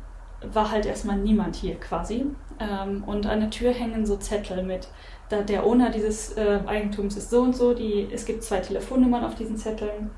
war 0.53 0.71
halt 0.71 0.85
erstmal 0.85 1.17
niemand 1.17 1.55
hier 1.55 1.75
quasi. 1.75 2.25
Ähm, 2.59 3.03
und 3.05 3.25
an 3.27 3.41
der 3.41 3.49
Tür 3.49 3.71
hängen 3.71 4.05
so 4.05 4.17
Zettel 4.17 4.63
mit, 4.63 4.87
da 5.29 5.41
der 5.41 5.65
Owner 5.65 5.89
dieses 5.89 6.33
äh, 6.37 6.59
Eigentums 6.65 7.17
ist 7.17 7.29
so 7.29 7.41
und 7.41 7.55
so, 7.55 7.73
die, 7.73 8.07
es 8.11 8.25
gibt 8.25 8.43
zwei 8.43 8.59
Telefonnummern 8.59 9.23
auf 9.23 9.35
diesen 9.35 9.57
Zetteln. 9.57 10.11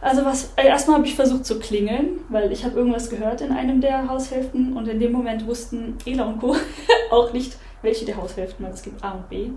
Also 0.00 0.24
was, 0.24 0.52
äh, 0.56 0.66
erstmal 0.66 0.98
habe 0.98 1.06
ich 1.06 1.14
versucht 1.14 1.46
zu 1.46 1.58
klingeln, 1.58 2.20
weil 2.28 2.52
ich 2.52 2.64
habe 2.64 2.76
irgendwas 2.76 3.08
gehört 3.08 3.40
in 3.40 3.52
einem 3.52 3.80
der 3.80 4.08
Haushälften 4.08 4.76
und 4.76 4.86
in 4.86 5.00
dem 5.00 5.12
Moment 5.12 5.46
wussten 5.46 5.96
Ela 6.04 6.24
und 6.24 6.40
Co. 6.40 6.54
auch 7.10 7.32
nicht, 7.32 7.56
welche 7.82 8.04
der 8.04 8.16
Haushälften, 8.16 8.64
weil 8.64 8.72
es 8.72 8.82
gibt 8.82 9.02
A 9.02 9.12
und 9.12 9.28
B. 9.28 9.50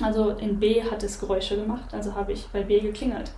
Also 0.00 0.30
in 0.30 0.58
B 0.58 0.82
hat 0.82 1.02
es 1.02 1.20
Geräusche 1.20 1.56
gemacht, 1.56 1.92
also 1.92 2.14
habe 2.14 2.32
ich 2.32 2.46
bei 2.48 2.62
B 2.62 2.80
geklingelt. 2.80 3.30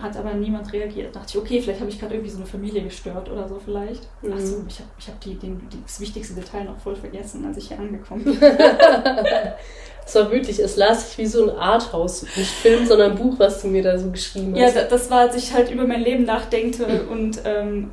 Hat 0.00 0.16
aber 0.16 0.34
niemand 0.34 0.72
reagiert. 0.72 1.14
Dachte 1.14 1.28
ich, 1.30 1.38
okay, 1.38 1.60
vielleicht 1.60 1.80
habe 1.80 1.90
ich 1.90 2.00
gerade 2.00 2.14
irgendwie 2.14 2.30
so 2.30 2.38
eine 2.38 2.46
Familie 2.46 2.82
gestört 2.82 3.30
oder 3.30 3.48
so 3.48 3.60
vielleicht. 3.64 4.08
Mhm. 4.22 4.32
Achso, 4.32 4.64
ich 4.68 4.80
habe 4.80 4.90
ich 4.98 5.08
hab 5.08 5.20
die, 5.20 5.34
den, 5.36 5.60
das 5.84 6.00
wichtigste 6.00 6.34
Detail 6.34 6.64
noch 6.64 6.78
voll 6.78 6.96
vergessen, 6.96 7.44
als 7.44 7.56
ich 7.58 7.68
hier 7.68 7.78
angekommen 7.78 8.24
bin. 8.24 8.38
Es 10.06 10.14
war 10.14 10.30
wirklich, 10.30 10.58
es 10.58 10.76
las 10.76 11.08
sich 11.08 11.18
wie 11.18 11.26
so 11.26 11.48
ein 11.48 11.56
Arthouse, 11.56 12.26
nicht 12.36 12.50
Film, 12.50 12.86
sondern 12.86 13.12
ein 13.12 13.18
Buch, 13.18 13.34
was 13.38 13.62
du 13.62 13.68
mir 13.68 13.82
da 13.82 13.98
so 13.98 14.10
geschrieben 14.10 14.54
hast. 14.54 14.74
Ja, 14.74 14.82
das 14.84 15.10
war, 15.10 15.20
als 15.20 15.36
ich 15.36 15.54
halt 15.54 15.70
über 15.70 15.86
mein 15.86 16.02
Leben 16.02 16.24
nachdenkte 16.24 17.06
und 17.10 17.40
ähm, 17.44 17.90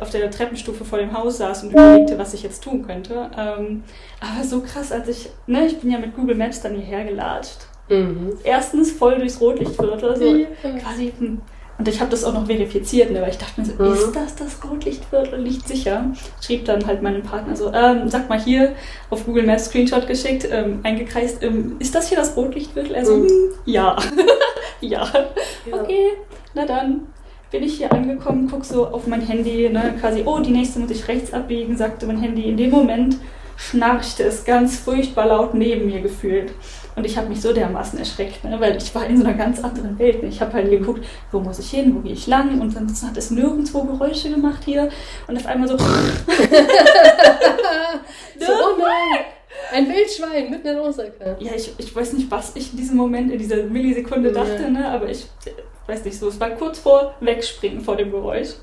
auf 0.00 0.10
der 0.10 0.30
Treppenstufe 0.30 0.84
vor 0.84 0.98
dem 0.98 1.16
Haus 1.16 1.38
saß 1.38 1.64
und 1.64 1.70
überlegte, 1.70 2.18
was 2.18 2.34
ich 2.34 2.42
jetzt 2.42 2.64
tun 2.64 2.84
könnte. 2.84 3.30
Ähm, 3.38 3.84
aber 4.20 4.44
so 4.44 4.60
krass, 4.60 4.90
als 4.90 5.08
ich, 5.08 5.28
ne, 5.46 5.66
ich 5.66 5.78
bin 5.78 5.90
ja 5.90 5.98
mit 5.98 6.16
Google 6.16 6.34
Maps 6.34 6.60
dann 6.60 6.74
hierher 6.74 7.04
gelatscht. 7.04 7.66
Mhm. 7.88 8.32
Erstens 8.42 8.90
voll 8.90 9.18
durchs 9.18 9.40
Rotlichtviertel, 9.40 10.16
so 10.16 10.24
ja. 10.24 10.46
quasi 10.80 11.12
hm, 11.16 11.40
und 11.78 11.88
ich 11.88 12.00
habe 12.00 12.10
das 12.10 12.24
auch 12.24 12.32
noch 12.32 12.46
verifiziert, 12.46 13.10
ne, 13.10 13.20
weil 13.20 13.30
ich 13.30 13.38
dachte 13.38 13.60
mir 13.60 13.66
so, 13.66 13.82
mhm. 13.82 13.92
ist 13.92 14.16
das 14.16 14.34
das 14.34 14.64
Rotlichtviertel? 14.64 15.42
Nicht 15.42 15.68
sicher. 15.68 16.06
Schrieb 16.40 16.64
dann 16.64 16.86
halt 16.86 17.02
meinem 17.02 17.22
Partner 17.22 17.54
so, 17.54 17.72
ähm, 17.72 18.08
sag 18.08 18.28
mal 18.30 18.40
hier, 18.40 18.74
auf 19.10 19.26
Google 19.26 19.44
Maps 19.44 19.66
Screenshot 19.66 20.06
geschickt, 20.06 20.48
ähm, 20.50 20.80
eingekreist, 20.84 21.42
ähm, 21.42 21.76
ist 21.78 21.94
das 21.94 22.08
hier 22.08 22.16
das 22.16 22.36
Rotlichtviertel? 22.36 22.94
Er 22.94 23.04
so, 23.04 23.16
mhm. 23.16 23.28
Hm, 23.28 23.50
ja. 23.66 23.96
ja. 24.80 25.06
ja. 25.66 25.82
Okay, 25.82 26.12
na 26.54 26.64
dann 26.64 27.08
bin 27.50 27.62
ich 27.62 27.76
hier 27.76 27.92
angekommen, 27.92 28.48
guck 28.50 28.64
so 28.64 28.86
auf 28.86 29.06
mein 29.06 29.20
Handy, 29.20 29.68
ne, 29.68 29.94
quasi, 30.00 30.22
oh, 30.24 30.38
die 30.38 30.52
nächste 30.52 30.78
muss 30.78 30.90
ich 30.90 31.06
rechts 31.08 31.32
abbiegen, 31.34 31.76
sagte 31.76 32.06
mein 32.06 32.20
Handy. 32.20 32.48
In 32.48 32.56
dem 32.56 32.70
Moment 32.70 33.18
schnarchte 33.56 34.22
es 34.24 34.44
ganz 34.44 34.78
furchtbar 34.78 35.26
laut 35.26 35.54
neben 35.54 35.86
mir 35.86 36.00
gefühlt. 36.00 36.52
Und 36.96 37.04
ich 37.04 37.16
habe 37.18 37.28
mich 37.28 37.42
so 37.42 37.52
dermaßen 37.52 37.98
erschreckt, 37.98 38.42
ne? 38.42 38.58
weil 38.58 38.74
ich 38.76 38.94
war 38.94 39.04
in 39.06 39.18
so 39.18 39.24
einer 39.24 39.36
ganz 39.36 39.62
anderen 39.62 39.98
Welt. 39.98 40.24
Ich 40.24 40.40
habe 40.40 40.54
halt 40.54 40.70
geguckt, 40.70 41.04
wo 41.30 41.40
muss 41.40 41.58
ich 41.58 41.70
hin, 41.70 41.94
wo 41.94 41.98
gehe 42.00 42.14
ich 42.14 42.26
lang 42.26 42.58
und 42.58 42.74
dann 42.74 42.88
hat 42.88 43.16
es 43.16 43.30
nirgendwo 43.30 43.82
Geräusche 43.82 44.30
gemacht 44.30 44.62
hier. 44.64 44.88
Und 45.28 45.36
auf 45.36 45.44
einmal 45.44 45.68
so... 45.68 45.76
so, 45.76 45.84
oh 48.48 48.78
nein! 48.78 49.26
Ein 49.72 49.88
Wildschwein 49.88 50.50
mitten 50.50 50.68
in 50.68 50.78
Osaka. 50.78 51.36
Ja, 51.38 51.52
ich, 51.54 51.74
ich 51.76 51.94
weiß 51.94 52.14
nicht, 52.14 52.30
was 52.30 52.56
ich 52.56 52.72
in 52.72 52.78
diesem 52.78 52.96
Moment, 52.96 53.30
in 53.30 53.38
dieser 53.38 53.64
Millisekunde 53.64 54.32
dachte, 54.32 54.62
ja. 54.62 54.70
ne? 54.70 54.88
aber 54.88 55.10
ich 55.10 55.26
weiß 55.86 56.02
nicht 56.04 56.18
so. 56.18 56.28
Es 56.28 56.40
war 56.40 56.48
kurz 56.50 56.78
vor 56.78 57.14
Wegspringen 57.20 57.82
vor 57.82 57.96
dem 57.96 58.10
Geräusch. 58.10 58.54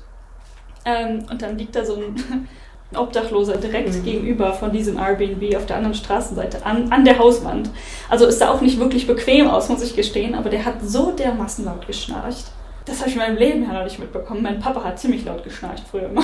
Ähm, 0.84 1.24
und 1.30 1.40
dann 1.40 1.56
liegt 1.56 1.76
da 1.76 1.84
so 1.84 1.94
ein 1.96 2.16
Obdachloser 2.96 3.56
direkt 3.56 3.94
mhm. 3.94 4.04
gegenüber 4.04 4.52
von 4.52 4.72
diesem 4.72 4.98
Airbnb 4.98 5.56
auf 5.56 5.66
der 5.66 5.76
anderen 5.76 5.94
Straßenseite 5.94 6.64
an, 6.64 6.90
an 6.92 7.04
der 7.04 7.18
Hauswand. 7.18 7.70
Also 8.08 8.26
ist 8.26 8.40
da 8.40 8.50
auch 8.50 8.60
nicht 8.60 8.78
wirklich 8.78 9.06
bequem 9.06 9.48
aus, 9.48 9.68
muss 9.68 9.82
ich 9.82 9.96
gestehen, 9.96 10.34
aber 10.34 10.50
der 10.50 10.64
hat 10.64 10.76
so 10.82 11.12
dermaßen 11.12 11.64
laut 11.64 11.86
geschnarcht. 11.86 12.46
Das 12.84 12.98
habe 12.98 13.08
ich 13.08 13.16
in 13.16 13.22
meinem 13.22 13.36
Leben 13.36 13.62
ja 13.62 13.72
noch 13.72 13.84
nicht 13.84 13.98
mitbekommen. 13.98 14.42
Mein 14.42 14.60
Papa 14.60 14.84
hat 14.84 14.98
ziemlich 14.98 15.24
laut 15.24 15.42
geschnarcht 15.42 15.84
früher 15.90 16.08
immer. 16.08 16.22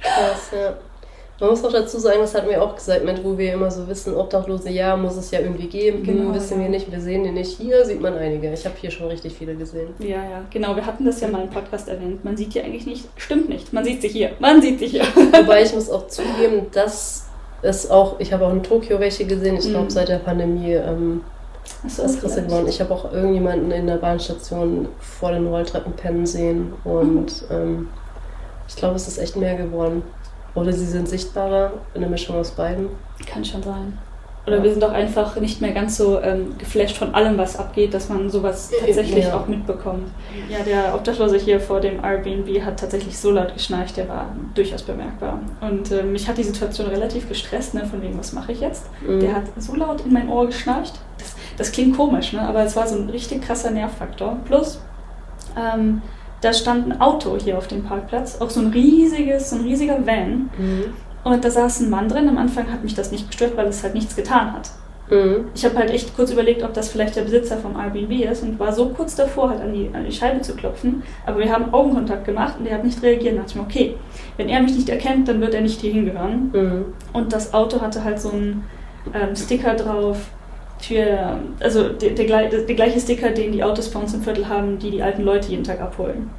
Krass, 0.00 0.50
ja. 0.52 0.74
Man 1.38 1.50
muss 1.50 1.62
auch 1.64 1.72
dazu 1.72 1.98
sagen, 1.98 2.18
das 2.20 2.34
hatten 2.34 2.48
wir 2.48 2.62
auch 2.62 2.74
gesagt, 2.74 3.04
mit, 3.04 3.22
wo 3.22 3.36
wir 3.36 3.52
immer 3.52 3.70
so 3.70 3.86
wissen, 3.86 4.14
Obdachlose, 4.14 4.70
ja, 4.70 4.96
muss 4.96 5.16
es 5.16 5.30
ja 5.30 5.40
irgendwie 5.40 5.66
geben. 5.66 6.02
Genau, 6.02 6.34
wissen 6.34 6.58
ja. 6.58 6.64
wir 6.64 6.70
nicht, 6.70 6.90
wir 6.90 7.00
sehen 7.00 7.24
die 7.24 7.30
nicht. 7.30 7.58
Hier 7.58 7.84
sieht 7.84 8.00
man 8.00 8.14
einige. 8.14 8.50
Ich 8.52 8.64
habe 8.64 8.74
hier 8.80 8.90
schon 8.90 9.08
richtig 9.08 9.34
viele 9.34 9.54
gesehen. 9.54 9.88
Ja, 9.98 10.08
ja, 10.16 10.44
genau. 10.50 10.74
Wir 10.74 10.86
hatten 10.86 11.04
das 11.04 11.20
ja 11.20 11.28
mal 11.28 11.42
im 11.42 11.50
Podcast 11.50 11.88
erwähnt. 11.88 12.24
Man 12.24 12.38
sieht 12.38 12.54
die 12.54 12.62
eigentlich 12.62 12.86
nicht. 12.86 13.06
Stimmt 13.16 13.50
nicht. 13.50 13.70
Man 13.72 13.84
sieht 13.84 14.00
sie 14.00 14.08
hier. 14.08 14.30
Man 14.38 14.62
sieht 14.62 14.78
sie 14.78 14.86
hier. 14.86 15.04
Wobei 15.14 15.62
ich 15.62 15.74
muss 15.74 15.90
auch 15.90 16.06
zugeben, 16.06 16.68
dass 16.72 17.26
es 17.60 17.90
auch, 17.90 18.18
ich 18.18 18.32
habe 18.32 18.46
auch 18.46 18.52
in 18.52 18.62
Tokio 18.62 18.98
welche 18.98 19.26
gesehen. 19.26 19.56
Ich 19.56 19.68
glaube, 19.68 19.84
mhm. 19.84 19.90
seit 19.90 20.08
der 20.08 20.18
Pandemie 20.18 20.72
ähm, 20.72 21.20
das 21.82 22.18
krasser 22.18 22.42
geworden. 22.42 22.66
Ich 22.68 22.80
habe 22.80 22.94
auch 22.94 23.12
irgendjemanden 23.12 23.70
in 23.72 23.86
der 23.86 23.96
Bahnstation 23.96 24.88
vor 25.00 25.32
den 25.32 25.46
Rolltreppen 25.46 25.92
pennen 25.92 26.26
sehen 26.26 26.72
und 26.84 27.42
mhm. 27.50 27.56
ähm, 27.56 27.88
ich 28.68 28.76
glaube, 28.76 28.96
es 28.96 29.06
ist 29.06 29.18
echt 29.18 29.36
mehr 29.36 29.54
geworden. 29.54 30.02
Oder 30.56 30.72
sie 30.72 30.86
sind 30.86 31.08
sichtbarer, 31.08 31.72
eine 31.94 32.08
Mischung 32.08 32.36
aus 32.36 32.50
beiden. 32.50 32.88
Kann 33.26 33.44
schon 33.44 33.62
sein. 33.62 33.96
Oder 34.46 34.58
ja. 34.58 34.62
wir 34.62 34.70
sind 34.70 34.84
auch 34.84 34.92
einfach 34.92 35.36
nicht 35.36 35.60
mehr 35.60 35.72
ganz 35.72 35.96
so 35.96 36.20
ähm, 36.20 36.56
geflasht 36.56 36.96
von 36.96 37.14
allem, 37.14 37.36
was 37.36 37.58
abgeht, 37.58 37.92
dass 37.92 38.08
man 38.08 38.30
sowas 38.30 38.70
tatsächlich 38.80 39.24
ja. 39.24 39.36
auch 39.36 39.48
mitbekommt. 39.48 40.08
Ja, 40.48 40.58
der 40.64 40.94
Obdachlose 40.94 41.36
hier 41.36 41.60
vor 41.60 41.80
dem 41.80 42.02
Airbnb 42.02 42.64
hat 42.64 42.78
tatsächlich 42.78 43.18
so 43.18 43.32
laut 43.32 43.52
geschnarcht, 43.52 43.96
der 43.96 44.08
war 44.08 44.26
durchaus 44.54 44.82
bemerkbar. 44.82 45.40
Und 45.60 45.90
äh, 45.90 46.04
mich 46.04 46.28
hat 46.28 46.38
die 46.38 46.44
Situation 46.44 46.86
relativ 46.86 47.28
gestresst, 47.28 47.74
ne, 47.74 47.84
von 47.84 48.00
wegen, 48.00 48.16
was 48.18 48.32
mache 48.32 48.52
ich 48.52 48.60
jetzt? 48.60 48.86
Mhm. 49.02 49.20
Der 49.20 49.34
hat 49.34 49.44
so 49.58 49.74
laut 49.74 50.02
in 50.06 50.12
mein 50.12 50.28
Ohr 50.28 50.46
geschnarcht. 50.46 50.94
Das, 51.18 51.34
das 51.56 51.72
klingt 51.72 51.96
komisch, 51.96 52.32
ne, 52.32 52.40
aber 52.40 52.62
es 52.62 52.76
war 52.76 52.86
so 52.86 52.96
ein 52.96 53.10
richtig 53.10 53.42
krasser 53.42 53.72
Nervfaktor. 53.72 54.38
Plus, 54.44 54.80
ähm, 55.56 56.02
da 56.46 56.52
stand 56.52 56.86
ein 56.86 57.00
Auto 57.00 57.36
hier 57.36 57.58
auf 57.58 57.66
dem 57.66 57.82
Parkplatz, 57.82 58.40
auch 58.40 58.50
so 58.50 58.60
ein 58.60 58.68
riesiges, 58.68 59.50
so 59.50 59.56
ein 59.56 59.62
riesiger 59.62 60.06
Van. 60.06 60.48
Mhm. 60.56 60.94
Und 61.24 61.44
da 61.44 61.50
saß 61.50 61.80
ein 61.80 61.90
Mann 61.90 62.08
drin. 62.08 62.28
Am 62.28 62.38
Anfang 62.38 62.70
hat 62.72 62.84
mich 62.84 62.94
das 62.94 63.10
nicht 63.10 63.26
gestört, 63.26 63.56
weil 63.56 63.66
es 63.66 63.82
halt 63.82 63.94
nichts 63.94 64.14
getan 64.14 64.52
hat. 64.52 64.70
Mhm. 65.10 65.46
Ich 65.56 65.64
habe 65.64 65.76
halt 65.76 65.90
echt 65.90 66.14
kurz 66.14 66.30
überlegt, 66.30 66.62
ob 66.62 66.72
das 66.72 66.88
vielleicht 66.88 67.16
der 67.16 67.22
Besitzer 67.22 67.56
vom 67.56 67.76
Airbnb 67.76 68.12
ist 68.30 68.44
und 68.44 68.60
war 68.60 68.72
so 68.72 68.90
kurz 68.90 69.16
davor, 69.16 69.50
halt 69.50 69.60
an 69.60 69.72
die, 69.72 69.90
an 69.92 70.04
die 70.04 70.12
Scheibe 70.12 70.40
zu 70.40 70.54
klopfen. 70.54 71.02
Aber 71.26 71.40
wir 71.40 71.52
haben 71.52 71.74
Augenkontakt 71.74 72.24
gemacht 72.26 72.54
und 72.60 72.66
er 72.66 72.76
hat 72.76 72.84
nicht 72.84 73.02
reagiert. 73.02 73.32
Und 73.32 73.38
dachte 73.38 73.50
ich 73.50 73.56
mir, 73.56 73.62
okay, 73.62 73.96
wenn 74.36 74.48
er 74.48 74.62
mich 74.62 74.76
nicht 74.76 74.88
erkennt, 74.88 75.26
dann 75.26 75.40
wird 75.40 75.52
er 75.52 75.62
nicht 75.62 75.80
hier 75.80 75.92
hingehören. 75.92 76.52
Mhm. 76.52 76.84
Und 77.12 77.32
das 77.32 77.54
Auto 77.54 77.80
hatte 77.80 78.04
halt 78.04 78.20
so 78.20 78.30
einen 78.30 78.64
ähm, 79.12 79.34
Sticker 79.34 79.74
drauf, 79.74 80.28
für, 80.78 81.38
also 81.60 81.88
der, 81.88 82.10
der, 82.10 82.48
der, 82.48 82.74
gleiche 82.74 83.00
Sticker, 83.00 83.30
den 83.30 83.52
die 83.52 83.64
Autos 83.64 83.90
bei 83.90 84.00
uns 84.00 84.14
im 84.14 84.22
Viertel 84.22 84.48
haben, 84.48 84.78
die 84.78 84.90
die 84.90 85.02
alten 85.02 85.22
Leute 85.22 85.50
jeden 85.50 85.64
Tag 85.64 85.80
abholen. 85.80 86.30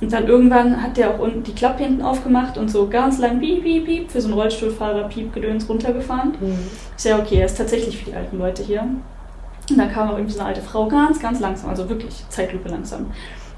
Und 0.00 0.12
dann 0.12 0.28
irgendwann 0.28 0.80
hat 0.82 0.96
der 0.96 1.10
auch 1.10 1.18
unten 1.18 1.42
die 1.42 1.54
Klappe 1.54 1.82
hinten 1.82 2.02
aufgemacht 2.02 2.56
und 2.56 2.70
so 2.70 2.88
ganz 2.88 3.18
lang 3.18 3.40
piep, 3.40 3.62
piep, 3.64 3.84
piep 3.84 4.10
für 4.10 4.20
so 4.20 4.28
einen 4.28 4.38
Rollstuhlfahrer 4.38 5.08
piep 5.08 5.32
gedöns 5.32 5.68
runtergefahren. 5.68 6.32
Mhm. 6.40 6.58
Ich 6.96 7.02
sage, 7.02 7.20
okay, 7.20 7.36
er 7.36 7.46
ist 7.46 7.56
tatsächlich 7.56 7.98
für 7.98 8.10
die 8.10 8.16
alten 8.16 8.38
Leute 8.38 8.62
hier. 8.62 8.82
Und 8.82 9.76
dann 9.76 9.90
kam 9.90 10.08
auch 10.08 10.14
irgendwie 10.14 10.32
so 10.32 10.40
eine 10.40 10.48
alte 10.48 10.62
Frau 10.62 10.86
ganz, 10.86 11.20
ganz 11.20 11.40
langsam, 11.40 11.70
also 11.70 11.88
wirklich 11.88 12.24
Zeitlupe 12.28 12.68
langsam, 12.68 13.06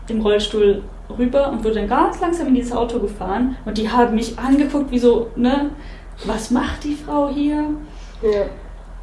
dem 0.09 0.21
Rollstuhl 0.23 0.83
rüber 1.19 1.51
und 1.51 1.63
wurde 1.63 1.77
dann 1.77 1.89
ganz 1.89 2.21
langsam 2.21 2.49
in 2.49 2.55
dieses 2.55 2.73
Auto 2.73 2.99
gefahren. 2.99 3.57
Und 3.65 3.77
die 3.77 3.91
haben 3.91 4.15
mich 4.15 4.39
angeguckt, 4.39 4.91
wie 4.91 4.99
so, 4.99 5.29
ne, 5.37 5.71
was 6.25 6.51
macht 6.51 6.85
die 6.85 6.95
Frau 6.95 7.29
hier? 7.29 7.65
Ja. 8.23 8.47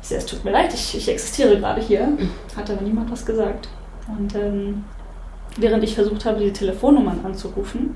Ich 0.02 0.10
sage, 0.10 0.20
es 0.20 0.26
tut 0.26 0.46
mir 0.46 0.52
leid, 0.52 0.74
ich, 0.74 0.96
ich 0.96 1.10
existiere 1.10 1.58
gerade 1.58 1.82
hier. 1.82 2.10
Hat 2.56 2.70
aber 2.70 2.82
niemand 2.82 3.12
was 3.12 3.26
gesagt. 3.26 3.68
Und 4.08 4.36
ähm, 4.36 4.86
während 5.58 5.84
ich 5.84 5.96
versucht 5.96 6.26
habe, 6.26 6.40
die 6.40 6.54
Telefonnummern 6.54 7.22
anzurufen, 7.26 7.96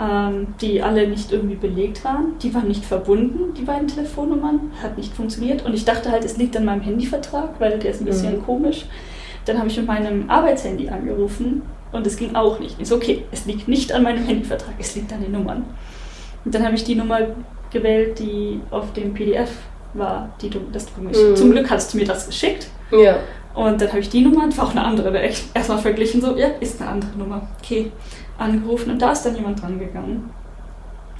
ähm, 0.00 0.54
die 0.60 0.82
alle 0.82 1.08
nicht 1.08 1.32
irgendwie 1.32 1.56
belegt 1.56 2.04
waren, 2.04 2.38
die 2.40 2.54
waren 2.54 2.68
nicht 2.68 2.84
verbunden, 2.84 3.54
die 3.54 3.62
beiden 3.62 3.88
Telefonnummern, 3.88 4.72
hat 4.82 4.96
nicht 4.96 5.14
funktioniert. 5.14 5.64
Und 5.64 5.74
ich 5.74 5.84
dachte 5.84 6.10
halt, 6.10 6.24
es 6.24 6.36
liegt 6.36 6.56
an 6.56 6.64
meinem 6.64 6.82
Handyvertrag, 6.82 7.58
weil 7.58 7.78
der 7.78 7.90
ist 7.90 8.00
ein 8.00 8.04
bisschen 8.04 8.38
mhm. 8.38 8.44
komisch. 8.44 8.86
Dann 9.44 9.58
habe 9.58 9.68
ich 9.68 9.76
mit 9.76 9.86
meinem 9.86 10.30
Arbeitshandy 10.30 10.88
angerufen 10.88 11.62
und 11.90 12.06
es 12.06 12.16
ging 12.16 12.34
auch 12.34 12.60
nicht. 12.60 12.76
Ich 12.78 12.88
so, 12.88 12.96
okay, 12.96 13.24
es 13.32 13.46
liegt 13.46 13.66
nicht 13.66 13.92
an 13.92 14.02
meinem 14.02 14.24
Handyvertrag, 14.24 14.74
es 14.78 14.94
liegt 14.94 15.12
an 15.12 15.22
den 15.22 15.32
Nummern. 15.32 15.64
Und 16.44 16.54
dann 16.54 16.64
habe 16.64 16.76
ich 16.76 16.84
die 16.84 16.94
Nummer 16.94 17.20
gewählt, 17.70 18.18
die 18.18 18.60
auf 18.70 18.92
dem 18.92 19.14
PDF 19.14 19.50
war, 19.94 20.30
die 20.40 20.50
du, 20.50 20.60
das 20.72 20.86
du 20.92 21.00
mich, 21.00 21.16
mhm. 21.16 21.36
zum 21.36 21.50
Glück 21.50 21.70
hast 21.70 21.92
du 21.92 21.98
mir 21.98 22.06
das 22.06 22.26
geschickt. 22.26 22.68
Ja. 22.90 23.18
Und 23.54 23.80
dann 23.80 23.88
habe 23.88 24.00
ich 24.00 24.08
die 24.08 24.20
Nummer, 24.20 24.48
war 24.56 24.66
auch 24.66 24.70
eine 24.70 24.84
andere, 24.84 25.10
da 25.10 25.18
erstmal 25.18 25.78
verglichen, 25.78 26.20
so, 26.20 26.36
ja, 26.36 26.48
ist 26.60 26.80
eine 26.80 26.90
andere 26.90 27.18
Nummer. 27.18 27.48
Okay, 27.58 27.90
angerufen 28.38 28.92
und 28.92 29.02
da 29.02 29.12
ist 29.12 29.22
dann 29.22 29.34
jemand 29.34 29.60
dran 29.60 29.78
gegangen, 29.78 30.30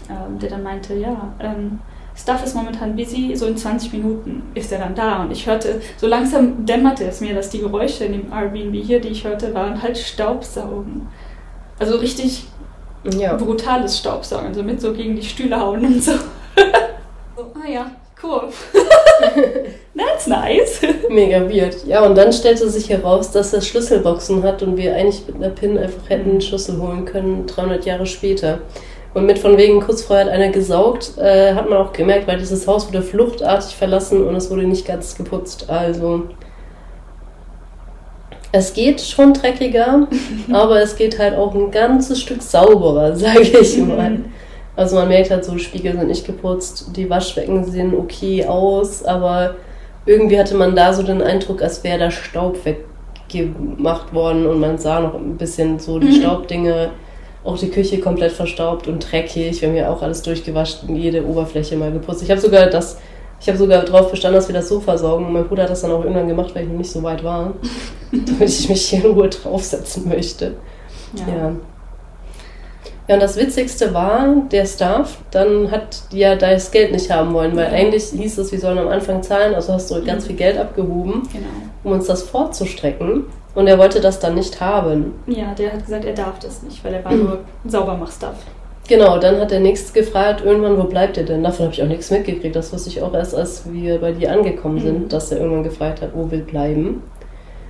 ähm, 0.09 0.39
der 0.39 0.51
dann 0.51 0.63
meinte, 0.63 0.95
ja, 0.95 1.35
ähm, 1.41 1.81
Stuff 2.17 2.45
ist 2.45 2.55
momentan 2.55 2.97
busy, 2.97 3.37
so 3.37 3.47
in 3.47 3.57
20 3.57 3.93
Minuten 3.93 4.43
ist 4.55 4.73
er 4.73 4.81
dann 4.81 4.95
da. 4.95 5.23
Und 5.23 5.31
ich 5.31 5.47
hörte, 5.47 5.81
so 5.97 6.09
langsam 6.09 6.67
dämmerte 6.67 7.05
es 7.05 7.21
mir, 7.21 7.33
dass 7.33 7.51
die 7.51 7.61
Geräusche 7.61 8.05
in 8.05 8.13
dem 8.13 8.33
Airbnb 8.33 8.75
hier, 8.75 9.01
die 9.01 9.09
ich 9.09 9.25
hörte, 9.25 9.55
waren 9.55 9.81
halt 9.81 9.97
Staubsaugen. 9.97 11.07
Also 11.79 11.97
richtig 11.97 12.47
ja. 13.05 13.37
brutales 13.37 13.99
Staubsaugen, 13.99 14.53
so 14.53 14.65
mit 14.65 14.81
so 14.81 14.93
gegen 14.93 15.15
die 15.15 15.23
Stühle 15.23 15.61
hauen 15.61 15.85
und 15.85 16.03
so. 16.03 16.13
so 17.37 17.53
ah 17.55 17.69
ja, 17.69 17.91
Cool. 18.23 18.49
That's 19.97 20.27
nice. 20.27 20.81
Mega 21.11 21.49
weird. 21.49 21.85
Ja, 21.87 22.05
und 22.05 22.17
dann 22.17 22.33
stellte 22.33 22.69
sich 22.69 22.89
heraus, 22.89 23.31
dass 23.31 23.53
er 23.53 23.61
Schlüsselboxen 23.61 24.43
hat 24.43 24.63
und 24.63 24.77
wir 24.77 24.95
eigentlich 24.95 25.27
mit 25.27 25.37
einer 25.37 25.51
PIN 25.51 25.79
einfach 25.79 26.09
hätten 26.09 26.31
einen 26.31 26.41
Schlüssel 26.41 26.81
holen 26.81 27.05
können, 27.05 27.47
300 27.47 27.85
Jahre 27.85 28.07
später. 28.07 28.61
Und 29.15 29.27
mit 29.27 29.39
von 29.39 29.57
wegen 29.57 29.81
kurz 29.81 30.03
vorher 30.03 30.27
hat 30.27 30.33
einer 30.33 30.51
gesaugt, 30.51 31.17
äh, 31.19 31.55
hat 31.55 31.69
man 31.69 31.79
auch 31.79 31.93
gemerkt, 31.93 32.27
weil 32.29 32.39
dieses 32.39 32.67
Haus 32.67 32.89
wurde 32.89 33.03
fluchtartig 33.03 33.75
verlassen 33.75 34.27
und 34.27 34.37
es 34.37 34.51
wurde 34.51 34.65
nicht 34.65 34.87
ganz 34.87 35.17
geputzt. 35.17 35.71
Also 35.71 36.25
es 38.53 38.73
geht 38.73 39.01
schon 39.01 39.33
dreckiger, 39.33 40.09
aber 40.53 40.81
es 40.81 40.97
geht 40.97 41.19
halt 41.19 41.37
auch 41.37 41.55
ein 41.55 41.71
ganzes 41.71 42.21
Stück 42.21 42.43
sauberer, 42.43 43.17
sage 43.17 43.59
ich 43.61 43.79
mal. 43.79 44.19
Also 44.79 44.95
man 44.95 45.09
merkt 45.09 45.33
halt 45.33 45.45
so, 45.45 45.59
Spiegel 45.59 45.95
sind 45.95 46.07
nicht 46.07 46.25
geputzt, 46.25 46.91
die 46.95 47.11
Waschbecken 47.11 47.65
sehen 47.65 47.93
okay 47.99 48.47
aus, 48.47 49.03
aber 49.03 49.57
irgendwie 50.07 50.39
hatte 50.39 50.55
man 50.55 50.77
da 50.77 50.93
so 50.93 51.03
den 51.03 51.21
Eindruck, 51.21 51.63
als 51.63 51.83
wäre 51.83 51.99
der 51.99 52.13
Staub 52.13 52.59
weggemacht 52.65 54.15
worden 54.15 54.47
und 54.47 54.61
man 54.61 54.79
sah 54.79 55.01
noch 55.01 55.15
ein 55.15 55.37
bisschen 55.37 55.81
so 55.81 55.99
die 55.99 56.07
mhm. 56.07 56.21
Staubdinge, 56.21 56.91
auch 57.43 57.59
die 57.59 57.71
Küche 57.71 57.99
komplett 57.99 58.31
verstaubt 58.31 58.87
und 58.87 59.01
dreckig. 59.01 59.61
Wir 59.61 59.69
haben 59.69 59.77
ja 59.77 59.91
auch 59.91 60.01
alles 60.01 60.23
durchgewaschen, 60.23 60.95
jede 60.95 61.27
Oberfläche 61.27 61.75
mal 61.77 61.91
geputzt. 61.91 62.23
Ich 62.23 62.31
habe 62.31 62.41
sogar 62.41 62.67
das, 62.67 63.01
ich 63.41 63.49
habe 63.49 63.59
sogar 63.59 63.85
darauf 63.85 64.13
bestanden, 64.13 64.37
dass 64.37 64.47
wir 64.47 64.55
das 64.55 64.69
Sofa 64.69 64.97
saugen 64.97 65.27
und 65.27 65.33
mein 65.33 65.49
Bruder 65.49 65.65
hat 65.65 65.71
das 65.71 65.81
dann 65.81 65.91
auch 65.91 66.05
irgendwann 66.05 66.29
gemacht, 66.29 66.55
weil 66.55 66.63
ich 66.63 66.69
noch 66.69 66.79
nicht 66.79 66.93
so 66.93 67.03
weit 67.03 67.25
war, 67.25 67.53
damit 68.13 68.49
ich 68.49 68.69
mich 68.69 68.91
hier 68.91 69.05
in 69.05 69.11
Ruhe 69.11 69.29
draufsetzen 69.29 70.09
möchte. 70.09 70.53
ja. 71.15 71.35
ja. 71.35 71.53
Ja, 73.09 73.15
und 73.15 73.23
das 73.23 73.39
Witzigste 73.39 73.95
war, 73.95 74.37
der 74.53 74.67
Staff 74.67 75.19
dann 75.31 75.71
hat 75.71 76.03
ja 76.13 76.37
das 76.37 76.71
Geld 76.71 76.93
nicht 76.93 77.11
haben 77.11 77.33
wollen, 77.33 77.57
weil 77.57 77.69
eigentlich 77.69 78.05
hieß 78.05 78.37
es, 78.37 78.53
wir 78.53 78.61
sollen 78.61 78.79
am 78.79 78.89
Anfang 78.89 79.23
zahlen, 79.23 79.55
also 79.55 79.73
hast 79.73 79.91
du 79.91 80.05
ganz 80.05 80.27
viel 80.27 80.37
Geld 80.37 80.59
abgehoben, 80.59 81.27
genau. 81.33 81.47
um 81.85 81.93
uns 81.93 82.07
das 82.07 82.23
vorzustrecken. 82.23 83.25
Und 83.55 83.67
er 83.67 83.79
wollte 83.79 84.01
das 84.01 84.21
dann 84.21 84.35
nicht 84.35 84.61
haben. 84.61 85.15
Ja, 85.27 85.55
der 85.55 85.73
hat 85.73 85.85
gesagt, 85.85 86.05
er 86.05 86.13
darf 86.13 86.39
das 86.39 86.63
nicht, 86.63 86.85
weil 86.85 86.95
er 86.95 87.05
war 87.05 87.13
nur 87.15 87.39
Saubermach-Stuff. 87.67 88.37
Genau, 88.89 89.19
dann 89.19 89.41
hat 89.41 89.51
der 89.51 89.61
Nächste 89.61 89.93
gefragt, 89.99 90.43
irgendwann, 90.45 90.79
wo 90.79 90.85
bleibt 90.85 91.17
er 91.17 91.25
denn? 91.25 91.43
Davon 91.43 91.65
habe 91.65 91.75
ich 91.75 91.83
auch 91.83 91.89
nichts 91.89 92.11
mitgekriegt. 92.11 92.55
Das 92.55 92.73
wusste 92.73 92.91
ich 92.91 93.03
auch 93.03 93.13
erst, 93.15 93.35
als 93.35 93.71
wir 93.71 93.99
bei 93.99 94.13
dir 94.13 94.33
angekommen 94.33 94.79
sind, 94.81 95.05
mhm. 95.05 95.09
dass 95.09 95.33
er 95.33 95.39
irgendwann 95.41 95.65
gefragt 95.65 96.03
hat, 96.03 96.11
wo 96.15 96.31
will 96.31 96.43
bleiben. 96.43 97.03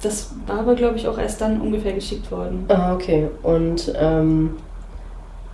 Das 0.03 0.31
war 0.47 0.61
aber, 0.61 0.75
glaube 0.75 0.97
ich, 0.97 1.09
auch 1.09 1.19
erst 1.19 1.41
dann 1.41 1.61
ungefähr 1.61 1.93
geschickt 1.93 2.31
worden. 2.31 2.67
Ah, 2.69 2.95
okay. 2.95 3.29
Und 3.43 3.93
ähm, 3.99 4.57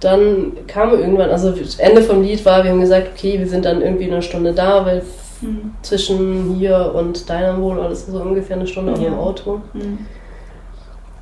dann 0.05 0.53
kam 0.67 0.93
irgendwann, 0.93 1.31
also 1.31 1.55
Ende 1.79 2.03
vom 2.03 2.23
Lied 2.23 2.45
war, 2.45 2.63
wir 2.65 2.71
haben 2.71 2.81
gesagt, 2.81 3.09
okay, 3.15 3.39
wir 3.39 3.49
sind 3.49 3.65
dann 3.65 3.83
irgendwie 3.83 4.11
eine 4.11 4.23
Stunde 4.23 4.53
da, 4.53 4.85
weil 4.85 5.03
mhm. 5.41 5.73
zwischen 5.83 6.55
hier 6.57 6.93
und 6.95 7.29
deiner 7.29 7.61
Wohnort 7.61 7.93
ist 7.93 8.07
so 8.07 8.21
ungefähr 8.21 8.57
eine 8.57 8.67
Stunde 8.67 8.93
auf 8.93 9.01
dem 9.01 9.15
Auto. 9.15 9.61
Mhm. 9.73 9.99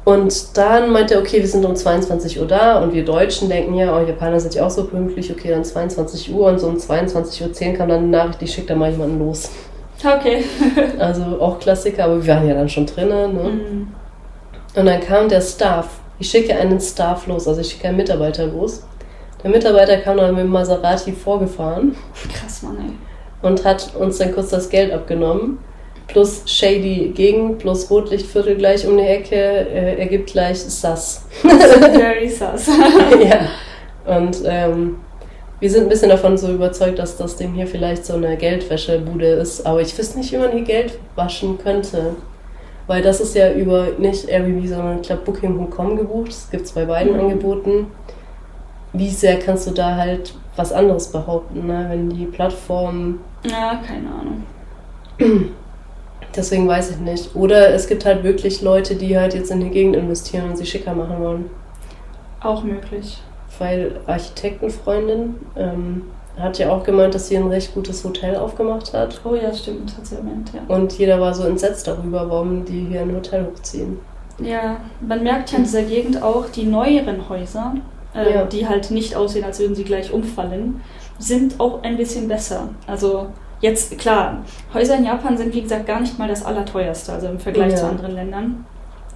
Und 0.05 0.57
dann 0.57 0.91
meinte 0.91 1.15
er, 1.15 1.21
okay, 1.21 1.39
wir 1.39 1.47
sind 1.47 1.65
um 1.65 1.77
22 1.77 2.41
Uhr 2.41 2.47
da 2.47 2.83
und 2.83 2.93
wir 2.93 3.05
Deutschen 3.05 3.49
denken 3.49 3.75
ja, 3.75 3.97
oh, 3.97 4.05
Japaner 4.05 4.41
sind 4.41 4.55
ja 4.55 4.67
auch 4.67 4.71
so 4.71 4.85
pünktlich, 4.85 5.31
okay, 5.31 5.51
dann 5.51 5.65
22 5.65 6.35
Uhr 6.35 6.47
und 6.49 6.59
so 6.59 6.67
um 6.67 6.77
22.10 6.77 7.71
Uhr 7.71 7.77
kam 7.77 7.89
dann 7.89 7.99
eine 7.99 8.09
Nachricht, 8.09 8.43
ich 8.43 8.53
schicke 8.53 8.69
da 8.69 8.75
mal 8.75 8.91
jemanden 8.91 9.21
los. 9.21 9.51
Okay. 10.05 10.45
also 10.99 11.23
auch 11.41 11.61
Klassiker, 11.61 12.05
aber 12.05 12.27
wir 12.27 12.35
waren 12.35 12.49
ja 12.49 12.55
dann 12.55 12.69
schon 12.69 12.87
drinnen. 12.87 13.35
Ne? 13.35 13.43
Mhm. 13.43 13.89
Und 14.75 14.87
dann 14.87 15.01
kam 15.01 15.29
der 15.29 15.41
Staff 15.41 16.01
ich 16.23 16.31
schicke 16.31 16.55
einen 16.55 16.81
Staff 16.81 17.27
los, 17.27 17.49
also 17.49 17.61
ich 17.61 17.71
schicke 17.71 17.89
einen 17.89 17.97
Mitarbeiter 17.97 18.47
los. 18.47 18.85
Der 19.43 19.51
Mitarbeiter 19.51 19.97
kam 19.97 20.19
dann 20.19 20.37
mit 20.37 20.45
dem 20.45 20.51
Maserati 20.51 21.11
vorgefahren. 21.11 21.97
Krass, 22.33 22.63
Mann, 22.63 22.77
ey. 22.79 23.49
Und 23.49 23.65
hat 23.65 23.97
uns 23.97 24.19
dann 24.19 24.33
kurz 24.33 24.51
das 24.51 24.71
Geld 24.71 24.93
abgenommen. 24.93 25.59
Plus 26.07 26.43
Shady 26.47 27.11
Gegend, 27.13 27.59
plus 27.59 27.91
Rotlichtviertel 27.91 28.55
gleich 28.55 28.87
um 28.87 28.99
die 28.99 29.03
Ecke, 29.03 29.35
äh, 29.35 29.99
ergibt 29.99 30.31
gleich 30.31 30.61
Sass. 30.61 31.25
Very 31.41 32.29
sus. 32.29 32.69
ja. 33.25 33.49
Und 34.17 34.43
ähm, 34.45 34.99
wir 35.59 35.71
sind 35.71 35.85
ein 35.85 35.89
bisschen 35.89 36.11
davon 36.11 36.39
so 36.39 36.53
überzeugt, 36.53 37.01
dass 37.01 37.17
das 37.17 37.35
Ding 37.35 37.53
hier 37.55 37.67
vielleicht 37.67 38.07
so 38.07 38.15
eine 38.15 38.37
Geldwäschebude 38.37 39.27
ist. 39.27 39.67
Aber 39.67 39.81
ich 39.81 39.99
wüsste 39.99 40.19
nicht, 40.19 40.31
wie 40.31 40.37
man 40.37 40.53
hier 40.53 40.63
Geld 40.63 41.01
waschen 41.17 41.59
könnte. 41.59 42.15
Weil 42.87 43.03
das 43.03 43.21
ist 43.21 43.35
ja 43.35 43.53
über 43.53 43.89
nicht 43.99 44.29
Airbnb, 44.29 44.67
sondern 44.67 44.97
ich 45.01 45.07
glaube 45.07 45.23
Booking.com 45.23 45.97
gebucht. 45.97 46.31
Es 46.31 46.51
gibt 46.51 46.67
es 46.67 46.73
bei 46.73 46.85
beiden 46.85 47.15
Mhm. 47.15 47.21
Angeboten. 47.21 47.87
Wie 48.93 49.09
sehr 49.09 49.39
kannst 49.39 49.67
du 49.67 49.71
da 49.71 49.97
halt 49.97 50.35
was 50.57 50.73
anderes 50.73 51.09
behaupten, 51.11 51.67
ne? 51.67 51.87
wenn 51.89 52.11
die 52.11 52.27
Plattform. 52.27 53.21
Ja, 53.45 53.81
keine 53.87 54.09
Ahnung. 54.09 54.45
Deswegen 56.37 56.67
weiß 56.67 56.91
ich 56.93 56.99
nicht. 56.99 57.35
Oder 57.37 57.71
es 57.75 57.87
gibt 57.87 58.05
halt 58.05 58.23
wirklich 58.25 58.63
Leute, 58.63 58.95
die 58.95 59.19
halt 59.19 59.35
jetzt 59.35 59.51
in 59.51 59.61
die 59.61 59.71
Gegend 59.71 59.97
investieren 59.97 60.51
und 60.51 60.57
sie 60.57 60.67
schicker 60.67 60.95
machen 60.95 61.21
wollen. 61.21 61.51
Auch 62.43 62.65
möglich. 62.65 63.23
Weil 63.59 64.01
Architektenfreundin 64.07 65.35
ähm, 65.57 66.03
hat 66.39 66.59
ja 66.59 66.71
auch 66.71 66.83
gemeint, 66.83 67.15
dass 67.15 67.29
sie 67.29 67.37
ein 67.37 67.47
recht 67.49 67.75
gutes 67.75 68.05
Hotel 68.05 68.37
aufgemacht 68.37 68.93
hat. 68.95 69.21
Oh 69.25 69.35
ja, 69.35 69.53
stimmt, 69.53 69.97
hat 69.97 70.07
sie 70.07 70.17
erwähnt, 70.17 70.51
ja. 70.55 70.61
Und 70.75 70.93
jeder 70.99 71.21
war 71.21 71.35
so 71.35 71.45
entsetzt 71.45 71.87
darüber, 71.87 72.29
warum 72.31 72.65
die 72.65 72.87
hier 72.87 73.03
ein 73.03 73.15
Hotel 73.15 73.47
hochziehen. 73.47 73.99
Ja, 74.39 74.79
man 75.01 75.23
merkt 75.23 75.53
ja 75.53 75.59
in 75.59 75.65
dieser 75.65 75.83
Gegend 75.83 76.23
auch, 76.23 76.47
die 76.49 76.65
neueren 76.65 77.29
Häuser, 77.29 77.75
äh, 78.15 78.35
Ja. 78.35 78.45
die 78.45 78.67
halt 78.67 78.91
nicht 78.91 79.15
aussehen, 79.15 79.45
als 79.45 79.61
würden 79.61 79.75
sie 79.75 79.85
gleich 79.85 80.13
umfallen, 80.13 80.81
sind 81.19 81.61
auch 81.61 81.83
ein 81.83 81.97
bisschen 81.97 82.29
besser. 82.29 82.71
Also 82.87 83.27
jetzt, 83.61 83.97
klar, 83.99 84.39
Häuser 84.73 84.97
in 84.97 85.05
Japan 85.05 85.37
sind 85.37 85.55
wie 85.55 85.63
gesagt 85.63 85.87
gar 85.87 86.01
nicht 86.01 86.19
mal 86.19 86.29
das 86.29 86.45
allerteuerste, 86.45 87.13
also 87.13 87.29
im 87.29 87.39
Vergleich 87.39 87.73
Ja. 87.73 87.77
zu 87.79 87.87
anderen 87.87 88.13
Ländern. 88.15 88.65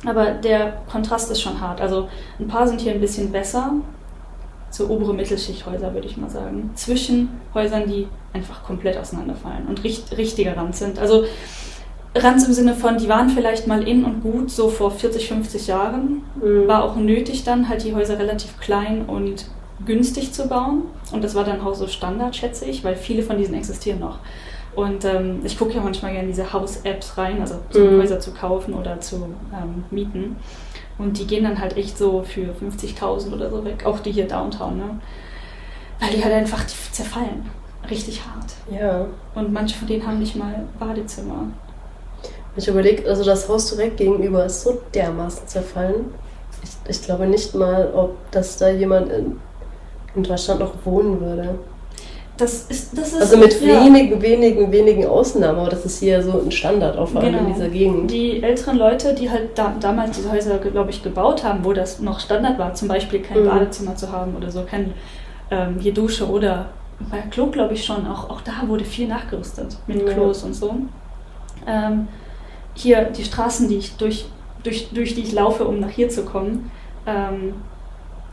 Aber 0.05 0.33
der 0.33 0.75
Kontrast 0.93 1.31
ist 1.31 1.41
schon 1.41 1.59
hart. 1.61 1.81
Also 1.81 2.09
ein 2.39 2.47
paar 2.47 2.69
sind 2.69 2.81
hier 2.83 2.93
ein 2.93 3.01
bisschen 3.01 3.33
besser, 3.33 3.73
so 4.77 4.89
obere 4.89 5.15
Mittelschichthäuser 5.15 5.95
würde 5.95 6.07
ich 6.07 6.17
mal 6.17 6.31
sagen, 6.31 6.71
zwischen 6.75 7.29
Häusern, 7.55 7.87
die 7.89 8.09
einfach 8.33 8.63
komplett 8.63 8.97
auseinanderfallen 8.97 9.67
und 9.67 9.83
richt, 9.85 10.17
richtiger 10.17 10.57
Rand 10.57 10.77
sind. 10.77 10.99
Also 10.99 11.25
Ranz 12.15 12.47
im 12.47 12.53
Sinne 12.53 12.75
von, 12.75 12.99
die 12.99 13.09
waren 13.09 13.29
vielleicht 13.29 13.67
mal 13.67 13.87
in 13.87 14.05
und 14.05 14.23
gut, 14.23 14.51
so 14.51 14.69
vor 14.69 14.91
40, 14.91 15.29
50 15.29 15.67
Jahren. 15.67 16.23
Mhm. 16.43 16.67
War 16.67 16.85
auch 16.85 16.97
nötig 16.97 17.45
dann, 17.45 17.69
halt 17.69 17.85
die 17.85 17.95
Häuser 17.95 18.19
relativ 18.19 18.59
klein 18.59 19.05
und 19.07 19.47
günstig 19.85 20.33
zu 20.33 20.49
bauen. 20.49 20.83
Und 21.13 21.23
das 21.23 21.35
war 21.35 21.45
dann 21.45 21.61
auch 21.61 21.75
so 21.75 21.87
Standard, 21.87 22.35
schätze 22.35 22.65
ich, 22.65 22.85
weil 22.85 22.97
viele 22.97 23.23
von 23.23 23.37
diesen 23.37 23.55
existieren 23.55 24.01
noch. 24.01 24.19
Und 24.75 25.05
ähm, 25.07 25.41
ich 25.45 25.59
gucke 25.59 25.75
ja 25.75 25.81
manchmal 25.81 26.13
gerne 26.13 26.25
in 26.25 26.35
diese 26.35 26.53
Haus-Apps 26.53 27.17
rein, 27.17 27.41
also 27.41 27.57
so 27.71 27.81
Mhm. 27.81 28.01
Häuser 28.01 28.21
zu 28.21 28.33
kaufen 28.33 28.75
oder 28.75 29.01
zu 29.01 29.17
ähm, 29.17 29.85
mieten. 29.91 30.37
Und 30.99 31.19
die 31.19 31.27
gehen 31.27 31.45
dann 31.45 31.61
halt 31.61 31.77
echt 31.77 31.99
so 31.99 32.23
für 32.23 32.53
50.000 32.53 33.33
oder 33.33 33.51
so 33.51 33.65
weg, 33.65 33.85
auch 33.85 34.01
die 34.01 34.13
hier 34.13 34.27
Downtown, 34.27 34.79
ne? 34.79 35.01
Weil 36.01 36.11
die 36.11 36.25
halt 36.25 36.35
einfach 36.35 36.65
die 36.65 36.93
zerfallen. 36.93 37.51
Richtig 37.89 38.23
hart. 38.25 38.53
Ja. 38.71 39.07
Und 39.35 39.53
manche 39.53 39.77
von 39.77 39.87
denen 39.87 40.07
haben 40.07 40.19
nicht 40.19 40.37
mal 40.37 40.67
Badezimmer. 40.79 41.49
Ich 42.57 42.69
überlege, 42.69 43.09
also 43.09 43.23
das 43.23 43.49
Haus 43.49 43.71
direkt 43.71 43.99
gegenüber 43.99 44.47
ist 44.47 44.63
so 44.63 44.81
dermaßen 44.95 45.47
zerfallen. 45.47 46.15
Ich, 46.63 46.71
ich 46.89 47.03
glaube 47.03 47.27
nicht 47.27 47.55
mal, 47.55 47.93
ob 47.95 48.17
dass 48.31 48.57
da 48.57 48.71
jemand 48.71 49.13
in, 49.13 49.39
in 50.15 50.23
Deutschland 50.23 50.61
noch 50.61 50.73
wohnen 50.85 51.21
würde. 51.21 51.59
Das 52.37 52.67
ist, 52.69 52.97
das 52.99 53.13
ist 53.15 53.21
Also 53.23 53.39
mit 53.39 53.61
ja. 53.63 53.83
wenigen, 53.85 54.21
wenigen, 54.21 54.71
wenigen 54.71 55.07
Ausnahmen, 55.07 55.59
aber 55.59 55.71
das 55.71 55.87
ist 55.87 56.01
hier 56.01 56.23
so 56.23 56.33
ein 56.45 56.51
Standard, 56.51 56.99
auch 56.99 57.09
vor 57.09 57.23
allem 57.23 57.35
in 57.35 57.41
Genau. 57.45 57.55
dieser 57.55 57.69
Gegend. 57.69 58.11
Die 58.11 58.43
älteren 58.43 58.77
Leute, 58.77 59.15
die 59.15 59.31
halt 59.31 59.51
da, 59.57 59.75
damals 59.81 60.17
diese 60.19 60.31
Häuser, 60.31 60.59
glaube 60.59 60.91
ich, 60.91 61.03
gebaut 61.03 61.45
haben, 61.45 61.65
wo 61.65 61.73
das 61.73 62.01
noch 62.01 62.21
Standard 62.21 62.59
war, 62.59 62.75
zum 62.75 62.89
Beispiel 62.89 63.21
kein 63.21 63.43
Mhm. 63.43 63.49
Badezimmer 63.49 63.97
zu 63.97 64.13
haben 64.13 64.37
oder 64.37 64.51
so, 64.51 64.63
kein 64.69 64.93
ähm, 65.51 65.77
hier 65.81 65.95
Dusche 65.95 66.29
oder 66.29 66.67
bei 67.11 67.19
Klo, 67.31 67.47
glaube 67.47 67.73
ich 67.75 67.85
schon, 67.85 68.07
auch, 68.07 68.29
auch 68.29 68.41
da 68.43 68.67
wurde 68.67 68.85
viel 68.85 69.09
nachgerüstet 69.09 69.77
mit 69.87 70.07
Ja. 70.07 70.13
Klos 70.13 70.43
und 70.43 70.55
so. 70.55 70.75
Ähm, 71.67 72.09
hier 72.75 73.03
die 73.05 73.25
Straßen, 73.25 73.69
die 73.69 73.77
ich 73.79 73.97
durch, 73.97 74.27
durch, 74.63 74.91
durch 74.93 75.15
die 75.15 75.23
ich 75.23 75.33
laufe, 75.33 75.67
um 75.67 75.81
nach 75.81 75.89
hier 75.91 76.09
zu 76.11 76.23
kommen, 76.25 76.71
ähm, 77.07 77.55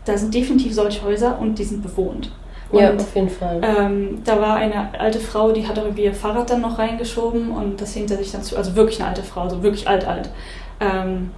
da 0.06 0.18
sind 0.18 0.34
definitiv 0.34 0.74
solche 0.74 1.04
Häuser 1.04 1.40
und 1.40 1.58
die 1.58 1.64
sind 1.64 1.82
bewohnt. 1.82 2.32
Ja, 2.74 2.90
Und 2.92 3.00
auf 3.02 3.16
jeden 3.16 3.30
Fall. 3.30 3.62
ähm, 3.64 4.22
da 4.26 4.40
war 4.42 4.56
eine 4.56 4.90
alte 5.00 5.20
Frau, 5.20 5.52
die 5.52 5.68
hat 5.68 5.78
auch 5.80 5.84
irgendwie 5.84 6.06
ihr 6.06 6.14
Fahrrad 6.14 6.50
dann 6.50 6.62
noch 6.62 6.78
reingeschoben 6.80 7.52
und 7.52 7.80
das 7.82 7.94
hinter 7.94 8.18
sich 8.18 8.32
dann 8.32 8.42
zu, 8.44 8.58
also 8.58 8.76
wirklich 8.76 9.00
eine 9.00 9.10
alte 9.10 9.24
Frau, 9.24 9.48
so 9.50 9.62
wirklich 9.64 9.88
alt, 9.88 10.08
alt. 10.08 10.30
Ähm, 10.80 11.32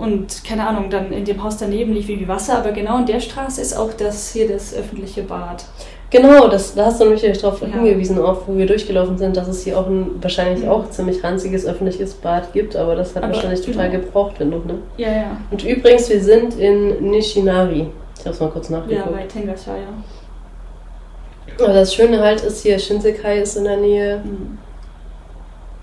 und 0.00 0.44
keine 0.44 0.66
Ahnung, 0.66 0.90
dann 0.90 1.12
in 1.12 1.24
dem 1.24 1.42
Haus 1.42 1.56
daneben 1.56 1.92
lief 1.92 2.08
irgendwie 2.08 2.28
Wasser, 2.28 2.58
aber 2.58 2.70
genau 2.72 2.98
in 2.98 3.06
der 3.06 3.18
Straße 3.20 3.60
ist 3.60 3.76
auch 3.76 3.92
das 3.92 4.32
hier 4.32 4.48
das 4.48 4.72
öffentliche 4.74 5.22
Bad. 5.22 5.64
Genau, 6.10 6.48
das, 6.48 6.74
da 6.74 6.86
hast 6.86 7.00
du 7.00 7.04
mich 7.04 7.20
darauf 7.22 7.60
Ja. 7.60 7.68
hingewiesen, 7.68 8.20
auch 8.20 8.38
wo 8.46 8.56
wir 8.56 8.66
durchgelaufen 8.66 9.16
sind, 9.18 9.36
dass 9.36 9.46
es 9.48 9.62
hier 9.64 9.78
auch 9.78 9.86
ein 9.86 10.10
wahrscheinlich 10.20 10.64
Mhm. 10.64 10.70
auch 10.70 10.90
ziemlich 10.90 11.22
ranziges 11.22 11.66
öffentliches 11.66 12.14
Bad 12.14 12.52
gibt, 12.52 12.74
aber 12.74 12.96
das 12.96 13.14
hat 13.14 13.22
Aber 13.22 13.32
wahrscheinlich 13.32 13.60
total 13.64 13.90
genau. 13.90 14.04
gebraucht 14.04 14.40
noch, 14.40 14.64
ne? 14.64 14.78
Ja, 14.96 15.08
ja. 15.08 15.36
Und 15.50 15.64
übrigens, 15.64 16.08
wir 16.10 16.20
sind 16.22 16.58
in 16.58 17.10
Nishinari. 17.10 17.88
Ich 18.20 18.26
hab's 18.26 18.40
mal 18.40 18.50
kurz 18.50 18.68
Ja, 18.68 18.78
nachgeguckt. 18.78 19.12
bei 19.12 19.22
Tengasha, 19.26 19.76
ja. 19.76 21.64
aber 21.64 21.72
das 21.74 21.94
Schöne 21.94 22.20
halt 22.20 22.42
ist 22.42 22.62
hier, 22.62 22.78
Shinsekai 22.78 23.40
ist 23.40 23.56
in 23.56 23.64
der 23.64 23.76
Nähe, 23.78 24.18
Mhm. 24.24 24.58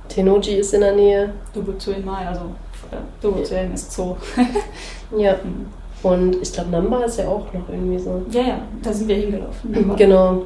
Tenoji 0.10 0.56
ist 0.56 0.74
in 0.74 0.82
der 0.82 0.94
Nähe. 0.94 1.34
Dobutsuin 1.54 2.04
Mai, 2.06 2.26
also 2.28 2.42
äh, 2.92 2.96
Dobutsuin 3.22 3.74
ist 3.74 3.92
Zoo. 3.92 4.16
Ja. 5.18 5.34
Mhm. 5.44 5.68
Und 6.04 6.36
ich 6.42 6.54
glaube, 6.54 6.70
Namba 6.70 7.04
ist 7.04 7.18
ja 7.18 7.28
auch 7.28 7.52
noch 7.54 7.68
irgendwie 7.70 7.98
so. 7.98 8.22
Ja, 8.32 8.42
ja, 8.42 8.60
da 8.84 8.94
sind 8.94 9.08
wir 9.08 9.16
hingelaufen. 9.16 9.94
Genau. 9.98 10.44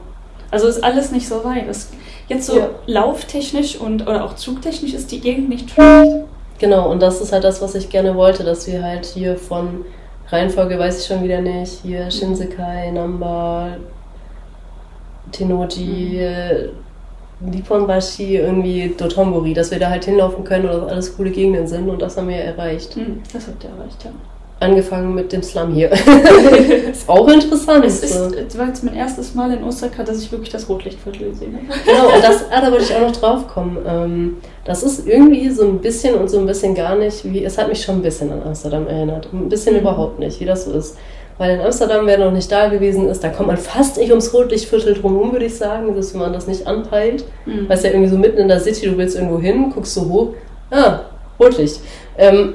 Also 0.50 0.68
ist 0.68 0.84
alles 0.84 1.12
nicht 1.12 1.28
so 1.28 1.44
weit. 1.44 1.68
Das, 1.70 1.89
jetzt 2.28 2.46
so 2.48 2.58
Ja. 2.58 2.70
lauftechnisch 2.88 3.78
und 3.80 4.02
oder 4.08 4.24
auch 4.26 4.36
zugtechnisch 4.36 4.94
ist 4.94 5.12
die 5.12 5.20
Gegend 5.20 5.50
nicht 5.50 5.70
schlecht. 5.70 6.12
Genau, 6.60 6.89
und 6.92 7.02
das 7.02 7.22
ist 7.22 7.32
halt 7.34 7.44
das, 7.44 7.62
was 7.62 7.76
ich 7.76 7.89
gerne 7.89 8.16
wollte, 8.16 8.44
dass 8.44 8.68
wir 8.68 8.84
halt 8.84 9.06
hier 9.06 9.36
von 9.38 9.86
Reihenfolge 10.32 10.80
weiß 10.80 11.02
ich 11.02 11.08
schon 11.08 11.24
wieder 11.24 11.42
nicht, 11.42 11.82
hier 11.84 12.10
Shinsekai, 12.10 12.92
Namba, 12.92 13.76
Tenoji, 15.32 16.26
Nipponbashi, 17.42 18.38
irgendwie 18.38 18.94
Dotonbori, 18.98 19.54
dass 19.54 19.72
wir 19.72 19.80
da 19.80 19.90
halt 19.90 20.06
hinlaufen 20.06 20.44
können 20.44 20.70
und 20.70 20.72
das 20.72 20.90
alles 20.90 21.18
coole 21.18 21.32
Gegenden 21.32 21.68
sind 21.68 21.90
und 21.90 22.02
das 22.02 22.16
haben 22.16 22.30
wir 22.30 22.38
erreicht. 22.38 22.96
Hm, 22.96 23.22
das 23.34 23.48
habt 23.48 23.64
ihr 23.64 23.72
erreicht, 23.72 24.06
ja. 24.06 24.12
Angefangen 24.62 25.16
mit 25.16 25.34
dem 25.34 25.41
Slum 25.41 25.74
hier. 25.74 25.91
ist 26.91 27.09
auch 27.09 27.28
interessant. 27.28 27.84
Es 27.84 28.03
ist, 28.03 28.16
es 28.36 28.57
war 28.57 28.68
jetzt 28.68 28.84
mein 28.84 28.95
erstes 28.95 29.34
Mal 29.34 29.51
in 29.53 29.64
Osaka, 29.64 30.03
dass 30.03 30.22
ich 30.22 30.32
wirklich 30.32 30.51
das 30.51 30.70
Rotlichtviertel 30.70 31.30
gesehen 31.32 31.57
habe. 31.68 31.80
Genau, 31.84 32.16
und 32.16 32.24
das, 32.24 32.45
ah, 32.51 32.62
da 32.62 32.72
wollte 32.72 32.84
ich 32.84 32.95
auch 32.95 33.01
noch 33.01 33.12
drauf 33.12 33.47
kommen. 33.47 33.80
Ähm, 33.88 34.38
das 34.64 34.84
ist 34.84 35.07
irgendwie 35.07 35.49
so 35.49 35.64
ein 35.64 35.80
bisschen 35.80 36.14
und 36.14 36.30
so 36.30 36.38
ein 36.38 36.45
bisschen 36.45 36.76
gar 36.76 36.95
nicht, 36.95 37.26
wie, 37.26 37.43
es 37.43 37.57
hat 37.57 37.70
mich 37.70 37.82
schon 37.82 37.95
ein 37.95 38.01
bisschen 38.03 38.32
an 38.32 38.43
Amsterdam 38.45 38.86
erinnert. 38.88 39.28
Ein 39.34 39.49
bisschen 39.49 39.74
Mhm. 39.74 39.80
überhaupt 39.82 40.20
nicht, 40.20 40.39
wie 40.39 40.45
das 40.45 40.66
so 40.66 40.74
ist. 40.74 40.95
Weil 41.39 41.55
in 41.55 41.62
Amsterdam, 41.62 42.05
wer 42.05 42.20
noch 42.20 42.32
nicht 42.32 42.51
da 42.51 42.68
gewesen 42.68 43.09
ist, 43.09 43.24
da 43.24 43.30
kommt 43.30 43.47
man 43.47 43.57
fast 43.57 43.97
nicht 43.97 44.12
ums 44.12 44.32
Rotlichtviertel 44.32 44.93
drumherum, 44.93 45.32
würde 45.32 45.45
ich 45.45 45.57
sagen, 45.57 45.95
dass 45.95 46.14
man 46.14 46.34
das 46.34 46.45
nicht 46.45 46.68
anpeilt. 46.68 47.26
Mhm. 47.47 47.68
Weißt 47.68 47.84
ja 47.84 47.89
irgendwie 47.89 48.09
so 48.12 48.18
mitten 48.18 48.38
in 48.38 48.47
der 48.47 48.59
City, 48.59 48.86
du 48.88 48.95
willst 48.97 49.16
irgendwo 49.16 49.39
hin, 49.39 49.72
guckst 49.74 49.95
so 49.95 50.07
hoch, 50.07 50.28
ah, 50.70 50.99
Rotlicht. 51.39 51.80
Ähm, 52.16 52.53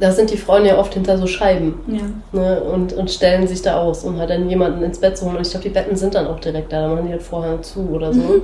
da 0.00 0.10
sind 0.10 0.30
die 0.30 0.36
Frauen 0.36 0.64
ja 0.64 0.78
oft 0.78 0.94
hinter 0.94 1.16
so 1.18 1.26
Scheiben 1.26 1.74
Ja. 1.86 2.02
ne, 2.40 2.62
und, 2.62 2.92
und 2.92 3.10
stellen 3.10 3.46
sich 3.46 3.62
da 3.62 3.78
aus, 3.78 4.04
um 4.04 4.18
halt 4.18 4.30
dann 4.30 4.48
jemanden 4.48 4.82
ins 4.82 4.98
Bett 4.98 5.16
zu 5.16 5.24
holen. 5.26 5.36
Und 5.36 5.42
ich 5.46 5.50
glaube, 5.50 5.64
die 5.64 5.74
Betten 5.74 5.96
sind 5.96 6.14
dann 6.14 6.26
auch 6.26 6.40
direkt 6.40 6.72
da, 6.72 6.82
da 6.82 6.88
machen 6.88 7.06
die 7.06 7.12
halt 7.12 7.22
Vorhang 7.22 7.62
zu 7.62 7.88
oder 7.92 8.12
so. 8.12 8.20
Mhm. 8.20 8.42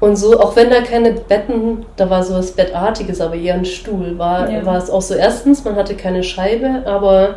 Und 0.00 0.16
so, 0.16 0.40
auch 0.40 0.56
wenn 0.56 0.68
da 0.68 0.80
keine 0.80 1.12
Betten, 1.12 1.86
da 1.96 2.10
war 2.10 2.24
so 2.24 2.34
was 2.34 2.50
Bettartiges, 2.52 3.20
aber 3.20 3.36
eher 3.36 3.54
ein 3.54 3.64
Stuhl, 3.64 4.18
war, 4.18 4.50
Ja. 4.50 4.66
war 4.66 4.76
es 4.76 4.90
auch 4.90 5.00
so, 5.02 5.14
erstens, 5.14 5.64
man 5.64 5.76
hatte 5.76 5.94
keine 5.94 6.24
Scheibe, 6.24 6.82
aber 6.84 7.36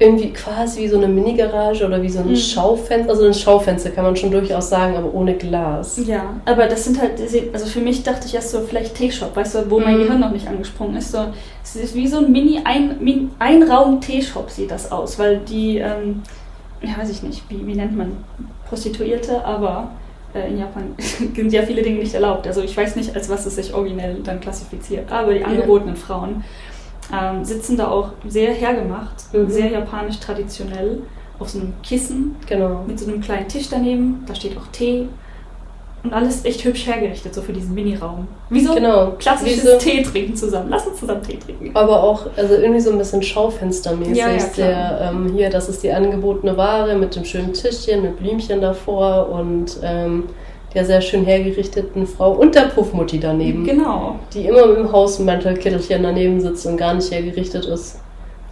irgendwie 0.00 0.32
quasi 0.32 0.80
wie 0.82 0.88
so 0.88 0.96
eine 0.96 1.08
Mini-Garage 1.08 1.84
oder 1.84 2.00
wie 2.00 2.08
so 2.08 2.20
ein 2.20 2.28
Mhm. 2.28 2.36
Schaufenster, 2.36 3.10
also 3.10 3.26
ein 3.26 3.34
Schaufenster 3.34 3.90
kann 3.90 4.04
man 4.04 4.14
schon 4.14 4.30
durchaus 4.30 4.68
sagen, 4.70 4.96
aber 4.96 5.12
ohne 5.12 5.34
Glas. 5.34 6.00
Ja, 6.06 6.34
aber 6.44 6.66
das 6.66 6.84
sind 6.84 7.00
halt, 7.00 7.12
also 7.52 7.66
für 7.66 7.80
mich 7.80 8.04
dachte 8.04 8.26
ich 8.26 8.34
erst 8.34 8.50
so, 8.52 8.60
vielleicht 8.60 8.94
Teeshop, 8.94 9.34
weißt 9.34 9.56
du, 9.56 9.70
wo 9.70 9.80
mein 9.80 9.96
Mhm. 9.98 10.02
Gehirn 10.04 10.20
noch 10.20 10.30
nicht 10.30 10.46
angesprungen 10.46 10.96
ist. 10.96 11.10
So, 11.10 11.18
es 11.64 11.74
ist 11.76 11.94
wie 11.96 12.06
so 12.06 12.18
ein 12.18 12.30
Mini, 12.30 12.60
ein, 12.64 12.96
Min- 13.00 13.30
Einraum-Teeshop 13.40 14.50
sieht 14.50 14.70
das 14.70 14.92
aus, 14.92 15.18
weil 15.18 15.38
die, 15.38 15.78
ähm, 15.78 16.22
ja, 16.80 16.96
weiß 16.96 17.10
ich 17.10 17.22
nicht, 17.24 17.42
wie, 17.48 17.66
wie 17.66 17.74
nennt 17.74 17.96
man 17.96 18.12
Prostituierte, 18.68 19.44
aber 19.44 19.90
äh, 20.34 20.48
in 20.48 20.58
Japan 20.58 20.94
sind 20.98 21.52
ja 21.52 21.62
viele 21.62 21.82
Dinge 21.82 21.98
nicht 21.98 22.14
erlaubt. 22.14 22.46
Also 22.46 22.62
ich 22.62 22.76
weiß 22.76 22.94
nicht, 22.94 23.16
als 23.16 23.28
was 23.28 23.46
es 23.46 23.56
sich 23.56 23.74
originell 23.74 24.18
dann 24.22 24.38
klassifiziert, 24.40 25.10
aber 25.10 25.34
die 25.34 25.40
Ja. 25.40 25.46
angebotenen 25.46 25.96
Frauen. 25.96 26.44
Ähm, 27.12 27.44
sitzen 27.44 27.76
da 27.76 27.88
auch 27.88 28.10
sehr 28.26 28.52
hergemacht, 28.52 29.14
Mhm. 29.32 29.48
sehr 29.50 29.66
japanisch 29.68 30.18
traditionell, 30.20 31.00
auf 31.38 31.48
so 31.48 31.60
einem 31.60 31.72
Kissen 31.82 32.36
Genau. 32.48 32.84
mit 32.86 32.98
so 32.98 33.06
einem 33.08 33.20
kleinen 33.20 33.48
Tisch 33.48 33.68
daneben. 33.70 34.24
Da 34.26 34.34
steht 34.34 34.56
auch 34.58 34.66
Tee 34.72 35.08
und 36.04 36.12
alles 36.12 36.44
echt 36.44 36.64
hübsch 36.64 36.86
hergerichtet, 36.86 37.34
so 37.34 37.42
für 37.42 37.52
diesen 37.52 37.74
Mini-Raum. 37.74 38.26
Wie 38.50 38.60
so 38.64 38.74
Genau. 38.74 39.12
klassisches 39.18 39.64
Wie 39.64 39.68
so- 39.68 39.78
Tee 39.78 40.02
trinken 40.02 40.36
zusammen. 40.36 40.68
Lass 40.70 40.86
uns 40.86 40.98
zusammen 41.00 41.22
Tee 41.22 41.36
trinken. 41.38 41.70
Aber 41.74 42.02
auch, 42.02 42.26
also 42.36 42.54
irgendwie 42.54 42.80
so 42.80 42.90
ein 42.90 42.98
bisschen 42.98 43.22
schaufenstermäßig. 43.22 44.16
Ja, 44.16 44.30
ja, 44.30 44.44
der, 44.56 45.10
ähm, 45.12 45.32
hier, 45.34 45.50
das 45.50 45.68
ist 45.68 45.82
die 45.82 45.92
angebotene 45.92 46.56
Ware 46.56 46.94
mit 46.96 47.14
dem 47.16 47.24
schönen 47.24 47.52
Tischchen, 47.52 48.02
mit 48.02 48.16
Blümchen 48.18 48.60
davor 48.60 49.28
und 49.30 49.78
ähm, 49.82 50.24
der 50.74 50.84
sehr 50.84 51.00
schön 51.00 51.24
hergerichteten 51.24 52.06
Frau 52.06 52.32
und 52.32 52.54
der 52.54 52.62
Puffmutti 52.68 53.18
daneben. 53.18 53.64
Genau. 53.64 54.16
Die 54.34 54.46
immer 54.46 54.66
mit 54.66 54.76
dem 54.78 54.92
Hausmantelkittelchen 54.92 56.02
daneben 56.02 56.40
sitzt 56.40 56.66
und 56.66 56.76
gar 56.76 56.94
nicht 56.94 57.10
hergerichtet 57.10 57.64
ist. 57.66 58.00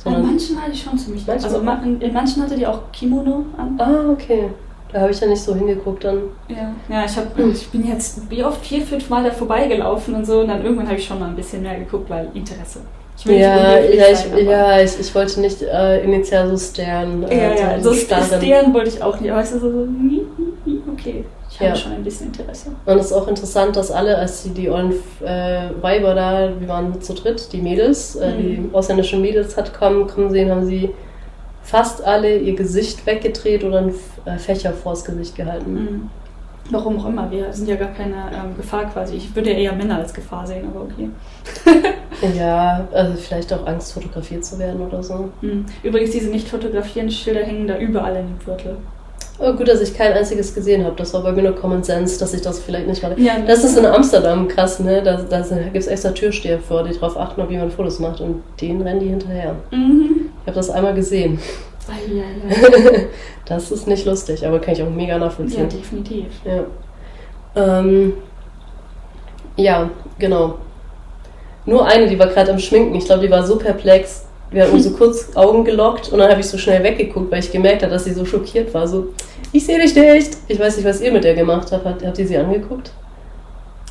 In 0.05 0.12
manchen 0.23 0.61
hatte 0.62 0.71
ich 0.73 0.83
schon 0.83 0.97
ziemlich. 0.97 1.27
Manchmal 1.27 1.53
Also 1.55 1.99
in, 2.01 2.12
manchen 2.12 2.43
hatte 2.43 2.55
die 2.55 2.67
auch 2.67 2.81
Kimono 2.93 3.45
an. 3.59 3.75
ah, 3.79 4.11
okay. 4.12 4.51
Da 4.93 5.01
habe 5.01 5.11
ich 5.11 5.21
ja 5.21 5.27
nicht 5.27 5.43
so 5.43 5.53
hingeguckt 5.55 6.05
dann. 6.05 6.23
Ja, 6.49 6.73
ja 6.89 7.05
ich, 7.05 7.17
hab, 7.17 7.37
ich 7.39 7.69
bin 7.71 7.87
jetzt 7.89 8.31
wie 8.31 8.45
oft 8.45 8.64
vier, 8.64 8.83
fünf 8.83 9.11
Mal 9.11 9.25
da 9.25 9.31
vorbeigelaufen 9.33 10.14
und 10.14 10.25
so 10.25 10.41
und 10.41 10.49
dann 10.49 10.62
irgendwann 10.62 10.87
habe 10.87 10.97
ich 10.97 11.05
schon 11.05 11.19
mal 11.19 11.29
ein 11.29 11.35
bisschen 11.35 11.62
mehr 11.62 11.77
geguckt, 11.79 12.09
weil 12.09 12.29
Interesse. 12.35 12.81
Ich 13.19 13.27
will 13.27 13.37
Ja, 13.41 13.81
nicht 13.81 13.95
ja, 13.95 14.05
ich, 14.12 14.19
sein, 14.19 14.33
aber- 14.33 14.41
ja 14.43 14.81
ich, 14.81 15.01
ich 15.01 15.12
wollte 15.14 15.41
nicht 15.41 15.61
äh, 15.62 16.05
initial 16.05 16.49
so 16.49 16.57
stern. 16.57 17.25
Äh, 17.25 17.37
ja, 17.37 17.55
ja, 17.75 17.81
so 17.83 17.93
starren. 17.93 18.25
steren 18.41 18.73
wollte 18.75 18.91
ich 18.91 19.03
auch 19.03 19.19
nicht, 19.19 19.33
aber 19.33 19.41
es 19.41 19.51
ist 19.51 19.61
so, 19.62 19.69
nie, 19.69 20.23
nie, 20.39 20.53
nie, 20.64 20.83
okay. 20.93 21.25
Ich 21.59 21.61
habe 21.61 21.70
Ja. 21.70 21.76
schon 21.76 21.92
ein 21.92 22.04
bisschen 22.04 22.26
Interesse. 22.26 22.70
Und 22.84 22.98
es 22.98 23.07
ist 23.07 23.12
auch 23.14 23.28
interessant, 23.28 23.76
dass 23.76 23.90
alle, 23.90 24.18
als 24.18 24.42
die, 24.42 24.50
die 24.50 24.68
ollen 24.68 24.92
äh, 25.24 25.70
Weiber 25.80 26.14
da, 26.14 26.50
wir 26.59 26.68
waren 26.68 27.00
zu 27.00 27.14
dritt, 27.14 27.50
die 27.52 27.62
Mädels, 27.62 28.14
äh, 28.16 28.32
die 28.36 28.59
Mhm. 28.59 28.74
ausländischen 28.74 29.22
Mädels 29.22 29.57
hat 29.57 29.72
kommen, 29.72 30.07
kommen 30.07 30.30
sehen, 30.30 30.50
haben 30.50 30.66
sie 30.66 30.90
fast 31.62 32.04
alle 32.04 32.36
ihr 32.36 32.54
Gesicht 32.54 33.07
weggedreht 33.07 33.64
oder 33.64 33.78
einen 33.78 33.94
äh, 34.26 34.36
Fächer 34.38 34.72
vors 34.74 35.02
Gesicht 35.04 35.34
gehalten. 35.34 35.72
Mhm. 35.72 36.11
Warum 36.70 36.98
auch 36.98 37.07
immer, 37.07 37.30
wir 37.30 37.52
sind 37.52 37.68
ja 37.68 37.76
gar 37.76 37.92
keine 37.94 38.16
ähm, 38.32 38.57
Gefahr 38.57 38.86
quasi. 38.86 39.14
Ich 39.14 39.34
würde 39.34 39.52
ja 39.52 39.57
eher 39.57 39.72
Männer 39.72 39.96
als 39.98 40.12
Gefahr 40.12 40.46
sehen, 40.46 40.66
aber 40.68 40.82
okay. 40.84 41.09
Ja, 42.36 42.86
also 42.92 43.14
vielleicht 43.14 43.52
auch 43.52 43.66
Angst, 43.66 43.92
fotografiert 43.92 44.44
zu 44.44 44.59
werden 44.59 44.80
oder 44.80 45.02
so. 45.02 45.28
Mhm. 45.42 45.64
Übrigens, 45.82 46.11
diese 46.11 46.28
Nicht-Fotografieren-Schilder 46.30 47.40
hängen 47.44 47.66
da 47.66 47.76
überall 47.78 48.16
in 48.16 48.26
dem 48.28 48.40
Viertel. 48.40 48.76
Oh, 49.39 49.53
gut, 49.53 49.68
dass 49.68 49.80
ich 49.82 49.95
kein 49.95 50.12
einziges 50.14 50.55
gesehen 50.55 50.84
habe. 50.84 50.97
Das 50.97 51.12
war 51.12 51.22
bei 51.22 51.30
mir 51.32 51.43
nur 51.43 51.55
Common 51.55 51.82
Sense, 51.84 52.18
dass 52.18 52.32
ich 52.32 52.41
das 52.41 52.59
vielleicht 52.61 52.87
nicht 52.87 53.03
war. 53.03 53.18
Ja, 53.18 53.34
Das 53.47 53.62
ist 53.64 53.76
in 53.76 53.84
Amsterdam 53.84 54.49
krass, 54.49 54.80
ne? 54.80 55.03
Da, 55.03 55.16
da 55.28 55.41
gibt 55.41 55.76
es 55.76 55.87
extra 55.89 56.11
Türsteher 56.12 56.59
vor, 56.59 56.82
die 56.84 56.95
darauf 56.95 57.18
achten, 57.18 57.41
ob 57.43 57.51
jemand 57.51 57.72
Fotos 57.74 57.99
macht. 57.99 58.20
Und 58.22 58.43
denen 58.61 58.80
rennen 58.80 59.01
die 59.01 59.09
hinterher. 59.09 59.55
Mhm. 59.70 60.30
Ich 60.43 60.47
habe 60.47 60.55
das 60.57 60.70
einmal 60.70 60.95
gesehen. 60.95 61.39
Das 63.45 63.70
ist 63.70 63.87
nicht 63.87 64.05
lustig, 64.07 64.45
aber 64.45 64.59
kann 64.59 64.74
ich 64.74 64.82
auch 64.82 64.91
mega 64.91 65.12
Ja, 65.12 65.18
nachvollziehen. 65.18 65.68
definitiv. 65.68 66.26
Ja. 66.45 66.64
Ähm, 67.78 68.14
ja, 69.57 69.89
genau. 70.18 70.57
Nur 71.64 71.87
eine, 71.87 72.09
die 72.09 72.18
war 72.18 72.26
gerade 72.26 72.51
am 72.51 72.59
Schminken. 72.59 72.95
Ich 72.97 73.05
glaube, 73.05 73.22
die 73.22 73.30
war 73.30 73.47
so 73.47 73.57
perplex. 73.57 74.26
Wir 74.51 74.64
hatten 74.64 74.80
so 74.80 74.90
kurz 74.90 75.36
Augen 75.36 75.64
gelockt 75.64 76.12
und 76.12 76.18
dann 76.18 76.30
habe 76.30 76.40
ich 76.40 76.47
so 76.47 76.57
schnell 76.57 76.82
weggeguckt, 76.82 77.30
weil 77.32 77.40
ich 77.40 77.51
gemerkt 77.51 77.82
habe, 77.82 77.92
dass 77.92 78.05
sie 78.05 78.12
so 78.12 78.24
schockiert 78.24 78.72
war. 78.74 78.86
So, 78.86 79.09
ich 79.53 79.66
sehe 79.66 79.78
dich 79.80 79.94
nicht. 79.94 80.36
Ich 80.49 80.59
weiß 80.59 80.76
nicht, 80.76 80.86
was 80.86 81.01
ihr 81.01 81.12
mit 81.12 81.24
der 81.24 81.34
gemacht 81.34 81.70
habt. 81.72 81.84
Habt, 81.84 82.05
habt 82.05 82.18
ihr 82.18 82.26
sie 82.26 82.36
angeguckt? 82.36 82.92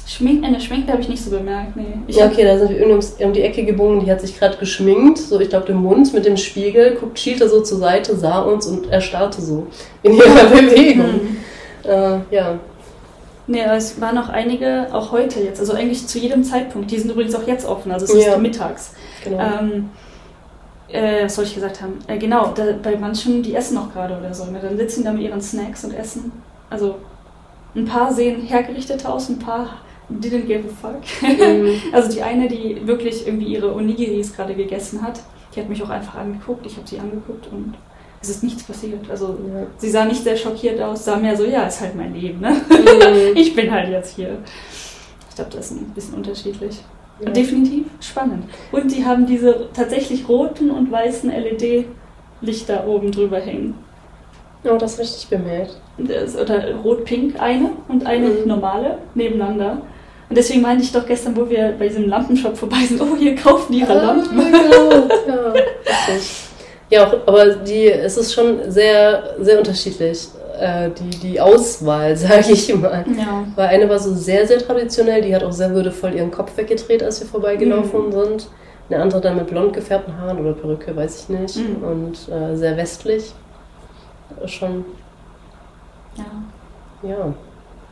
Schmink, 0.08 0.46
eine 0.46 0.62
Schminke 0.62 0.92
habe 0.92 1.02
ich 1.02 1.10
nicht 1.10 1.24
so 1.24 1.32
bemerkt, 1.32 1.76
nee. 1.76 1.84
Ja, 2.08 2.28
okay, 2.28 2.44
da 2.44 2.60
sind 2.60 2.70
wir 2.70 2.78
irgendwie 2.80 3.24
um 3.24 3.34
die 3.34 3.42
Ecke 3.42 3.66
gebogen. 3.66 4.06
Die 4.06 4.12
hat 4.12 4.22
sich 4.22 4.38
gerade 4.38 4.56
geschminkt, 4.58 5.18
so 5.18 5.40
ich 5.40 5.50
glaube 5.50 5.66
den 5.66 5.78
Mund 5.78 6.14
mit 6.14 6.26
dem 6.26 6.38
Spiegel, 6.38 6.96
guckt, 7.00 7.18
schielte 7.18 7.50
so 7.50 7.62
zur 7.62 7.80
Seite, 7.80 8.16
sah 8.16 8.42
uns 8.42 8.68
und 8.68 8.92
erstarrte 8.92 9.42
so 9.42 9.66
in 10.04 10.14
ihrer 10.14 10.46
Bewegung. 10.46 11.06
Hm. 11.06 11.38
Äh, 11.84 12.18
ja, 12.36 12.60
Nee, 13.48 13.64
aber 13.64 13.76
es 13.76 14.02
waren 14.02 14.16
noch 14.16 14.30
einige, 14.30 14.88
auch 14.92 15.12
heute 15.12 15.40
jetzt, 15.40 15.60
also 15.60 15.74
eigentlich 15.74 16.08
zu 16.08 16.18
jedem 16.18 16.44
Zeitpunkt. 16.44 16.90
Die 16.90 16.98
sind 16.98 17.12
übrigens 17.12 17.36
auch 17.36 17.46
jetzt 17.46 17.68
offen, 17.68 17.92
also 17.92 18.06
es 18.06 18.26
Ja. 18.26 18.34
ist 18.34 18.40
mittags. 18.42 18.94
genau. 19.24 19.40
Ähm, 19.40 19.90
äh, 20.90 21.26
was 21.26 21.36
soll 21.36 21.46
ich 21.46 21.56
gesagt 21.56 21.82
haben? 21.82 22.00
Äh, 22.08 22.18
genau, 22.18 22.52
da, 22.56 22.66
bei 22.82 22.96
manchen, 22.98 23.42
die 23.44 23.56
essen 23.56 23.76
noch 23.76 23.92
gerade 23.94 24.18
oder 24.18 24.34
so. 24.34 24.46
Ne? 24.46 24.60
Dann 24.62 24.78
sitzen 24.78 25.00
die 25.02 25.06
da 25.06 25.14
mit 25.14 25.24
ihren 25.24 25.42
Snacks 25.42 25.84
und 25.84 25.94
essen. 25.94 26.32
Also 26.70 26.96
ein 27.76 27.86
paar 27.86 28.14
sehen 28.14 28.42
hergerichtet 28.42 29.06
aus, 29.06 29.30
ein 29.30 29.40
paar 29.40 29.82
didn't 30.10 30.46
give 30.46 30.64
a 30.68 30.72
fuck. 30.82 31.02
Mhm. 31.22 31.82
also 31.94 32.12
die 32.12 32.22
eine, 32.22 32.48
die 32.48 32.86
wirklich 32.86 33.26
irgendwie 33.28 33.48
ihre 33.54 33.74
Onigiris 33.74 34.36
gerade 34.36 34.54
gegessen 34.54 35.02
hat, 35.02 35.20
die 35.56 35.60
hat 35.60 35.70
mich 35.70 35.82
auch 35.84 35.90
einfach 35.90 36.16
angeguckt. 36.16 36.66
Ich 36.66 36.78
habe 36.78 36.88
sie 36.88 37.00
angeguckt 37.00 37.48
und 37.52 37.76
es 38.22 38.30
ist 38.30 38.44
nichts 38.44 38.64
passiert. 38.64 39.10
Also 39.10 39.38
Ja. 39.48 39.68
sie 39.78 39.90
sah 39.90 40.06
nicht 40.06 40.24
sehr 40.24 40.38
schockiert 40.38 40.82
aus, 40.82 41.06
sah 41.06 41.18
mehr 41.18 41.36
so, 41.36 41.46
ja, 41.46 41.64
ist 41.68 41.82
halt 41.82 41.96
mein 41.96 42.14
Leben, 42.14 42.40
ne? 42.40 42.52
Mhm. 42.70 43.36
Ich 43.36 43.56
bin 43.56 43.72
halt 43.72 43.90
jetzt 43.90 44.16
hier. 44.16 44.38
Ich 45.30 45.36
glaube, 45.36 45.52
das 45.56 45.72
ist 45.72 45.78
ein 45.78 45.92
bisschen 45.94 46.16
unterschiedlich. 46.16 46.82
Ja. 47.22 47.32
Definitiv 47.32 47.86
spannend. 48.02 48.44
Und 48.72 48.92
die 48.92 49.06
haben 49.06 49.26
diese 49.26 49.70
tatsächlich 49.74 50.28
roten 50.28 50.70
und 50.70 50.92
weißen 50.92 51.32
LED-Lichter 51.32 52.86
oben 52.88 53.12
drüber 53.12 53.40
hängen. 53.40 53.76
Oh, 54.66 54.78
das 54.78 55.00
richtig 55.00 55.28
bemerkt. 55.30 55.80
Das, 55.98 56.36
oder 56.38 56.74
rot-pink 56.76 57.40
eine 57.40 57.72
und 57.88 58.06
eine 58.06 58.28
Mhm. 58.30 58.48
normale 58.48 58.98
nebeneinander. 59.14 59.82
Und 60.28 60.36
deswegen 60.38 60.62
meinte 60.62 60.84
ich 60.84 60.92
doch 60.92 61.06
gestern, 61.06 61.38
wo 61.38 61.48
wir 61.50 61.76
bei 61.78 61.88
diesem 61.88 62.10
Lampenshop 62.10 62.58
vorbei 62.58 62.78
sind, 62.88 63.00
oh, 63.00 63.16
hier 63.18 63.36
kaufen 63.36 63.72
die 63.74 63.80
ihre 63.82 63.94
Lampen. 63.94 64.36
genau. 64.38 65.06
Ja, 65.28 65.52
richtig. 65.52 66.32
Ja, 66.92 67.08
auch, 67.08 67.14
aber 67.26 67.48
die, 67.48 67.88
es 67.90 68.16
ist 68.16 68.32
schon 68.32 68.60
sehr, 68.72 69.36
sehr 69.40 69.58
unterschiedlich, 69.58 70.28
äh, 70.60 70.90
die, 70.92 71.10
die 71.20 71.42
Auswahl, 71.42 72.16
sage 72.18 72.52
ich 72.52 72.74
mal. 72.76 73.06
Ja. 73.18 73.46
Weil 73.56 73.68
eine 73.68 73.90
war 73.90 74.00
so 74.00 74.14
sehr, 74.14 74.46
sehr 74.48 74.60
traditionell, 74.60 75.22
die 75.22 75.34
hat 75.36 75.44
auch 75.44 75.52
sehr 75.52 75.72
würdevoll 75.74 76.14
ihren 76.14 76.32
Kopf 76.32 76.56
weggedreht, 76.58 77.04
als 77.04 77.20
wir 77.22 77.28
vorbeigelaufen 77.28 78.08
Mhm. 78.08 78.12
sind. 78.12 78.48
Eine 78.90 79.02
andere 79.02 79.20
dann 79.22 79.38
mit 79.38 79.48
blond 79.48 79.74
gefärbten 79.74 80.16
Haaren 80.20 80.40
oder 80.40 80.54
Perücke, 80.54 80.96
weiß 80.96 81.22
ich 81.24 81.30
nicht. 81.30 81.58
Mhm. 81.58 81.84
Und 81.84 82.30
äh, 82.32 82.56
sehr 82.56 82.78
westlich. 82.78 83.34
Schon, 84.46 84.86
ja. 86.18 87.10
ja. 87.10 87.34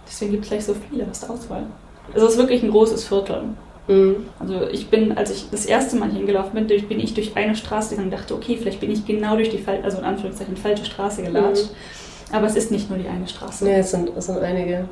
Deswegen 0.07 0.31
gibt 0.31 0.43
es 0.43 0.49
gleich 0.49 0.65
so 0.65 0.73
viele, 0.89 1.05
hast 1.07 1.23
du 1.27 1.33
Auswahl. 1.33 1.63
Also 2.13 2.27
es 2.27 2.33
ist 2.33 2.39
wirklich 2.39 2.61
ein 2.63 2.71
großes 2.71 3.05
Viertel. 3.07 3.43
Mhm. 3.87 4.27
Also 4.39 4.67
ich 4.71 4.89
bin, 4.89 5.17
als 5.17 5.31
ich 5.31 5.49
das 5.51 5.65
erste 5.65 5.95
Mal 5.95 6.11
hingelaufen 6.11 6.53
bin, 6.53 6.67
durch, 6.67 6.87
bin 6.87 6.99
ich 6.99 7.13
durch 7.13 7.35
eine 7.35 7.55
Straße 7.55 7.91
gegangen 7.91 8.11
und 8.11 8.17
dachte, 8.19 8.33
okay, 8.33 8.57
vielleicht 8.57 8.79
bin 8.79 8.91
ich 8.91 9.05
genau 9.05 9.35
durch 9.35 9.49
die 9.49 9.57
Fal 9.57 9.79
also 9.83 9.97
in 9.99 10.05
Anführungszeichen 10.05 10.55
falsche 10.57 10.85
Straße 10.85 11.23
gelatscht. 11.23 11.69
Aber 12.33 12.47
es 12.47 12.55
ist 12.55 12.71
nicht 12.71 12.89
nur 12.89 12.97
die 12.99 13.07
eine 13.07 13.27
Straße. 13.27 13.63
Nee, 13.63 13.75
es 13.79 13.91
sind, 13.91 14.11
es 14.17 14.25
sind 14.25 14.39
einige. 14.39 14.85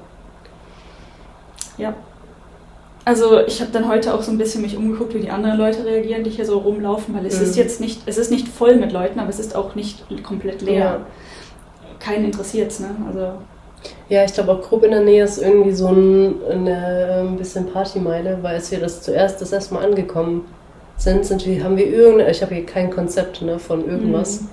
Ja. 1.77 1.93
Also 3.03 3.39
ich 3.47 3.59
habe 3.61 3.71
dann 3.71 3.87
heute 3.89 4.13
auch 4.13 4.21
so 4.21 4.31
ein 4.31 4.37
bisschen 4.37 4.61
mich 4.61 4.77
umgeguckt, 4.77 5.15
wie 5.15 5.19
die 5.21 5.31
anderen 5.31 5.57
Leute 5.57 5.83
reagieren, 5.83 6.23
die 6.23 6.29
hier 6.29 6.45
so 6.45 6.59
rumlaufen, 6.59 7.15
weil 7.15 7.25
es 7.25 7.37
Mhm. 7.39 7.43
ist 7.45 7.55
jetzt 7.57 7.81
nicht, 7.81 8.01
es 8.05 8.17
ist 8.19 8.29
nicht 8.31 8.47
voll 8.47 8.75
mit 8.75 8.91
Leuten, 8.91 9.19
aber 9.19 9.29
es 9.29 9.39
ist 9.39 9.55
auch 9.55 9.73
nicht 9.73 10.05
komplett 10.23 10.61
leer. 10.61 10.79
Ja. 10.79 10.97
Keinen 11.99 12.25
interessiert's, 12.25 12.79
ne? 12.79 12.89
Also 13.07 13.33
Ja, 14.09 14.23
ich 14.23 14.33
glaube 14.33 14.51
auch 14.51 14.61
grob 14.61 14.83
in 14.83 14.91
der 14.91 15.01
Nähe 15.01 15.23
ist 15.23 15.41
irgendwie 15.41 15.71
so 15.71 15.87
ein, 15.87 16.35
eine 16.47 17.25
ein 17.27 17.37
bisschen 17.37 17.65
Partymeile, 17.71 18.37
weil 18.43 18.55
als 18.55 18.69
wir 18.69 18.79
das 18.79 19.01
zuerst 19.01 19.41
das 19.41 19.51
erste 19.51 19.73
Mal 19.73 19.83
angekommen 19.85 20.45
sind, 20.97 21.25
sind 21.25 21.43
wir, 21.47 21.63
haben 21.63 21.77
wir 21.77 21.87
irgendeine, 21.87 22.29
ich 22.29 22.43
habe 22.43 22.53
hier 22.53 22.65
kein 22.67 22.91
Konzept 22.91 23.41
ne, 23.41 23.57
von 23.57 23.83
irgendwas, 23.89 24.41
Mhm. 24.41 24.49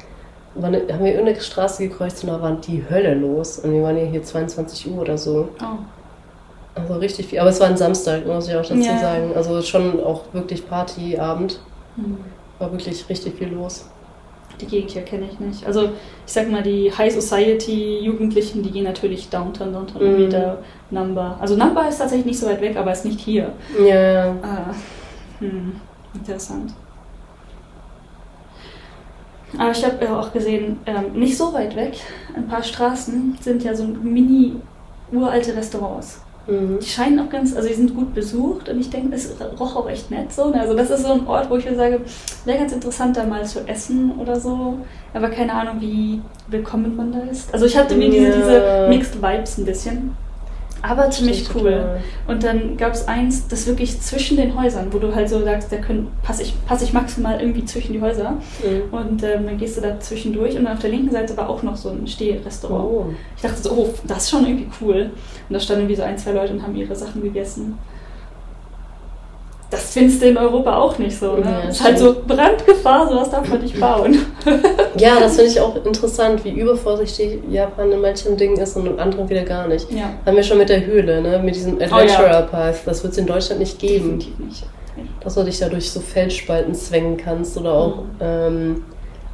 War 0.54 0.68
eine, 0.68 0.78
haben 0.92 1.04
wir 1.04 1.12
irgendeine 1.12 1.40
Straße 1.40 1.86
gekreuzt 1.88 2.24
und 2.24 2.30
da 2.30 2.40
war 2.42 2.52
die 2.56 2.82
Hölle 2.88 3.14
los 3.14 3.58
und 3.58 3.72
wir 3.72 3.82
waren 3.82 3.96
ja 3.96 4.04
hier 4.04 4.22
22 4.22 4.90
Uhr 4.90 5.02
oder 5.02 5.16
so. 5.18 5.48
oh. 5.62 5.64
Also 6.74 6.94
richtig 6.94 7.26
viel, 7.26 7.40
aber 7.40 7.50
es 7.50 7.58
war 7.60 7.66
ein 7.66 7.76
Samstag, 7.76 8.24
muss 8.24 8.46
ich 8.48 8.54
auch 8.54 8.62
dazu 8.62 8.74
Ja. 8.76 8.98
sagen. 8.98 9.32
Also 9.34 9.60
schon 9.62 10.00
auch 10.00 10.22
wirklich 10.32 10.68
Partyabend, 10.68 11.58
Hm. 11.96 12.18
war 12.60 12.70
wirklich 12.70 13.08
richtig 13.08 13.34
viel 13.36 13.48
los. 13.48 13.88
Die 14.60 14.66
Gegend 14.66 14.90
hier 14.92 15.02
kenne 15.02 15.26
ich 15.30 15.38
nicht. 15.40 15.66
Also 15.66 15.84
ich 15.84 16.32
sag 16.32 16.48
mal, 16.50 16.62
die 16.62 16.90
High 16.96 17.12
Society 17.12 17.98
Jugendlichen, 18.00 18.62
die 18.62 18.70
gehen 18.70 18.84
natürlich 18.84 19.28
Downtown, 19.28 19.72
Downtown 19.72 20.02
Mhm. 20.14 20.18
wieder, 20.18 20.58
Number. 20.90 21.36
Also 21.40 21.56
Number 21.56 21.88
ist 21.88 21.98
tatsächlich 21.98 22.26
nicht 22.26 22.38
so 22.38 22.46
weit 22.46 22.60
weg, 22.60 22.76
aber 22.76 22.92
ist 22.92 23.04
nicht 23.04 23.18
hier. 23.20 23.52
Ja, 23.78 24.12
ja. 24.12 24.34
Ah, 24.42 24.74
hm, 25.40 25.80
interessant. 26.14 26.72
Aber 29.56 29.70
ich 29.70 29.84
habe 29.84 30.10
auch 30.10 30.32
gesehen, 30.32 30.78
ähm, 30.84 31.18
nicht 31.18 31.36
so 31.36 31.52
weit 31.52 31.74
weg, 31.74 31.94
ein 32.36 32.46
paar 32.46 32.62
Straßen 32.62 33.38
sind 33.40 33.64
ja 33.64 33.74
so 33.74 33.84
mini 33.84 34.56
uralte 35.10 35.56
Restaurants. 35.56 36.20
Mhm. 36.46 36.78
Die 36.80 36.86
scheinen 36.86 37.20
auch 37.20 37.30
ganz, 37.30 37.54
also 37.54 37.68
die 37.68 37.74
sind 37.74 37.94
gut 37.94 38.14
besucht 38.14 38.68
und 38.68 38.80
ich 38.80 38.90
denke, 38.90 39.14
es 39.14 39.34
roch 39.58 39.76
auch 39.76 39.88
echt 39.88 40.10
nett 40.10 40.32
so. 40.32 40.44
Also 40.52 40.74
das 40.74 40.90
ist 40.90 41.02
so 41.02 41.12
ein 41.12 41.26
Ort, 41.26 41.50
wo 41.50 41.56
ich 41.56 41.64
mir 41.68 41.76
sage, 41.76 42.00
wäre 42.44 42.58
ganz 42.58 42.72
interessant 42.72 43.16
da 43.16 43.24
mal 43.24 43.44
zu 43.44 43.66
essen 43.66 44.12
oder 44.18 44.40
so. 44.40 44.78
Aber 45.12 45.28
keine 45.28 45.52
Ahnung, 45.52 45.76
wie 45.80 46.20
willkommen 46.48 46.96
man 46.96 47.12
da 47.12 47.20
ist. 47.30 47.52
Also 47.52 47.66
ich 47.66 47.76
hatte 47.76 47.96
mir 47.96 48.10
diese, 48.10 48.32
diese 48.32 48.86
Mixed 48.88 49.22
Vibes 49.22 49.58
ein 49.58 49.64
bisschen. 49.64 50.16
Aber 50.82 51.10
ziemlich 51.10 51.48
cool. 51.54 51.62
total. 51.62 52.00
Und 52.26 52.44
dann 52.44 52.76
gab 52.76 52.92
es 52.92 53.08
eins, 53.08 53.48
das 53.48 53.66
wirklich 53.66 54.00
zwischen 54.00 54.36
den 54.36 54.60
Häusern, 54.60 54.92
wo 54.92 54.98
du 54.98 55.14
halt 55.14 55.28
so 55.28 55.42
sagst, 55.42 55.72
da 55.72 55.76
können, 55.76 56.08
passe 56.22 56.42
ich, 56.42 56.54
passe 56.66 56.84
ich 56.84 56.92
maximal 56.92 57.40
irgendwie 57.40 57.64
zwischen 57.64 57.92
die 57.92 58.00
Häuser. 58.00 58.32
Mhm. 58.62 58.92
Und 58.92 59.22
ähm, 59.22 59.46
dann 59.46 59.58
gehst 59.58 59.76
du 59.76 59.80
da 59.80 59.98
zwischendurch 59.98 60.56
und 60.56 60.64
dann 60.64 60.74
auf 60.74 60.80
der 60.80 60.90
linken 60.90 61.10
Seite 61.10 61.36
war 61.36 61.48
auch 61.48 61.62
noch 61.62 61.76
so 61.76 61.90
ein 61.90 62.06
Stehrestaurant. 62.06 62.84
Oh. 62.84 63.06
Ich 63.36 63.42
dachte 63.42 63.60
so, 63.60 63.72
oh, 63.72 63.94
das 64.04 64.24
ist 64.24 64.30
schon 64.30 64.46
irgendwie 64.46 64.68
cool. 64.80 65.10
Und 65.48 65.54
da 65.54 65.60
standen 65.60 65.82
irgendwie 65.82 65.96
so 65.96 66.02
ein, 66.02 66.18
zwei 66.18 66.32
Leute 66.32 66.52
und 66.52 66.62
haben 66.62 66.76
ihre 66.76 66.94
Sachen 66.94 67.22
gegessen. 67.22 67.78
Das 69.70 69.92
findest 69.92 70.22
du 70.22 70.26
in 70.28 70.38
Europa 70.38 70.78
auch 70.78 70.96
nicht 70.98 71.18
so. 71.18 71.34
Ne? 71.36 71.42
Ja, 71.44 71.68
es 71.68 71.76
ist 71.78 71.84
halt 71.84 71.98
so 71.98 72.16
Brandgefahr, 72.26 73.06
sowas 73.06 73.30
darf 73.30 73.46
man 73.48 73.60
nicht 73.60 73.78
bauen. 73.78 74.16
Ja, 74.96 75.20
das 75.20 75.36
finde 75.36 75.50
ich 75.52 75.60
auch 75.60 75.76
interessant, 75.84 76.42
wie 76.44 76.50
übervorsichtig 76.50 77.38
Japan 77.50 77.92
in 77.92 78.00
manchen 78.00 78.36
Dingen 78.36 78.56
ist 78.58 78.76
und 78.76 78.86
in 78.86 78.98
anderen 78.98 79.28
wieder 79.28 79.42
gar 79.44 79.68
nicht. 79.68 79.88
ja, 79.92 80.10
Haben 80.26 80.36
wir 80.36 80.42
schon 80.42 80.58
mit 80.58 80.68
der 80.70 80.84
Höhle, 80.84 81.20
ne? 81.22 81.38
mit 81.38 81.54
diesem 81.54 81.74
Adventurer 81.80 82.42
Path. 82.42 82.80
Das 82.86 83.02
wird 83.04 83.12
es 83.12 83.18
in 83.18 83.26
Deutschland 83.26 83.60
nicht 83.60 83.78
geben. 83.78 84.18
definitiv 84.18 84.38
nicht. 84.40 84.66
Dass 85.20 85.34
du 85.34 85.44
dich 85.44 85.58
da 85.60 85.68
durch 85.68 85.88
so 85.92 86.00
Felsspalten 86.00 86.74
zwängen 86.74 87.16
kannst 87.16 87.56
oder 87.58 87.72
auch 87.74 87.96
Mhm. 87.98 88.10
ähm, 88.20 88.84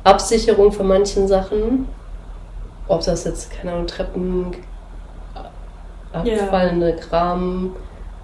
Absicherung 0.03 0.71
von 0.73 0.87
manchen 0.89 1.27
Sachen. 1.29 1.89
Ob 2.89 3.03
das 3.05 3.25
jetzt, 3.25 3.51
keine 3.53 3.73
Ahnung, 3.73 3.87
Treppen, 3.87 4.57
Ja. 5.35 6.21
abfallende 6.43 6.97
Kram, 6.97 7.75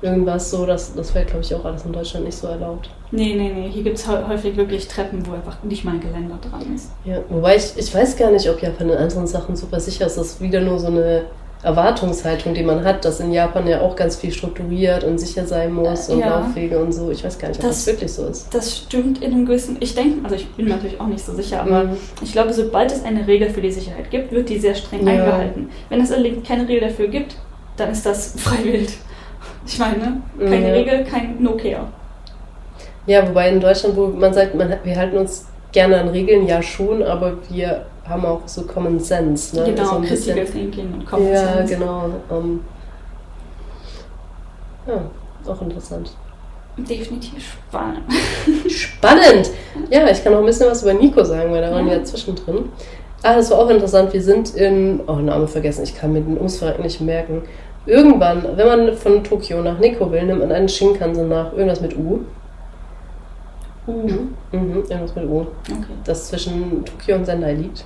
irgendwas 0.02 0.50
so, 0.50 0.64
das, 0.66 0.94
das 0.94 1.14
wäre, 1.14 1.24
glaube 1.26 1.42
ich, 1.44 1.54
auch 1.54 1.64
alles 1.64 1.84
in 1.84 1.92
Deutschland 1.92 2.24
nicht 2.26 2.38
so 2.38 2.46
erlaubt. 2.46 2.88
Nee, 3.10 3.34
nee, 3.36 3.52
nee. 3.54 3.68
Hier 3.70 3.82
gibt 3.82 3.98
es 3.98 4.08
häufig 4.08 4.56
wirklich 4.56 4.88
Treppen, 4.88 5.26
wo 5.26 5.32
einfach 5.34 5.62
nicht 5.62 5.84
mal 5.84 5.92
ein 5.94 6.00
Geländer 6.00 6.38
dran 6.50 6.74
ist. 6.74 6.90
Ja, 7.04 7.18
wobei 7.28 7.56
ich, 7.56 7.72
ich 7.76 7.94
weiß 7.94 8.16
gar 8.16 8.30
nicht, 8.30 8.48
ob 8.48 8.62
Japan 8.62 8.88
in 8.88 8.96
anderen 8.96 9.26
Sachen 9.26 9.56
super 9.56 9.78
sicher 9.80 10.06
ist. 10.06 10.16
Das 10.16 10.26
ist 10.26 10.40
wieder 10.40 10.60
nur 10.60 10.78
so 10.78 10.86
eine 10.86 11.24
Erwartungshaltung, 11.62 12.54
die 12.54 12.62
man 12.62 12.84
hat, 12.84 13.04
dass 13.04 13.20
in 13.20 13.32
Japan 13.32 13.66
ja 13.66 13.80
auch 13.82 13.94
ganz 13.94 14.16
viel 14.16 14.32
strukturiert 14.32 15.04
und 15.04 15.18
sicher 15.18 15.44
sein 15.46 15.72
muss 15.72 16.08
Äh, 16.08 16.12
und 16.14 16.20
ja. 16.20 16.40
Laufwege 16.40 16.78
und 16.78 16.92
so. 16.92 17.10
Ich 17.10 17.22
weiß 17.22 17.38
gar 17.38 17.48
nicht, 17.48 17.60
ob 17.60 17.66
das, 17.68 17.84
Das- 17.84 17.86
wirklich 17.94 18.12
so 18.12 18.26
ist. 18.26 18.52
Das 18.54 18.76
stimmt 18.78 19.22
in 19.22 19.32
einem 19.32 19.46
gewissen. 19.46 19.76
Ich 19.80 19.94
denke, 19.94 20.24
also 20.24 20.36
ich 20.36 20.48
bin 20.52 20.68
natürlich 20.68 20.98
auch 21.00 21.06
nicht 21.06 21.24
so 21.24 21.34
sicher, 21.34 21.60
aber 21.62 21.84
Mhm. 21.84 21.96
ich 22.22 22.32
glaube, 22.32 22.52
sobald 22.52 22.90
es 22.92 23.04
eine 23.04 23.26
Regel 23.26 23.50
für 23.50 23.60
die 23.60 23.70
Sicherheit 23.70 24.10
gibt, 24.10 24.32
wird 24.32 24.48
die 24.48 24.58
sehr 24.58 24.74
streng 24.74 25.06
Ja. 25.06 25.12
eingehalten. 25.12 25.68
Wenn 25.88 26.00
es 26.00 26.10
allerdings 26.10 26.46
keine 26.48 26.66
Regel 26.66 26.88
dafür 26.88 27.08
gibt, 27.08 27.36
dann 27.76 27.90
ist 27.92 28.06
das 28.06 28.34
freiwillig. 28.38 28.96
Ich 29.72 29.78
meine, 29.78 29.98
ne? 29.98 30.22
keine 30.38 30.68
Ja. 30.68 30.72
Regel, 30.74 31.04
kein 31.04 31.40
No-Care. 31.40 31.86
Ja, 33.06 33.26
wobei 33.28 33.48
in 33.50 33.60
Deutschland, 33.60 33.96
wo 33.96 34.08
man 34.08 34.32
sagt, 34.34 34.54
man, 34.56 34.74
wir 34.82 34.96
halten 34.96 35.16
uns 35.16 35.46
gerne 35.72 36.00
an 36.00 36.08
Regeln, 36.08 36.46
ja 36.46 36.60
schon, 36.60 37.02
aber 37.04 37.34
wir 37.48 37.86
haben 38.08 38.24
auch 38.26 38.40
so 38.46 38.62
Common 38.62 38.98
Sense. 38.98 39.54
Ne? 39.56 39.66
Genau, 39.72 39.84
so 39.84 39.96
ein 39.96 40.02
Critical 40.02 40.40
bisschen, 40.40 40.52
Thinking 40.72 40.92
und 40.94 41.06
Common 41.06 41.28
Ja, 41.32 41.56
Sense. 41.58 41.74
genau. 41.74 42.10
Ähm, 42.32 42.60
ja, 44.88 45.50
auch 45.52 45.62
interessant. 45.62 46.10
Definitiv 46.76 47.56
spannend. 47.68 48.00
Spannend! 48.68 49.50
Ja, 49.90 50.06
ich 50.08 50.22
kann 50.22 50.32
noch 50.32 50.40
ein 50.40 50.46
bisschen 50.46 50.68
was 50.68 50.82
über 50.82 50.94
Nico 50.94 51.22
sagen, 51.24 51.52
weil 51.52 51.62
da 51.62 51.70
waren 51.70 51.86
Ja. 51.86 51.92
wir 51.92 51.98
ja 51.98 52.04
zwischendrin. 52.04 52.70
Ah, 53.22 53.34
das 53.36 53.50
war 53.50 53.58
auch 53.58 53.70
interessant. 53.70 54.12
Wir 54.12 54.22
sind 54.22 54.54
in. 54.56 55.00
Oh, 55.06 55.14
Name 55.14 55.46
vergessen, 55.46 55.84
ich 55.84 55.94
kann 55.96 56.12
mir 56.12 56.20
den 56.20 56.36
Umsverrecken 56.36 56.82
nicht 56.82 57.00
merken. 57.00 57.42
Irgendwann, 57.90 58.44
wenn 58.56 58.66
man 58.66 58.94
von 58.94 59.24
Tokio 59.24 59.60
nach 59.62 59.78
Nikko 59.80 60.10
will, 60.12 60.22
nimmt 60.24 60.38
man 60.40 60.52
einen 60.52 60.68
Shinkansen 60.68 61.28
nach. 61.28 61.52
Irgendwas 61.52 61.80
mit 61.80 61.96
U. 61.96 62.20
Uh, 63.86 63.92
Mhm, 64.52 64.84
irgendwas 64.86 65.14
mit 65.16 65.24
U. 65.26 65.40
okay. 65.40 65.48
Das 66.04 66.28
zwischen 66.28 66.84
Tokio 66.84 67.16
und 67.16 67.24
Sendai 67.24 67.54
liegt. 67.54 67.84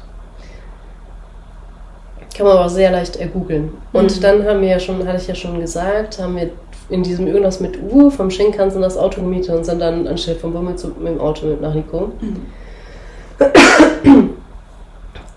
Kann 2.37 2.47
man 2.47 2.57
aber 2.59 2.69
sehr 2.69 2.91
leicht 2.91 3.17
ergoogeln. 3.17 3.73
Und 3.93 4.17
Mhm. 4.17 4.21
dann 4.21 4.45
haben 4.47 4.61
wir 4.61 4.69
ja 4.69 4.79
schon, 4.79 5.07
hatte 5.07 5.19
ich 5.19 5.29
ja 5.29 5.35
schon 5.35 5.59
gesagt, 5.61 6.19
haben 6.21 6.37
wir 6.37 6.51
in 6.91 7.03
diesem 7.03 7.27
irgendwas 7.27 7.61
mit 7.61 7.79
U 7.91 8.11
vom 8.11 8.31
Shinkansen 8.31 8.83
das 8.83 8.99
Auto 8.99 9.23
gemietet 9.23 9.55
und 9.57 9.65
sind 9.65 9.81
dann 9.81 10.07
anstelle 10.07 10.39
vom 10.39 10.53
Bummelzug 10.53 11.01
mit 11.01 11.15
dem 11.15 11.21
Auto 11.21 11.47
mit 11.47 11.61
nach 11.63 11.73
Nikko. 11.75 12.11
Mhm. 12.21 12.43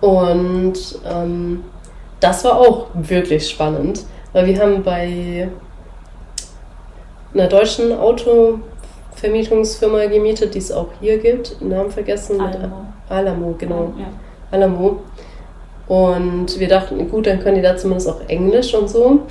Und 0.00 0.74
ähm, 1.10 1.64
das 2.20 2.44
war 2.44 2.58
auch 2.58 2.86
wirklich 2.94 3.48
spannend, 3.48 4.04
weil 4.38 4.46
wir 4.46 4.58
haben 4.60 4.82
bei 4.84 5.48
einer 7.34 7.48
deutschen 7.48 7.92
Autovermietungsfirma 7.92 10.06
gemietet, 10.06 10.54
die 10.54 10.58
es 10.58 10.70
auch 10.70 10.86
hier 11.00 11.18
gibt, 11.18 11.60
den 11.60 11.70
Namen 11.70 11.90
vergessen. 11.90 12.40
Alamo. 12.40 12.84
Alamo, 13.08 13.56
genau. 13.58 13.92
Ja. 13.98 14.06
Alamo. 14.52 15.00
Und 15.88 16.56
wir 16.56 16.68
dachten, 16.68 17.10
gut, 17.10 17.26
dann 17.26 17.40
können 17.40 17.56
die 17.56 17.62
da 17.62 17.76
zumindest 17.76 18.08
auch 18.08 18.20
Englisch 18.28 18.72
und 18.74 18.88
so. 18.88 19.22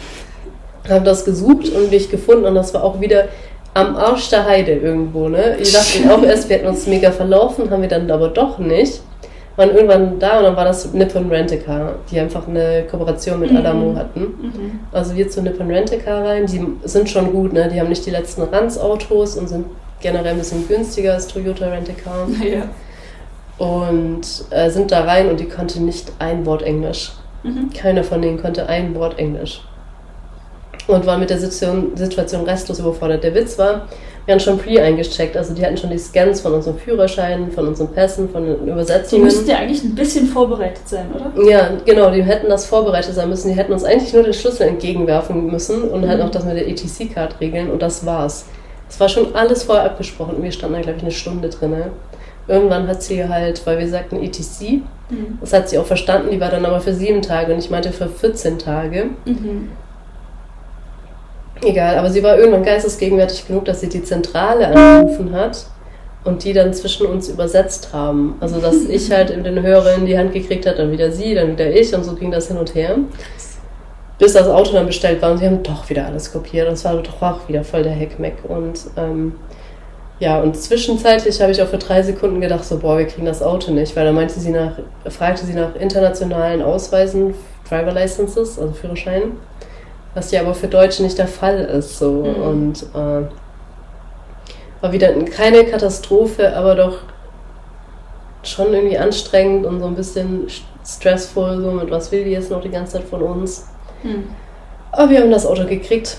Haben 0.89 1.05
das 1.05 1.23
gesucht 1.23 1.69
und 1.69 1.89
mich 1.89 2.11
gefunden 2.11 2.43
und 2.43 2.55
das 2.55 2.73
war 2.73 2.83
auch 2.83 2.99
wieder 2.99 3.29
am 3.75 3.95
Arsch 3.95 4.29
der 4.29 4.45
Heide 4.45 4.73
irgendwo, 4.73 5.29
ne? 5.29 5.55
Wir 5.57 5.71
dachten 5.71 6.09
auch 6.09 6.21
erst, 6.21 6.49
wir 6.49 6.57
hätten 6.57 6.67
uns 6.67 6.85
mega 6.85 7.11
verlaufen, 7.11 7.69
haben 7.69 7.81
wir 7.81 7.87
dann 7.87 8.11
aber 8.11 8.27
doch 8.27 8.57
nicht. 8.57 8.99
Waren 9.57 9.71
irgendwann 9.71 10.19
da 10.19 10.37
und 10.37 10.43
dann 10.45 10.55
war 10.55 10.65
das 10.65 10.93
Nippon 10.93 11.29
Rent-A-Car, 11.29 11.95
die 12.09 12.19
einfach 12.19 12.47
eine 12.47 12.85
Kooperation 12.89 13.39
mit 13.39 13.51
Mhm. 13.51 13.57
Alamo 13.57 13.95
hatten. 13.95 14.21
Mhm. 14.21 14.79
Also 14.91 15.15
wir 15.15 15.27
zu 15.29 15.41
Nippon 15.41 15.69
Rent-A-Car 15.69 16.23
rein, 16.23 16.45
die 16.45 16.65
sind 16.83 17.09
schon 17.09 17.31
gut, 17.31 17.53
ne? 17.53 17.67
Die 17.67 17.79
haben 17.79 17.89
nicht 17.89 18.05
die 18.05 18.11
letzten 18.11 18.43
Ranz-Autos 18.43 19.35
und 19.35 19.49
sind 19.49 19.65
generell 19.99 20.33
ein 20.33 20.37
bisschen 20.37 20.67
günstiger 20.67 21.13
als 21.13 21.27
Toyota 21.27 21.67
Rent-A-Car. 21.67 22.27
Ja. 22.47 22.69
Und 23.57 24.21
äh, 24.51 24.69
sind 24.69 24.91
da 24.91 25.01
rein 25.05 25.29
und 25.29 25.39
die 25.39 25.49
konnte 25.49 25.81
nicht 25.81 26.11
ein 26.19 26.45
Wort 26.45 26.61
Englisch. 26.61 27.13
Mhm. 27.41 27.71
Keiner 27.73 28.03
von 28.03 28.21
denen 28.21 28.39
konnte 28.39 28.67
ein 28.69 28.93
Wort 28.93 29.17
Englisch. 29.17 29.61
Und 30.85 31.07
war 31.07 31.17
mit 31.17 31.31
der 31.31 31.39
Situation, 31.39 31.97
Situation 31.97 32.43
restlos 32.43 32.77
überfordert. 32.79 33.23
Der 33.23 33.33
Witz 33.33 33.57
war, 33.57 33.87
wir 34.27 34.33
haben 34.33 34.39
schon 34.41 34.57
pre 34.59 34.79
eingecheckt, 34.81 35.35
also 35.35 35.53
die 35.55 35.65
hatten 35.65 35.77
schon 35.77 35.89
die 35.89 35.97
Scans 35.97 36.41
von 36.41 36.53
unseren 36.53 36.77
Führerscheinen, 36.77 37.49
von 37.51 37.65
unseren 37.67 37.87
Pässen, 37.93 38.29
von 38.29 38.45
den 38.45 38.65
Die 38.65 38.71
Übersetzungen. 38.71 39.23
müssten 39.23 39.49
ja 39.49 39.57
eigentlich 39.57 39.83
ein 39.83 39.95
bisschen 39.95 40.27
vorbereitet 40.27 40.87
sein, 40.87 41.05
oder? 41.15 41.49
Ja, 41.49 41.69
genau, 41.85 42.11
die 42.11 42.21
hätten 42.23 42.49
das 42.49 42.65
vorbereitet 42.65 43.15
sein 43.15 43.29
müssen. 43.29 43.47
Die 43.49 43.55
hätten 43.57 43.71
uns 43.73 43.83
eigentlich 43.85 44.13
nur 44.13 44.23
den 44.23 44.33
Schlüssel 44.33 44.67
entgegenwerfen 44.67 45.47
müssen 45.47 45.83
und 45.83 46.07
halt 46.07 46.19
Mhm. 46.19 46.25
noch 46.25 46.31
das 46.31 46.43
mit 46.45 46.57
der 46.57 46.67
ETC-Card 46.67 47.39
regeln 47.39 47.71
und 47.71 47.81
das 47.81 48.05
war's. 48.05 48.45
Es 48.89 48.99
war 48.99 49.09
schon 49.09 49.33
alles 49.33 49.63
vorher 49.63 49.85
abgesprochen 49.85 50.35
und 50.35 50.43
wir 50.43 50.51
standen 50.51 50.75
da, 50.75 50.81
glaube 50.81 50.97
ich, 50.97 51.03
eine 51.03 51.11
Stunde 51.11 51.49
drin. 51.49 51.73
Irgendwann 52.49 52.87
hat 52.87 53.01
sie 53.03 53.27
halt, 53.27 53.65
weil 53.65 53.79
wir 53.79 53.87
sagten 53.89 54.21
ETC, 54.21 54.81
Mhm. 55.09 55.37
das 55.39 55.53
hat 55.53 55.69
sie 55.69 55.77
auch 55.77 55.85
verstanden, 55.85 56.31
die 56.31 56.39
war 56.41 56.49
dann 56.51 56.65
aber 56.65 56.81
für 56.81 56.93
sieben 56.93 57.21
Tage 57.21 57.53
und 57.53 57.59
ich 57.59 57.69
meinte 57.69 57.93
für 57.93 58.07
14 58.09 58.59
Tage. 58.59 59.05
Mhm. 59.25 59.69
Egal, 61.63 61.97
aber 61.97 62.09
sie 62.09 62.23
war 62.23 62.37
irgendwann 62.37 62.63
geistesgegenwärtig 62.63 63.47
genug, 63.47 63.65
dass 63.65 63.81
sie 63.81 63.89
die 63.89 64.03
Zentrale 64.03 64.67
angerufen 64.67 65.33
hat 65.33 65.65
und 66.23 66.43
die 66.43 66.53
dann 66.53 66.73
zwischen 66.73 67.07
uns 67.07 67.29
übersetzt 67.29 67.93
haben. 67.93 68.35
Also, 68.39 68.59
dass 68.59 68.75
ich 68.89 69.11
halt 69.11 69.29
in 69.29 69.43
den 69.43 69.61
Hörer 69.61 69.95
in 69.95 70.05
die 70.05 70.17
Hand 70.17 70.33
gekriegt 70.33 70.65
hat, 70.65 70.77
dann 70.77 70.91
wieder 70.91 71.11
sie, 71.11 71.35
dann 71.35 71.53
wieder 71.53 71.71
ich 71.71 71.93
und 71.95 72.03
so 72.03 72.15
ging 72.15 72.31
das 72.31 72.47
hin 72.47 72.57
und 72.57 72.75
her. 72.75 72.97
Bis 74.19 74.33
das 74.33 74.47
Auto 74.47 74.73
dann 74.73 74.87
bestellt 74.87 75.21
war 75.21 75.31
und 75.31 75.37
sie 75.37 75.45
haben 75.45 75.61
doch 75.61 75.87
wieder 75.89 76.05
alles 76.05 76.31
kopiert 76.31 76.67
und 76.67 76.73
es 76.73 76.85
war 76.85 76.95
doch 76.95 77.21
auch 77.21 77.47
wieder 77.47 77.63
voll 77.63 77.83
der 77.83 77.91
Heckmeck. 77.91 78.37
Und 78.47 78.79
ähm, 78.97 79.35
ja, 80.19 80.41
und 80.41 80.57
zwischenzeitlich 80.57 81.39
habe 81.39 81.51
ich 81.51 81.61
auch 81.61 81.67
für 81.67 81.77
drei 81.77 82.01
Sekunden 82.01 82.41
gedacht, 82.41 82.65
so, 82.65 82.79
boah, 82.79 82.97
wir 82.97 83.05
kriegen 83.05 83.27
das 83.27 83.43
Auto 83.43 83.71
nicht, 83.71 83.95
weil 83.95 84.05
dann 84.05 84.15
meinte 84.15 84.39
sie 84.39 84.49
nach, 84.49 84.79
fragte 85.07 85.45
sie 85.45 85.53
nach 85.53 85.75
internationalen 85.75 86.63
Ausweisen, 86.63 87.35
Driver 87.69 87.91
Licenses, 87.91 88.57
also 88.57 88.73
Führerschein 88.73 89.33
was 90.17 90.31
ja 90.31 90.41
aber 90.41 90.55
für 90.55 90.67
Deutsche 90.67 91.03
nicht 91.03 91.19
der 91.19 91.27
Fall 91.27 91.59
ist. 91.59 91.99
So. 91.99 92.23
Mhm. 92.23 92.41
Und 92.41 92.83
äh, 92.95 93.27
war 94.81 94.91
wieder 94.91 95.13
keine 95.25 95.63
Katastrophe, 95.65 96.55
aber 96.55 96.75
doch 96.75 96.97
schon 98.41 98.73
irgendwie 98.73 98.97
anstrengend 98.97 99.65
und 99.65 99.79
so 99.79 99.85
ein 99.85 99.95
bisschen 99.95 100.47
stressvoll, 100.83 101.61
so 101.61 101.71
mit 101.71 101.91
was 101.91 102.11
will 102.11 102.23
die 102.23 102.31
jetzt 102.31 102.49
noch 102.49 102.61
die 102.61 102.69
ganze 102.69 102.93
Zeit 102.93 103.03
von 103.03 103.21
uns. 103.21 103.67
Mhm. 104.01 104.23
Aber 104.91 105.09
wir 105.11 105.21
haben 105.21 105.31
das 105.31 105.45
Auto 105.45 105.65
gekriegt. 105.65 106.17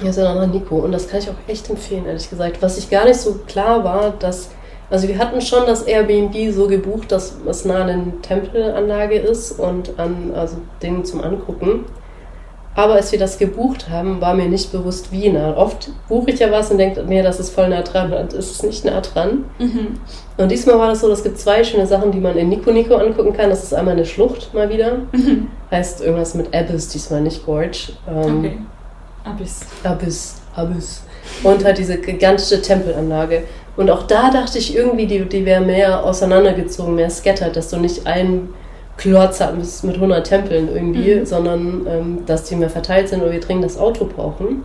Wir 0.00 0.12
sind 0.12 0.24
dann 0.24 0.36
nach 0.36 0.46
Nico 0.46 0.76
und 0.76 0.92
das 0.92 1.08
kann 1.08 1.20
ich 1.20 1.28
auch 1.28 1.48
echt 1.48 1.70
empfehlen, 1.70 2.06
ehrlich 2.06 2.28
gesagt. 2.28 2.60
Was 2.60 2.78
ich 2.78 2.90
gar 2.90 3.04
nicht 3.04 3.20
so 3.20 3.34
klar 3.46 3.84
war, 3.84 4.14
dass, 4.18 4.50
also 4.90 5.06
wir 5.06 5.18
hatten 5.18 5.40
schon 5.40 5.66
das 5.66 5.82
Airbnb 5.82 6.52
so 6.52 6.66
gebucht, 6.66 7.12
dass 7.12 7.36
es 7.46 7.64
nah 7.64 7.82
an 7.82 8.12
der 8.12 8.22
Tempelanlage 8.22 9.18
ist 9.18 9.52
und 9.52 9.98
an 9.98 10.32
also 10.34 10.56
Dingen 10.82 11.04
zum 11.04 11.22
Angucken. 11.22 11.84
Aber 12.74 12.94
als 12.94 13.10
wir 13.10 13.18
das 13.18 13.38
gebucht 13.38 13.90
haben, 13.90 14.20
war 14.20 14.34
mir 14.34 14.48
nicht 14.48 14.70
bewusst, 14.70 15.10
wie 15.10 15.30
nah. 15.30 15.56
Oft 15.56 15.90
buche 16.08 16.30
ich 16.30 16.38
ja 16.38 16.50
was 16.52 16.70
und 16.70 16.78
denke 16.78 17.02
mir, 17.02 17.24
das 17.24 17.40
ist 17.40 17.50
voll 17.50 17.68
nah 17.68 17.82
dran 17.82 18.12
und 18.12 18.32
ist 18.32 18.52
es 18.52 18.62
nicht 18.62 18.84
nah 18.84 19.00
dran. 19.00 19.46
Mhm. 19.58 19.98
Und 20.36 20.50
diesmal 20.50 20.78
war 20.78 20.88
das 20.88 21.00
so, 21.00 21.10
es 21.10 21.24
gibt 21.24 21.38
zwei 21.38 21.64
schöne 21.64 21.86
Sachen, 21.86 22.12
die 22.12 22.20
man 22.20 22.36
in 22.36 22.48
Nico 22.48 22.70
Nico 22.70 22.94
angucken 22.94 23.32
kann. 23.32 23.50
Das 23.50 23.64
ist 23.64 23.74
einmal 23.74 23.94
eine 23.94 24.04
Schlucht 24.04 24.54
mal 24.54 24.68
wieder. 24.70 24.98
Mhm. 25.12 25.48
Heißt 25.72 26.02
irgendwas 26.02 26.34
mit 26.34 26.54
Abyss, 26.54 26.88
diesmal 26.88 27.20
nicht 27.20 27.44
Gorge. 27.44 27.92
Ähm, 28.08 28.38
Okay. 28.38 28.58
Abyss. 29.24 29.60
Abyss, 29.82 30.34
Abyss. 30.54 31.02
Und 31.42 31.64
halt 31.64 31.78
diese 31.78 31.98
gigantische 31.98 32.62
Tempelanlage. 32.62 33.42
Und 33.76 33.90
auch 33.90 34.04
da 34.04 34.30
dachte 34.30 34.58
ich 34.58 34.74
irgendwie, 34.74 35.06
die, 35.06 35.20
die 35.28 35.44
wäre 35.44 35.60
mehr 35.60 36.02
auseinandergezogen, 36.04 36.94
mehr 36.94 37.10
scattert, 37.10 37.56
dass 37.56 37.70
du 37.70 37.76
nicht 37.76 38.06
einen 38.06 38.54
Klotz 38.98 39.40
hat 39.40 39.54
mit 39.56 39.94
100 39.94 40.26
Tempeln 40.26 40.68
irgendwie, 40.74 41.14
Mhm. 41.16 41.24
sondern 41.26 41.86
ähm, 41.88 42.18
dass 42.26 42.44
die 42.44 42.56
mehr 42.56 42.68
verteilt 42.68 43.08
sind 43.08 43.22
oder 43.22 43.32
wir 43.32 43.40
dringend 43.40 43.64
das 43.64 43.78
Auto 43.78 44.04
brauchen. 44.04 44.64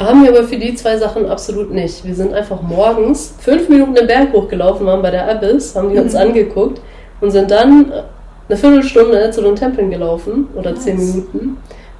Haben 0.00 0.22
wir 0.24 0.30
aber 0.30 0.44
für 0.44 0.56
die 0.56 0.74
zwei 0.74 0.96
Sachen 0.96 1.26
absolut 1.26 1.70
nicht. 1.72 2.04
Wir 2.04 2.14
sind 2.14 2.32
einfach 2.32 2.62
morgens 2.62 3.34
fünf 3.38 3.68
Minuten 3.68 3.94
den 3.94 4.06
Berg 4.08 4.32
hochgelaufen, 4.32 4.86
waren 4.86 5.02
bei 5.02 5.10
der 5.10 5.28
Abyss, 5.30 5.76
haben 5.76 5.90
die 5.92 5.98
uns 5.98 6.14
Mhm. 6.14 6.20
angeguckt 6.20 6.80
und 7.20 7.30
sind 7.30 7.50
dann 7.50 7.92
äh, 7.92 8.02
eine 8.48 8.56
Viertelstunde 8.58 9.30
zu 9.30 9.42
den 9.42 9.56
Tempeln 9.56 9.90
gelaufen 9.90 10.48
oder 10.56 10.74
zehn 10.74 10.96
Nice. 10.96 11.14
Minuten 11.14 11.56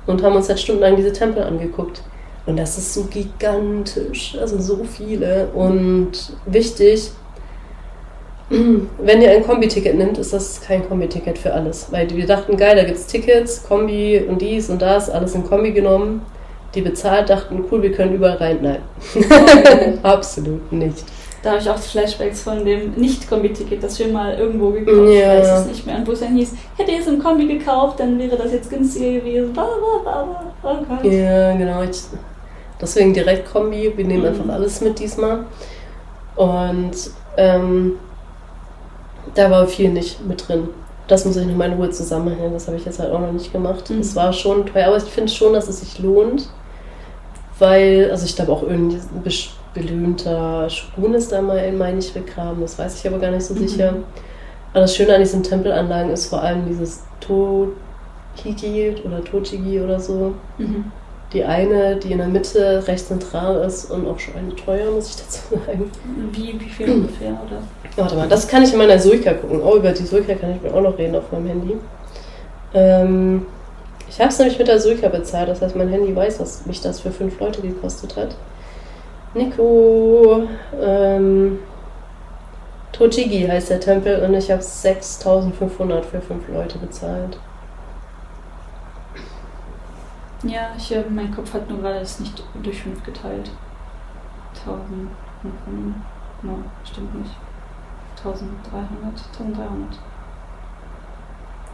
und 0.07 0.22
haben 0.22 0.37
uns 0.37 0.49
halt 0.49 0.61
stundenlang 0.61 0.97
diese 0.97 1.12
Tempel 1.12 1.43
angeguckt. 1.43 2.03
Und 2.47 2.59
das 2.59 2.76
ist 2.78 2.93
so 2.95 3.05
gigantisch, 3.05 4.37
also 4.41 4.59
so 4.59 4.80
viele. 4.85 5.49
Und 5.55 6.12
wichtig, 6.47 7.11
wenn 8.99 9.23
ihr 9.23 9.31
ein 9.31 9.45
Kombi-Ticket 9.45 9.97
nimmt, 9.97 10.19
ist 10.19 10.33
das 10.33 10.61
kein 10.61 10.87
Kombi-Ticket 10.89 11.39
für 11.39 11.53
alles. 11.53 11.89
Weil 11.91 12.09
wir 12.11 12.27
dachten, 12.27 12.57
geil, 12.57 12.77
da 12.77 12.85
gibt 12.85 12.99
es 12.99 13.07
Tickets, 13.07 13.63
Kombi 13.67 14.25
und 14.29 14.41
dies 14.41 14.71
und 14.71 14.81
das, 14.83 15.11
alles 15.11 15.35
in 15.35 15.45
Kombi 15.45 15.73
genommen. 15.73 16.23
Die 16.75 16.81
bezahlt, 16.81 17.31
dachten, 17.31 17.65
cool, 17.71 17.83
wir 17.83 17.93
können 17.93 18.15
überall 18.15 18.37
rein. 18.39 18.59
Nein, 18.61 18.79
absolut 20.03 20.73
nicht. 20.73 21.05
Da 21.43 21.51
habe 21.51 21.61
ich 21.61 21.69
auch 21.69 21.77
Flashbacks 21.79 22.41
von 22.41 22.65
dem 22.65 22.93
Nicht-Kombi-Ticket, 22.97 23.83
das 23.83 23.99
wir 23.99 24.09
mal 24.09 24.35
irgendwo 24.39 24.71
gekauft 24.71 25.11
Ja. 25.11 25.35
Ich 25.39 25.43
weiß 25.43 25.61
es 25.61 25.67
nicht 25.67 25.87
mehr. 25.87 25.97
Und 25.97 26.07
wo 26.09 26.13
es 26.13 26.21
dann 26.21 26.35
hieß, 26.35 26.53
hätte 26.79 26.91
ihr 26.91 27.01
es 27.01 27.07
im 27.07 27.23
Kombi 27.23 27.47
gekauft, 27.47 28.01
dann 28.01 28.19
wäre 28.19 28.37
das 28.37 28.51
jetzt 28.51 28.71
günstiger 28.71 29.21
gewesen. 29.21 29.53
Bla, 29.53 29.67
bla, 30.03 30.23
bla, 30.23 30.43
bla. 30.63 30.99
Oh. 31.03 31.07
Ja, 31.07 31.55
genau. 31.55 31.83
Ich, 31.83 32.01
deswegen 32.81 33.13
direkt 33.13 33.53
Kombi. 33.53 33.93
Wir 33.95 34.05
nehmen 34.07 34.23
Mhm. 34.23 34.29
einfach 34.29 34.55
alles 34.55 34.81
mit 34.81 34.99
diesmal. 34.99 35.41
Und 36.37 36.93
ähm, 37.37 37.99
da 39.35 39.51
war 39.51 39.66
viel 39.66 39.91
nicht 39.91 40.24
mit 40.26 40.49
drin. 40.49 40.68
Das 41.07 41.24
muss 41.24 41.37
ich 41.37 41.47
noch 41.47 41.55
mal 41.55 41.70
in 41.70 41.74
Ruhe 41.74 41.91
zusammenhängen. 41.91 42.53
Das 42.55 42.66
habe 42.66 42.76
ich 42.78 42.85
jetzt 42.85 42.99
halt 42.99 43.12
auch 43.12 43.20
noch 43.20 43.32
nicht 43.32 43.53
gemacht. 43.53 43.91
Mhm. 43.91 44.01
Es 44.01 44.16
war 44.16 44.32
schon 44.32 44.64
teuer, 44.66 44.87
aber 44.87 44.97
ich 44.97 45.03
finde 45.05 45.30
schon, 45.30 45.53
dass 45.53 45.68
es 45.68 45.80
sich 45.80 45.99
lohnt. 45.99 46.49
Weil, 47.59 48.09
also 48.11 48.24
ich 48.24 48.35
glaube 48.35 48.53
auch 48.53 48.62
irgendwie 48.62 48.97
ein 48.97 49.22
berühmter 49.74 50.68
Spun 50.70 51.14
ist 51.14 51.30
da 51.30 51.41
mal, 51.43 51.70
meine 51.72 51.99
ich, 51.99 52.12
begraben. 52.12 52.61
Das 52.62 52.78
weiß 52.78 52.99
ich 53.01 53.07
aber 53.07 53.18
gar 53.18 53.30
nicht 53.30 53.45
so 53.45 53.55
Mhm. 53.55 53.68
sicher. 53.68 53.95
Aber 54.72 54.80
das 54.80 54.97
Schöne 54.97 55.14
an 55.14 55.20
diesen 55.20 55.43
Tempelanlagen 55.43 56.11
ist 56.11 56.26
vor 56.26 56.43
allem 56.43 56.66
dieses 56.66 57.05
Tohigi 57.20 58.97
oder 59.05 59.22
Tochigi 59.22 59.80
oder 59.80 60.01
so. 60.01 60.35
Mhm. 60.59 60.87
Die 61.35 61.45
eine, 61.45 61.97
die 61.97 62.12
in 62.12 62.18
der 62.18 62.28
Mitte 62.28 62.82
recht 62.87 63.09
zentral 63.09 63.62
ist 63.64 63.91
und 63.91 64.07
auch 64.07 64.18
schon 64.20 64.37
eine 64.37 64.55
teuer, 64.55 64.91
muss 64.93 65.11
ich 65.11 65.16
dazu 65.16 65.41
sagen. 65.66 65.91
Wie, 66.32 66.59
wie 66.61 66.68
viel 66.68 66.91
ungefähr, 66.91 67.30
oder? 67.30 67.61
Warte 67.97 68.14
mal, 68.14 68.28
das 68.28 68.47
kann 68.47 68.62
ich 68.62 68.72
in 68.72 68.78
meiner 68.78 68.99
Suica 68.99 69.35
gucken. 69.35 69.61
Oh, 69.61 69.76
über 69.76 69.91
die 69.91 70.05
Suica 70.05 70.35
kann 70.35 70.55
ich 70.55 70.62
mir 70.62 70.72
auch 70.72 70.80
noch 70.80 70.97
reden 70.97 71.16
auf 71.16 71.30
meinem 71.32 71.49
Handy. 71.49 71.76
Ähm, 72.72 73.47
ich 74.09 74.20
habe 74.20 74.30
es 74.30 74.39
nämlich 74.39 74.59
mit 74.59 74.68
der 74.68 74.78
Suica 74.78 75.09
bezahlt, 75.09 75.49
das 75.49 75.61
heißt, 75.61 75.74
mein 75.74 75.89
Handy 75.89 76.14
weiß, 76.14 76.39
dass 76.39 76.66
mich 76.66 76.80
das 76.80 77.01
für 77.01 77.11
fünf 77.11 77.41
Leute 77.41 77.61
gekostet 77.62 78.16
hat. 78.16 78.37
Nico, 79.35 80.45
ähm, 80.80 81.59
Tochigi 82.93 83.49
heißt 83.49 83.70
der 83.70 83.80
Tempel 83.80 84.22
und 84.22 84.35
ich 84.35 84.53
habe 84.53 84.62
6500 84.62 86.07
für 86.07 86.20
fünf 86.20 86.49
Leute 86.49 86.78
bezahlt. 86.78 87.39
Ja, 90.47 90.72
ich, 90.76 90.95
äh, 90.95 91.05
mein 91.09 91.34
Kopf 91.34 91.55
hat 91.55 91.68
nur 91.68 91.80
gerade 91.80 92.01
das 92.01 92.20
nicht 92.20 92.42
durch 92.62 92.82
5 92.82 93.03
geteilt. 93.03 93.51
1000. 94.55 95.09
mhm. 95.42 95.95
No, 96.42 96.59
stimmt 96.84 97.14
nicht. 97.18 97.34
1300. 98.18 99.22
1300. 99.32 99.99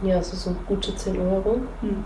Ja, 0.03 0.15
also 0.17 0.35
so 0.35 0.55
gute 0.67 0.95
10 0.95 1.19
Euro. 1.19 1.57
Hm. 1.81 2.03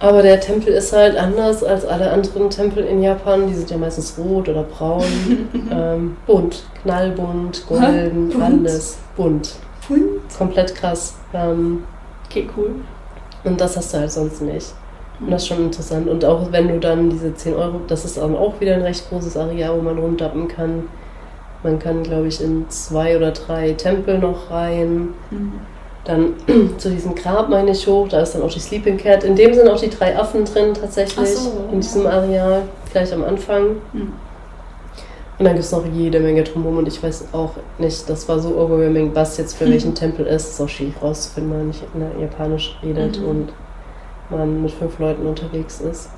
Aber 0.00 0.22
der 0.22 0.38
Tempel 0.38 0.74
ist 0.74 0.92
halt 0.92 1.16
anders 1.16 1.64
als 1.64 1.84
alle 1.84 2.10
anderen 2.12 2.50
Tempel 2.50 2.84
in 2.84 3.02
Japan. 3.02 3.48
Die 3.48 3.54
sind 3.54 3.70
ja 3.70 3.78
meistens 3.78 4.16
rot 4.18 4.48
oder 4.48 4.62
braun. 4.62 5.02
ähm, 5.70 6.16
bunt, 6.26 6.64
knallbunt, 6.82 7.66
golden, 7.66 8.28
Bunt? 8.28 8.42
alles 8.44 8.98
bunt. 9.16 9.56
Pfund. 9.80 10.20
Komplett 10.36 10.74
krass. 10.74 11.14
Ähm, 11.32 11.84
Okay, 12.26 12.48
cool. 12.56 12.74
und 13.44 13.58
das 13.58 13.76
hast 13.76 13.94
du 13.94 13.98
halt 13.98 14.12
sonst 14.12 14.42
nicht. 14.42 14.74
Und 15.20 15.30
das 15.30 15.42
ist 15.42 15.48
schon 15.48 15.64
interessant. 15.64 16.08
Und 16.08 16.24
auch 16.24 16.52
wenn 16.52 16.68
du 16.68 16.78
dann 16.78 17.10
diese 17.10 17.34
10 17.34 17.54
Euro, 17.54 17.80
das 17.88 18.04
ist 18.04 18.18
dann 18.18 18.36
auch 18.36 18.60
wieder 18.60 18.74
ein 18.74 18.82
recht 18.82 19.08
großes 19.08 19.36
Areal, 19.36 19.76
wo 19.76 19.82
man 19.82 19.98
rumdappen 19.98 20.46
kann. 20.48 20.84
Man 21.64 21.78
kann, 21.80 22.04
glaube 22.04 22.28
ich, 22.28 22.40
in 22.40 22.68
zwei 22.70 23.16
oder 23.16 23.32
drei 23.32 23.72
Tempel 23.72 24.18
noch 24.18 24.50
rein. 24.50 25.08
Mhm. 25.30 25.52
Dann 26.04 26.34
zu 26.78 26.90
diesem 26.90 27.14
Grab 27.16 27.48
meine 27.48 27.72
ich 27.72 27.86
hoch, 27.86 28.06
da 28.08 28.20
ist 28.20 28.34
dann 28.36 28.42
auch 28.42 28.52
die 28.52 28.60
Sleeping 28.60 28.96
Cat. 28.96 29.24
In 29.24 29.34
dem 29.34 29.52
sind 29.54 29.68
auch 29.68 29.80
die 29.80 29.90
drei 29.90 30.16
Affen 30.16 30.44
drin 30.44 30.72
tatsächlich, 30.72 31.28
so, 31.30 31.64
in 31.72 31.80
diesem 31.80 32.04
ja. 32.04 32.10
Areal, 32.10 32.62
gleich 32.92 33.12
am 33.12 33.24
Anfang. 33.24 33.64
Mhm. 33.92 34.12
Und 35.38 35.44
dann 35.44 35.54
gibt 35.54 35.64
es 35.64 35.72
noch 35.72 35.84
jede 35.86 36.18
Menge 36.18 36.42
drumherum 36.42 36.78
und 36.78 36.88
ich 36.88 37.00
weiß 37.00 37.26
auch 37.32 37.50
nicht, 37.78 38.08
das 38.10 38.28
war 38.28 38.40
so 38.40 38.56
overwhelming, 38.56 39.10
was 39.14 39.36
jetzt 39.36 39.56
für 39.56 39.66
Mhm. 39.66 39.70
welchen 39.70 39.94
Tempel 39.94 40.26
ist. 40.26 40.50
ist 40.50 40.60
auch 40.60 40.68
schwierig 40.68 40.94
rauszufinden, 41.02 41.50
wenn 41.52 41.58
man 41.58 41.66
nicht 41.68 41.82
in 41.94 42.00
der 42.00 42.10
Japanisch 42.20 42.76
redet 42.82 43.20
Mhm. 43.20 43.28
und 43.28 43.48
man 44.30 44.62
mit 44.62 44.70
fünf 44.70 44.98
Leuten 44.98 45.26
unterwegs 45.26 45.80
ist. 45.80 46.10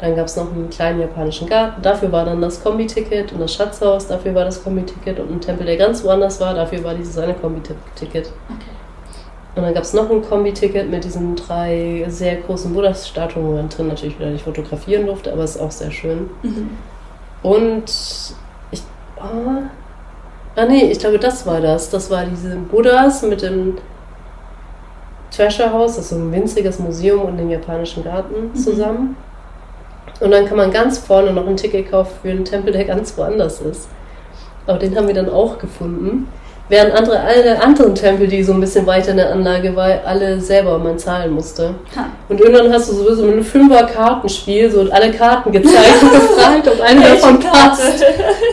Dann 0.00 0.16
gab 0.16 0.26
es 0.26 0.36
noch 0.36 0.52
einen 0.52 0.70
kleinen 0.70 1.00
japanischen 1.00 1.48
Garten, 1.48 1.80
dafür 1.80 2.10
war 2.10 2.24
dann 2.24 2.42
das 2.42 2.62
Kombi-Ticket 2.62 3.32
und 3.32 3.40
das 3.40 3.54
Schatzhaus, 3.54 4.08
dafür 4.08 4.34
war 4.34 4.44
das 4.44 4.62
Kombi-Ticket 4.62 5.20
und 5.20 5.30
ein 5.30 5.40
Tempel, 5.40 5.66
der 5.66 5.76
ganz 5.76 6.02
woanders 6.04 6.40
war, 6.40 6.52
dafür 6.52 6.82
war 6.82 6.94
dieses 6.94 7.16
eine 7.16 7.34
Kombi-Ticket. 7.34 8.26
Okay. 8.26 8.70
Und 9.56 9.62
dann 9.62 9.72
gab 9.72 9.84
es 9.84 9.92
noch 9.92 10.10
ein 10.10 10.22
Kombi-Ticket 10.22 10.90
mit 10.90 11.04
diesen 11.04 11.36
drei 11.36 12.04
sehr 12.08 12.36
großen 12.36 12.74
Buddha-Statuen, 12.74 13.46
wo 13.46 13.52
man 13.52 13.68
drin 13.68 13.86
natürlich 13.86 14.18
wieder 14.18 14.30
nicht 14.30 14.44
fotografieren 14.44 15.06
durfte, 15.06 15.32
aber 15.32 15.44
es 15.44 15.54
ist 15.54 15.62
auch 15.62 15.70
sehr 15.70 15.92
schön. 15.92 16.28
Mhm. 16.42 16.70
Und 17.44 17.84
ich. 18.72 18.82
Ah, 19.16 19.70
ah 20.56 20.64
nee, 20.66 20.90
ich 20.90 20.98
glaube, 20.98 21.20
das 21.20 21.46
war 21.46 21.60
das. 21.60 21.90
Das 21.90 22.10
war 22.10 22.24
diese 22.24 22.56
Buddhas 22.56 23.22
mit 23.22 23.42
dem 23.42 23.76
Treasure 25.34 25.72
House, 25.72 25.96
das 25.96 26.04
ist 26.06 26.10
so 26.10 26.16
ein 26.16 26.32
winziges 26.32 26.78
Museum 26.78 27.22
und 27.22 27.36
dem 27.38 27.50
japanischen 27.50 28.04
Garten 28.04 28.50
Mhm. 28.52 28.54
zusammen. 28.54 29.16
Und 30.20 30.30
dann 30.30 30.46
kann 30.46 30.56
man 30.56 30.70
ganz 30.70 30.98
vorne 30.98 31.32
noch 31.32 31.46
ein 31.46 31.56
Ticket 31.56 31.90
kaufen 31.90 32.12
für 32.22 32.30
einen 32.30 32.44
Tempel, 32.44 32.72
der 32.72 32.84
ganz 32.84 33.16
woanders 33.18 33.60
ist. 33.60 33.88
Aber 34.66 34.78
den 34.78 34.96
haben 34.96 35.08
wir 35.08 35.14
dann 35.14 35.28
auch 35.28 35.58
gefunden. 35.58 36.28
Während 36.68 36.94
andere, 36.94 37.20
alle 37.20 37.62
anderen 37.62 37.94
Tempel, 37.94 38.26
die 38.26 38.42
so 38.42 38.54
ein 38.54 38.60
bisschen 38.60 38.86
weiter 38.86 39.10
in 39.10 39.18
der 39.18 39.32
Anlage 39.32 39.76
waren, 39.76 39.98
alle 40.06 40.40
selber 40.40 40.78
man 40.78 40.98
zahlen 40.98 41.32
musste. 41.32 41.74
Ha. 41.94 42.06
Und 42.30 42.40
irgendwann 42.40 42.72
hast 42.72 42.88
du 42.88 42.94
sowieso 42.94 43.22
mit 43.24 43.34
einem 43.34 43.44
Fünfer-Kartenspiel 43.44 44.70
so 44.70 44.90
alle 44.90 45.12
Karten 45.12 45.52
gezeigt 45.52 46.02
und 46.02 46.10
gefragt, 46.12 46.66
ob 46.66 46.80
eine 46.80 47.00
davon 47.02 47.38
passt. 47.38 48.02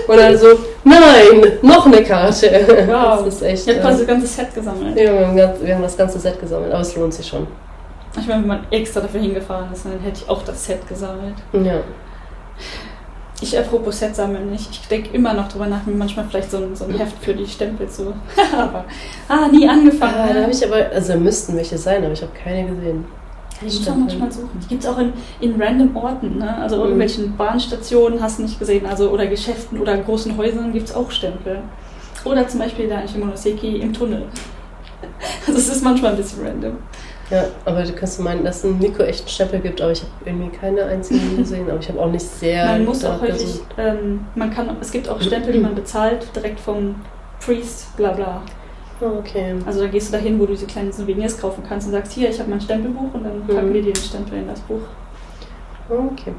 Und 0.08 0.18
dann 0.18 0.38
so, 0.38 0.48
nein, 0.84 1.54
noch 1.62 1.86
eine 1.86 2.04
Karte. 2.04 2.66
Wow. 2.88 3.24
Das 3.26 3.36
ist 3.36 3.42
echt. 3.44 3.68
Ich 3.68 3.70
habe 3.70 3.80
äh, 3.80 3.82
quasi 3.82 4.00
das 4.00 4.08
ganze 4.08 4.28
Set 4.28 4.54
gesammelt. 4.56 4.98
ja, 4.98 5.14
wir, 5.14 5.28
haben 5.28 5.38
ganz, 5.38 5.62
wir 5.62 5.76
haben 5.76 5.84
das 5.84 5.98
ganze 5.98 6.20
Set 6.20 6.40
gesammelt, 6.40 6.72
aber 6.74 6.82
es 6.82 6.96
lohnt 6.96 7.14
sich 7.14 7.28
schon. 7.28 7.48
Ich 8.20 8.28
meine, 8.28 8.42
wenn 8.42 8.48
man 8.48 8.68
extra 8.72 9.00
dafür 9.00 9.22
hingefahren 9.22 9.72
ist, 9.72 9.86
dann 9.86 10.00
hätte 10.00 10.22
ich 10.22 10.30
auch 10.30 10.44
das 10.44 10.66
Set 10.66 10.86
gesammelt. 10.88 11.36
Ja. 11.54 11.80
Ich 13.44 13.58
apropos 13.58 13.98
Set 14.00 14.16
sammeln 14.16 14.52
nicht. 14.52 14.70
Ich 14.72 14.88
denke 14.88 15.10
immer 15.16 15.34
noch 15.34 15.48
drüber 15.48 15.66
nach, 15.66 15.86
mir 15.86 15.96
manchmal 15.96 16.26
vielleicht 16.30 16.52
so 16.52 16.58
ein, 16.58 16.76
so 16.76 16.86
ein 16.86 16.92
Heft 16.94 17.18
für 17.24 17.34
die 17.34 17.48
Stempel 17.48 17.90
zu. 17.90 18.14
aber 18.56 18.86
ah, 19.28 19.48
nie 19.52 19.68
angefangen. 19.68 20.14
Ah, 20.16 20.32
da 20.34 20.42
habe 20.44 20.52
ich 20.52 20.64
aber, 20.66 20.92
also 20.94 21.18
müssten 21.18 21.56
welche 21.56 21.78
sein, 21.78 22.04
aber 22.04 22.14
ich 22.14 22.22
habe 22.22 22.32
keine 22.34 22.68
gesehen. 22.70 23.04
Ich 23.64 23.66
muss 23.66 23.80
auch 23.80 23.82
Stempel. 23.94 24.02
manchmal 24.04 24.32
suchen. 24.32 24.60
Die 24.64 24.68
gibt 24.68 24.84
es 24.84 24.90
auch 24.90 25.00
in, 25.00 25.14
in 25.40 25.60
random 25.62 25.96
Orten, 25.96 26.38
ne? 26.38 26.56
Also 26.58 26.76
Mhm. 26.78 26.82
irgendwelchen 26.84 27.36
Bahnstationen 27.36 28.22
hast 28.22 28.38
du 28.40 28.44
nicht 28.44 28.60
gesehen, 28.60 28.86
also 28.86 29.10
oder 29.10 29.26
Geschäften 29.28 29.80
oder 29.80 29.98
großen 29.98 30.38
Häusern 30.38 30.72
gibt 30.72 30.90
es 30.90 30.96
auch 30.96 31.10
Stempel. 31.12 31.62
Oder 32.24 32.48
zum 32.48 32.60
Beispiel 32.60 32.88
da 32.88 33.00
in 33.02 33.08
Shimonoseki 33.08 33.78
im 33.78 33.92
Tunnel. 33.94 34.26
Also 35.48 35.60
es 35.60 35.68
ist 35.68 35.84
manchmal 35.84 36.12
ein 36.12 36.18
bisschen 36.18 36.46
random. 36.46 36.78
Ja, 37.32 37.46
aber 37.66 37.84
du 37.84 37.94
kannst 37.94 38.20
meinen, 38.20 38.44
dass 38.44 38.58
es 38.58 38.66
einen 38.66 38.80
Nico 38.80 39.04
echten 39.04 39.28
Stempel 39.30 39.60
gibt, 39.62 39.82
aber 39.82 39.92
ich 39.92 40.02
habe 40.02 40.12
irgendwie 40.26 40.50
keine 40.56 40.84
einzigen 40.86 41.38
gesehen, 41.38 41.70
aber 41.70 41.80
ich 41.80 41.88
habe 41.90 42.00
auch 42.02 42.12
nicht 42.12 42.26
sehr. 42.26 42.66
man 42.66 42.86
muss 42.86 43.06
auch 43.06 43.22
häufig, 43.22 43.62
ähm, 43.78 44.26
man 44.36 44.52
kann, 44.54 44.70
es 44.82 44.92
gibt 44.92 45.08
auch 45.08 45.22
Stempel, 45.22 45.54
die 45.54 45.60
man 45.60 45.74
bezahlt, 45.74 46.28
direkt 46.36 46.60
vom 46.60 46.96
Priest, 47.44 47.96
bla 47.98 48.12
bla. 48.12 48.42
Ah, 49.00 49.06
okay. 49.18 49.56
Also 49.66 49.82
da 49.82 49.88
gehst 49.88 50.10
du 50.10 50.18
dahin, 50.18 50.40
wo 50.40 50.46
du 50.46 50.52
diese 50.54 50.68
kleinen 50.68 50.92
Souvenirs 50.94 51.40
kaufen 51.40 51.64
kannst 51.68 51.88
und 51.88 51.94
sagst, 51.94 52.12
hier, 52.12 52.30
ich 52.30 52.40
habe 52.40 52.50
mein 52.52 52.62
Stempelbuch 52.62 53.14
und 53.14 53.24
dann 53.24 53.42
packen 53.48 53.70
Mhm. 53.70 53.74
wir 53.74 53.82
dir 53.82 53.94
den 53.94 54.04
Stempel 54.04 54.38
in 54.40 54.48
das 54.48 54.60
Buch. 54.60 54.82
Okay. 55.90 56.34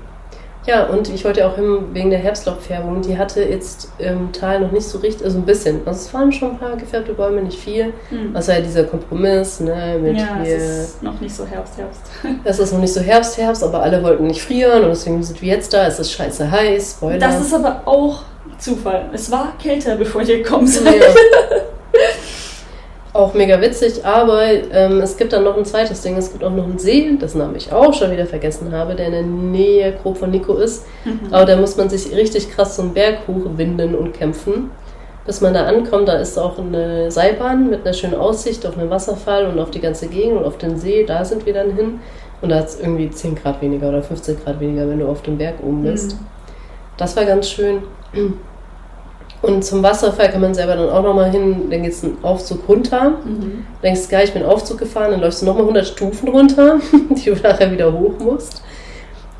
Ja, 0.66 0.84
und 0.84 1.08
ich 1.08 1.24
wollte 1.24 1.46
auch 1.46 1.56
hin 1.56 1.88
wegen 1.92 2.10
der 2.10 2.20
Herbstlaubfärbung. 2.20 3.02
Die 3.02 3.18
hatte 3.18 3.42
jetzt 3.42 3.90
im 3.98 4.32
Tal 4.32 4.60
noch 4.60 4.70
nicht 4.70 4.86
so 4.86 4.98
richtig, 4.98 5.24
also 5.24 5.38
ein 5.38 5.44
bisschen. 5.44 5.80
Also 5.86 6.06
es 6.06 6.14
waren 6.14 6.30
schon 6.30 6.52
ein 6.52 6.58
paar 6.58 6.76
gefärbte 6.76 7.14
Bäume, 7.14 7.42
nicht 7.42 7.58
viel. 7.58 7.92
Hm. 8.10 8.32
Das 8.32 8.48
war 8.48 8.56
ja 8.56 8.60
dieser 8.60 8.84
Kompromiss, 8.84 9.60
ne, 9.60 9.98
mit 10.00 10.18
ja, 10.18 10.40
hier. 10.42 10.56
es 10.56 10.62
ist 10.62 11.02
noch 11.02 11.20
nicht 11.20 11.34
so 11.34 11.44
Herbst, 11.44 11.76
Herbst. 11.76 12.00
Es 12.44 12.58
ist 12.58 12.72
noch 12.72 12.80
nicht 12.80 12.92
so 12.92 13.00
Herbst, 13.00 13.36
Herbst, 13.38 13.64
aber 13.64 13.82
alle 13.82 14.02
wollten 14.02 14.26
nicht 14.26 14.42
frieren 14.42 14.84
und 14.84 14.90
deswegen 14.90 15.22
sind 15.22 15.40
wir 15.42 15.48
jetzt 15.48 15.72
da. 15.72 15.86
Es 15.86 15.98
ist 15.98 16.12
scheiße 16.12 16.50
heiß, 16.50 16.92
Spoiler. 16.92 17.18
Das 17.18 17.40
ist 17.40 17.54
aber 17.54 17.82
auch 17.84 18.22
Zufall. 18.58 19.10
Es 19.12 19.30
war 19.30 19.54
kälter, 19.60 19.96
bevor 19.96 20.22
ihr 20.22 20.38
gekommen 20.38 20.66
seid. 20.66 20.94
ja. 20.94 21.06
auch 23.14 23.34
mega 23.34 23.60
witzig, 23.60 24.04
aber 24.04 24.42
ähm, 24.44 25.00
es 25.00 25.16
gibt 25.16 25.32
dann 25.32 25.44
noch 25.44 25.56
ein 25.56 25.64
zweites 25.64 26.00
Ding. 26.00 26.16
Es 26.16 26.32
gibt 26.32 26.42
auch 26.42 26.50
noch 26.50 26.64
einen 26.64 26.78
See, 26.78 27.16
dessen 27.20 27.38
Namen 27.38 27.56
ich 27.56 27.70
auch 27.70 27.92
schon 27.92 28.10
wieder 28.10 28.26
vergessen 28.26 28.72
habe, 28.72 28.94
der 28.94 29.06
in 29.06 29.12
der 29.12 29.22
Nähe 29.22 29.92
grob 30.02 30.16
von 30.16 30.30
Nico 30.30 30.54
ist. 30.54 30.86
Mhm. 31.04 31.20
Aber 31.30 31.44
da 31.44 31.56
muss 31.56 31.76
man 31.76 31.90
sich 31.90 32.14
richtig 32.14 32.50
krass 32.50 32.76
so 32.76 32.82
einen 32.82 32.94
Berg 32.94 33.28
hochwinden 33.28 33.94
und 33.94 34.14
kämpfen. 34.14 34.70
Bis 35.26 35.40
man 35.40 35.54
da 35.54 35.66
ankommt, 35.66 36.08
da 36.08 36.14
ist 36.14 36.38
auch 36.38 36.58
eine 36.58 37.10
Seilbahn 37.10 37.70
mit 37.70 37.84
einer 37.84 37.92
schönen 37.92 38.14
Aussicht 38.14 38.66
auf 38.66 38.76
einen 38.78 38.90
Wasserfall 38.90 39.46
und 39.46 39.60
auf 39.60 39.70
die 39.70 39.80
ganze 39.80 40.08
Gegend 40.08 40.38
und 40.38 40.44
auf 40.44 40.58
den 40.58 40.78
See. 40.78 41.04
Da 41.04 41.24
sind 41.24 41.44
wir 41.46 41.52
dann 41.52 41.76
hin. 41.76 42.00
Und 42.40 42.48
da 42.48 42.56
hat 42.56 42.68
es 42.68 42.80
irgendwie 42.80 43.08
10 43.08 43.36
Grad 43.36 43.60
weniger 43.60 43.90
oder 43.90 44.02
15 44.02 44.42
Grad 44.42 44.58
weniger, 44.58 44.88
wenn 44.88 44.98
du 44.98 45.06
auf 45.06 45.22
dem 45.22 45.38
Berg 45.38 45.56
oben 45.62 45.82
bist. 45.82 46.14
Mhm. 46.14 46.26
Das 46.96 47.14
war 47.16 47.24
ganz 47.24 47.48
schön. 47.48 47.82
Und 49.42 49.64
zum 49.64 49.82
Wasserfall 49.82 50.30
kann 50.30 50.40
man 50.40 50.54
selber 50.54 50.76
dann 50.76 50.88
auch 50.88 51.02
nochmal 51.02 51.30
hin. 51.30 51.68
Dann 51.68 51.82
geht 51.82 51.92
es 51.92 52.04
einen 52.04 52.16
Aufzug 52.22 52.68
runter. 52.68 53.10
Mhm. 53.24 53.64
Du 53.80 53.82
denkst, 53.82 54.08
geil, 54.08 54.24
ich 54.24 54.32
bin 54.32 54.44
Aufzug 54.44 54.78
gefahren, 54.78 55.10
dann 55.10 55.20
läufst 55.20 55.42
du 55.42 55.46
nochmal 55.46 55.62
100 55.64 55.86
Stufen 55.86 56.28
runter, 56.28 56.78
die 57.10 57.30
du 57.30 57.34
nachher 57.42 57.70
wieder 57.72 57.92
hoch 57.92 58.18
musst. 58.20 58.62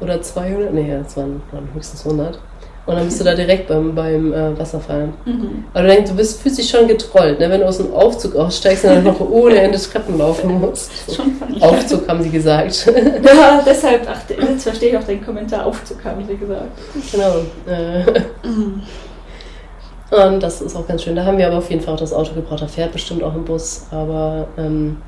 Oder 0.01 0.21
200, 0.21 0.75
nee, 0.75 0.93
das 1.03 1.17
waren, 1.17 1.41
waren 1.53 1.69
höchstens 1.73 2.05
100. 2.05 2.41
Und 2.85 2.97
dann 2.97 3.05
bist 3.05 3.21
du 3.21 3.25
da 3.25 3.33
direkt 3.37 3.69
beim, 3.69 3.95
beim 3.95 4.33
äh, 4.33 4.59
Wasserfall. 4.59 5.11
Mhm. 5.25 5.67
Aber 5.73 5.85
du 5.85 5.89
denkst, 5.95 6.11
du 6.11 6.17
bist, 6.17 6.43
fühlst 6.43 6.59
dich 6.59 6.69
schon 6.69 6.89
getrollt, 6.89 7.39
ne? 7.39 7.49
wenn 7.49 7.61
du 7.61 7.69
aus 7.69 7.77
dem 7.77 7.95
Aufzug 7.95 8.35
aussteigst 8.35 8.85
und 8.85 8.91
dann 8.91 9.05
noch 9.05 9.21
ohne 9.21 9.61
Ende 9.61 9.79
Treppen 9.79 10.19
laufen 10.19 10.61
musst. 10.61 10.91
Schon 11.15 11.31
funny. 11.37 11.63
Aufzug 11.63 12.09
haben 12.09 12.21
sie 12.25 12.31
gesagt. 12.31 12.93
Ja, 13.25 13.63
deshalb, 13.65 14.05
ach, 14.11 14.19
jetzt 14.29 14.65
verstehe 14.65 14.89
ich 14.91 14.97
auch 14.97 15.05
den 15.05 15.25
Kommentar 15.25 15.65
Aufzug, 15.65 16.05
haben 16.05 16.27
sie 16.27 16.37
gesagt. 16.37 16.73
genau. 17.13 17.37
Äh, 17.73 18.21
Mhm. 18.49 18.83
Und 20.13 20.43
das 20.43 20.61
ist 20.61 20.77
auch 20.77 20.87
ganz 20.87 21.03
schön. 21.03 21.17
Da 21.17 21.25
haben 21.25 21.39
wir 21.39 21.47
aber 21.47 21.57
auf 21.59 21.71
jeden 21.71 21.81
Fall 21.83 21.95
auch 21.95 21.99
das 21.99 22.13
Auto 22.13 22.35
gebraucht. 22.35 22.61
Da 22.61 22.67
fährt 22.67 22.93
bestimmt 22.93 23.23
auch 23.23 23.33
ein 23.33 23.45
Bus. 23.45 23.87
Aber 23.91 24.47
ähm, 24.59 24.99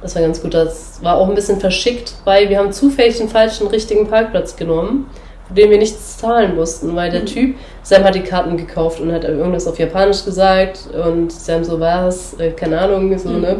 das 0.00 0.14
war 0.14 0.22
ganz 0.22 0.40
gut. 0.40 0.54
Das 0.54 0.98
war 1.02 1.16
auch 1.18 1.28
ein 1.28 1.34
bisschen 1.34 1.60
verschickt, 1.60 2.14
weil 2.24 2.48
wir 2.48 2.58
haben 2.58 2.72
zufällig 2.72 3.18
den 3.18 3.28
falschen 3.28 3.66
richtigen 3.66 4.08
Parkplatz 4.08 4.56
genommen, 4.56 5.10
für 5.46 5.52
den 5.54 5.70
wir 5.70 5.76
nichts 5.76 6.16
zahlen 6.16 6.56
mussten. 6.56 6.96
Weil 6.96 7.10
der 7.10 7.20
Mhm. 7.20 7.26
Typ, 7.26 7.56
Sam 7.82 8.02
hat 8.02 8.14
die 8.14 8.22
Karten 8.22 8.56
gekauft 8.56 8.98
und 9.00 9.12
hat 9.12 9.24
irgendwas 9.24 9.66
auf 9.66 9.78
Japanisch 9.78 10.24
gesagt. 10.24 10.88
Und 11.06 11.30
Sam 11.30 11.62
so 11.62 11.78
war 11.78 12.08
es, 12.08 12.32
äh, 12.40 12.52
keine 12.52 12.80
Ahnung, 12.80 13.16
so, 13.18 13.28
Mhm. 13.28 13.40
ne? 13.42 13.56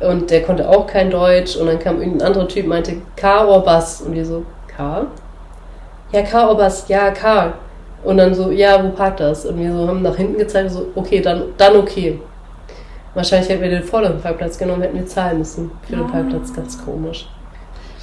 Und 0.00 0.30
der 0.30 0.42
konnte 0.42 0.66
auch 0.68 0.86
kein 0.86 1.10
Deutsch. 1.10 1.56
Und 1.56 1.66
dann 1.66 1.78
kam 1.78 1.98
irgendein 2.00 2.28
anderer 2.28 2.48
Typ, 2.48 2.66
meinte 2.66 2.94
K 3.16 3.46
oder 3.46 3.60
Bass. 3.60 4.00
Und 4.00 4.14
wir 4.14 4.24
so, 4.24 4.44
K? 4.74 5.06
Ja, 6.12 6.22
K 6.22 6.46
oder 6.46 6.54
Bass, 6.56 6.84
ja, 6.88 7.10
K. 7.10 7.52
Und 8.04 8.16
dann 8.16 8.34
so, 8.34 8.50
ja, 8.50 8.82
wo 8.82 8.90
parkt 8.90 9.20
das? 9.20 9.44
Und 9.46 9.58
wir 9.60 9.72
so 9.72 9.86
haben 9.86 10.02
nach 10.02 10.16
hinten 10.16 10.38
gezeigt, 10.38 10.70
so, 10.72 10.88
okay, 10.94 11.20
dann, 11.20 11.44
dann 11.56 11.76
okay. 11.76 12.20
Wahrscheinlich 13.14 13.48
hätten 13.50 13.62
wir 13.62 13.70
den 13.70 13.82
vorderen 13.82 14.20
Parkplatz 14.20 14.58
genommen, 14.58 14.82
hätten 14.82 14.96
wir 14.96 15.06
zahlen 15.06 15.38
müssen 15.38 15.70
für 15.82 15.96
den 15.96 16.06
Ah. 16.06 16.08
Parkplatz. 16.10 16.52
Ganz 16.52 16.82
komisch. 16.84 17.28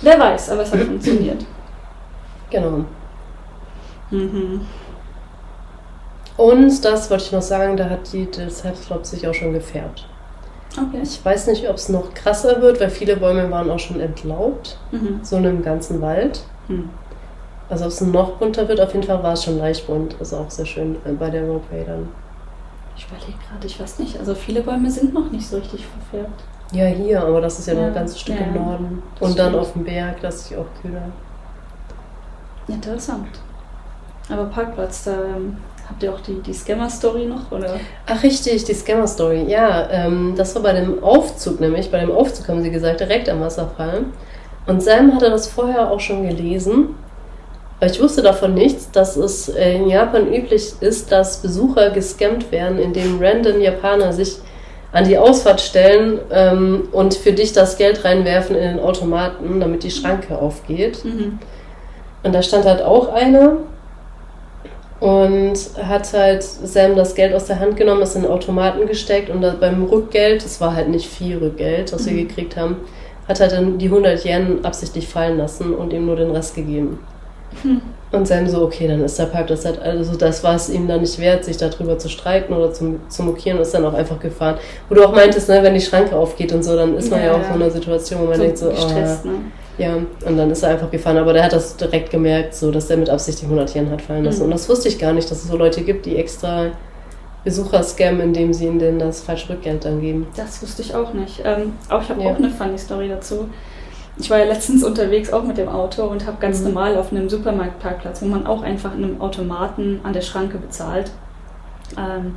Wer 0.02 0.20
weiß, 0.20 0.52
aber 0.52 0.62
es 0.62 0.72
hat 0.72 0.80
funktioniert. 0.82 1.44
Genau. 2.50 2.86
Mhm. 4.12 4.62
Und 6.38 6.86
das 6.86 7.10
wollte 7.12 7.24
ich 7.26 7.32
noch 7.34 7.42
sagen, 7.42 7.76
da 7.76 7.90
hat 7.90 8.14
die, 8.14 8.30
das 8.32 8.64
Herbstlaub 8.64 9.06
sich 9.06 9.28
auch 9.28 9.34
schon 9.34 9.52
gefärbt. 9.54 10.08
Okay. 10.78 11.02
Ich 11.04 11.24
weiß 11.26 11.48
nicht, 11.48 11.68
ob 11.68 11.76
es 11.76 11.90
noch 11.90 12.14
krasser 12.14 12.62
wird, 12.62 12.80
weil 12.80 12.90
viele 12.90 13.18
Bäume 13.18 13.50
waren 13.52 13.70
auch 13.70 13.80
schon 13.80 14.00
entlaubt, 14.00 14.78
Mhm. 14.92 15.20
so 15.24 15.36
in 15.38 15.46
einem 15.48 15.64
ganzen 15.64 16.02
Wald. 16.02 16.42
Hm. 16.68 16.90
Also 17.70 17.86
ob 17.86 17.92
es 17.92 18.02
noch 18.02 18.32
bunter 18.38 18.68
wird, 18.68 18.82
auf 18.82 18.94
jeden 18.94 19.06
Fall 19.06 19.22
war 19.22 19.34
es 19.34 19.44
schon 19.44 19.60
leicht 19.60 19.86
bunt. 19.86 20.16
Ist 20.20 20.34
auch 20.34 20.50
sehr 20.50 20.66
schön 20.66 20.96
äh, 21.06 21.12
bei 21.12 21.30
der 21.30 21.44
Roadway 21.44 21.84
dann. 21.86 22.10
Ich 22.98 23.06
überlege 23.08 23.38
gerade, 23.48 23.66
ich 23.66 23.80
weiß 23.80 24.00
nicht, 24.00 24.20
also 24.20 24.36
viele 24.36 24.62
Bäume 24.62 24.90
sind 24.90 25.14
noch 25.14 25.32
nicht 25.32 25.48
so 25.48 25.58
richtig 25.58 25.86
verfärbt. 25.86 26.42
Ja, 26.72 26.86
hier, 26.86 27.22
aber 27.24 27.42
das 27.42 27.60
ist 27.60 27.68
ja 27.68 27.74
noch 27.74 27.82
Ja, 27.82 27.88
ein 27.88 27.94
ganzes 27.94 28.20
Stück 28.20 28.40
ja, 28.40 28.46
im 28.46 28.54
Norden. 28.56 29.04
Und 29.20 29.40
dann 29.40 29.50
stimmt. 29.50 29.62
auf 29.62 29.74
dem 29.74 29.84
Berg, 29.86 30.22
das 30.22 30.36
ist 30.36 30.50
ja 30.52 30.58
auch 30.60 30.82
kühler. 30.82 31.04
Interessant. 32.68 33.28
Aber 34.30 34.46
Parkplatz, 34.46 35.06
da 35.06 35.14
ähm, 35.14 35.58
habt 35.88 36.04
ihr 36.04 36.14
auch 36.14 36.20
die, 36.20 36.40
die 36.42 36.54
Scammer-Story 36.54 37.26
noch, 37.26 37.52
oder? 37.52 37.80
Ach 38.06 38.22
richtig, 38.22 38.64
die 38.66 38.74
Scammer-Story. 38.74 39.46
Ja, 39.48 39.90
ähm, 39.90 40.34
das 40.38 40.54
war 40.56 40.62
bei 40.62 40.74
dem 40.74 41.04
Aufzug 41.04 41.60
nämlich. 41.60 41.90
Bei 41.90 42.00
dem 42.00 42.12
Aufzug 42.12 42.48
haben 42.48 42.62
sie 42.62 42.70
gesagt, 42.70 43.00
direkt 43.00 43.28
am 43.30 43.42
Wasserfall. 43.42 44.06
Und 44.68 44.84
Sam 44.84 45.16
hatte 45.16 45.32
das 45.32 45.48
vorher 45.48 45.90
auch 45.90 46.00
schon 46.00 46.28
gelesen. 46.28 46.96
Aber 47.80 47.90
ich 47.90 48.02
wusste 48.02 48.22
davon 48.22 48.54
nichts, 48.56 48.92
dass 48.92 49.16
es 49.16 49.48
in 49.50 49.88
Japan 49.88 50.34
üblich 50.34 50.74
ist, 50.82 51.12
dass 51.12 51.38
Besucher 51.42 51.92
gescammt 51.92 52.52
werden, 52.52 52.78
indem 52.78 53.20
random 53.22 53.62
Japaner 53.62 54.12
sich 54.12 54.38
an 54.92 55.06
die 55.08 55.18
Ausfahrt 55.18 55.62
stellen 55.62 56.20
ähm, 56.32 56.90
und 56.92 57.14
für 57.14 57.32
dich 57.32 57.54
das 57.54 57.78
Geld 57.78 58.04
reinwerfen 58.04 58.56
in 58.56 58.78
den 58.78 58.80
Automaten, 58.80 59.60
damit 59.60 59.84
die 59.84 59.92
Schranke 59.92 60.38
aufgeht. 60.38 61.06
Mhm. 61.06 61.40
Und 62.24 62.36
da 62.36 62.42
stand 62.42 62.66
halt 62.66 62.82
auch 62.82 63.14
einer 63.14 63.58
und 65.00 65.58
hat 65.82 66.12
halt 66.12 66.44
Sam 66.44 66.96
das 66.96 67.16
Geld 67.16 67.34
aus 67.34 67.46
der 67.46 67.60
Hand 67.60 67.78
genommen, 67.78 68.02
es 68.02 68.16
in 68.16 68.24
den 68.24 68.32
Automaten 68.32 68.86
gesteckt 68.88 69.30
und 69.30 69.42
beim 69.62 69.84
Rückgeld, 69.84 70.44
es 70.44 70.60
war 70.60 70.76
halt 70.76 70.90
nicht 70.90 71.08
viel 71.08 71.38
Rückgeld, 71.38 71.94
was 71.94 72.06
wir 72.06 72.14
Mhm. 72.14 72.28
gekriegt 72.28 72.58
haben, 72.58 72.78
hat 73.28 73.40
halt 73.40 73.54
dann 73.54 73.78
die 73.78 73.90
100 73.90 74.26
Yen 74.26 74.66
absichtlich 74.66 75.08
fallen 75.08 75.38
lassen 75.38 75.74
und 75.74 75.94
ihm 75.94 76.06
nur 76.06 76.18
den 76.18 76.32
Rest 76.32 76.56
gegeben. 76.56 77.00
Hm. 77.64 77.82
Und 78.12 78.28
Sam 78.28 78.48
so, 78.48 78.64
okay, 78.64 78.88
dann 78.88 79.04
ist 79.04 79.20
der 79.20 79.26
Parkplatz 79.26 79.66
halt, 79.66 79.80
also 79.80 80.16
das 80.16 80.44
war 80.44 80.56
es 80.56 80.68
ihm 80.70 80.88
dann 80.88 81.02
nicht 81.02 81.20
wert, 81.20 81.46
sich 81.46 81.58
darüber 81.58 82.00
zu 82.00 82.10
streiten 82.10 82.52
oder 82.54 82.74
zu, 82.74 83.00
zu 83.08 83.22
mokieren 83.22 83.58
und 83.60 83.62
ist 83.62 83.74
dann 83.74 83.86
auch 83.86 83.94
einfach 83.94 84.20
gefahren. 84.20 84.58
Wo 84.88 84.96
du 84.96 85.06
auch 85.06 85.14
meintest, 85.14 85.48
ne, 85.48 85.62
wenn 85.62 85.76
die 85.76 85.82
Schranke 85.82 86.16
aufgeht 86.16 86.52
und 86.52 86.64
so, 86.64 86.76
dann 86.76 86.98
ist 86.98 87.12
man 87.12 87.20
ja, 87.20 87.28
Ja, 87.28 87.34
auch 87.34 87.38
ja. 87.42 87.48
so 87.50 87.54
in 87.56 87.62
einer 87.62 87.72
Situation, 87.72 88.22
wo 88.22 88.26
man 88.26 88.40
denkt 88.40 88.58
so, 88.58 88.70
oh, 88.70 88.72
gestresst, 88.72 89.26
ne? 89.26 89.32
ja, 89.78 89.94
und 90.26 90.38
dann 90.38 90.50
ist 90.50 90.64
er 90.64 90.70
einfach 90.72 90.90
gefahren. 90.90 91.18
Aber 91.18 91.34
der 91.34 91.44
hat 91.44 91.54
das 91.54 91.78
direkt 91.78 92.10
gemerkt, 92.10 92.56
so 92.56 92.72
dass 92.72 92.90
er 92.90 92.98
mit 92.98 93.12
Absicht 93.12 93.42
die 93.42 93.46
100 93.46 93.76
Yen 93.76 93.92
hat 93.92 94.02
fallen 94.02 94.24
lassen. 94.26 94.40
Mhm. 94.40 94.46
Und 94.46 94.52
das 94.52 94.68
wusste 94.68 94.88
ich 94.88 94.98
gar 94.98 95.14
nicht, 95.14 95.30
dass 95.30 95.44
es 95.44 95.48
so 95.48 95.56
Leute 95.56 95.82
gibt, 95.84 96.08
die 96.08 96.18
extra 96.18 96.72
Besucher 97.44 97.84
scammen, 97.84 98.22
indem 98.22 98.54
sie 98.54 98.66
ihnen 98.66 98.98
das 98.98 99.22
falsche 99.22 99.50
Rückgeld 99.54 99.86
dann 99.86 100.02
geben. 100.02 100.28
Das 100.36 100.62
wusste 100.64 100.82
ich 100.82 100.94
auch 100.96 101.14
nicht. 101.14 101.42
Ähm, 101.46 101.74
auch 101.90 102.02
ich 102.02 102.10
habe 102.10 102.22
Ja. 102.24 102.32
auch 102.32 102.36
eine 102.38 102.50
funny 102.50 102.78
Story 102.78 103.08
dazu. 103.08 103.48
Ich 104.20 104.30
war 104.30 104.38
ja 104.40 104.46
letztens 104.46 104.84
unterwegs 104.84 105.32
auch 105.32 105.44
mit 105.44 105.58
dem 105.58 105.70
Auto 105.70 106.04
und 106.04 106.26
habe 106.28 106.38
ganz 106.40 106.60
Mhm. 106.60 106.66
normal 106.68 106.98
auf 106.98 107.12
einem 107.12 107.30
Supermarktparkplatz, 107.30 108.22
wo 108.22 108.26
man 108.26 108.46
auch 108.46 108.62
einfach 108.64 108.94
in 108.96 109.04
einem 109.04 109.22
Automaten 109.22 110.02
an 110.04 110.12
der 110.14 110.22
Schranke 110.22 110.58
bezahlt. 110.58 111.12
Ähm, 111.98 112.36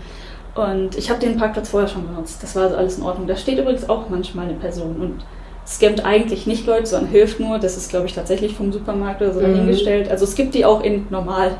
und 0.54 0.96
ich 0.96 1.10
habe 1.10 1.18
den 1.18 1.36
Parkplatz 1.38 1.70
vorher 1.70 1.88
schon 1.88 2.06
benutzt. 2.06 2.42
Das 2.42 2.54
war 2.54 2.64
also 2.64 2.76
alles 2.76 2.98
in 2.98 3.04
Ordnung. 3.04 3.26
Da 3.26 3.36
steht 3.36 3.58
übrigens 3.58 3.88
auch 3.88 4.08
manchmal 4.08 4.44
eine 4.46 4.54
Person 4.54 4.96
und 4.96 5.24
scammt 5.66 6.04
eigentlich 6.04 6.46
nicht 6.46 6.66
Leute, 6.66 6.86
sondern 6.86 7.10
hilft 7.10 7.40
nur. 7.40 7.58
Das 7.58 7.76
ist, 7.76 7.90
glaube 7.90 8.06
ich, 8.06 8.14
tatsächlich 8.14 8.54
vom 8.54 8.72
Supermarkt 8.72 9.20
oder 9.22 9.32
so 9.32 9.40
Mhm. 9.40 9.44
dahingestellt. 9.54 10.10
Also 10.10 10.24
es 10.24 10.34
gibt 10.34 10.54
die 10.54 10.64
auch 10.64 10.82
in 10.82 11.06
normal. 11.10 11.52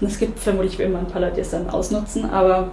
Und 0.00 0.06
es 0.08 0.18
gibt 0.18 0.38
vermutlich 0.40 0.78
wie 0.78 0.84
immer 0.84 0.98
ein 1.00 1.06
paar 1.06 1.20
Leute, 1.20 1.34
die 1.36 1.40
es 1.42 1.50
dann 1.50 1.68
ausnutzen. 1.70 2.28
Aber 2.30 2.68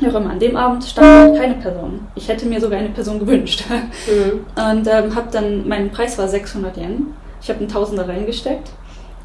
wie 0.00 0.08
auch 0.08 0.14
immer, 0.14 0.30
an 0.30 0.38
dem 0.38 0.56
Abend 0.56 0.84
stand 0.84 1.36
keine 1.38 1.54
Person. 1.54 2.00
Ich 2.14 2.28
hätte 2.28 2.46
mir 2.46 2.60
sogar 2.60 2.78
eine 2.78 2.88
Person 2.90 3.18
gewünscht. 3.18 3.64
Mhm. 3.70 4.46
Und 4.62 4.86
ähm, 4.86 5.14
habe 5.14 5.28
dann, 5.30 5.66
mein 5.68 5.90
Preis 5.90 6.18
war 6.18 6.28
600 6.28 6.76
Yen. 6.76 7.08
Ich 7.42 7.48
habe 7.48 7.60
einen 7.60 7.68
Tausender 7.68 8.08
reingesteckt. 8.08 8.70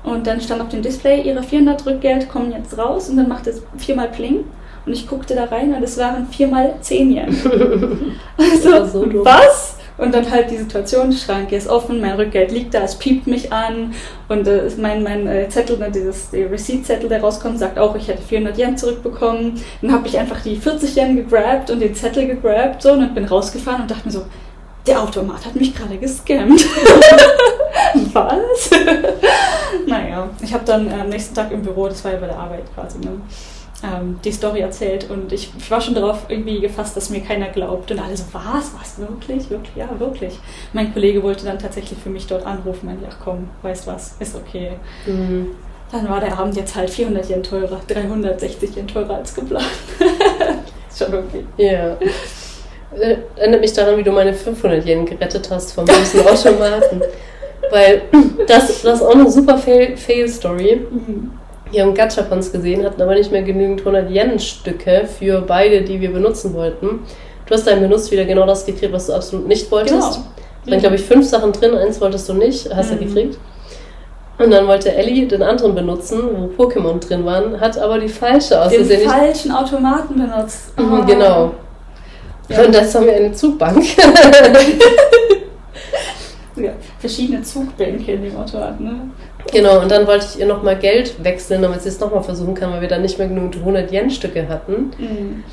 Und 0.04 0.28
dann 0.28 0.40
stand 0.40 0.62
auf 0.62 0.70
dem 0.70 0.82
Display, 0.82 1.22
Ihre 1.24 1.42
400 1.42 1.86
Rückgeld 1.86 2.30
kommen 2.30 2.52
jetzt 2.52 2.78
raus. 2.78 3.10
Und 3.10 3.18
dann 3.18 3.28
macht 3.28 3.48
es 3.48 3.64
viermal 3.78 4.10
Pling. 4.10 4.46
Und 4.86 4.94
ich 4.94 5.08
guckte 5.08 5.34
da 5.34 5.46
rein 5.46 5.74
und 5.74 5.82
es 5.82 5.98
waren 5.98 6.28
viermal 6.28 6.76
10 6.80 7.12
Yen. 7.12 7.36
So 8.62 8.72
Also, 8.74 9.06
dumm. 9.06 9.26
was? 9.26 9.75
Und 9.98 10.14
dann 10.14 10.30
halt 10.30 10.52
die 10.52 10.58
Situation, 10.58 11.10
die 11.10 11.18
Schranke 11.18 11.56
ist 11.56 11.68
offen, 11.68 12.02
mein 12.02 12.16
Rückgeld 12.16 12.52
liegt 12.52 12.74
da, 12.74 12.82
es 12.82 12.96
piept 12.96 13.28
mich 13.28 13.54
an 13.54 13.94
und 14.28 14.46
äh, 14.46 14.70
mein, 14.78 15.04
mein 15.04 15.26
äh, 15.28 15.48
Zettel, 15.48 15.78
ne, 15.78 15.90
dieses 15.90 16.34
Receipt-Zettel, 16.34 17.08
der 17.08 17.22
rauskommt, 17.22 17.60
sagt 17.60 17.80
auch, 17.80 17.96
ich 17.96 18.08
hätte 18.10 18.22
400 18.22 18.58
Yen 18.58 18.78
zurückbekommen. 18.78 19.62
Dann 19.82 19.92
habe 19.94 20.08
ich 20.08 20.18
einfach 20.20 20.42
die 20.42 20.58
40 20.58 20.98
Yen 20.98 21.16
gegrabt 21.16 21.70
und 21.70 21.80
den 21.80 21.96
Zettel 21.96 22.28
gegrabt 22.28 22.82
so, 22.82 22.92
und 22.92 23.16
bin 23.16 23.26
rausgefahren 23.26 23.84
und 23.84 23.92
dachte 23.92 24.06
mir 24.06 24.12
so, 24.12 24.26
der 24.86 25.02
Automat 25.02 25.46
hat 25.46 25.56
mich 25.56 25.74
gerade 25.74 25.98
gescammt. 25.98 26.66
Was? 28.14 28.70
naja, 29.88 30.30
ich 30.42 30.54
habe 30.54 30.66
dann 30.66 30.92
am 30.92 31.10
nächsten 31.10 31.34
Tag 31.34 31.52
im 31.52 31.62
Büro, 31.62 31.88
das 31.88 32.04
war 32.04 32.12
ja 32.12 32.20
bei 32.20 32.28
der 32.28 32.38
Arbeit 32.38 32.64
quasi, 32.74 33.00
ne, 33.00 33.22
ähm, 33.84 34.20
die 34.24 34.32
Story 34.32 34.62
erzählt 34.62 35.10
und 35.10 35.32
ich, 35.34 35.52
ich 35.58 35.70
war 35.72 35.82
schon 35.82 35.94
darauf 35.96 36.26
irgendwie 36.30 36.60
gefasst, 36.60 36.96
dass 36.96 37.10
mir 37.10 37.22
keiner 37.22 37.50
glaubt. 37.50 37.92
Und 37.92 38.00
alle 38.00 38.16
so, 38.16 38.24
was? 38.32 38.72
Was? 38.80 38.98
Wirklich? 39.00 39.50
Wirklich? 39.50 39.76
Ja, 39.76 39.90
wirklich. 40.00 40.40
Mein 40.74 40.94
Kollege 40.94 41.22
wollte 41.24 41.46
dann 41.46 41.60
tatsächlich 41.60 42.00
für 42.00 42.10
mich 42.10 42.26
dort 42.28 42.46
anrufen, 42.46 42.86
meinte, 42.88 43.06
ach 43.10 43.18
komm, 43.24 43.50
weißt 43.62 43.86
was, 43.88 44.16
ist 44.20 44.36
okay. 44.36 44.74
Mhm. 45.06 45.52
Dann 45.92 46.10
war 46.10 46.20
der 46.20 46.38
Abend 46.38 46.56
jetzt 46.56 46.76
halt 46.76 46.90
400 46.90 47.30
Yen 47.30 47.44
teurer, 47.44 47.80
360 47.88 48.76
Yen 48.76 48.88
teurer 48.88 49.16
als 49.18 49.36
geplant. 49.36 49.66
ist 50.90 50.98
schon 51.00 51.14
okay. 51.14 51.46
Ja. 51.58 51.96
Äh, 52.98 53.18
Erinnert 53.36 53.62
mich 53.62 53.74
daran, 53.74 53.98
wie 53.98 54.04
du 54.04 54.12
meine 54.12 54.34
500 54.34 54.86
Yen 54.86 55.06
gerettet 55.06 55.50
hast 55.52 55.74
vom 55.74 55.86
bösen 55.86 56.22
Automaten. 56.26 57.02
Weil 57.72 58.04
das, 58.48 58.82
das 58.84 58.96
ist 59.00 59.02
auch 59.02 59.16
eine 59.16 59.30
super 59.30 59.58
Fail- 59.58 59.96
Wir 61.72 61.82
haben 61.84 61.94
Gachapons 61.94 62.52
gesehen, 62.52 62.86
hatten 62.86 63.02
aber 63.02 63.16
nicht 63.16 63.32
mehr 63.32 63.42
genügend 63.42 63.80
100 63.82 64.10
Yen-Stücke 64.10 65.08
für 65.08 65.42
beide, 65.42 65.82
die 65.82 66.00
wir 66.00 66.12
benutzen 66.14 66.54
wollten. 66.54 67.00
Du 67.48 67.54
hast 67.54 67.66
dann 67.68 67.80
benutzt 67.82 68.12
wieder 68.12 68.26
genau 68.26 68.46
das 68.46 68.66
gekriegt, 68.66 68.94
was 68.94 69.08
du 69.08 69.14
absolut 69.14 69.48
nicht 69.48 69.70
wolltest. 69.72 69.94
Genau. 69.94 70.26
Waren, 70.68 70.80
glaube 70.80 70.96
ich, 70.96 71.02
fünf 71.02 71.26
Sachen 71.28 71.52
drin, 71.52 71.76
eins 71.76 72.00
wolltest 72.02 72.28
du 72.30 72.34
nicht, 72.34 72.74
hast 72.74 72.92
du 72.92 72.96
Mhm. 72.96 73.00
gekriegt. 73.00 73.38
Und 74.38 74.52
dann 74.52 74.68
wollte 74.68 74.94
Ellie 74.94 75.28
den 75.28 75.42
anderen 75.44 75.76
benutzen, 75.76 76.22
wo 76.58 76.64
Pokémon 76.64 77.00
drin 77.00 77.24
waren, 77.26 77.60
hat 77.60 77.78
aber 77.78 78.00
die 78.00 78.10
falsche 78.10 78.62
aus 78.62 78.70
Den 78.72 78.88
nicht. 78.88 79.04
falschen 79.04 79.52
Automaten 79.52 80.16
benutzt. 80.16 80.74
Oh. 80.78 81.04
Genau. 81.06 81.52
Ja. 82.50 82.64
Und 82.64 82.76
das 82.76 82.94
haben 82.94 83.06
wir 83.06 83.14
eine 83.16 83.32
Zugbank. 83.32 83.84
Ja, 86.58 86.72
verschiedene 87.00 87.42
Zugbänke 87.42 88.14
in 88.14 88.24
dem 88.24 88.38
Automaten, 88.38 88.84
ne? 88.86 89.00
Genau, 89.52 89.80
und 89.82 89.90
dann 89.92 90.08
wollte 90.08 90.26
ich 90.34 90.40
ihr 90.40 90.46
nochmal 90.46 90.76
Geld 90.78 91.24
wechseln, 91.24 91.62
damit 91.62 91.82
sie 91.82 91.90
es 91.90 92.00
nochmal 92.00 92.24
versuchen 92.24 92.54
kann, 92.56 92.72
weil 92.72 92.82
wir 92.82 92.88
dann 92.88 93.02
nicht 93.02 93.18
mehr 93.18 93.28
genug 93.28 93.54
100 93.56 93.92
Yen-Stücke 93.92 94.48
hatten. 94.48 94.92
Mhm. 94.98 95.44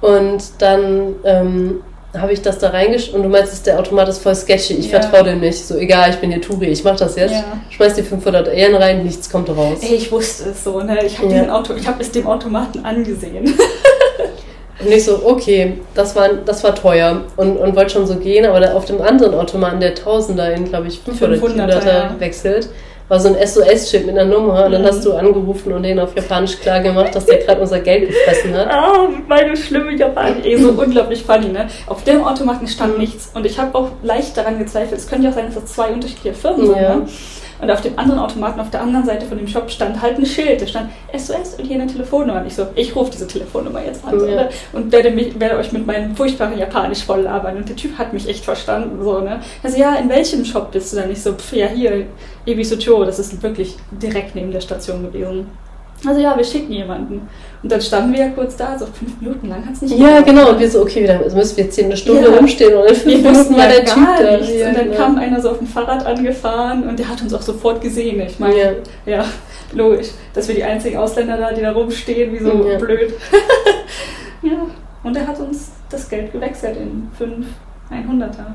Und 0.00 0.42
dann 0.58 1.14
ähm, 1.24 1.80
habe 2.16 2.32
ich 2.32 2.40
das 2.42 2.58
da 2.58 2.70
reingesch... 2.70 3.10
Und 3.10 3.22
du 3.22 3.28
meinst, 3.28 3.66
der 3.66 3.78
Automat 3.78 4.08
ist 4.08 4.22
voll 4.22 4.34
sketchy, 4.34 4.74
ich 4.74 4.90
Ja. 4.90 5.00
vertraue 5.00 5.24
dem 5.24 5.40
nicht. 5.40 5.58
So, 5.66 5.76
egal, 5.76 6.10
ich 6.10 6.16
bin 6.16 6.30
hier 6.32 6.40
Turi, 6.40 6.66
ich 6.66 6.82
mach 6.82 6.96
das 6.96 7.16
jetzt. 7.16 7.32
Ja. 7.32 7.44
Schmeiß 7.70 7.94
die 7.94 8.02
500 8.02 8.48
Yen 8.56 8.74
rein, 8.74 9.04
nichts 9.04 9.30
kommt 9.30 9.48
raus. 9.50 9.78
Ey, 9.82 9.94
ich 9.96 10.10
wusste 10.10 10.50
es 10.50 10.64
so, 10.64 10.80
ne? 10.80 11.04
Ich 11.04 11.18
habe 11.18 11.28
Ja. 11.28 11.34
diesen 11.34 11.50
Auto, 11.50 11.74
ich 11.74 11.86
habe 11.86 12.00
es 12.02 12.10
dem 12.10 12.26
Automaten 12.26 12.84
angesehen. 12.84 13.54
Und 14.82 14.90
ich 14.90 15.04
so, 15.04 15.20
okay, 15.26 15.74
das 15.94 16.16
war, 16.16 16.30
das 16.46 16.64
war 16.64 16.74
teuer. 16.74 17.20
Und, 17.36 17.58
und 17.58 17.76
wollte 17.76 17.90
schon 17.90 18.06
so 18.06 18.16
gehen, 18.16 18.46
aber 18.46 18.74
auf 18.74 18.86
dem 18.86 19.02
anderen 19.02 19.34
Automaten, 19.34 19.78
der 19.78 19.94
Tausender 19.94 20.54
in, 20.54 20.64
glaube 20.64 20.88
ich, 20.88 21.00
500 21.00 21.38
500er, 21.38 21.86
ja. 21.86 22.14
wechselt, 22.18 22.70
war 23.10 23.18
so 23.20 23.28
ein 23.28 23.34
SOS-Schild 23.46 24.06
mit 24.06 24.16
einer 24.16 24.24
Nummer. 24.32 24.64
Und 24.66 24.72
dann 24.72 24.82
Mhm. 24.82 24.86
hast 24.86 25.04
du 25.04 25.12
angerufen 25.12 25.72
und 25.72 25.82
denen 25.82 25.98
auf 26.00 26.14
Japanisch 26.16 26.58
klar 26.60 26.80
gemacht, 26.80 27.14
dass 27.14 27.26
der 27.26 27.38
gerade 27.38 27.60
unser 27.60 27.80
Geld 27.80 28.08
gefressen 28.08 28.56
hat. 28.56 28.68
Ah, 28.70 29.08
meine 29.28 29.56
schlimme 29.56 29.94
Japaner. 29.94 30.36
Ey, 30.44 30.56
so 30.56 30.70
unglaublich 30.70 31.22
funny, 31.24 31.48
ne? 31.48 31.66
Auf 31.86 32.04
dem 32.04 32.24
Automaten 32.24 32.66
stand 32.68 32.98
nichts. 32.98 33.30
Und 33.34 33.44
ich 33.44 33.58
habe 33.58 33.76
auch 33.76 33.88
leicht 34.02 34.36
daran 34.36 34.58
gezweifelt. 34.58 34.98
Es 35.00 35.08
könnte 35.08 35.24
ja 35.24 35.30
auch 35.30 35.34
sein, 35.34 35.46
dass 35.46 35.56
das 35.56 35.66
zwei 35.74 35.88
unterschiedliche 35.88 36.34
Firmen 36.34 36.66
sind, 36.66 36.76
Ja. 36.76 36.94
ne? 36.96 37.06
Und 37.60 37.70
auf 37.70 37.80
dem 37.82 37.98
anderen 37.98 38.20
Automaten, 38.20 38.58
auf 38.60 38.70
der 38.70 38.80
anderen 38.80 39.04
Seite 39.04 39.26
von 39.26 39.36
dem 39.36 39.46
Shop, 39.46 39.70
stand 39.70 40.00
halt 40.00 40.18
ein 40.18 40.24
Schild. 40.26 40.62
Da 40.62 40.66
stand 40.66 40.90
SOS 41.16 41.56
und 41.58 41.66
hier 41.66 41.80
eine 41.80 41.86
Telefonnummer. 41.86 42.40
Und 42.40 42.46
ich 42.46 42.54
so, 42.54 42.66
ich 42.74 42.94
rufe 42.96 43.10
diese 43.10 43.26
Telefonnummer 43.26 43.84
jetzt 43.84 44.04
an 44.04 44.18
Ja. 44.28 44.48
und 44.72 44.90
werde, 44.92 45.10
mich, 45.10 45.38
werde 45.38 45.56
euch 45.56 45.70
mit 45.72 45.86
meinem 45.86 46.16
furchtbaren 46.16 46.58
Japanisch 46.58 47.04
voll 47.04 47.20
labern. 47.20 47.56
Und 47.58 47.68
der 47.68 47.76
Typ 47.76 47.98
hat 47.98 48.12
mich 48.12 48.28
echt 48.28 48.44
verstanden, 48.44 49.02
so, 49.02 49.20
ne? 49.20 49.40
Also, 49.62 49.78
ja, 49.78 49.96
in 49.96 50.08
welchem 50.08 50.44
Shop 50.44 50.70
bist 50.72 50.92
du 50.92 50.96
denn? 51.00 51.10
Ich 51.10 51.22
so, 51.22 51.32
pf, 51.34 51.52
ja, 51.52 51.66
hier, 51.66 52.06
Ebisucho, 52.46 53.04
das 53.04 53.18
ist 53.18 53.42
wirklich 53.42 53.76
direkt 53.90 54.34
neben 54.34 54.50
der 54.52 54.60
Station 54.60 55.02
gewesen. 55.02 55.46
Also, 56.06 56.18
ja, 56.20 56.34
wir 56.36 56.44
schicken 56.44 56.72
jemanden. 56.72 57.28
Und 57.62 57.70
dann 57.70 57.80
standen 57.82 58.12
wir 58.14 58.20
ja 58.20 58.28
kurz 58.30 58.56
da, 58.56 58.78
so 58.78 58.86
fünf 58.86 59.20
Minuten 59.20 59.48
lang 59.48 59.66
hat 59.66 59.74
es 59.74 59.82
nicht 59.82 59.90
Ja, 59.98 60.20
gedauert. 60.20 60.26
genau. 60.26 60.50
Und 60.50 60.60
wir 60.60 60.70
so, 60.70 60.80
okay, 60.80 61.06
dann 61.06 61.20
müssen 61.34 61.56
wir 61.58 61.64
jetzt 61.64 61.74
hier 61.74 61.84
eine 61.84 61.96
Stunde 61.96 62.30
Ja. 62.30 62.36
rumstehen 62.36 62.74
und 62.74 62.88
in 62.88 62.94
fünf 62.94 63.04
Wir 63.06 63.16
Minuten 63.18 63.36
wussten 63.36 63.54
war 63.56 63.64
ja 63.64 63.68
der 63.68 63.84
Typ 63.84 64.06
da. 64.18 64.36
nichts. 64.38 64.54
Ja, 64.58 64.68
und 64.68 64.76
dann 64.78 64.84
genau. 64.86 64.96
kam 64.96 65.18
einer 65.18 65.40
so 65.42 65.50
auf 65.50 65.58
dem 65.58 65.66
Fahrrad 65.66 66.06
angefahren 66.06 66.88
und 66.88 66.98
der 66.98 67.08
hat 67.08 67.20
uns 67.20 67.34
auch 67.34 67.42
sofort 67.42 67.82
gesehen. 67.82 68.18
Ich 68.22 68.38
meine, 68.38 68.54
Ja. 68.56 68.72
ja, 69.04 69.24
logisch, 69.74 70.08
dass 70.32 70.48
wir 70.48 70.54
die 70.54 70.64
einzigen 70.64 70.96
Ausländer 70.96 71.36
da, 71.36 71.52
die 71.52 71.60
da 71.60 71.72
rumstehen, 71.72 72.32
wie 72.32 72.38
so 72.42 72.66
Ja. 72.66 72.78
blöd. 72.78 73.12
ja, 74.42 74.52
und 75.04 75.16
er 75.16 75.26
hat 75.26 75.38
uns 75.40 75.72
das 75.90 76.08
Geld 76.08 76.32
gewechselt 76.32 76.78
in 76.78 77.08
fünf 77.18 77.46
100er. 77.90 78.54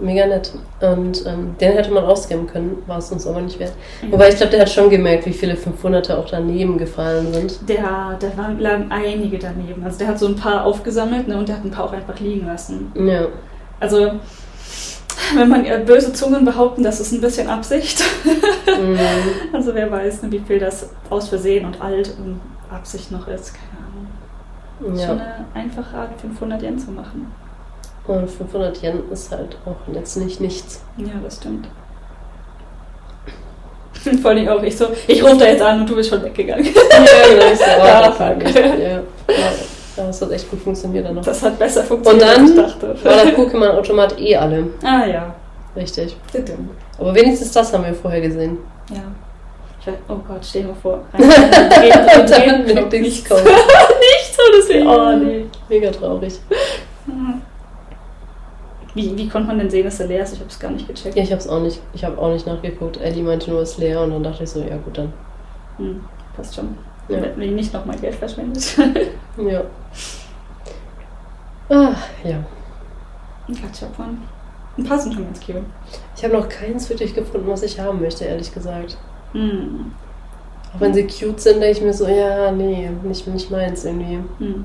Mega 0.00 0.26
nett. 0.26 0.52
Und 0.80 1.24
ähm, 1.26 1.54
den 1.60 1.72
hätte 1.72 1.92
man 1.92 2.04
ausgeben 2.04 2.46
können, 2.46 2.82
war 2.86 2.98
es 2.98 3.10
uns 3.12 3.26
aber 3.26 3.40
nicht 3.40 3.58
wert. 3.58 3.72
Wobei 4.10 4.28
ich 4.28 4.36
glaube, 4.36 4.50
der 4.50 4.62
hat 4.62 4.70
schon 4.70 4.90
gemerkt, 4.90 5.26
wie 5.26 5.32
viele 5.32 5.54
500er 5.54 6.16
auch 6.16 6.28
daneben 6.28 6.76
gefallen 6.76 7.32
sind. 7.32 7.68
Der, 7.68 8.18
der 8.20 8.36
waren, 8.36 8.58
lagen 8.58 8.90
einige 8.90 9.38
daneben. 9.38 9.84
Also 9.84 9.98
der 9.98 10.08
hat 10.08 10.18
so 10.18 10.26
ein 10.26 10.36
paar 10.36 10.64
aufgesammelt 10.64 11.28
ne, 11.28 11.38
und 11.38 11.48
der 11.48 11.56
hat 11.56 11.64
ein 11.64 11.70
paar 11.70 11.84
auch 11.84 11.92
einfach 11.92 12.18
liegen 12.18 12.46
lassen. 12.46 12.92
Ja. 12.96 13.28
Also, 13.80 14.12
wenn 15.36 15.48
man 15.48 15.64
äh, 15.64 15.82
böse 15.84 16.12
Zungen 16.12 16.44
behaupten, 16.44 16.82
das 16.82 17.00
ist 17.00 17.12
ein 17.12 17.20
bisschen 17.20 17.48
Absicht. 17.48 18.02
Mhm. 18.66 18.98
Also 19.52 19.74
wer 19.74 19.90
weiß, 19.90 20.22
ne, 20.22 20.32
wie 20.32 20.40
viel 20.40 20.58
das 20.58 20.90
aus 21.10 21.28
Versehen 21.28 21.64
und 21.64 21.80
alt 21.80 22.12
und 22.18 22.40
Absicht 22.70 23.12
noch 23.12 23.28
ist. 23.28 23.54
Keine 23.54 24.96
Ahnung. 24.96 24.98
Schon 24.98 25.18
ja. 25.18 25.24
eine 25.24 25.44
einfache 25.54 25.96
Art, 25.96 26.20
500 26.20 26.62
Yen 26.62 26.78
zu 26.78 26.90
machen. 26.90 27.32
Und 28.06 28.30
500 28.30 28.82
Yen 28.82 29.02
ist 29.10 29.30
halt 29.32 29.56
auch 29.64 29.76
jetzt 29.94 30.16
nicht 30.16 30.40
nichts. 30.40 30.82
Ja, 30.98 31.06
das 31.22 31.36
stimmt. 31.36 31.68
Vor 34.22 34.30
allem 34.32 34.46
auch 34.48 34.62
ich 34.62 34.76
so, 34.76 34.88
ich 35.06 35.22
rufe 35.24 35.38
da 35.38 35.46
jetzt 35.46 35.62
an 35.62 35.80
und 35.80 35.88
du 35.88 35.96
bist 35.96 36.10
schon 36.10 36.22
weggegangen. 36.22 36.64
Ja, 36.66 36.72
genau. 36.72 37.52
Ich 37.52 37.58
so, 37.58 37.64
oh, 37.80 37.86
Ja, 37.86 38.12
fuck. 38.12 38.36
nicht. 38.42 38.54
Ja. 38.56 38.66
Ja. 38.76 39.02
das 39.96 40.20
hat 40.20 40.30
echt 40.32 40.50
gut 40.50 40.60
funktioniert 40.60 41.06
dann 41.06 41.14
noch. 41.14 41.24
Das 41.24 41.42
hat 41.42 41.58
besser 41.58 41.80
Und 41.80 41.86
funktioniert, 41.86 42.22
dann 42.28 42.40
als 42.42 42.50
ich 42.50 42.56
dachte. 42.56 43.04
war 43.04 43.24
der 43.24 43.34
Pokémon-Automat 43.38 44.20
eh 44.20 44.36
alle. 44.36 44.64
ah 44.82 45.06
ja. 45.06 45.34
Richtig. 45.74 46.16
Aber 46.98 47.14
wenigstens 47.14 47.50
das 47.52 47.72
haben 47.72 47.84
wir 47.84 47.94
vorher 47.94 48.20
gesehen. 48.20 48.58
Ja. 48.90 49.00
Ich 49.80 49.86
weiß, 49.88 49.94
oh 50.08 50.16
Gott, 50.28 50.38
stell 50.42 50.62
dir 50.62 50.68
mal 50.68 50.74
vor. 50.80 51.00
Rein, 51.12 52.20
Und 52.20 52.30
dann 52.30 52.64
mit 52.64 52.92
nichts. 52.92 53.28
kommen. 53.28 53.44
Nichts, 53.44 54.36
das 54.36 54.68
wär, 54.68 54.86
oh 54.86 55.16
nee. 55.16 55.46
Mega 55.68 55.90
traurig. 55.90 56.34
Wie, 58.94 59.16
wie 59.16 59.28
konnte 59.28 59.48
man 59.48 59.58
denn 59.58 59.70
sehen, 59.70 59.84
dass 59.84 59.98
er 59.98 60.06
leer 60.06 60.22
ist? 60.22 60.34
Ich 60.34 60.40
habe 60.40 60.50
es 60.50 60.58
gar 60.58 60.70
nicht 60.70 60.86
gecheckt. 60.86 61.16
Ja, 61.16 61.22
ich 61.22 61.32
hab's 61.32 61.48
auch 61.48 61.60
nicht, 61.60 61.80
ich 61.92 62.04
habe 62.04 62.16
auch 62.16 62.32
nicht 62.32 62.46
nachgeguckt. 62.46 62.96
Ellie 63.00 63.24
meinte 63.24 63.50
nur, 63.50 63.60
es 63.60 63.72
ist 63.72 63.78
leer 63.78 64.00
und 64.02 64.10
dann 64.10 64.22
dachte 64.22 64.44
ich 64.44 64.50
so, 64.50 64.60
ja 64.60 64.76
gut 64.76 64.96
dann. 64.96 65.12
Hm, 65.78 66.04
passt 66.36 66.54
schon. 66.54 66.76
Ja. 67.08 67.20
Wenn 67.36 67.50
ihr 67.50 67.56
nicht 67.56 67.72
nochmal 67.72 67.98
Geld 67.98 68.14
verschwendet. 68.14 68.76
Ja. 69.36 69.64
Ah, 71.68 71.96
ja. 72.22 72.36
Ein 73.48 73.54
Gachapon. 73.54 74.18
Ein 74.78 74.84
paar 74.84 74.98
sind 74.98 75.14
schon 75.14 75.24
ganz 75.24 75.40
cute. 75.40 75.64
Ich 76.16 76.22
habe 76.22 76.34
noch 76.34 76.48
keins 76.48 76.88
wirklich 76.88 77.14
gefunden, 77.14 77.48
was 77.48 77.64
ich 77.64 77.80
haben 77.80 78.00
möchte, 78.00 78.24
ehrlich 78.24 78.54
gesagt. 78.54 78.96
Hm. 79.32 79.92
Auch 80.72 80.80
wenn 80.80 80.94
sie 80.94 81.06
cute 81.06 81.40
sind, 81.40 81.60
denke 81.60 81.78
ich 81.78 81.82
mir 81.82 81.92
so, 81.92 82.06
ja, 82.06 82.52
nee, 82.52 82.90
nicht, 83.02 83.26
nicht 83.26 83.50
meins 83.50 83.84
irgendwie. 83.84 84.20
Hm. 84.38 84.64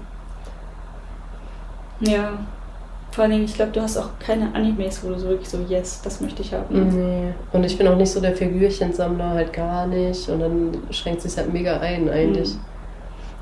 Ja. 2.01 2.33
Vor 3.19 3.25
allen 3.25 3.33
Dingen, 3.33 3.43
ich 3.43 3.55
glaube, 3.55 3.73
du 3.73 3.81
hast 3.81 3.97
auch 3.97 4.11
keine 4.17 4.55
Animes, 4.55 5.03
wo 5.03 5.09
du 5.09 5.19
so 5.19 5.27
wirklich 5.27 5.49
so, 5.49 5.57
yes, 5.67 5.99
das 6.01 6.21
möchte 6.21 6.41
ich 6.41 6.53
haben. 6.53 6.89
Nee. 6.89 7.33
Und 7.51 7.65
ich 7.65 7.77
bin 7.77 7.85
auch 7.89 7.97
nicht 7.97 8.09
so 8.09 8.21
der 8.21 8.33
Figürchensammler, 8.33 9.31
halt 9.31 9.51
gar 9.51 9.87
nicht. 9.87 10.29
Und 10.29 10.39
dann 10.39 10.77
schränkt 10.89 11.23
sich 11.23 11.35
halt 11.35 11.51
mega 11.51 11.81
ein, 11.81 12.09
eigentlich. 12.09 12.51
Hm. 12.51 12.59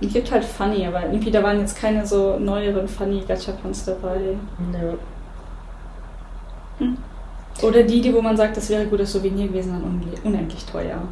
Es 0.02 0.14
gibt 0.14 0.32
halt 0.32 0.44
Funny, 0.44 0.88
aber 0.88 1.04
irgendwie 1.04 1.30
da 1.30 1.44
waren 1.44 1.60
jetzt 1.60 1.80
keine 1.80 2.04
so 2.08 2.40
neueren 2.40 2.88
Funny 2.88 3.22
Gachapons 3.28 3.86
dabei. 3.86 4.18
Ja. 6.80 6.88
Oder 7.62 7.84
die, 7.84 8.02
die, 8.02 8.12
wo 8.12 8.22
man 8.24 8.36
sagt, 8.36 8.58
das 8.58 8.72
wäre 8.72 8.88
gutes 8.88 9.14
Souvenir 9.14 9.48
gewesen, 9.48 9.74
dann 9.74 10.02
unendlich 10.24 10.66
teuer. 10.66 11.04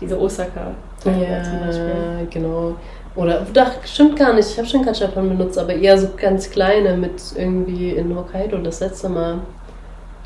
Diese 0.00 0.18
osaka 0.18 0.70
Ja, 1.04 1.42
zum 1.42 1.60
Beispiel. 1.60 2.26
genau. 2.30 2.74
Oder, 3.16 3.46
ach, 3.58 3.72
stimmt 3.84 4.16
gar 4.16 4.32
nicht. 4.32 4.50
Ich 4.50 4.58
habe 4.58 4.66
schon 4.66 4.84
Gachapon 4.84 5.28
benutzt, 5.28 5.56
aber 5.56 5.74
eher 5.74 5.96
so 5.96 6.08
ganz 6.16 6.50
kleine 6.50 6.96
mit 6.96 7.22
irgendwie 7.36 7.90
in 7.90 8.14
Hokkaido 8.16 8.58
das 8.58 8.80
letzte 8.80 9.08
Mal. 9.08 9.38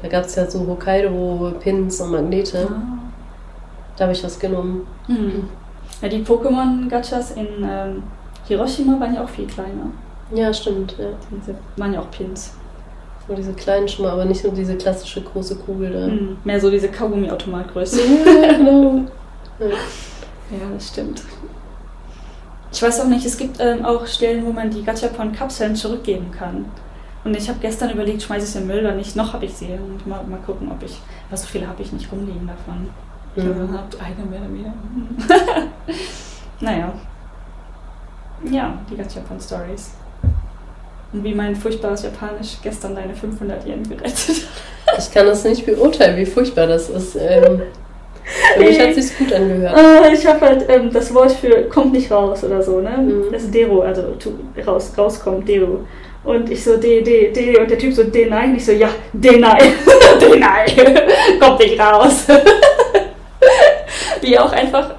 Da 0.01 0.09
gab 0.09 0.24
es 0.24 0.36
ja 0.36 0.48
so 0.51 0.66
Hokkaido-Pins 0.66 2.01
und 2.01 2.12
Magnete. 2.12 2.66
Ah. 2.70 2.98
Da 3.97 4.05
habe 4.05 4.12
ich 4.12 4.24
was 4.24 4.39
genommen. 4.39 4.86
Hm. 5.06 5.48
Ja, 6.01 6.09
die 6.09 6.23
Pokémon-Gachas 6.23 7.32
in 7.32 7.47
ähm, 7.62 8.02
Hiroshima 8.47 8.98
waren 9.01 9.15
ja 9.15 9.24
auch 9.24 9.28
viel 9.28 9.47
kleiner. 9.47 9.90
Ja, 10.32 10.52
stimmt. 10.55 10.94
Ja. 10.98 11.09
Diese 11.31 11.55
waren 11.77 11.93
ja 11.93 12.01
auch 12.01 12.10
Pins. 12.10 12.55
Nur 13.27 13.36
diese 13.36 13.52
kleinen 13.52 13.89
schon 13.89 14.06
mal, 14.06 14.12
aber 14.12 14.24
nicht 14.24 14.43
nur 14.44 14.55
diese 14.55 14.77
klassische 14.77 15.20
große 15.20 15.56
Kugel 15.56 15.93
da. 15.93 16.06
Hm. 16.06 16.39
Mehr 16.44 16.60
so 16.60 16.70
diese 16.70 16.89
Kaugummi-Automatgröße. 16.89 18.01
Ja, 18.24 18.52
genau. 18.56 19.02
Ja. 19.59 19.66
Ja, 20.51 20.66
das 20.73 20.89
stimmt. 20.89 21.23
Ich 22.70 22.82
weiß 22.82 23.01
auch 23.01 23.07
nicht, 23.07 23.24
es 23.24 23.36
gibt 23.36 23.59
ähm, 23.61 23.85
auch 23.85 24.07
Stellen, 24.07 24.45
wo 24.47 24.53
man 24.53 24.70
die 24.70 24.82
Gachapon-Kapseln 24.85 25.74
zurückgeben 25.74 26.31
kann. 26.31 26.66
Und 27.24 27.36
ich 27.36 27.49
habe 27.49 27.59
gestern 27.61 27.90
überlegt, 27.90 28.23
schmeiße 28.23 28.45
ich 28.45 28.51
sie 28.53 28.59
in 28.59 28.69
den 28.69 28.74
Müll 28.77 28.85
oder 28.85 28.95
nicht. 28.95 29.16
Noch 29.16 29.32
habe 29.32 29.45
ich 29.47 29.55
sie. 29.55 29.66
Und 29.73 30.07
mal, 30.07 30.23
mal 30.24 30.39
gucken, 30.45 30.70
ob 30.70 30.82
ich. 30.82 30.99
Aber 31.28 31.36
so 31.36 31.47
viele 31.47 31.66
habe 31.66 31.82
ich 31.82 31.93
nicht 31.93 32.11
rumliegen 32.12 32.47
davon. 32.47 32.89
Ich 33.36 33.45
Mhm. 33.45 33.49
habe 33.55 33.66
gehabt, 33.69 33.97
eine 34.01 34.27
mehr 34.28 34.40
oder 34.40 34.51
weniger. 34.51 34.73
naja. 36.61 36.93
Ja, 38.51 38.74
die 38.90 38.97
Gachapon-Stories. 38.97 39.90
Und 41.12 41.24
wie 41.24 41.35
mein 41.35 41.57
furchtbares 41.57 42.03
Japanisch 42.03 42.59
gestern 42.62 42.95
deine 42.95 43.15
500 43.15 43.66
Yen 43.66 43.82
gerettet 43.89 44.47
Ich 44.99 45.11
kann 45.11 45.27
das 45.27 45.43
nicht 45.45 45.65
beurteilen, 45.65 46.16
wie 46.19 46.27
furchtbar 46.27 46.66
das 46.66 46.90
ist. 46.90 47.16
Ähm, 47.16 47.62
für 48.55 48.61
mich 48.61 48.81
hat 48.81 48.91
es 48.91 49.09
sich 49.09 49.19
gut 49.19 49.33
angehört. 49.33 49.77
Äh, 49.77 50.15
ich 50.15 50.27
habe 50.27 50.41
halt 50.41 50.67
ähm, 50.69 50.91
das 50.93 51.13
Wort 51.15 51.33
für 51.33 51.63
kommt 51.65 51.93
nicht 51.93 52.11
raus 52.11 52.45
oder 52.45 52.63
so, 52.63 52.81
ne? 52.81 52.91
Mhm. 52.99 53.33
Das 53.33 53.45
ist 53.45 53.55
Dero, 53.55 53.81
also 53.81 54.03
tu, 54.19 54.31
raus, 54.67 54.93
rauskommt, 54.97 55.49
Dero. 55.49 55.81
Und 56.25 56.51
ich 56.51 56.63
so, 56.63 56.77
D, 56.77 57.01
D, 57.01 57.33
D, 57.33 57.59
und 57.59 57.71
der 57.71 57.79
Typ 57.79 57.95
so, 57.95 58.05
D, 58.05 58.27
nein. 58.27 58.55
Ich 58.57 58.67
so, 58.67 58.73
ja, 58.73 58.91
D, 59.13 59.39
nein. 59.39 59.73
D, 60.21 60.39
nein. 60.39 60.67
kommt 61.41 61.59
nicht 61.61 61.81
raus. 61.81 62.27
Wie 64.21 64.39
auch 64.39 64.53
einfach, 64.53 64.97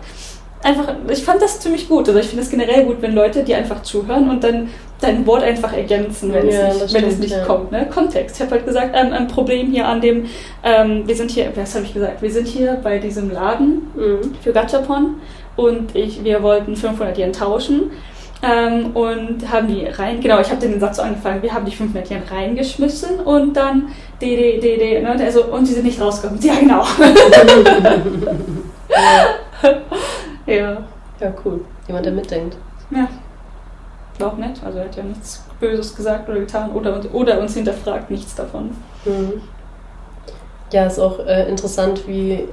einfach, 0.64 0.96
ich 1.08 1.24
fand 1.24 1.42
das 1.42 1.60
ziemlich 1.60 1.88
gut. 1.88 2.08
Also 2.08 2.20
ich 2.20 2.28
finde 2.28 2.44
es 2.44 2.50
generell 2.50 2.86
gut, 2.86 2.98
wenn 3.02 3.14
Leute, 3.14 3.44
die 3.44 3.54
einfach 3.54 3.84
zuhören 3.84 4.30
und 4.30 4.44
dann 4.44 4.70
dein 5.02 5.26
Wort 5.26 5.44
einfach 5.44 5.74
ergänzen, 5.74 6.34
wenn 6.34 6.50
Ja, 6.50 6.68
es 6.68 6.82
nicht, 6.82 6.94
wenn 6.94 7.04
es 7.06 7.18
nicht 7.20 7.32
ja. 7.36 7.46
kommt. 7.46 7.72
Ne? 7.72 7.88
Kontext. 7.90 8.36
Ich 8.38 8.42
habe 8.42 8.52
halt 8.52 8.66
gesagt, 8.66 8.96
ähm, 8.96 9.14
ein 9.14 9.28
Problem 9.28 9.72
hier 9.72 9.88
an 9.88 10.02
dem, 10.02 10.26
ähm, 10.64 11.08
wir 11.08 11.16
sind 11.16 11.32
hier, 11.32 11.52
was 11.56 11.76
habe 11.76 11.86
ich 11.86 11.94
gesagt? 11.94 12.22
Wir 12.22 12.32
sind 12.32 12.48
hier 12.48 12.80
bei 12.84 13.00
diesem 13.00 13.32
Laden 13.32 13.88
Mhm. 13.96 14.36
für 14.42 14.52
Gachapon 14.52 15.16
und 15.56 15.96
ich, 15.96 16.24
wir 16.24 16.44
wollten 16.44 16.76
500 16.76 17.18
Yen 17.18 17.34
tauschen. 17.34 17.92
Ähm, 18.42 18.92
und 18.94 19.50
haben 19.52 19.68
die 19.68 19.86
rein, 19.86 20.22
genau, 20.22 20.40
ich 20.40 20.50
habe 20.50 20.62
den 20.62 20.80
Satz 20.80 20.96
so 20.96 21.02
angefangen, 21.02 21.42
wir 21.42 21.54
haben 21.54 21.66
die 21.66 21.76
500 21.76 22.10
Yen 22.10 22.22
reingeschmissen 22.32 23.20
und 23.20 23.54
dann 23.58 23.90
d, 24.22 24.34
d, 24.38 24.60
d, 24.62 24.78
d, 24.78 25.02
ne, 25.02 25.10
also, 25.26 25.44
und 25.48 25.66
sie 25.66 25.74
sind 25.74 25.84
nicht 25.86 26.00
rausgekommen. 26.00 26.42
Ja, 26.46 26.54
genau. 26.58 26.86
ja. 30.46 30.78
Ja, 31.20 31.34
cool. 31.44 31.60
Jemand, 31.88 32.06
der 32.06 32.14
mitdenkt. 32.14 32.56
Ja. 32.92 33.10
War 34.20 34.34
auch 34.34 34.38
nett. 34.38 34.62
Also 34.64 34.80
er 34.80 34.86
hat 34.86 34.96
ja 34.96 35.04
nichts 35.04 35.44
Böses 35.60 35.96
gesagt 35.96 36.30
oder 36.30 36.40
getan 36.40 36.72
oder, 36.72 36.96
uns- 36.96 37.08
oder 37.12 37.40
uns 37.40 37.54
hinterfragt 37.54 38.12
nichts 38.12 38.36
davon. 38.36 38.72
Mhm. 39.06 39.42
Ja, 40.72 40.86
ist 40.86 41.00
auch 41.00 41.20
äh, 41.26 41.50
interessant, 41.50 42.08
wie, 42.08 42.44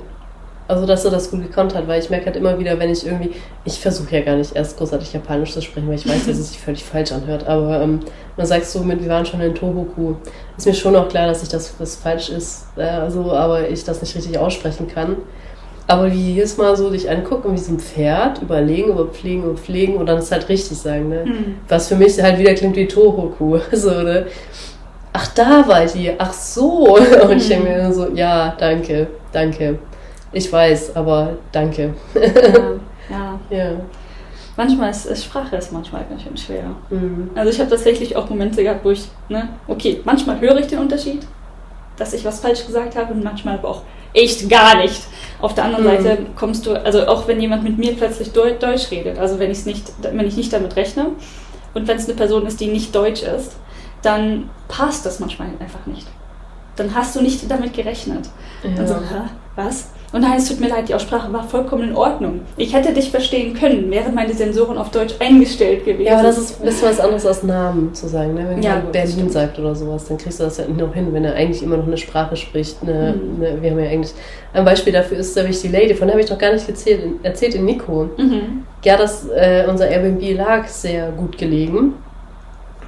also 0.68 0.86
dass 0.86 1.04
er 1.04 1.10
das 1.10 1.30
gut 1.30 1.42
gekonnt 1.42 1.74
hat, 1.74 1.86
weil 1.86 2.00
ich 2.00 2.08
merke 2.08 2.26
halt 2.26 2.36
immer 2.36 2.58
wieder, 2.58 2.78
wenn 2.78 2.88
ich 2.90 3.04
irgendwie, 3.04 3.32
ich 3.64 3.78
versuche 3.78 4.16
ja 4.16 4.22
gar 4.22 4.36
nicht 4.36 4.56
erst 4.56 4.78
großartig 4.78 5.12
Japanisch 5.12 5.52
zu 5.52 5.60
sprechen, 5.60 5.86
weil 5.88 5.96
ich 5.96 6.08
weiß, 6.08 6.26
dass 6.26 6.38
es 6.38 6.48
sich 6.48 6.58
völlig 6.58 6.82
falsch 6.82 7.12
anhört, 7.12 7.46
aber 7.46 7.80
ähm, 7.82 8.00
dann 8.36 8.46
sagst 8.46 8.74
du 8.74 8.80
mit, 8.84 9.02
wir 9.02 9.10
waren 9.10 9.26
schon 9.26 9.40
in 9.42 9.54
Tohoku, 9.54 10.14
ist 10.56 10.66
mir 10.66 10.72
schon 10.74 10.96
auch 10.96 11.08
klar, 11.08 11.26
dass 11.26 11.42
ich 11.42 11.50
das, 11.50 11.76
das 11.78 11.96
falsch 11.96 12.30
ist, 12.30 12.66
äh, 12.76 12.82
also, 12.84 13.32
aber 13.32 13.68
ich 13.68 13.84
das 13.84 14.00
nicht 14.00 14.14
richtig 14.16 14.38
aussprechen 14.38 14.88
kann. 14.88 15.16
Aber 15.88 16.10
wie 16.10 16.32
jedes 16.32 16.56
Mal 16.56 16.76
so 16.76 16.90
dich 16.90 17.08
angucken, 17.08 17.52
wie 17.52 17.58
so 17.58 17.72
ein 17.72 17.78
Pferd, 17.78 18.42
überlegen, 18.42 18.90
überpflegen 18.90 19.44
und 19.44 19.60
pflegen 19.60 19.96
und 19.96 20.06
dann 20.06 20.18
es 20.18 20.32
halt 20.32 20.48
richtig 20.48 20.78
sagen, 20.78 21.08
ne? 21.08 21.24
Was 21.68 21.88
für 21.88 21.94
mich 21.94 22.20
halt 22.20 22.38
wieder 22.38 22.54
klingt 22.54 22.76
wie 22.76 22.88
Tohoku. 22.88 23.58
So, 23.72 23.90
ne? 23.90 24.26
Ach, 25.12 25.28
da 25.28 25.66
war 25.66 25.86
die. 25.86 26.12
Ach 26.18 26.32
so. 26.32 26.98
Und 27.28 27.36
ich 27.38 27.48
denke 27.48 27.70
mir 27.70 27.82
nur 27.84 27.92
so, 27.92 28.08
ja, 28.14 28.54
danke, 28.58 29.06
danke. 29.32 29.78
Ich 30.30 30.52
weiß, 30.52 30.94
aber 30.94 31.38
danke. 31.52 31.94
Ja, 32.14 32.20
ja. 33.08 33.40
Ja. 33.50 33.70
Manchmal 34.56 34.90
ist, 34.90 35.06
ist 35.06 35.24
Sprache 35.24 35.56
ist 35.56 35.72
manchmal 35.72 36.04
ganz 36.08 36.22
schön 36.22 36.36
schwer. 36.36 36.64
Mhm. 36.90 37.30
Also 37.34 37.50
ich 37.50 37.60
habe 37.60 37.70
tatsächlich 37.70 38.16
auch 38.16 38.28
Momente 38.28 38.62
gehabt, 38.62 38.84
wo 38.84 38.90
ich, 38.90 39.06
ne, 39.28 39.48
okay, 39.68 40.00
manchmal 40.04 40.40
höre 40.40 40.58
ich 40.58 40.66
den 40.66 40.80
Unterschied, 40.80 41.26
dass 41.96 42.12
ich 42.12 42.24
was 42.24 42.40
falsch 42.40 42.66
gesagt 42.66 42.96
habe 42.96 43.14
und 43.14 43.22
manchmal 43.22 43.54
aber 43.54 43.68
auch 43.68 43.82
echt 44.12 44.48
gar 44.48 44.76
nicht. 44.78 45.02
Auf 45.40 45.54
der 45.54 45.64
anderen 45.64 45.84
Mhm. 45.84 46.02
Seite 46.02 46.18
kommst 46.34 46.64
du, 46.66 46.72
also 46.82 47.06
auch 47.06 47.28
wenn 47.28 47.40
jemand 47.40 47.62
mit 47.62 47.76
mir 47.78 47.94
plötzlich 47.94 48.32
Deu 48.32 48.52
Deutsch 48.58 48.90
redet, 48.90 49.18
also 49.18 49.38
wenn 49.38 49.50
ich 49.50 49.66
nicht, 49.66 49.92
wenn 50.00 50.26
ich 50.26 50.36
nicht 50.36 50.52
damit 50.52 50.76
rechne 50.76 51.06
und 51.74 51.86
wenn 51.88 51.96
es 51.98 52.06
eine 52.06 52.14
Person 52.14 52.46
ist, 52.46 52.60
die 52.60 52.68
nicht 52.68 52.94
Deutsch 52.94 53.22
ist, 53.22 53.52
dann 54.02 54.48
passt 54.68 55.04
das 55.04 55.20
manchmal 55.20 55.48
einfach 55.58 55.84
nicht. 55.86 56.06
Dann 56.76 56.94
hast 56.94 57.16
du 57.16 57.22
nicht 57.22 57.50
damit 57.50 57.72
gerechnet. 57.74 58.28
Und 58.64 58.86
so, 58.86 58.94
Ja. 58.94 59.00
hä, 59.00 59.20
was? 59.56 59.90
Und 60.12 60.20
nein, 60.20 60.34
es 60.38 60.48
tut 60.48 60.60
mir 60.60 60.68
leid, 60.68 60.88
die 60.88 60.94
Aussprache 60.94 61.32
war 61.32 61.42
vollkommen 61.42 61.90
in 61.90 61.96
Ordnung. 61.96 62.40
Ich 62.56 62.72
hätte 62.74 62.92
dich 62.94 63.10
verstehen 63.10 63.54
können, 63.54 63.90
wären 63.90 64.14
meine 64.14 64.32
Sensoren 64.32 64.78
auf 64.78 64.90
Deutsch 64.90 65.14
eingestellt 65.18 65.84
gewesen. 65.84 66.06
ja, 66.06 66.14
aber 66.14 66.22
das 66.22 66.38
ist 66.38 66.60
ein 66.60 66.64
bisschen 66.66 66.88
was 66.88 67.00
anderes 67.00 67.26
als 67.26 67.42
Namen 67.42 67.92
zu 67.92 68.06
sagen. 68.06 68.34
Ne? 68.34 68.46
Wenn 68.48 68.62
Ja, 68.62 68.80
das 68.80 68.92
Berlin 68.92 69.28
sagt 69.30 69.58
oder 69.58 69.74
sowas, 69.74 70.04
dann 70.06 70.16
kriegst 70.16 70.38
du 70.40 70.44
das 70.44 70.58
ja 70.58 70.64
noch 70.68 70.94
hin, 70.94 71.08
wenn 71.12 71.24
er 71.24 71.34
eigentlich 71.34 71.62
immer 71.62 71.76
noch 71.76 71.86
eine 71.88 71.96
Sprache 71.98 72.36
spricht. 72.36 72.76
Eine, 72.82 73.14
Mhm. 73.14 73.42
eine, 73.44 73.62
wir 73.62 73.70
haben 73.72 73.78
ja 73.80 73.90
eigentlich, 73.90 74.14
ein 74.54 74.64
Beispiel 74.64 74.92
dafür 74.92 75.18
ist 75.18 75.36
nämlich 75.36 75.60
die 75.60 75.68
Lady, 75.68 75.94
von 75.94 76.06
der 76.06 76.14
habe 76.14 76.22
ich 76.22 76.30
doch 76.30 76.38
gar 76.38 76.52
nicht 76.52 76.68
erzählt, 76.68 77.00
erzählt 77.24 77.54
in 77.56 77.64
Nico. 77.64 78.08
Mhm. 78.16 78.62
Ja, 78.84 78.96
das, 78.96 79.26
äh, 79.28 79.64
unser 79.68 79.88
Airbnb 79.88 80.36
lag 80.36 80.66
sehr 80.68 81.10
gut 81.10 81.36
gelegen. 81.36 81.94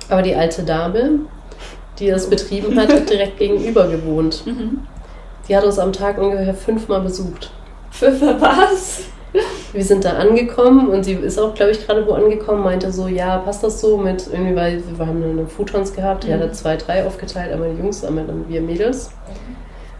Aber 0.08 0.22
die 0.22 0.34
alte 0.34 0.62
Dame, 0.62 1.10
die 1.98 2.06
das 2.08 2.30
betrieben 2.30 2.78
hat, 2.78 2.92
hat 2.92 3.10
direkt 3.10 3.36
gegenüber 3.38 3.88
gewohnt. 3.88 4.44
Mhm. 4.46 4.78
Die 5.48 5.56
hat 5.56 5.64
uns 5.64 5.78
am 5.78 5.92
Tag 5.92 6.18
ungefähr 6.18 6.54
fünfmal 6.54 7.00
besucht. 7.00 7.50
Für, 7.90 8.12
was? 8.40 9.04
Wir 9.72 9.84
sind 9.84 10.04
da 10.04 10.12
angekommen 10.14 10.88
und 10.88 11.04
sie 11.04 11.12
ist 11.12 11.38
auch, 11.38 11.54
glaube 11.54 11.72
ich, 11.72 11.86
gerade 11.86 12.06
wo 12.06 12.12
angekommen, 12.12 12.62
meinte 12.62 12.90
so, 12.90 13.08
ja, 13.08 13.38
passt 13.38 13.62
das 13.62 13.80
so 13.80 13.98
mit, 13.98 14.26
irgendwie, 14.32 14.56
weil 14.56 14.82
wir 14.96 15.06
haben 15.06 15.22
eine 15.22 15.46
Futons 15.46 15.92
gehabt, 15.94 16.24
die 16.24 16.28
Mhm. 16.28 16.34
hat 16.34 16.40
er 16.40 16.52
zwei, 16.52 16.76
drei 16.76 17.04
aufgeteilt, 17.04 17.52
einmal 17.52 17.74
die 17.74 17.80
Jungs, 17.80 18.04
einmal 18.04 18.24
dann 18.24 18.48
wir 18.48 18.60
Mädels. 18.62 19.10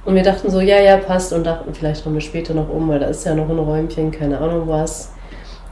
Und 0.04 0.14
wir 0.14 0.22
dachten 0.22 0.50
so, 0.50 0.60
ja, 0.60 0.80
ja, 0.80 0.96
passt 0.96 1.34
und 1.34 1.44
dachten, 1.44 1.74
vielleicht 1.74 2.02
kommen 2.02 2.14
wir 2.16 2.22
später 2.22 2.54
noch 2.54 2.70
um, 2.70 2.88
weil 2.88 2.98
da 2.98 3.06
ist 3.06 3.26
ja 3.26 3.34
noch 3.34 3.48
ein 3.50 3.58
Räumchen, 3.58 4.10
keine 4.10 4.38
Ahnung 4.38 4.62
was. 4.66 5.12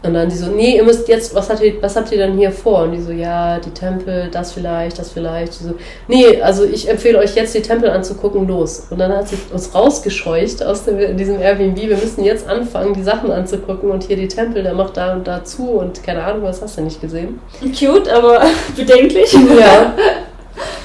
Und 0.03 0.15
dann 0.15 0.29
die 0.29 0.37
so, 0.37 0.47
nee, 0.47 0.77
ihr 0.77 0.85
müsst 0.85 1.09
jetzt, 1.09 1.35
was 1.35 1.51
habt 1.51 1.61
ihr, 1.63 1.83
was 1.83 1.97
habt 1.97 2.13
ihr 2.13 2.19
denn 2.19 2.37
hier 2.37 2.53
vor? 2.53 2.83
Und 2.83 2.93
die 2.93 3.01
so, 3.01 3.11
ja, 3.11 3.59
die 3.59 3.71
Tempel, 3.71 4.29
das 4.31 4.53
vielleicht, 4.53 4.99
das 4.99 5.11
vielleicht. 5.11 5.59
Die 5.59 5.65
so, 5.65 5.75
nee, 6.07 6.41
also 6.41 6.65
ich 6.65 6.89
empfehle 6.89 7.19
euch 7.19 7.35
jetzt 7.35 7.55
die 7.55 7.63
Tempel 7.63 7.91
anzugucken, 7.91 8.47
los. 8.47 8.87
Und 8.91 8.99
dann 8.99 9.13
hat 9.13 9.29
sie 9.29 9.39
uns 9.53 9.75
rausgescheucht 9.75 10.63
aus 10.63 10.85
dem, 10.85 11.17
diesem 11.17 11.41
Airbnb. 11.41 11.77
Wir 11.77 11.97
müssen 11.97 12.23
jetzt 12.25 12.49
anfangen, 12.49 12.95
die 12.95 13.03
Sachen 13.03 13.33
anzugucken 13.33 13.91
und 13.91 14.05
hier 14.05 14.17
die 14.17 14.29
Tempel, 14.29 14.63
der 14.63 14.75
macht 14.75 14.97
da 14.97 15.15
und 15.15 15.27
da 15.27 15.45
zu 15.45 15.71
und 15.71 16.03
keine 16.03 16.23
Ahnung, 16.23 16.43
was 16.45 16.63
hast 16.63 16.79
du 16.79 16.83
nicht 16.83 17.01
gesehen? 17.01 17.41
Cute, 17.61 18.09
aber 18.09 18.43
bedenklich. 18.77 19.33
Ja. 19.33 19.95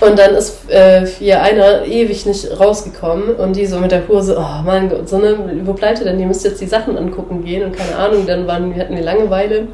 Und 0.02 0.18
dann 0.18 0.34
ist 0.34 0.70
äh, 0.70 1.06
hier 1.06 1.42
einer 1.42 1.86
ewig 1.86 2.26
nicht 2.26 2.60
rausgekommen 2.60 3.36
und 3.36 3.56
die 3.56 3.68
so 3.68 3.78
mit 3.78 3.92
der 3.92 4.02
so, 4.20 4.36
oh 4.38 4.64
mein 4.66 4.90
Gott, 4.90 5.08
so, 5.08 5.20
ne, 5.20 5.38
wo 5.64 5.74
bleibt 5.74 6.00
ihr 6.00 6.06
denn? 6.06 6.20
Ihr 6.20 6.26
müsst 6.26 6.44
jetzt 6.44 6.60
die 6.60 6.66
Sachen 6.66 6.98
angucken 6.98 7.44
gehen 7.46 7.64
und 7.64 7.76
keine 7.78 7.96
Ahnung, 7.96 8.26
dann 8.26 8.48
waren, 8.48 8.74
wir 8.74 8.82
hatten 8.82 8.96
die 8.96 9.04
Langeweile 9.04 9.68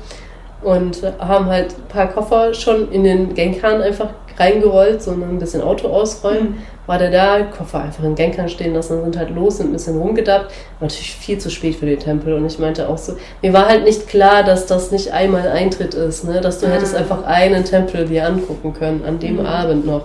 und 0.62 1.02
haben 1.20 1.46
halt 1.46 1.68
ein 1.78 1.88
paar 1.88 2.10
Koffer 2.10 2.54
schon 2.54 2.92
in 2.92 3.04
den 3.06 3.34
Genkan 3.36 3.82
einfach 3.82 4.10
reingerollt, 4.38 5.02
so 5.02 5.12
ein 5.12 5.40
bisschen 5.40 5.62
Auto 5.62 5.88
ausräumen. 5.88 6.50
Mhm. 6.50 6.58
War 6.88 6.98
der 6.98 7.12
da, 7.12 7.40
Koffer 7.42 7.82
einfach 7.82 8.04
in 8.04 8.16
Genkan 8.16 8.48
stehen 8.50 8.74
lassen, 8.74 9.02
sind 9.04 9.18
halt 9.18 9.30
los, 9.36 9.58
sind 9.58 9.70
ein 9.70 9.74
bisschen 9.74 9.98
rumgedappt. 9.98 10.46
War 10.80 10.88
natürlich 10.88 11.16
viel 11.16 11.38
zu 11.38 11.50
spät 11.50 11.76
für 11.76 11.86
den 11.86 12.00
Tempel 12.00 12.34
und 12.34 12.46
ich 12.46 12.60
meinte 12.60 12.88
auch 12.90 12.98
so, 12.98 13.14
mir 13.42 13.52
war 13.54 13.68
halt 13.68 13.84
nicht 13.84 14.08
klar, 14.08 14.44
dass 14.44 14.66
das 14.68 14.92
nicht 14.92 15.12
einmal 15.12 15.48
Eintritt 15.50 15.94
ist, 15.94 16.24
ne? 16.26 16.40
dass 16.42 16.60
du 16.60 16.66
Ah. 16.68 16.70
hättest 16.70 16.96
einfach 16.96 17.24
einen 17.26 17.64
Tempel 17.66 18.06
dir 18.06 18.26
angucken 18.28 18.74
können, 18.74 19.04
an 19.08 19.20
dem 19.20 19.38
Mhm. 19.38 19.46
Abend 19.46 19.86
noch. 19.86 20.04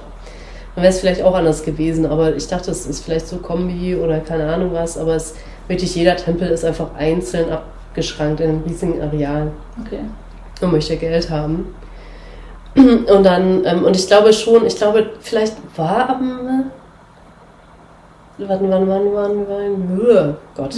Dann 0.74 0.82
wäre 0.82 0.92
es 0.92 1.00
vielleicht 1.00 1.22
auch 1.22 1.34
anders 1.34 1.62
gewesen, 1.64 2.06
aber 2.06 2.34
ich 2.34 2.46
dachte, 2.48 2.70
es 2.70 2.86
ist 2.86 3.04
vielleicht 3.04 3.28
so 3.28 3.36
Kombi 3.38 3.94
oder 3.96 4.20
keine 4.20 4.50
Ahnung 4.52 4.72
was, 4.72 4.96
aber 4.96 5.14
es 5.14 5.34
wirklich 5.68 5.94
jeder 5.94 6.16
Tempel 6.16 6.48
ist 6.48 6.64
einfach 6.64 6.94
einzeln 6.96 7.50
abgeschrankt 7.50 8.40
in 8.40 8.48
einem 8.50 8.62
riesigen 8.62 9.00
Areal 9.02 9.50
Okay. 9.84 10.00
und 10.60 10.72
möchte 10.72 10.96
Geld 10.96 11.28
haben. 11.30 11.74
Und 12.74 13.22
dann, 13.22 13.64
ähm, 13.66 13.84
und 13.84 13.94
ich 13.96 14.06
glaube 14.06 14.32
schon, 14.32 14.64
ich 14.64 14.76
glaube, 14.76 15.10
vielleicht 15.20 15.56
war 15.76 16.08
am. 16.08 16.70
Äh, 18.38 18.44
wann, 18.48 18.70
wann, 18.70 18.88
wann, 18.88 18.88
wann, 18.88 19.46
wann, 19.46 19.98
wann, 19.98 20.36
Gott, 20.56 20.70
ganz 20.74 20.76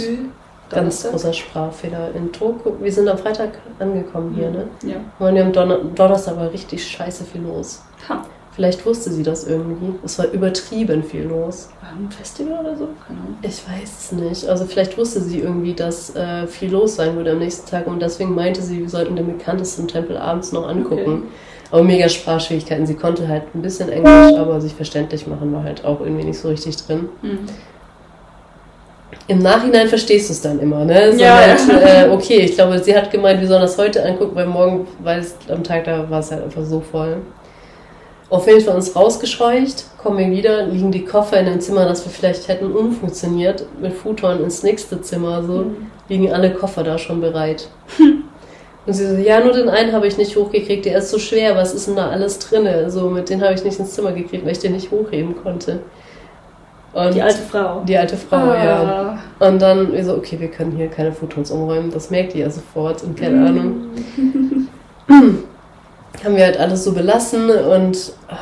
Donnerstag? 0.69 1.11
großer 1.11 1.33
Sprachfehler 1.33 2.09
in 2.13 2.33
Toko. 2.33 2.75
Wir 2.81 2.91
sind 2.91 3.07
am 3.07 3.17
Freitag 3.17 3.51
angekommen 3.79 4.35
hier, 4.35 4.49
ne? 4.51 4.67
Ja. 4.83 4.97
Und 5.25 5.35
wir 5.35 5.45
haben 5.45 5.53
Donner 5.53 5.77
Donnerstag 5.95 6.35
war 6.37 6.51
richtig 6.51 6.85
scheiße 6.85 7.23
viel 7.23 7.43
los. 7.43 7.81
Ha. 8.09 8.23
Vielleicht 8.55 8.85
wusste 8.85 9.11
sie 9.11 9.23
das 9.23 9.45
irgendwie. 9.45 9.95
Es 10.05 10.17
war 10.17 10.27
übertrieben 10.31 11.03
viel 11.03 11.23
los. 11.23 11.67
War 11.81 11.89
ein 11.91 12.09
Festival 12.09 12.61
oder 12.61 12.77
so? 12.77 12.87
Keine 13.05 13.19
Ahnung. 13.19 13.37
Ich 13.41 13.61
weiß 13.67 13.91
es 13.99 14.11
nicht. 14.13 14.47
Also 14.47 14.63
vielleicht 14.63 14.97
wusste 14.97 15.19
sie 15.19 15.39
irgendwie, 15.39 15.73
dass 15.73 16.15
äh, 16.15 16.47
viel 16.47 16.71
los 16.71 16.95
sein 16.95 17.17
würde 17.17 17.31
am 17.31 17.39
nächsten 17.39 17.69
Tag 17.69 17.85
und 17.85 18.01
deswegen 18.01 18.33
meinte 18.33 18.61
sie, 18.61 18.79
wir 18.79 18.89
sollten 18.89 19.17
den 19.17 19.37
bekanntesten 19.37 19.89
Tempel 19.89 20.15
abends 20.15 20.53
noch 20.53 20.69
angucken. 20.69 21.23
Aber 21.69 21.83
mega 21.83 22.07
Sprachschwierigkeiten. 22.07 22.85
Sie 22.85 22.93
konnte 22.93 23.27
halt 23.27 23.43
ein 23.53 23.61
bisschen 23.61 23.89
Englisch, 23.89 24.33
aber 24.37 24.61
sich 24.61 24.73
verständlich 24.73 25.27
machen 25.27 25.51
war 25.51 25.63
halt 25.63 25.83
auch 25.83 25.99
irgendwie 25.99 26.23
nicht 26.23 26.39
so 26.39 26.47
richtig 26.47 26.77
drin. 26.77 27.09
Mhm. 27.21 27.39
Im 29.27 29.39
Nachhinein 29.39 29.89
verstehst 29.89 30.29
du 30.29 30.33
es 30.33 30.41
dann 30.41 30.59
immer, 30.59 30.85
ne? 30.85 31.11
So 31.11 31.21
Ja, 31.21 31.35
halt, 31.35 31.59
äh, 31.69 32.09
okay, 32.09 32.41
ich 32.41 32.53
glaube, 32.53 32.79
sie 32.79 32.95
hat 32.95 33.11
gemeint, 33.11 33.41
wir 33.41 33.47
sollen 33.47 33.61
das 33.61 33.77
heute 33.77 34.05
angucken, 34.05 34.35
weil 34.35 34.45
morgen, 34.45 34.87
weil 35.03 35.19
es 35.19 35.35
am 35.49 35.63
Tag 35.63 35.85
da 35.85 36.09
war 36.09 36.19
es 36.19 36.31
halt 36.31 36.43
einfach 36.43 36.63
so 36.63 36.79
voll. 36.79 37.17
Auf 38.29 38.47
jeden 38.47 38.61
Fall 38.61 38.75
uns 38.75 38.95
rausgescheucht, 38.95 39.85
kommen 40.01 40.17
wir 40.17 40.31
wieder, 40.31 40.65
liegen 40.65 40.91
die 40.91 41.05
Koffer 41.05 41.39
in 41.39 41.45
dem 41.45 41.61
Zimmer, 41.61 41.85
das 41.85 42.03
wir 42.05 42.11
vielleicht 42.11 42.47
hätten 42.47 42.71
umfunktioniert, 42.71 43.65
mit 43.79 43.93
Futon 43.93 44.43
ins 44.43 44.63
nächste 44.63 44.99
Zimmer, 45.01 45.43
so, 45.43 45.53
Mhm. 45.59 45.75
liegen 46.09 46.33
alle 46.33 46.51
Koffer 46.51 46.83
da 46.83 46.97
schon 46.97 47.21
bereit. 47.21 47.69
Und 48.87 48.93
sie 48.93 49.07
so, 49.07 49.15
ja, 49.15 49.39
nur 49.43 49.53
den 49.53 49.69
einen 49.69 49.93
habe 49.93 50.07
ich 50.07 50.17
nicht 50.17 50.35
hochgekriegt, 50.35 50.85
der 50.85 50.97
ist 50.99 51.09
so 51.11 51.19
schwer, 51.19 51.55
was 51.55 51.73
ist 51.73 51.87
denn 51.87 51.95
da 51.95 52.09
alles 52.09 52.39
drinne? 52.39 52.89
So, 52.91 53.09
mit 53.09 53.29
den 53.29 53.43
habe 53.43 53.53
ich 53.53 53.63
nicht 53.63 53.79
ins 53.79 53.91
Zimmer 53.93 54.11
gekriegt, 54.11 54.43
weil 54.43 54.51
ich 54.53 54.59
den 54.59 54.73
nicht 54.73 54.89
hochheben 54.91 55.35
konnte. 55.41 55.79
Und 56.93 57.13
Die 57.13 57.21
alte 57.21 57.41
Frau. 57.41 57.81
die 57.87 57.97
alte 57.97 58.15
Frau, 58.17 58.53
ja. 58.53 59.17
Ah. 59.39 59.47
Und 59.47 59.61
dann 59.61 59.91
wir 59.91 60.03
so, 60.05 60.15
okay, 60.15 60.39
wir 60.39 60.47
können 60.49 60.71
hier 60.71 60.87
keine 60.87 61.11
Futons 61.11 61.51
umräumen, 61.51 61.91
das 61.91 62.09
merkt 62.09 62.33
ihr 62.35 62.41
ja 62.45 62.49
sofort 62.49 63.03
und 63.03 63.19
keine 63.19 63.35
Mhm. 63.37 63.45
Ahnung. 63.47 63.75
Haben 66.25 66.35
wir 66.35 66.43
halt 66.45 66.57
alles 66.59 66.83
so 66.83 66.91
belassen 66.93 67.49
und 67.49 68.11
ah, 68.27 68.37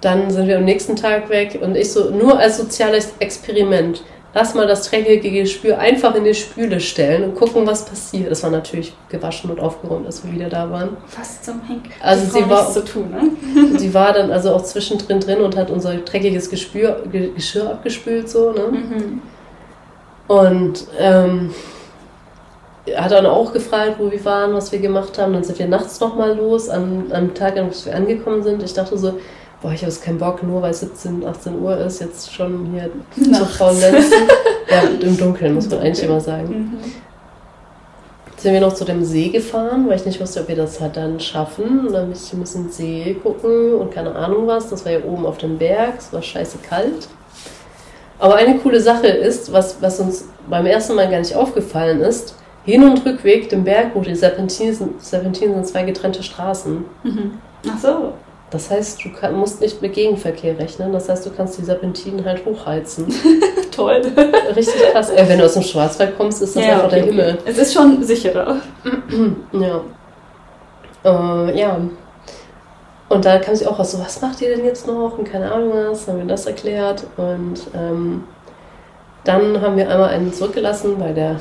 dann 0.00 0.30
sind 0.30 0.48
wir 0.48 0.56
am 0.56 0.64
nächsten 0.64 0.96
Tag 0.96 1.28
weg 1.28 1.58
und 1.62 1.76
ich 1.76 1.92
so, 1.92 2.10
nur 2.10 2.38
als 2.38 2.56
soziales 2.56 3.12
Experiment, 3.18 4.02
lass 4.32 4.54
mal 4.54 4.66
das 4.66 4.88
dreckige 4.88 5.30
Gespür 5.42 5.78
einfach 5.78 6.14
in 6.14 6.24
die 6.24 6.32
Spüle 6.34 6.80
stellen 6.80 7.24
und 7.24 7.34
gucken, 7.34 7.66
was 7.66 7.84
passiert. 7.84 8.30
Es 8.32 8.42
war 8.42 8.50
natürlich 8.50 8.94
gewaschen 9.10 9.50
und 9.50 9.60
aufgeräumt, 9.60 10.06
als 10.06 10.24
wir 10.24 10.32
wieder 10.32 10.48
da 10.48 10.70
waren. 10.70 10.96
Was 11.18 11.42
zum 11.42 11.60
Henk. 11.66 11.90
Also 12.00 12.38
sie 12.38 12.48
war, 12.48 12.72
zu 12.72 12.82
tun, 12.84 13.10
ne? 13.10 13.78
sie 13.78 13.92
war 13.92 14.14
dann 14.14 14.30
also 14.32 14.54
auch 14.54 14.62
zwischendrin 14.62 15.20
drin 15.20 15.40
und 15.40 15.56
hat 15.56 15.68
unser 15.70 15.94
dreckiges 15.96 16.48
Gespür, 16.48 17.02
Ge- 17.12 17.32
Geschirr 17.34 17.68
abgespült 17.70 18.30
so, 18.30 18.52
ne? 18.52 18.62
Mhm. 18.70 19.22
Und 20.28 20.86
ähm, 20.98 21.50
hat 22.96 23.12
dann 23.12 23.26
auch 23.26 23.52
gefragt, 23.52 23.96
wo 23.98 24.10
wir 24.10 24.24
waren, 24.24 24.54
was 24.54 24.72
wir 24.72 24.78
gemacht 24.78 25.18
haben. 25.18 25.32
Dann 25.32 25.44
sind 25.44 25.58
wir 25.58 25.68
nachts 25.68 26.00
nochmal 26.00 26.36
los, 26.36 26.68
am, 26.68 27.06
am 27.12 27.34
Tag, 27.34 27.56
an 27.56 27.70
dem 27.70 27.84
wir 27.84 27.94
angekommen 27.94 28.42
sind. 28.42 28.62
Ich 28.62 28.72
dachte 28.72 28.96
so, 28.96 29.18
boah, 29.60 29.72
ich 29.72 29.80
habe 29.82 29.92
jetzt 29.92 30.02
keinen 30.02 30.18
Bock, 30.18 30.42
nur 30.42 30.62
weil 30.62 30.70
es 30.70 30.80
17, 30.80 31.24
18 31.26 31.60
Uhr 31.60 31.76
ist, 31.78 32.00
jetzt 32.00 32.32
schon 32.32 32.72
hier 32.72 32.90
zu 33.32 33.44
faulenzen. 33.44 34.28
ja, 34.70 34.82
im 35.00 35.16
Dunkeln, 35.16 35.54
muss 35.54 35.68
man 35.68 35.80
eigentlich 35.80 36.04
immer 36.04 36.20
sagen. 36.20 36.48
Mhm. 36.48 36.78
Sind 38.36 38.54
wir 38.54 38.60
noch 38.62 38.72
zu 38.72 38.86
dem 38.86 39.04
See 39.04 39.28
gefahren, 39.28 39.86
weil 39.86 39.96
ich 39.96 40.06
nicht 40.06 40.18
wusste, 40.18 40.40
ob 40.40 40.48
wir 40.48 40.56
das 40.56 40.80
halt 40.80 40.96
dann 40.96 41.20
schaffen. 41.20 41.86
Und 41.86 41.92
dann 41.92 42.04
ein 42.04 42.10
bisschen, 42.10 42.38
ein 42.38 42.42
bisschen 42.42 42.70
See 42.70 43.16
gucken 43.22 43.74
und 43.74 43.92
keine 43.92 44.14
Ahnung 44.14 44.46
was. 44.46 44.70
Das 44.70 44.86
war 44.86 44.92
ja 44.92 45.04
oben 45.04 45.26
auf 45.26 45.36
dem 45.36 45.58
Berg, 45.58 45.96
es 45.98 46.10
war 46.10 46.22
scheiße 46.22 46.58
kalt. 46.66 47.08
Aber 48.18 48.36
eine 48.36 48.58
coole 48.58 48.80
Sache 48.80 49.08
ist, 49.08 49.52
was, 49.52 49.82
was 49.82 50.00
uns 50.00 50.24
beim 50.48 50.64
ersten 50.64 50.94
Mal 50.94 51.10
gar 51.10 51.18
nicht 51.18 51.34
aufgefallen 51.34 52.00
ist, 52.00 52.34
Hin- 52.64 52.84
und 52.84 53.04
Rückweg, 53.04 53.48
den 53.48 53.64
Berg 53.64 53.94
hoch, 53.94 54.02
die 54.02 54.14
Serpentinen 54.14 54.74
sind, 54.74 55.02
Serpentinen 55.02 55.54
sind 55.54 55.66
zwei 55.66 55.82
getrennte 55.82 56.22
Straßen. 56.22 56.84
Mhm. 57.02 57.38
Ach 57.68 57.78
so. 57.78 58.12
Das 58.50 58.68
heißt, 58.68 59.04
du 59.04 59.12
kann, 59.12 59.36
musst 59.36 59.60
nicht 59.60 59.80
mit 59.80 59.92
Gegenverkehr 59.92 60.58
rechnen. 60.58 60.92
Das 60.92 61.08
heißt, 61.08 61.24
du 61.24 61.30
kannst 61.30 61.56
die 61.58 61.62
Serpentinen 61.62 62.24
halt 62.24 62.44
hochheizen. 62.44 63.06
Toll. 63.70 64.02
Richtig 64.56 64.82
krass. 64.92 65.10
Äh, 65.10 65.24
wenn 65.28 65.38
du 65.38 65.44
aus 65.44 65.54
dem 65.54 65.62
Schwarzwald 65.62 66.16
kommst, 66.18 66.42
ist 66.42 66.56
das 66.56 66.64
einfach 66.64 66.88
der 66.88 66.98
okay, 66.98 67.10
Himmel. 67.10 67.38
okay. 67.40 67.50
Es 67.50 67.58
ist 67.58 67.72
schon 67.72 68.02
sicherer. 68.02 68.56
Ja. 69.52 69.80
Äh, 71.02 71.58
ja. 71.58 71.78
Und 73.08 73.24
da 73.24 73.38
kam 73.38 73.54
sie 73.56 73.66
auch 73.66 73.78
raus, 73.78 73.92
so, 73.92 73.98
was 73.98 74.20
macht 74.20 74.40
ihr 74.40 74.54
denn 74.54 74.64
jetzt 74.64 74.86
noch? 74.86 75.18
Und 75.18 75.24
keine 75.24 75.50
Ahnung 75.50 75.72
was, 75.72 76.06
haben 76.06 76.18
wir 76.18 76.24
das 76.26 76.46
erklärt. 76.46 77.04
Und 77.16 77.60
ähm, 77.74 78.24
dann 79.24 79.60
haben 79.60 79.76
wir 79.76 79.88
einmal 79.88 80.10
einen 80.10 80.32
zurückgelassen, 80.32 81.00
weil 81.00 81.14
der, 81.14 81.40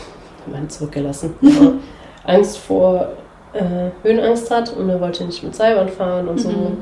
einen 0.54 0.70
zurückgelassen, 0.70 1.36
aber 1.42 1.74
Angst 2.26 2.58
vor 2.58 3.10
äh, 3.54 3.90
Höhenangst 4.04 4.52
hat 4.52 4.74
und 4.76 4.90
er 4.90 5.02
wollte 5.02 5.26
nicht 5.26 5.44
mit 5.44 5.56
Seilbahn 5.56 5.90
fahren 5.90 6.28
und 6.28 6.40
so. 6.40 6.50
Mhm. 6.50 6.78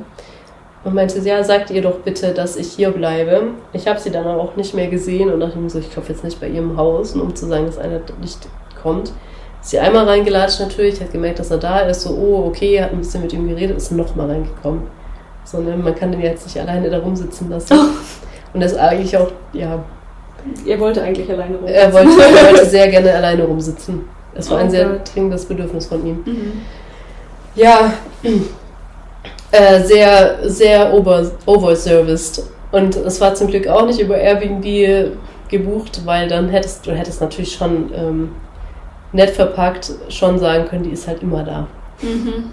Und 0.84 0.94
meinte, 0.94 1.19
sie, 1.19 1.30
ja, 1.30 1.44
sagt 1.44 1.69
ihr 1.69 1.81
doch 1.81 1.99
bitte, 1.99 2.34
dass 2.34 2.56
ich 2.56 2.68
hier 2.73 2.91
bleibe. 2.91 3.49
Ich 3.73 3.88
habe 3.88 3.99
sie 3.99 4.11
dann 4.11 4.26
aber 4.26 4.41
auch 4.41 4.56
nicht 4.56 4.73
mehr 4.73 4.88
gesehen 4.88 5.31
und 5.31 5.39
dachte 5.39 5.57
mir 5.57 5.69
so, 5.69 5.80
ich 5.80 5.91
klopfe 5.91 6.14
jetzt 6.14 6.23
nicht 6.23 6.39
bei 6.39 6.48
ihrem 6.48 6.77
Haus, 6.77 7.14
um 7.14 7.35
zu 7.35 7.48
sagen, 7.48 7.65
dass 7.65 7.77
einer 7.77 7.99
nicht 8.22 8.48
kommt. 8.81 9.11
Ist 9.61 9.72
sie 9.72 9.80
einmal 9.80 10.06
reingelatscht 10.06 10.61
natürlich, 10.61 11.02
hat 11.02 11.11
gemerkt, 11.11 11.39
dass 11.39 11.52
er 11.52 11.57
da 11.57 11.80
ist, 11.80 12.03
so, 12.03 12.11
oh, 12.11 12.45
okay, 12.48 12.81
hat 12.81 12.91
ein 12.91 12.99
bisschen 12.99 13.23
mit 13.23 13.34
ihm 13.34 13.49
geredet, 13.49 13.76
ist 13.76 13.91
nochmal 13.91 14.30
reingekommen. 14.30 14.84
So, 15.44 15.60
ne, 15.60 15.76
man 15.76 15.95
kann 15.95 16.11
den 16.11 16.22
jetzt 16.22 16.45
nicht 16.45 16.60
alleine 16.60 16.89
da 16.89 16.99
rumsitzen 16.99 17.49
lassen. 17.49 17.77
Und 18.53 18.61
das 18.61 18.73
ist 18.73 18.77
eigentlich 18.77 19.18
auch, 19.18 19.31
ja, 19.53 19.84
Ihr 20.65 20.80
wollte 20.80 21.01
eigentlich 21.01 21.30
alleine 21.30 21.55
rum. 21.57 21.68
er 21.68 21.91
wollte, 21.93 22.09
er 22.22 22.45
wollte 22.51 22.65
sehr 22.65 22.88
gerne 22.88 23.14
alleine 23.14 23.43
rumsitzen. 23.43 24.01
Es 24.34 24.49
war 24.49 24.57
Oh 24.57 24.61
ein 24.61 24.69
sehr 24.69 24.85
Gott. 24.88 25.14
dringendes 25.14 25.45
Bedürfnis 25.45 25.88
von 25.88 26.05
ihm. 26.05 26.23
Mhm. 26.26 26.51
Ja, 27.55 27.93
äh, 29.51 29.81
sehr, 29.81 30.38
sehr 30.49 30.93
over, 30.93 31.31
overserviced. 31.45 32.43
Und 32.72 32.95
es 32.95 33.19
war 33.22 33.34
zum 33.34 33.47
Glück 33.47 33.68
auch 33.68 33.85
nicht 33.85 33.99
über 33.99 34.18
Airbnb 34.18 35.11
gebucht, 35.49 36.01
weil 36.05 36.27
dann 36.27 36.49
hättest 36.49 36.85
du 36.85 36.91
hättest 36.91 37.22
natürlich 37.22 37.53
schon 37.53 37.89
ähm, 37.95 38.31
nett 39.14 39.30
verpackt 39.31 39.91
schon 40.09 40.38
sagen 40.38 40.65
können, 40.68 40.84
die 40.84 40.91
ist 40.91 41.07
halt 41.07 41.23
immer 41.23 41.43
da. 41.43 41.68
Mhm. 42.01 42.51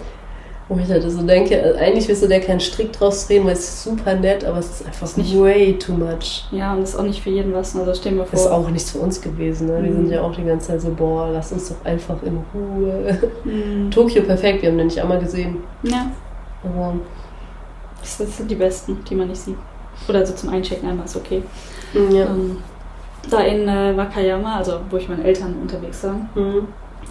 Wo 0.67 0.79
ich 0.79 0.89
halt 0.89 1.03
so 1.09 1.21
denke, 1.21 1.53
äh, 1.55 1.77
eigentlich 1.77 2.07
willst 2.07 2.23
du 2.23 2.27
der 2.27 2.39
keinen 2.41 2.59
Strick 2.59 2.91
draus 2.91 3.27
drehen, 3.27 3.45
weil 3.45 3.53
es 3.53 3.59
ist 3.59 3.83
super 3.83 4.15
nett, 4.15 4.43
aber 4.43 4.57
es 4.57 4.81
ist 4.81 4.85
einfach 4.87 5.15
nicht- 5.15 5.39
way 5.39 5.77
too 5.77 5.93
much. 5.93 6.45
Ja, 6.51 6.73
und 6.73 6.81
das 6.81 6.91
ist 6.91 6.95
auch 6.99 7.03
nicht 7.03 7.21
für 7.21 7.29
jeden 7.29 7.53
was. 7.53 7.75
Also 7.75 7.93
stehen 7.93 8.15
wir 8.17 8.23
vor. 8.25 8.31
Das 8.31 8.41
ist 8.41 8.47
auch 8.51 8.67
nichts 8.69 8.89
für 8.91 8.97
uns 8.97 9.21
gewesen. 9.21 9.67
Ne? 9.67 9.83
Wir 9.83 9.91
Mhm. 9.91 9.95
sind 9.97 10.09
ja 10.11 10.21
auch 10.21 10.35
die 10.35 10.43
ganze 10.43 10.69
Zeit 10.69 10.81
so, 10.81 10.89
boah, 10.89 11.29
lass 11.31 11.51
uns 11.51 11.69
doch 11.69 11.85
einfach 11.85 12.15
in 12.23 12.39
Ruhe. 12.53 13.17
Mhm. 13.43 13.91
Tokio 13.91 14.23
perfekt, 14.23 14.63
wir 14.63 14.69
haben 14.69 14.77
den 14.79 14.87
nicht 14.87 14.99
einmal 14.99 15.19
gesehen. 15.19 15.57
Ja, 15.83 16.07
Aber, 16.63 16.93
das 18.01 18.17
sind 18.17 18.49
die 18.49 18.55
besten, 18.55 18.97
die 19.07 19.13
man 19.13 19.27
nicht 19.27 19.41
sieht. 19.41 19.57
Oder 20.09 20.25
so 20.25 20.33
zum 20.33 20.49
Einchecken 20.49 20.89
einmal 20.89 21.05
ist 21.05 21.15
okay. 21.15 21.43
ja. 21.93 22.25
Ähm, 22.25 22.57
da 23.29 23.39
in 23.41 23.67
äh, 23.67 23.95
Wakayama, 23.95 24.57
also 24.57 24.79
wo 24.89 24.97
ich 24.97 25.07
mit 25.09 25.17
meinen 25.19 25.27
Eltern 25.27 25.55
unterwegs 25.61 26.03
war, 26.03 26.15
Mhm. 26.35 26.67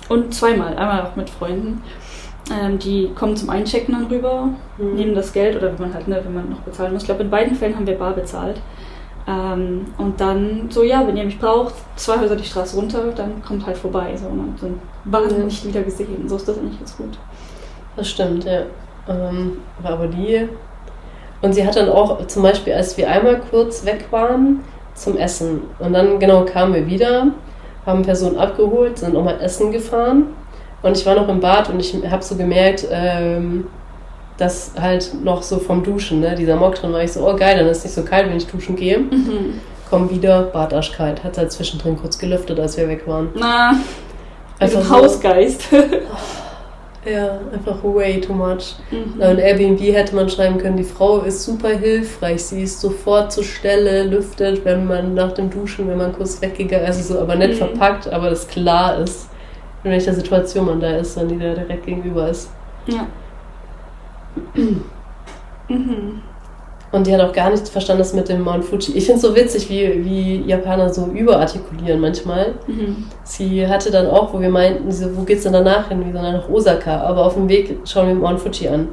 und 0.09 0.35
zweimal, 0.35 0.77
einmal 0.77 1.03
auch 1.03 1.15
mit 1.17 1.31
Freunden. 1.31 1.83
Ähm, 2.53 2.79
die 2.79 3.11
kommen 3.15 3.37
zum 3.37 3.49
Einchecken 3.51 3.95
dann 3.95 4.07
rüber, 4.07 4.51
Mhm. 4.79 4.95
nehmen 4.95 5.15
das 5.15 5.33
Geld 5.33 5.57
oder 5.57 5.73
wenn 5.73 5.81
man 5.87 5.95
halt, 5.95 6.09
ne, 6.09 6.21
wenn 6.23 6.35
man 6.35 6.51
noch 6.51 6.61
bezahlen 6.61 6.93
muss. 6.93 7.03
Ich 7.03 7.07
glaube, 7.07 7.23
in 7.23 7.31
beiden 7.31 7.55
Fällen 7.55 7.75
haben 7.75 7.87
wir 7.87 7.99
bar 7.99 8.13
bezahlt. 8.13 8.61
Ähm, 9.27 9.87
und 9.97 10.21
dann 10.21 10.67
so, 10.69 10.83
ja, 10.83 11.07
wenn 11.07 11.17
ihr 11.17 11.25
mich 11.25 11.39
braucht, 11.39 11.75
zwei 11.97 12.19
Häuser 12.21 12.37
die 12.37 12.45
Straße 12.45 12.77
runter, 12.77 13.05
dann 13.17 13.43
kommt 13.43 13.65
halt 13.67 13.79
vorbei. 13.79 14.15
So, 14.17 14.27
und 14.27 14.57
dann 14.61 14.81
waren 15.05 15.31
wir 15.31 15.39
Ja. 15.39 15.45
nicht 15.45 15.67
wieder 15.67 15.81
gesehen. 15.83 16.29
So 16.29 16.37
ist 16.37 16.47
das 16.47 16.59
eigentlich 16.59 16.79
ganz 16.79 16.97
gut. 16.97 17.19
Das 17.97 18.09
stimmt, 18.09 18.45
ja. 18.45 18.63
Ähm, 19.09 19.59
aber 19.83 20.07
die. 20.09 20.47
Und 21.41 21.55
sie 21.55 21.67
hat 21.67 21.77
dann 21.77 21.89
auch, 21.89 22.27
zum 22.27 22.43
Beispiel, 22.43 22.75
als 22.75 22.97
wir 22.99 23.09
einmal 23.09 23.41
kurz 23.51 23.85
weg 23.87 24.07
waren 24.11 24.61
zum 24.95 25.17
Essen 25.17 25.63
und 25.79 25.93
dann 25.93 26.19
genau 26.19 26.45
kamen 26.45 26.75
wir 26.75 26.87
wieder, 26.87 27.29
haben 27.87 28.03
Personen 28.03 28.39
abgeholt, 28.39 28.99
sind 28.99 29.15
nochmal 29.15 29.41
essen 29.41 29.73
gefahren 29.73 30.27
und 30.85 30.97
ich 30.97 31.05
war 31.07 31.15
noch 31.17 31.29
im 31.29 31.41
Bad 31.41 31.69
und 31.71 31.81
ich 31.81 31.95
habe 32.11 32.23
so 32.23 32.37
gemerkt, 32.37 32.87
ähm, 32.91 33.67
dass 34.39 34.73
halt 34.81 35.13
noch 35.23 35.43
so 35.43 35.59
vom 35.59 35.83
Duschen, 35.83 36.21
ne, 36.21 36.35
dieser 36.35 36.57
Mock 36.57 36.75
drin 36.77 36.93
war, 36.93 37.03
ich 37.03 37.13
so, 37.13 37.29
oh 37.29 37.35
geil, 37.37 37.57
dann 37.59 37.67
ist 37.67 37.79
es 37.79 37.85
nicht 37.85 37.95
so 37.95 38.03
kalt, 38.03 38.29
wenn 38.29 38.37
ich 38.37 38.47
duschen 38.47 38.77
gehe. 38.77 38.99
Mhm. 38.99 39.61
Komm 39.91 40.11
wieder, 40.11 40.43
Bad 40.45 40.75
arschkalt. 40.75 41.23
Hat 41.23 41.39
halt 41.39 41.53
zwischendrin 41.53 41.97
kurz 41.97 42.19
gelüftet, 42.19 42.59
als 42.59 42.77
wir 42.77 42.89
weg 42.89 43.07
waren. 43.07 43.29
Na, 43.37 43.71
Einfach 44.59 44.79
also 44.79 44.81
so- 44.83 44.91
Hausgeist. 44.91 45.65
Ja, 47.07 47.39
einfach 47.53 47.85
way 47.85 48.19
too 48.19 48.33
much. 48.33 48.77
Mhm. 48.91 49.21
In 49.21 49.39
Airbnb 49.39 49.79
hätte 49.93 50.17
man 50.17 50.27
schreiben 50.31 50.57
können, 50.57 50.79
die 50.79 50.85
Frau 50.85 51.19
ist 51.19 51.45
super 51.45 51.69
hilfreich, 51.69 52.43
sie 52.43 52.63
ist 52.63 52.81
sofort 52.81 53.31
zur 53.31 53.45
Stelle, 53.45 54.05
lüftet, 54.05 54.65
wenn 54.65 54.87
man 54.87 55.13
nach 55.13 55.33
dem 55.33 55.51
Duschen, 55.51 55.87
wenn 55.87 55.99
man 55.99 56.15
kurz 56.15 56.41
weggegangen 56.41 56.87
ist, 56.89 56.97
also 56.97 57.15
so, 57.15 57.21
aber 57.21 57.37
nett 57.37 57.51
Mhm. 57.53 57.57
verpackt, 57.57 58.11
aber 58.11 58.31
das 58.31 58.49
klar 58.49 58.99
ist, 59.01 59.29
in 59.85 59.91
welcher 59.91 60.15
Situation 60.15 60.67
man 60.67 60.81
da 60.81 60.97
ist, 60.97 61.17
wenn 61.19 61.29
die 61.29 61.39
da 61.39 61.55
direkt 61.55 61.85
gegenüber 61.87 62.29
ist. 62.29 62.51
Ja. 62.87 63.07
mhm. 65.69 66.23
Und 66.91 67.09
die 67.09 67.13
hat 67.13 67.21
auch 67.21 67.33
gar 67.33 67.51
nicht 67.51 67.69
verstanden, 67.69 67.99
das 67.99 68.15
mit 68.15 68.29
dem 68.29 68.43
Mount 68.43 68.65
Fuji. 68.65 68.97
Ich 68.97 69.07
finde 69.07 69.17
es 69.17 69.23
so 69.23 69.35
witzig, 69.35 69.69
wie, 69.69 70.05
wie 70.05 70.45
Japaner 70.47 70.93
so 70.93 71.07
überartikulieren 71.07 72.01
manchmal. 72.01 72.55
Mhm. 72.69 73.07
Sie 73.25 73.67
hatte 73.67 73.91
dann 73.91 74.07
auch, 74.07 74.33
wo 74.33 74.41
wir 74.41 74.49
meinten, 74.49 74.91
so, 74.93 75.07
wo 75.17 75.23
geht's 75.23 75.43
denn 75.43 75.53
danach 75.53 75.89
hin? 75.89 75.99
Wir 75.99 76.13
sind 76.13 76.23
dann 76.23 76.35
nach 76.35 76.49
Osaka, 76.49 77.01
aber 77.01 77.27
auf 77.27 77.35
dem 77.35 77.49
Weg 77.49 77.79
schauen 77.85 78.07
wir 78.07 78.15
Mount 78.15 78.41
Fuji 78.41 78.69
an. 78.69 78.89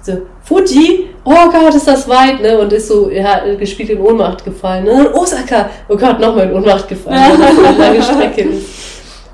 So, 0.00 0.18
Fuji? 0.42 1.10
Oh 1.24 1.50
Gott, 1.50 1.74
ist 1.74 1.88
das 1.88 2.08
weit, 2.08 2.40
ne? 2.40 2.58
Und 2.58 2.72
ist 2.72 2.86
so, 2.86 3.10
ja, 3.10 3.40
gespielt 3.56 3.90
in 3.90 4.00
Ohnmacht 4.00 4.44
gefallen. 4.44 4.84
Ne? 4.84 5.10
Osaka! 5.12 5.70
Oh 5.88 5.96
Gott, 5.96 6.20
nochmal 6.20 6.48
in 6.50 6.54
Ohnmacht 6.54 6.86
gefallen, 6.86 7.16
eine 7.18 7.78
lange 7.78 8.02
Strecke. 8.02 8.48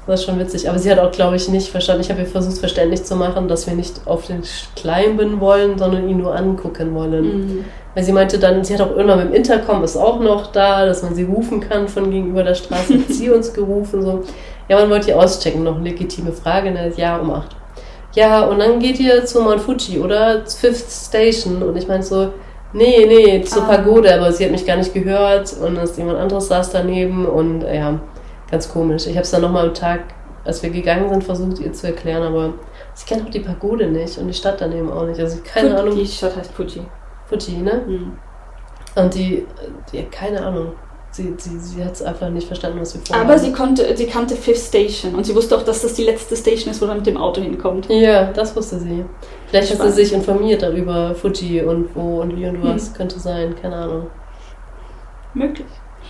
Das 0.07 0.21
ist 0.21 0.27
schon 0.27 0.39
witzig. 0.39 0.69
Aber 0.69 0.79
sie 0.79 0.91
hat 0.91 0.99
auch, 0.99 1.13
glaube 1.13 1.37
ich, 1.37 1.49
nicht 1.49 1.69
verstanden. 1.69 2.01
Ich 2.03 2.11
habe 2.11 2.21
ihr 2.21 2.27
versucht, 2.27 2.59
verständlich 2.59 3.05
zu 3.05 3.17
machen, 3.17 3.49
dass 3.49 3.67
wir 3.67 3.75
nicht 3.75 4.01
auf 4.07 4.27
den 4.27 4.43
Climben 4.75 5.41
wollen, 5.41 5.79
sondern 5.79 6.09
ihn 6.09 6.19
nur 6.19 6.35
angucken 6.35 6.95
wollen. 6.95 7.25
Mhm. 7.25 7.65
Weil 7.95 8.05
sie 8.05 8.13
meinte 8.13 8.39
dann, 8.39 8.65
sie 8.65 8.75
hat 8.75 8.81
auch 8.81 8.97
irgendwann 8.97 9.19
mit 9.19 9.29
dem 9.29 9.35
Intercom 9.35 9.85
ist 9.85 9.97
auch 9.97 10.21
noch 10.21 10.53
da, 10.53 10.87
dass 10.87 11.03
man 11.03 11.15
sie 11.15 11.25
rufen 11.25 11.61
kann 11.61 11.87
von 11.89 12.11
gegenüber 12.11 12.43
der 12.43 12.55
Straße. 12.55 12.95
Hat 12.95 13.09
sie 13.09 13.31
uns 13.31 13.53
gerufen, 13.53 14.03
so. 14.03 14.23
Ja, 14.69 14.79
man 14.79 14.91
wollte 14.91 15.11
ihr 15.11 15.19
auschecken, 15.19 15.65
noch 15.65 15.77
eine 15.77 15.85
legitime 15.91 16.33
Frage, 16.33 16.71
ne? 16.71 16.93
Ja, 16.97 17.19
um 17.19 17.31
acht. 17.33 17.57
Ja, 18.15 18.45
und 18.45 18.59
dann 18.59 18.79
geht 18.81 18.99
ihr 18.99 19.25
zu 19.25 19.41
Mount 19.41 19.61
Fuji 19.61 20.01
oder 20.01 20.43
Fifth 20.47 20.91
Station. 20.91 21.63
Und 21.63 21.77
ich 21.77 21.87
meinte 21.87 22.07
so, 22.07 22.29
nee, 22.73 23.05
nee, 23.07 23.43
zur 23.43 23.63
Ah. 23.63 23.77
Pagode, 23.77 24.15
aber 24.15 24.33
sie 24.33 24.45
hat 24.45 24.53
mich 24.53 24.67
gar 24.67 24.77
nicht 24.77 24.95
gehört 24.95 25.55
und 25.65 25.77
es 25.77 25.97
jemand 25.97 26.19
anderes 26.19 26.49
saß 26.49 26.71
daneben 26.71 27.27
und 27.27 27.63
ja, 27.63 28.01
ganz 28.51 28.69
komisch. 28.69 29.07
Ich 29.07 29.13
habe 29.17 29.23
es 29.23 29.31
dann 29.31 29.43
nochmal 29.43 29.69
am 29.69 29.75
Tag, 29.75 30.01
als 30.45 30.63
wir 30.63 30.71
gegangen 30.71 31.09
sind, 31.11 31.25
versucht 31.25 31.59
ihr 31.61 31.73
zu 31.73 31.87
erklären, 31.89 32.23
aber 32.23 32.55
sie 32.95 33.07
kennt 33.07 33.27
auch 33.27 33.31
die 33.31 33.41
Pagode 33.41 33.87
nicht 33.87 34.19
und 34.19 34.29
die 34.29 34.35
Stadt 34.35 34.61
daneben 34.61 34.91
auch 34.91 35.07
nicht. 35.07 35.21
Also 35.21 35.39
keine 35.45 35.79
Ahnung. 35.79 35.97
Die 35.97 36.07
Stadt 36.07 36.37
heißt 36.37 36.53
Fuji. 36.53 36.83
Fuji, 37.29 37.59
ne? 37.59 37.83
Mhm. 37.87 38.13
Und 38.97 39.15
die, 39.15 39.47
die 39.93 40.03
keine 40.05 40.45
Ahnung. 40.45 40.73
Sie, 41.13 41.35
sie, 41.39 41.59
sie 41.59 41.85
hat 41.85 41.93
es 41.95 42.03
einfach 42.03 42.29
nicht 42.31 42.47
verstanden, 42.47 42.81
was 42.81 42.95
wir 42.95 43.01
vorhaben. 43.05 43.29
Aber 43.29 43.37
sie 43.37 43.51
konnte, 43.51 43.97
sie 43.97 44.07
kannte 44.07 44.37
Fifth 44.37 44.69
Station 44.69 45.17
und 45.17 45.27
sie 45.27 45.35
wusste 45.35 45.57
auch, 45.57 45.63
dass 45.65 45.83
das 45.83 45.95
die 45.95 46.05
letzte 46.05 46.37
Station 46.37 46.71
ist, 46.71 46.81
wo 46.81 46.87
man 46.87 46.99
mit 46.99 47.07
dem 47.07 47.17
Auto 47.17 47.41
hinkommt. 47.41 47.89
Ja, 47.89 48.27
das 48.33 48.55
wusste 48.55 48.79
sie. 48.79 49.05
Vielleicht 49.49 49.71
hat 49.71 49.77
Spannend. 49.79 49.95
sie 49.97 50.05
sich 50.05 50.13
informiert 50.13 50.63
darüber, 50.63 51.13
Fuji 51.17 51.63
und 51.63 51.95
wo 51.97 52.21
und 52.21 52.37
wie 52.37 52.47
und 52.47 52.63
Hm. 52.63 52.75
was. 52.75 52.95
Könnte 52.95 53.19
sein, 53.19 53.57
keine 53.61 53.75
Ahnung. 53.75 54.07
Möglich. 55.35 55.67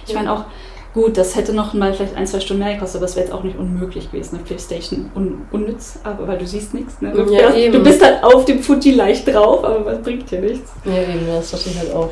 Ich 0.07 0.15
meine 0.15 0.33
auch, 0.33 0.45
Gut, 0.93 1.17
das 1.17 1.37
hätte 1.37 1.53
noch 1.53 1.73
mal 1.73 1.95
vielleicht 1.95 2.17
ein, 2.17 2.27
zwei 2.27 2.41
Stunden 2.41 2.65
mehr 2.65 2.75
gekostet, 2.75 2.97
aber 2.99 3.05
es 3.05 3.15
wäre 3.15 3.27
jetzt 3.27 3.33
auch 3.33 3.45
nicht 3.45 3.57
unmöglich 3.57 4.11
gewesen, 4.11 4.37
eine 4.37 4.45
Fifth 4.47 4.63
Station 4.63 5.11
un 5.15 5.43
unnütz, 5.53 6.01
aber 6.03 6.27
weil 6.27 6.39
du 6.39 6.47
siehst 6.47 6.75
nichts. 6.75 7.01
Ne? 7.01 7.13
Du, 7.13 7.33
Ja, 7.33 7.51
du 7.51 7.83
bist 7.83 8.05
halt 8.05 8.25
auf 8.25 8.45
dem 8.45 8.61
Fuji 8.61 8.93
leicht 8.93 9.29
drauf, 9.29 9.63
aber 9.63 9.87
was 9.87 10.03
bringt 10.03 10.29
dir 10.29 10.41
nichts. 10.41 10.73
Ja, 10.85 10.93
eben, 10.95 11.27
das 11.29 11.53
dachte 11.53 11.71
ich 11.71 11.79
halt 11.79 11.95
auch. 11.95 12.11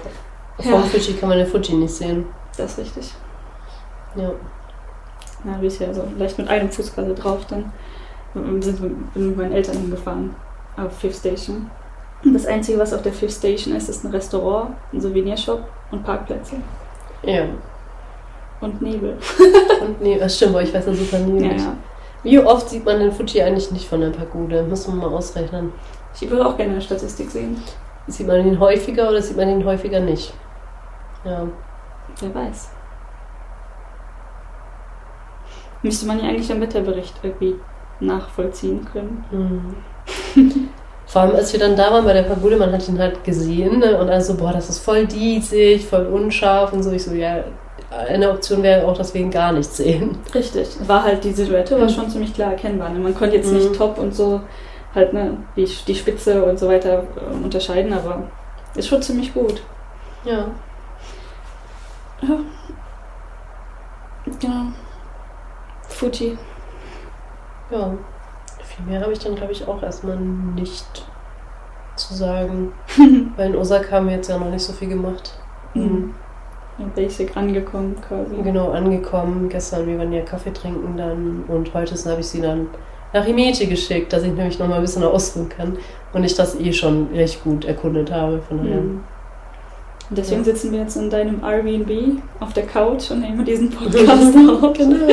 Ja. 0.58 0.70
Vom 0.70 0.84
Fuji 0.84 1.14
kann 1.14 1.28
man 1.28 1.38
den 1.38 1.46
Fuji 1.48 1.74
nicht 1.74 1.92
sehen. 1.92 2.26
Das 2.56 2.72
ist 2.72 2.78
richtig. 2.78 3.12
Ja. 4.14 4.30
Na, 5.44 5.56
bin 5.56 5.68
ich 5.68 5.78
ja 5.78 5.92
so 5.92 6.04
leicht 6.16 6.38
mit 6.38 6.48
einem 6.48 6.70
Fuß 6.70 6.94
quasi 6.94 7.14
drauf, 7.14 7.46
dann 7.48 7.72
sind 8.60 8.82
wir 8.82 8.90
bin 9.14 9.28
mit 9.28 9.36
meinen 9.36 9.52
Eltern 9.52 9.76
hingefahren 9.76 10.34
auf 10.76 10.96
Fifth 10.98 11.18
Station. 11.18 11.68
Und 12.24 12.34
das 12.34 12.46
Einzige, 12.46 12.78
was 12.78 12.92
auf 12.92 13.02
der 13.02 13.12
Fifth 13.12 13.38
Station 13.38 13.74
ist, 13.74 13.88
ist 13.88 14.04
ein 14.04 14.10
Restaurant, 14.10 14.70
ein 14.92 15.00
Souvenirshop 15.00 15.64
und 15.90 16.04
Parkplätze 16.04 16.56
Ja. 17.22 17.44
Und 18.60 18.82
Nebel. 18.82 19.16
Und 19.80 20.00
nee, 20.00 20.18
das 20.18 20.36
stimmt, 20.36 20.54
aber 20.54 20.62
ich 20.62 20.74
weiß 20.74 20.86
ja 20.86 20.92
super 20.92 21.18
nie. 21.18 21.46
Ja, 21.46 21.52
ja. 21.52 21.76
Wie 22.22 22.38
oft 22.40 22.68
sieht 22.68 22.84
man 22.84 22.98
den 22.98 23.12
Fuji 23.12 23.40
eigentlich 23.42 23.70
nicht 23.70 23.88
von 23.88 24.00
der 24.00 24.10
Pagode? 24.10 24.62
Müssen 24.64 24.94
wir 24.94 25.08
mal 25.08 25.14
ausrechnen. 25.14 25.72
Ich 26.20 26.28
würde 26.28 26.44
auch 26.44 26.56
gerne 26.56 26.72
eine 26.72 26.82
Statistik 26.82 27.30
sehen. 27.30 27.62
Sieht 28.08 28.26
man 28.26 28.44
ihn 28.44 28.58
häufiger 28.58 29.08
oder 29.08 29.22
sieht 29.22 29.36
man 29.36 29.48
ihn 29.48 29.64
häufiger 29.64 30.00
nicht? 30.00 30.32
Ja. 31.24 31.46
Wer 32.20 32.34
weiß. 32.34 32.70
Müsste 35.82 36.06
man 36.06 36.18
ja 36.18 36.28
eigentlich 36.28 36.50
am 36.50 36.60
Wetterbericht 36.60 37.14
irgendwie 37.22 37.54
nachvollziehen 38.00 38.84
können. 38.84 39.24
Mhm. 39.30 39.76
Vor 41.06 41.22
allem, 41.22 41.36
als 41.36 41.52
wir 41.52 41.60
dann 41.60 41.76
da 41.76 41.90
waren 41.90 42.04
bei 42.04 42.12
der 42.12 42.24
Pagode, 42.24 42.56
man 42.56 42.72
hat 42.72 42.86
ihn 42.86 42.98
halt 42.98 43.24
gesehen 43.24 43.78
ne? 43.78 43.96
und 43.96 44.10
also, 44.10 44.36
boah, 44.36 44.52
das 44.52 44.68
ist 44.68 44.80
voll 44.80 45.06
diesig, 45.06 45.86
voll 45.86 46.06
unscharf 46.06 46.72
und 46.72 46.82
so. 46.82 46.90
Ich 46.92 47.04
so, 47.04 47.14
ja, 47.14 47.44
eine 47.90 48.30
Option 48.30 48.62
wäre 48.62 48.86
auch, 48.86 48.96
dass 48.96 49.14
wir 49.14 49.20
ihn 49.20 49.30
gar 49.30 49.52
nicht 49.52 49.70
sehen. 49.72 50.18
Richtig. 50.34 50.68
War 50.86 51.04
halt 51.04 51.24
die 51.24 51.32
Silhouette 51.32 51.76
war 51.78 51.84
Mhm. 51.86 51.88
schon 51.90 52.10
ziemlich 52.10 52.34
klar 52.34 52.52
erkennbar. 52.52 52.90
Ne? 52.90 52.98
Man 52.98 53.14
konnte 53.14 53.36
jetzt 53.36 53.48
Mhm. 53.50 53.58
nicht 53.58 53.74
top 53.76 53.98
und 53.98 54.14
so 54.14 54.40
halt 54.94 55.12
ne, 55.12 55.36
die, 55.56 55.64
die 55.86 55.94
Spitze 55.94 56.44
und 56.44 56.58
so 56.58 56.68
weiter 56.68 57.02
äh, 57.16 57.34
unterscheiden, 57.44 57.92
aber 57.92 58.24
ist 58.74 58.88
schon 58.88 59.00
ziemlich 59.02 59.32
gut. 59.34 59.62
Ja. 60.24 60.46
Ja. 62.22 62.38
Genau. 64.40 64.72
Fuji. 65.88 66.36
Ja. 67.70 67.92
Viel 68.64 68.84
mehr 68.86 69.00
habe 69.00 69.12
ich 69.12 69.18
dann, 69.18 69.34
glaube 69.34 69.52
ich, 69.52 69.66
auch 69.66 69.82
erstmal 69.82 70.16
nicht 70.16 71.06
zu 71.96 72.14
sagen. 72.14 72.72
Weil 73.36 73.50
in 73.50 73.56
Osaka 73.56 73.96
haben 73.96 74.08
wir 74.08 74.16
jetzt 74.16 74.28
ja 74.28 74.38
noch 74.38 74.50
nicht 74.50 74.62
so 74.64 74.72
viel 74.72 74.88
gemacht. 74.88 75.32
Mhm. 75.74 76.14
Basic 76.94 77.36
angekommen 77.36 77.96
quasi. 78.06 78.34
Genau, 78.42 78.70
angekommen. 78.70 79.48
Gestern, 79.48 79.86
wir 79.86 79.98
waren 79.98 80.12
ja 80.12 80.22
Kaffee 80.22 80.52
trinken 80.52 80.96
dann 80.96 81.44
und 81.48 81.72
heute 81.74 81.94
habe 82.10 82.20
ich 82.20 82.26
sie 82.28 82.40
dann 82.40 82.68
nach 83.12 83.24
Himeji 83.24 83.66
geschickt, 83.66 84.12
dass 84.12 84.22
ich 84.22 84.32
nämlich 84.32 84.58
noch 84.58 84.68
mal 84.68 84.76
ein 84.76 84.82
bisschen 84.82 85.02
ausruhen 85.02 85.48
kann 85.48 85.76
und 86.12 86.24
ich 86.24 86.34
das 86.34 86.58
eh 86.60 86.72
schon 86.72 87.08
recht 87.14 87.42
gut 87.42 87.64
erkundet 87.64 88.12
habe. 88.12 88.40
Von 88.46 88.58
daher. 88.58 88.80
Mhm. 88.80 89.00
Deswegen 90.10 90.40
Ja. 90.40 90.44
sitzen 90.44 90.72
wir 90.72 90.80
jetzt 90.80 90.96
in 90.96 91.10
deinem 91.10 91.42
Airbnb 91.44 92.22
auf 92.40 92.52
der 92.54 92.64
Couch 92.66 93.10
und 93.10 93.20
nehmen 93.20 93.44
diesen 93.44 93.70
Podcast 93.74 94.34
auf. 94.36 94.72
genau. 94.72 94.96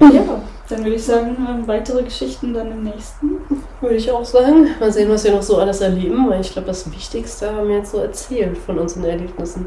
Ja, 0.00 0.22
dann 0.68 0.84
würde 0.84 0.96
ich 0.96 1.04
sagen, 1.04 1.36
ähm, 1.48 1.66
weitere 1.66 2.02
Geschichten 2.02 2.52
dann 2.52 2.70
im 2.70 2.84
nächsten. 2.84 3.38
Würde 3.80 3.96
ich 3.96 4.10
auch 4.10 4.24
sagen. 4.24 4.68
Mal 4.78 4.92
sehen, 4.92 5.10
was 5.10 5.24
wir 5.24 5.32
noch 5.32 5.42
so 5.42 5.58
alles 5.58 5.80
erleben, 5.80 6.28
weil 6.28 6.40
ich 6.40 6.52
glaube, 6.52 6.68
das 6.68 6.90
Wichtigste 6.92 7.54
haben 7.54 7.68
wir 7.68 7.78
jetzt 7.78 7.92
so 7.92 7.98
erzählt 7.98 8.58
von 8.58 8.78
unseren 8.78 9.04
Erlebnissen. 9.04 9.66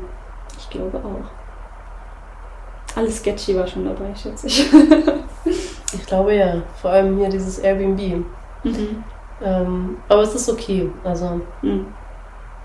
Ich 0.57 0.69
glaube 0.69 0.97
auch. 0.97 2.97
Alles 2.97 3.19
sketchy 3.19 3.55
war 3.55 3.67
schon 3.67 3.85
dabei, 3.85 4.13
schätze 4.15 4.47
ich. 4.47 4.69
Ich 5.93 6.05
glaube 6.05 6.35
ja. 6.35 6.61
Vor 6.81 6.91
allem 6.91 7.17
hier 7.17 7.27
dieses 7.27 7.59
Airbnb. 7.59 8.23
Mhm. 8.63 9.03
Ähm, 9.43 9.97
aber 10.07 10.21
es 10.21 10.35
ist 10.35 10.49
okay. 10.49 10.89
Also, 11.03 11.41
Mhm. 11.61 11.87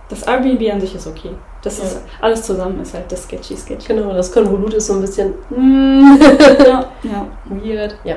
Das 0.09 0.23
Airbnb 0.23 0.73
an 0.73 0.81
sich 0.81 0.95
ist 0.95 1.09
okay. 1.09 1.31
Das 1.67 1.79
Ja. 1.79 1.85
ist 1.85 2.01
alles 2.21 2.43
zusammen 2.43 2.81
ist 2.81 2.95
halt 2.95 3.11
das 3.11 3.25
sketchy 3.25 3.57
sketchy. 3.57 3.89
genau, 3.93 4.13
das 4.13 4.31
Konvolut 4.31 4.73
ist 4.75 4.87
so 4.87 4.93
ein 4.93 5.01
bisschen 5.01 5.35
mm, 5.51 6.17
ja, 6.65 6.85
ja. 7.03 7.27
weird. 7.47 7.97
Ja. 8.05 8.15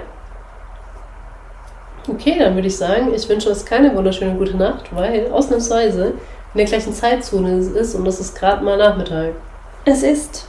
Okay, 2.07 2.35
dann 2.39 2.55
würde 2.55 2.67
ich 2.67 2.77
sagen, 2.77 3.13
ich 3.13 3.27
wünsche 3.29 3.49
uns 3.49 3.65
keine 3.65 3.95
wunderschöne 3.95 4.35
gute 4.35 4.55
Nacht, 4.57 4.95
weil 4.95 5.31
ausnahmsweise 5.31 6.07
in 6.53 6.57
der 6.57 6.65
gleichen 6.65 6.93
Zeitzone 6.93 7.57
es 7.57 7.67
ist 7.67 7.95
und 7.95 8.05
das 8.05 8.19
ist 8.19 8.35
gerade 8.37 8.63
mal 8.63 8.77
Nachmittag. 8.77 9.33
Es 9.85 10.03
ist. 10.03 10.47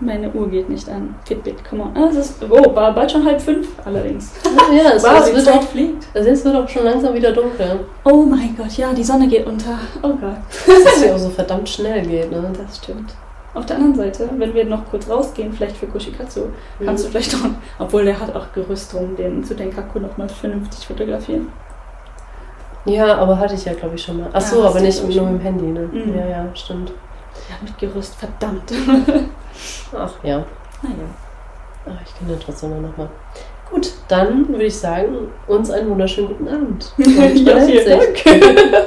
Meine 0.00 0.30
Uhr 0.32 0.48
geht 0.48 0.70
nicht 0.70 0.88
an. 0.88 1.14
Fitbit, 1.26 1.62
come 1.68 1.82
on. 1.82 1.90
Ah, 1.94 2.08
es 2.10 2.16
ist. 2.16 2.42
Oh, 2.48 2.74
war 2.74 2.94
bald 2.94 3.12
schon 3.12 3.24
halb 3.24 3.40
fünf 3.40 3.68
allerdings. 3.84 4.32
Ja, 4.72 4.92
es, 4.94 5.02
Wow, 5.04 5.20
es, 5.20 5.34
wird 5.34 5.44
Zeit 5.44 5.54
auch, 5.56 5.62
fliegt. 5.62 6.06
also 6.14 6.28
jetzt 6.28 6.44
wird 6.44 6.56
auch 6.56 6.68
schon 6.68 6.84
langsam 6.84 7.14
wieder 7.14 7.32
dunkel. 7.32 7.80
Oh 8.04 8.24
mein 8.24 8.56
Gott, 8.56 8.72
ja, 8.78 8.92
die 8.94 9.04
Sonne 9.04 9.28
geht 9.28 9.46
unter. 9.46 9.78
Oh 10.02 10.08
Gott. 10.08 10.38
Dass 10.66 10.96
es 10.96 11.04
ja 11.04 11.14
auch 11.14 11.18
so 11.18 11.28
verdammt 11.40 11.68
schnell 11.68 12.00
geht, 12.06 12.30
ne? 12.30 12.50
Das 12.56 12.78
stimmt. 12.78 13.12
Auf 13.52 13.66
der 13.66 13.76
anderen 13.76 13.96
Seite, 13.96 14.30
wenn 14.38 14.54
wir 14.54 14.64
noch 14.64 14.88
kurz 14.88 15.10
rausgehen, 15.10 15.52
vielleicht 15.52 15.76
für 15.76 15.86
Kushikatsu, 15.86 16.42
kannst 16.82 17.04
du 17.04 17.08
vielleicht 17.10 17.34
auch, 17.34 17.48
obwohl 17.80 18.04
der 18.04 18.18
hat 18.18 18.34
auch 18.34 18.52
Gerüst 18.54 18.92
drum, 18.92 19.16
den 19.16 19.42
zu 19.44 19.54
Denkaku 19.54 19.98
nochmal 19.98 20.28
vernünftig 20.28 20.86
fotografieren. 20.86 21.48
Ja, 22.84 23.18
aber 23.18 23.38
hatte 23.38 23.54
ich 23.54 23.64
ja, 23.64 23.74
glaube 23.74 23.96
ich, 23.96 24.02
schon 24.02 24.18
mal. 24.18 24.30
Ach 24.32 24.40
so, 24.40 24.62
Ja, 24.62 24.68
aber 24.68 24.80
nicht 24.80 25.02
nur 25.02 25.26
mit 25.26 25.40
dem 25.40 25.40
Handy, 25.40 25.66
ne? 25.66 25.80
Mhm. 25.92 26.14
Ja, 26.16 26.26
ja, 26.26 26.46
stimmt. 26.54 26.92
Ja, 27.48 27.56
mit 27.60 27.76
Gerüst, 27.78 28.14
verdammt. 28.14 28.72
Ach 29.96 30.12
ja. 30.22 30.44
Naja. 30.82 30.96
Ach, 31.86 32.02
ich 32.04 32.14
kenne 32.16 32.32
den 32.32 32.40
trotzdem 32.40 32.82
noch 32.82 32.96
mal. 32.96 33.08
Gut, 33.70 33.92
dann 34.08 34.48
würde 34.48 34.64
ich 34.64 34.76
sagen, 34.76 35.28
uns 35.46 35.70
einen 35.70 35.90
wunderschönen 35.90 36.28
guten 36.28 36.48
Abend. 36.48 36.92
Und 36.98 37.36
ja, 37.46 37.60
vielen 37.60 37.88
Dank. 37.88 38.24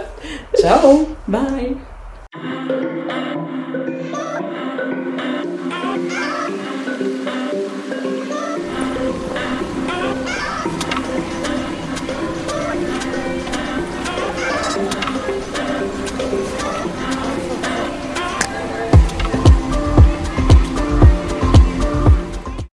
Ciao. 0.53 1.07
Bye. 1.27 1.77